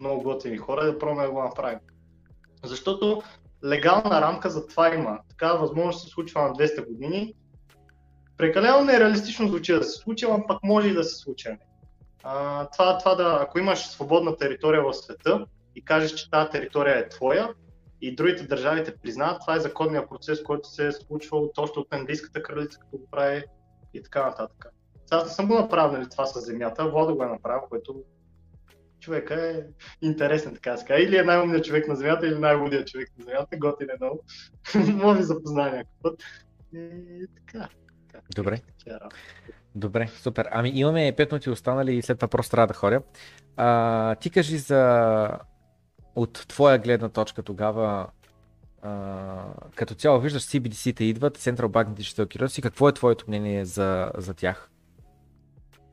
много 0.01 0.23
готини 0.23 0.57
хора 0.57 0.85
да 0.85 0.99
пробваме 0.99 1.27
да 1.27 1.33
го 1.33 1.43
направим. 1.43 1.79
Защото 2.65 3.23
легална 3.65 4.21
рамка 4.21 4.51
за 4.51 4.67
това 4.67 4.95
има. 4.95 5.19
Така 5.29 5.53
възможност 5.53 6.05
се 6.05 6.09
случва 6.09 6.43
на 6.43 6.55
200 6.55 6.87
години, 6.87 7.35
прекалено 8.37 8.85
нереалистично 8.85 9.49
звучи 9.49 9.73
да 9.73 9.85
се 9.85 9.99
случи, 9.99 10.27
но 10.29 10.47
пък 10.47 10.59
може 10.63 10.89
и 10.89 10.95
да 10.95 11.05
се 11.05 11.17
случи. 11.17 11.49
А, 12.23 12.67
това, 12.71 12.99
това 12.99 13.15
да, 13.15 13.39
ако 13.43 13.59
имаш 13.59 13.87
свободна 13.87 14.37
територия 14.37 14.83
в 14.83 14.95
света 14.95 15.47
и 15.75 15.85
кажеш, 15.85 16.15
че 16.15 16.31
тази 16.31 16.51
територия 16.51 16.99
е 16.99 17.09
твоя 17.09 17.49
и 18.01 18.17
другите 18.17 18.47
държави 18.47 18.85
те 18.85 18.97
признават, 18.97 19.41
това 19.41 19.57
е 19.57 19.61
законният 19.61 20.09
процес, 20.09 20.43
който 20.43 20.69
се 20.69 20.87
е 20.87 20.93
случвал 20.93 21.53
точно 21.55 21.83
от 21.83 21.95
английската 21.95 22.43
кралица, 22.43 22.79
като 22.79 22.99
го 22.99 23.11
прави 23.11 23.45
и 23.95 24.03
така 24.03 24.27
нататък. 24.27 24.67
Аз 25.11 25.25
не 25.25 25.31
съм 25.31 25.49
го 25.49 25.55
направил 25.55 25.99
нали, 25.99 26.11
това 26.11 26.27
с 26.27 26.41
земята, 26.41 26.91
Водо 26.91 27.17
го 27.17 27.23
е 27.23 27.27
направил, 27.27 27.69
което 27.69 28.05
човека 29.01 29.49
е 29.49 29.63
интересен, 30.03 30.55
така 30.55 30.77
да. 30.89 30.95
Или 31.03 31.17
е 31.17 31.23
най-умният 31.23 31.65
човек 31.65 31.89
на 31.89 31.97
земята, 31.97 32.27
или 32.27 32.39
най-лудият 32.39 32.89
човек 32.89 33.13
на 33.19 33.25
земята, 33.25 33.57
готин 33.57 33.91
е 33.91 33.97
много. 34.01 34.25
Може 34.93 35.21
ви 35.21 35.27
някакъв 35.47 35.87
път. 36.03 36.23
И 36.75 37.27
така. 37.37 37.69
Добре. 38.35 38.61
Добре, 39.75 40.09
супер. 40.09 40.49
Ами 40.51 40.69
имаме 40.75 41.13
5 41.13 41.33
минути 41.33 41.51
останали 41.51 41.95
и 41.95 42.03
след 42.03 42.19
това 42.19 42.29
просто 42.29 42.51
трябва 42.51 42.67
да 42.67 42.75
ходя. 42.75 43.03
А, 43.57 44.15
ти 44.15 44.31
кажи 44.31 44.59
за 44.59 45.31
от 46.15 46.45
твоя 46.49 46.79
гледна 46.79 47.09
точка 47.09 47.43
тогава 47.43 48.07
а, 48.83 49.45
като 49.75 49.95
цяло 49.95 50.21
виждаш 50.21 50.43
CBDC-те 50.43 51.05
идват, 51.05 51.39
Central 51.39 51.67
Bank 51.67 51.89
Digital 51.89 52.25
Currency, 52.25 52.63
какво 52.63 52.89
е 52.89 52.95
твоето 52.95 53.25
мнение 53.29 53.65
за, 53.65 54.11
за 54.19 54.35
тях? 54.35 54.71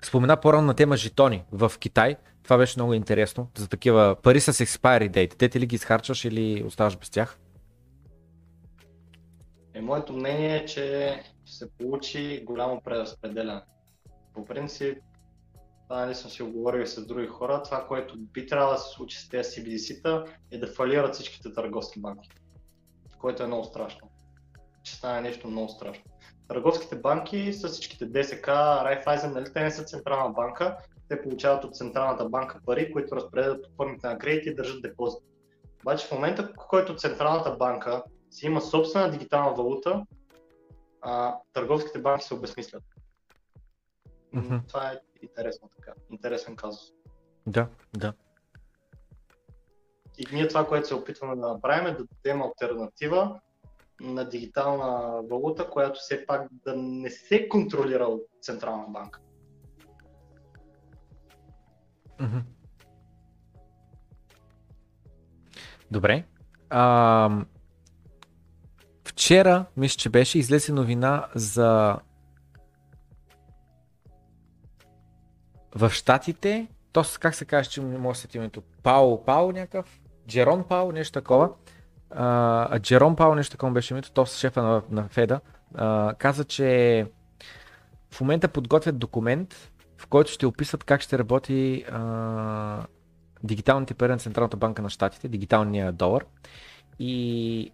Спомена 0.03 0.37
по-рано 0.37 0.67
на 0.67 0.73
тема 0.73 0.97
жетони 0.97 1.43
в 1.51 1.71
Китай. 1.79 2.15
Това 2.43 2.57
беше 2.57 2.79
много 2.79 2.93
интересно. 2.93 3.51
За 3.57 3.69
такива 3.69 4.15
пари 4.23 4.39
с 4.39 4.53
expiry 4.53 5.09
date. 5.09 5.35
Те 5.37 5.49
ти 5.49 5.59
ли 5.59 5.65
ги 5.65 5.75
изхарчваш 5.75 6.25
или 6.25 6.63
оставаш 6.63 6.97
без 6.97 7.09
тях? 7.09 7.39
Е, 9.73 9.81
моето 9.81 10.13
мнение 10.13 10.55
е, 10.55 10.65
че 10.65 11.15
се 11.53 11.71
получи 11.71 12.43
голямо 12.45 12.81
преразпределяне. 12.81 13.61
По 14.33 14.45
принцип, 14.45 14.97
това 15.87 16.05
нали 16.05 16.15
съм 16.15 16.31
си 16.31 16.43
оговорил 16.43 16.85
с 16.85 17.05
други 17.05 17.27
хора, 17.27 17.63
това, 17.63 17.87
което 17.87 18.17
би 18.17 18.47
трябвало 18.47 18.73
да 18.73 18.79
се 18.79 18.93
случи 18.93 19.17
с 19.17 19.29
тези 19.29 19.49
CBDC-та 19.49 20.25
е 20.51 20.57
да 20.57 20.67
фалират 20.67 21.13
всичките 21.13 21.53
търговски 21.53 22.01
банки, 22.01 22.29
което 23.19 23.43
е 23.43 23.47
много 23.47 23.63
страшно. 23.63 24.09
Че 24.83 24.95
стане 24.95 25.21
нещо 25.21 25.47
много 25.47 25.69
страшно. 25.69 26.03
Търговските 26.47 26.95
банки 26.95 27.53
с 27.53 27.67
всичките 27.67 28.05
ДСК, 28.05 28.47
Райфайзен, 28.47 29.33
нали, 29.33 29.53
те 29.53 29.63
не 29.63 29.71
са 29.71 29.83
централна 29.83 30.33
банка, 30.33 30.77
те 31.09 31.21
получават 31.21 31.63
от 31.63 31.75
централната 31.75 32.29
банка 32.29 32.59
пари, 32.65 32.91
които 32.91 33.15
разпределят 33.15 33.65
от 33.65 33.75
формите 33.75 34.07
на 34.07 34.17
кредити 34.17 34.49
и 34.49 34.55
държат 34.55 34.81
депозит. 34.81 35.23
Обаче 35.81 36.07
в 36.07 36.11
момента, 36.11 36.43
в 36.43 36.67
който 36.69 36.95
централната 36.95 37.51
банка 37.51 38.03
си 38.31 38.45
има 38.45 38.61
собствена 38.61 39.11
дигитална 39.11 39.53
валута, 39.53 40.03
а, 41.03 41.37
търговските 41.53 42.01
банки 42.01 42.25
се 42.25 42.33
обезмислят. 42.33 42.83
Mm-hmm. 44.35 44.67
Това 44.67 44.91
е 44.91 44.99
интересно 45.21 45.69
така. 45.75 45.93
Интересен 46.11 46.55
казус. 46.55 46.81
Да, 47.47 47.67
да. 47.97 48.13
И 50.17 50.25
ние 50.33 50.47
това, 50.47 50.67
което 50.67 50.87
се 50.87 50.95
опитваме 50.95 51.35
да 51.35 51.47
направим 51.47 51.87
е 51.87 51.97
да 51.97 52.05
дадем 52.05 52.41
альтернатива 52.41 53.39
на 54.01 54.29
дигитална 54.29 55.21
валута, 55.21 55.69
която 55.69 55.99
все 55.99 56.25
пак 56.25 56.47
да 56.51 56.75
не 56.75 57.09
се 57.09 57.49
контролира 57.49 58.03
от 58.03 58.21
Централна 58.41 58.85
банка. 58.87 59.19
Mm-hmm. 62.19 62.43
Добре. 65.91 66.25
А, 66.69 67.45
вчера, 69.13 69.65
мисля, 69.77 69.97
че 69.97 70.09
беше 70.09 70.39
излезе 70.39 70.71
новина 70.71 71.27
за 71.35 71.97
в 75.75 75.89
Штатите, 75.89 76.67
то 76.91 77.03
как 77.19 77.35
се 77.35 77.45
каже, 77.45 77.69
че 77.69 77.81
не 77.81 77.97
може 77.97 78.21
да 78.21 78.31
се 78.31 78.37
името, 78.37 78.61
Пао, 78.83 79.25
Пао 79.25 79.51
някакъв, 79.51 80.01
Джерон 80.27 80.63
Пао, 80.63 80.91
нещо 80.91 81.13
такова, 81.13 81.49
а, 82.11 82.79
Джерон 82.79 83.15
Пао, 83.15 83.35
нещо 83.35 83.51
такова 83.51 83.71
беше 83.71 83.93
името, 83.93 84.11
то 84.11 84.25
с 84.25 84.37
шефа 84.37 84.63
на, 84.63 84.81
на 84.89 85.07
Феда, 85.07 85.39
а, 85.75 86.13
каза, 86.17 86.45
че 86.45 87.05
в 88.11 88.21
момента 88.21 88.47
подготвят 88.47 88.99
документ, 88.99 89.71
в 89.97 90.07
който 90.07 90.31
ще 90.31 90.45
описват 90.45 90.83
как 90.83 91.01
ще 91.01 91.19
работи 91.19 91.85
а, 91.91 92.85
дигиталните 93.43 93.93
пари 93.93 94.11
на 94.11 94.17
Централната 94.17 94.57
банка 94.57 94.81
на 94.81 94.89
Штатите, 94.89 95.27
дигиталния 95.27 95.91
долар. 95.91 96.25
И 96.99 97.71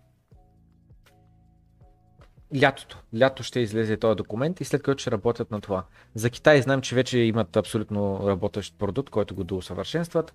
лятото. 2.62 2.98
Лято 3.20 3.44
ще 3.44 3.60
излезе 3.60 3.98
този 3.98 4.16
документ 4.16 4.62
и 4.62 4.66
след 4.66 4.84
което 4.84 5.02
ще 5.02 5.12
работят 5.12 5.52
на 5.52 5.62
това. 5.62 5.84
За 6.16 6.30
Китай 6.30 6.62
знам, 6.62 6.82
че 6.82 6.96
вече 6.96 7.20
имат 7.20 7.58
абсолютно 7.58 8.28
работещ 8.28 8.78
продукт, 8.78 9.10
който 9.10 9.36
го 9.36 9.44
доусъвършенстват. 9.44 10.34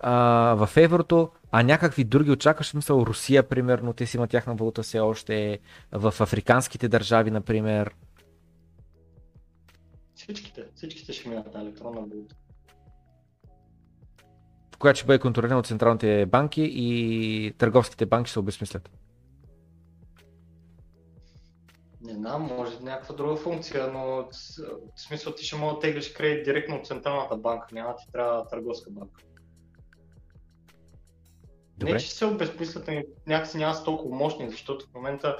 А, 0.00 0.12
в 0.54 0.76
еврото, 0.76 1.30
а 1.50 1.62
някакви 1.62 2.04
други 2.04 2.30
очакваш, 2.30 2.66
смисъл 2.66 3.02
Русия, 3.06 3.48
примерно, 3.48 3.92
те 3.92 4.06
си 4.06 4.16
имат 4.16 4.30
тяхна 4.30 4.54
валута 4.54 4.82
все 4.82 5.00
още, 5.00 5.58
в 5.92 6.14
африканските 6.20 6.88
държави, 6.88 7.30
например. 7.30 7.94
Всичките, 10.14 10.64
всичките 10.74 11.12
ще 11.12 11.28
имат 11.28 11.54
електронна 11.54 12.00
валута. 12.00 12.34
Която 14.78 14.98
ще 14.98 15.06
бъде 15.06 15.18
контролирана 15.18 15.58
от 15.58 15.66
централните 15.66 16.26
банки 16.26 16.62
и 16.62 17.52
търговските 17.58 18.06
банки 18.06 18.30
се 18.30 18.38
обезмислят. 18.38 18.90
Не 22.08 22.14
знам, 22.14 22.42
може 22.42 22.80
някаква 22.80 23.14
друга 23.14 23.36
функция, 23.36 23.86
но 23.92 24.06
в 24.06 24.28
смисъл 24.96 25.34
ти 25.34 25.44
ще 25.44 25.56
мога 25.56 25.74
да 25.74 25.80
теглиш 25.80 26.12
кредит 26.12 26.44
директно 26.44 26.76
от 26.76 26.86
Централната 26.86 27.36
банка, 27.36 27.66
няма 27.72 27.96
ти 27.96 28.12
трябва 28.12 28.46
търговска 28.46 28.90
банка. 28.90 29.22
Добре. 31.76 31.92
Не, 31.92 31.98
че 31.98 32.10
се 32.10 32.26
обезпислят, 32.26 32.90
някакси 33.26 33.58
няма 33.58 33.74
са 33.74 33.84
толкова 33.84 34.16
мощни, 34.16 34.50
защото 34.50 34.86
в 34.86 34.94
момента 34.94 35.36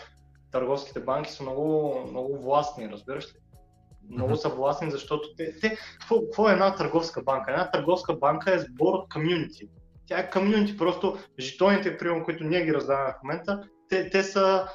търговските 0.53 1.01
банки 1.01 1.32
са 1.32 1.43
много, 1.43 2.01
много 2.11 2.39
властни, 2.39 2.89
разбираш 2.89 3.24
ли? 3.24 3.39
Много 4.11 4.36
са 4.36 4.49
властни, 4.49 4.90
защото 4.90 5.35
те, 5.36 5.59
те 5.61 5.77
какво, 6.01 6.49
е 6.49 6.53
една 6.53 6.74
търговска 6.74 7.23
банка? 7.23 7.51
Една 7.51 7.70
търговска 7.70 8.15
банка 8.15 8.55
е 8.55 8.59
сбор 8.59 8.95
от 8.95 9.12
комюнити. 9.12 9.69
Тя 10.07 10.19
е 10.19 10.31
комюнити, 10.31 10.77
просто 10.77 11.19
жетоните, 11.39 11.99
примерно, 11.99 12.24
които 12.24 12.45
ние 12.45 12.65
ги 12.65 12.74
раздаваме 12.74 13.12
в 13.12 13.23
момента, 13.23 13.69
те, 13.89 14.11
те 14.11 14.23
са 14.23 14.69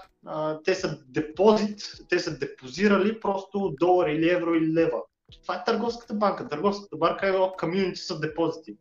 те 0.64 0.76
са 0.76 1.00
депозит, 1.08 1.80
те 2.10 2.20
са 2.20 2.38
депозирали 2.38 3.20
просто 3.20 3.76
долар 3.80 4.08
или 4.08 4.30
евро 4.30 4.54
или 4.54 4.74
лева. 4.74 5.02
Това 5.44 5.56
е 5.56 5.64
търговската 5.64 6.14
банка. 6.14 6.48
Търговската 6.48 6.98
банка 6.98 7.28
е 7.28 7.58
комьюнити 7.60 8.00
са 8.00 8.20
депозити. 8.20 8.78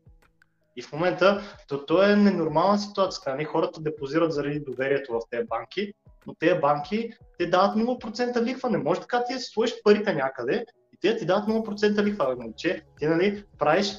И 0.76 0.82
в 0.82 0.92
момента 0.92 1.42
то, 1.68 1.86
то 1.86 2.02
е 2.02 2.16
ненормална 2.16 2.78
ситуация. 2.78 3.32
Нали? 3.32 3.44
Хората 3.44 3.80
депозират 3.80 4.32
заради 4.32 4.60
доверието 4.60 5.12
в 5.12 5.20
тези 5.30 5.46
банки, 5.46 5.92
но 6.26 6.34
тези 6.34 6.60
банки 6.60 7.10
те 7.38 7.46
дават 7.46 7.76
0% 7.76 8.42
лихва. 8.42 8.70
Не 8.70 8.78
може 8.78 9.00
така 9.00 9.24
ти 9.24 9.34
да 9.34 9.40
си 9.40 9.50
сложиш 9.52 9.74
парите 9.84 10.14
някъде 10.14 10.64
и 10.92 10.96
те 11.00 11.16
ти 11.16 11.26
дават 11.26 11.48
0% 11.48 12.02
лихва. 12.02 12.36
Че 12.56 12.82
ти 12.98 13.06
нали, 13.06 13.44
правиш 13.58 13.96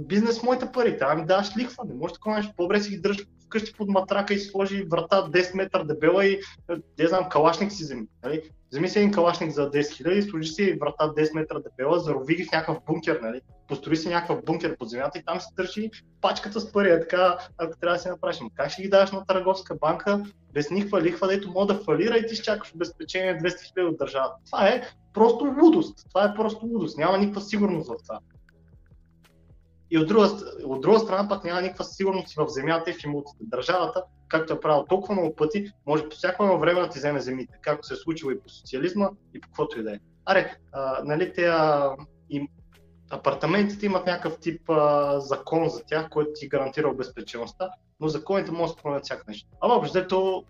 бизнес 0.00 0.42
моите 0.42 0.72
пари, 0.72 0.96
да 0.96 1.14
ми 1.14 1.26
даваш 1.26 1.56
лихва. 1.56 1.84
Не 1.84 1.94
може 1.94 2.14
такова 2.14 2.36
нещо. 2.36 2.52
По-добре 2.56 2.80
си 2.80 2.90
ги 2.90 3.00
дръжиш 3.00 3.26
вкъщи 3.54 3.74
под 3.76 3.88
матрака 3.88 4.34
и 4.34 4.38
сложи 4.38 4.86
врата 4.90 5.30
10 5.30 5.56
метра 5.56 5.84
дебела 5.84 6.26
и 6.26 6.40
не 6.98 7.06
знам, 7.06 7.28
калашник 7.28 7.72
си 7.72 7.84
вземи. 7.84 8.06
Нали? 8.24 8.42
Вземи 8.70 8.88
си 8.88 8.98
един 8.98 9.12
калашник 9.12 9.50
за 9.50 9.70
10 9.70 9.80
000 9.80 10.10
и 10.10 10.22
сложи 10.22 10.48
си 10.48 10.78
врата 10.80 11.04
10 11.14 11.34
метра 11.34 11.60
дебела, 11.60 11.98
зарови 11.98 12.36
ги 12.36 12.44
в 12.44 12.52
някакъв 12.52 12.78
бункер, 12.86 13.20
нали? 13.22 13.40
построи 13.68 13.96
си 13.96 14.08
някакъв 14.08 14.44
бункер 14.44 14.76
под 14.76 14.88
земята 14.88 15.18
и 15.18 15.24
там 15.24 15.40
се 15.40 15.46
търши 15.56 15.90
пачката 16.20 16.60
с 16.60 16.72
пари. 16.72 16.90
Е 16.90 17.00
така, 17.00 17.38
ако 17.58 17.78
трябва 17.78 17.96
да 17.96 18.02
си 18.02 18.08
направиш. 18.08 18.38
Как 18.54 18.70
ще 18.70 18.82
ги 18.82 18.88
даваш 18.88 19.12
на 19.12 19.26
търговска 19.26 19.74
банка 19.74 20.24
без 20.52 20.70
никаква 20.70 21.02
лихва, 21.02 21.28
дето 21.28 21.50
мога 21.50 21.74
да 21.74 21.80
фалира 21.80 22.16
и 22.16 22.26
ти 22.26 22.34
ще 22.34 22.44
чакаш 22.44 22.74
обезпечение 22.74 23.38
200 23.38 23.78
000 23.78 23.88
от 23.88 23.98
държавата? 23.98 24.34
Това 24.46 24.68
е 24.68 24.82
просто 25.12 25.54
лудост. 25.62 26.08
Това 26.08 26.24
е 26.24 26.34
просто 26.34 26.66
лудост. 26.66 26.98
Няма 26.98 27.18
никаква 27.18 27.40
сигурност 27.40 27.88
в 27.88 27.94
това. 28.02 28.18
И 29.94 29.98
от 29.98 30.08
друга, 30.08 30.28
от 30.64 30.80
друга 30.80 30.98
страна 30.98 31.28
пък 31.28 31.44
няма 31.44 31.62
никаква 31.62 31.84
сигурност 31.84 32.34
в 32.36 32.48
земята 32.48 32.90
и 32.90 32.92
в 32.92 33.04
имотите. 33.04 33.38
Държавата, 33.40 34.04
както 34.28 34.52
е 34.52 34.60
правил 34.60 34.84
толкова 34.88 35.14
много 35.14 35.36
пъти, 35.36 35.72
може 35.86 36.08
по 36.08 36.16
всяко 36.16 36.44
едно 36.44 36.58
време 36.58 36.80
да 36.80 36.88
ти 36.88 36.98
вземе 36.98 37.20
земите, 37.20 37.58
както 37.62 37.86
се 37.86 37.94
е 37.94 37.96
случило 37.96 38.30
и 38.30 38.40
по 38.40 38.48
социализма 38.48 39.10
и 39.34 39.40
по 39.40 39.48
каквото 39.48 39.80
и 39.80 39.82
да 39.82 39.92
е. 39.92 39.98
Аре, 40.24 40.56
а, 40.72 41.04
нали, 41.04 41.32
те, 41.32 41.46
а, 41.46 41.90
и, 42.30 42.48
апартаментите 43.10 43.86
имат 43.86 44.06
някакъв 44.06 44.38
тип 44.40 44.70
а, 44.70 45.20
закон 45.20 45.68
за 45.68 45.84
тях, 45.84 46.08
който 46.10 46.30
ти 46.34 46.48
гарантира 46.48 46.88
обезпечеността, 46.88 47.70
но 48.00 48.08
законите 48.08 48.50
могат 48.50 48.66
да 48.66 48.76
се 48.76 48.82
променят 48.82 49.04
всяко 49.04 49.24
нещо. 49.28 49.48
Ама 49.60 49.74
общо 49.74 50.44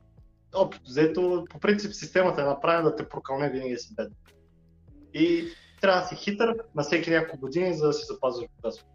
взето, 0.86 1.44
по 1.50 1.58
принцип 1.60 1.92
системата 1.92 2.42
е 2.42 2.44
направена 2.44 2.90
да 2.90 2.96
те 2.96 3.08
прокълне 3.08 3.50
винаги 3.50 3.76
си 3.76 3.94
бед. 3.94 4.12
И 5.14 5.48
трябва 5.80 6.00
да 6.00 6.06
си 6.06 6.16
хитър 6.16 6.56
на 6.74 6.82
всеки 6.82 7.10
няколко 7.10 7.40
години, 7.40 7.74
за 7.74 7.86
да 7.86 7.92
си 7.92 8.04
запазваш 8.06 8.46
богатството 8.56 8.93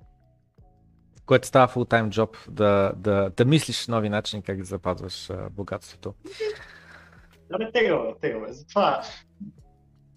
което 1.30 1.48
става 1.48 1.68
фултайм 1.68 2.10
джоб, 2.10 2.38
да, 2.50 2.92
да, 2.96 3.32
да 3.38 3.46
мислиш 3.46 3.88
нови 3.88 4.10
начини 4.10 4.42
как 4.42 4.58
да 4.58 4.64
запазваш 4.64 5.30
а, 5.30 5.50
богатството. 5.50 6.14
Да, 7.50 7.58
бе, 7.58 7.72
тега, 7.72 8.00
тега, 8.22 8.40
бе. 8.40 8.54
Затова, 8.54 9.02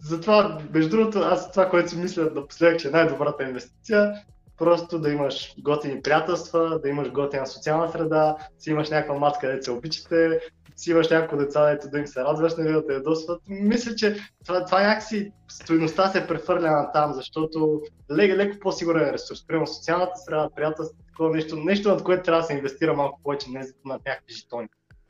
затова, 0.01 0.59
между 0.75 0.97
другото, 0.97 1.19
аз 1.19 1.51
това, 1.51 1.71
което 1.71 1.91
си 1.91 1.97
мисля 1.97 2.31
напоследък, 2.35 2.81
че 2.81 2.89
е 2.89 2.91
най-добрата 2.91 3.45
инвестиция, 3.45 4.15
просто 4.59 4.99
да 4.99 5.11
имаш 5.11 5.55
готини 5.59 6.03
приятелства, 6.03 6.81
да 6.83 6.89
имаш 6.89 7.11
готина 7.11 7.47
социална 7.47 7.93
среда, 7.93 8.37
си 8.59 8.71
имаш 8.71 8.91
някаква 8.91 9.19
матка, 9.19 9.41
където 9.41 9.65
се 9.65 9.71
обичате, 9.71 10.41
си 10.77 10.91
имаш 10.91 11.11
няколко 11.11 11.37
деца, 11.37 11.67
дето 11.67 11.89
да 11.89 11.99
им 11.99 12.07
се 12.07 12.21
радваш, 12.21 12.57
нали, 12.57 12.73
да 12.73 12.87
те 12.87 12.93
ядосват. 12.93 13.43
Мисля, 13.49 13.95
че 13.95 14.17
това, 14.47 14.65
това 14.65 14.83
някакси 14.83 15.33
стоеността 15.49 16.09
се 16.09 16.27
прехвърля 16.27 16.71
на 16.71 16.93
там, 16.93 17.13
защото 17.13 17.83
леко, 18.11 18.37
леко 18.37 18.59
по-сигурен 18.61 19.11
ресурс. 19.11 19.47
Примерно 19.47 19.67
социалната 19.67 20.17
среда, 20.17 20.49
приятелство, 20.57 20.99
такова 21.07 21.37
нещо, 21.37 21.57
нещо, 21.57 21.89
над 21.89 22.03
което 22.03 22.23
трябва 22.23 22.41
да 22.41 22.47
се 22.47 22.53
инвестира 22.53 22.95
малко 22.95 23.21
повече, 23.23 23.51
не 23.51 23.61
на 23.85 23.95
някакви 24.07 24.35
жетони. 24.35 24.69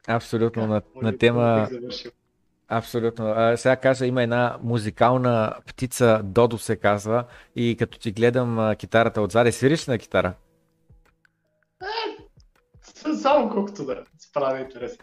Абсолютно, 0.09 0.67
на, 0.67 0.83
на 1.03 1.19
тема... 1.19 1.69
Абсолютно. 2.69 3.27
А, 3.37 3.57
сега 3.57 3.77
кажа, 3.77 4.07
има 4.07 4.23
една 4.23 4.59
музикална 4.63 5.55
птица, 5.67 6.21
Додо 6.25 6.59
се 6.59 6.77
казва, 6.77 7.25
и 7.57 7.77
като 7.79 7.99
ти 7.99 8.13
гледам 8.13 8.75
китарата 8.79 9.23
отзади, 9.23 9.53
свириш 9.53 9.89
ли 9.89 9.93
на 9.93 9.99
китара? 9.99 10.35
Само 13.23 13.51
колкото 13.51 13.85
да 13.85 13.95
се 14.19 14.33
прави 14.33 14.61
интерес. 14.61 14.99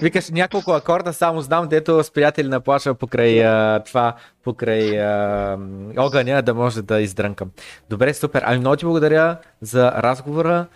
Викаш 0.00 0.30
няколко 0.30 0.72
акорда, 0.72 1.12
само 1.12 1.40
знам, 1.40 1.68
дето 1.68 2.04
с 2.04 2.10
приятели 2.10 2.48
наплача 2.48 2.94
покрай 2.94 3.44
а, 3.44 3.82
това, 3.86 4.14
покрай 4.44 5.00
а, 5.00 5.58
огъня, 5.96 6.42
да 6.42 6.54
може 6.54 6.82
да 6.82 7.00
издрънкам. 7.00 7.50
Добре, 7.90 8.14
супер. 8.14 8.42
Ами 8.46 8.58
много 8.58 8.76
ти 8.76 8.84
благодаря 8.84 9.36
за 9.60 9.92
разговора. 9.92 10.66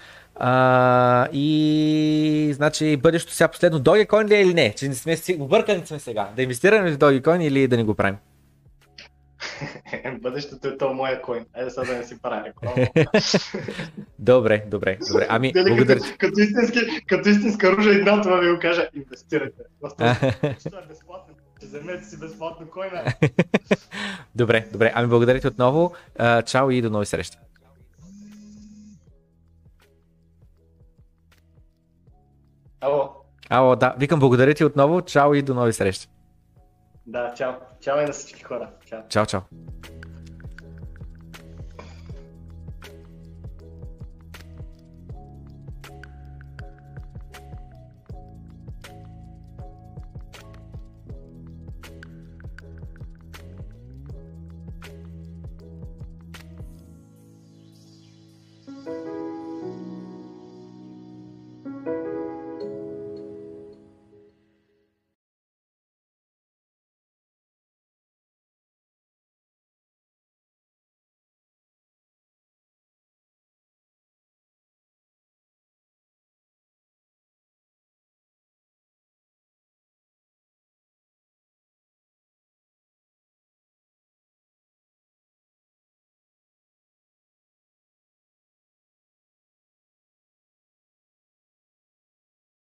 А, 0.41 1.29
и 1.33 2.51
значи 2.55 2.97
бъдещето 2.97 3.35
сега 3.35 3.49
последно 3.49 3.81
Dogecoin 3.81 4.29
ли 4.29 4.35
е 4.35 4.41
или 4.41 4.55
не? 4.55 4.75
Че 4.75 4.89
не 4.89 4.95
сме 4.95 5.17
объркани 5.41 5.87
сме 5.87 5.99
сега. 5.99 6.29
Да 6.37 6.43
инвестираме 6.43 6.93
в 6.93 6.99
Dogecoin 6.99 7.43
или 7.43 7.69
да 7.69 7.77
не 7.77 7.85
го 7.85 7.95
правим? 7.95 8.17
Бъдещето 10.21 10.69
е 10.69 10.79
то 10.79 10.95
моя 10.95 11.23
коин. 11.23 11.47
Айде 11.55 11.71
сега 11.71 11.87
да 11.87 11.99
не 11.99 12.05
си 12.05 12.23
правя 12.23 12.53
добре, 14.19 14.65
добре, 14.67 14.99
добре. 15.11 15.27
Ами, 15.29 15.53
Дали, 15.53 15.69
благодаря. 15.69 16.01
Като, 16.01 16.15
като, 16.19 16.41
истински, 16.41 17.07
като 17.07 17.29
истинска 17.29 17.77
ружа 17.77 17.91
една 17.91 18.23
това 18.23 18.37
ви 18.37 18.53
го 18.53 18.59
кажа, 18.59 18.89
инвестирайте. 18.95 19.63
Това 19.81 20.11
е 20.11 20.87
безплатно. 20.89 21.35
Вземете 21.63 22.05
си 22.05 22.19
безплатно 22.19 22.67
койна. 22.67 23.05
добре, 24.35 24.69
добре. 24.73 24.93
Ами 24.95 25.09
благодаря 25.09 25.41
ти 25.41 25.47
отново. 25.47 25.95
Чао 26.47 26.71
и 26.71 26.83
до 26.83 26.91
нови 26.91 27.07
срещи. 27.07 27.39
Ало. 32.81 33.11
Ало, 33.51 33.77
да. 33.77 33.95
Викам 33.99 34.21
благодаря 34.21 34.55
ти 34.55 34.65
отново. 34.65 35.03
Чао 35.03 35.35
и 35.35 35.43
до 35.43 35.55
нови 35.55 35.73
срещи. 35.73 36.09
Да, 37.09 37.35
чао. 37.35 37.53
Чао 37.81 38.01
и 38.01 38.07
на 38.07 38.13
всички 38.13 38.43
хора. 38.43 38.71
Чао. 38.87 39.03
Чао, 39.09 39.27
чао. 39.27 39.41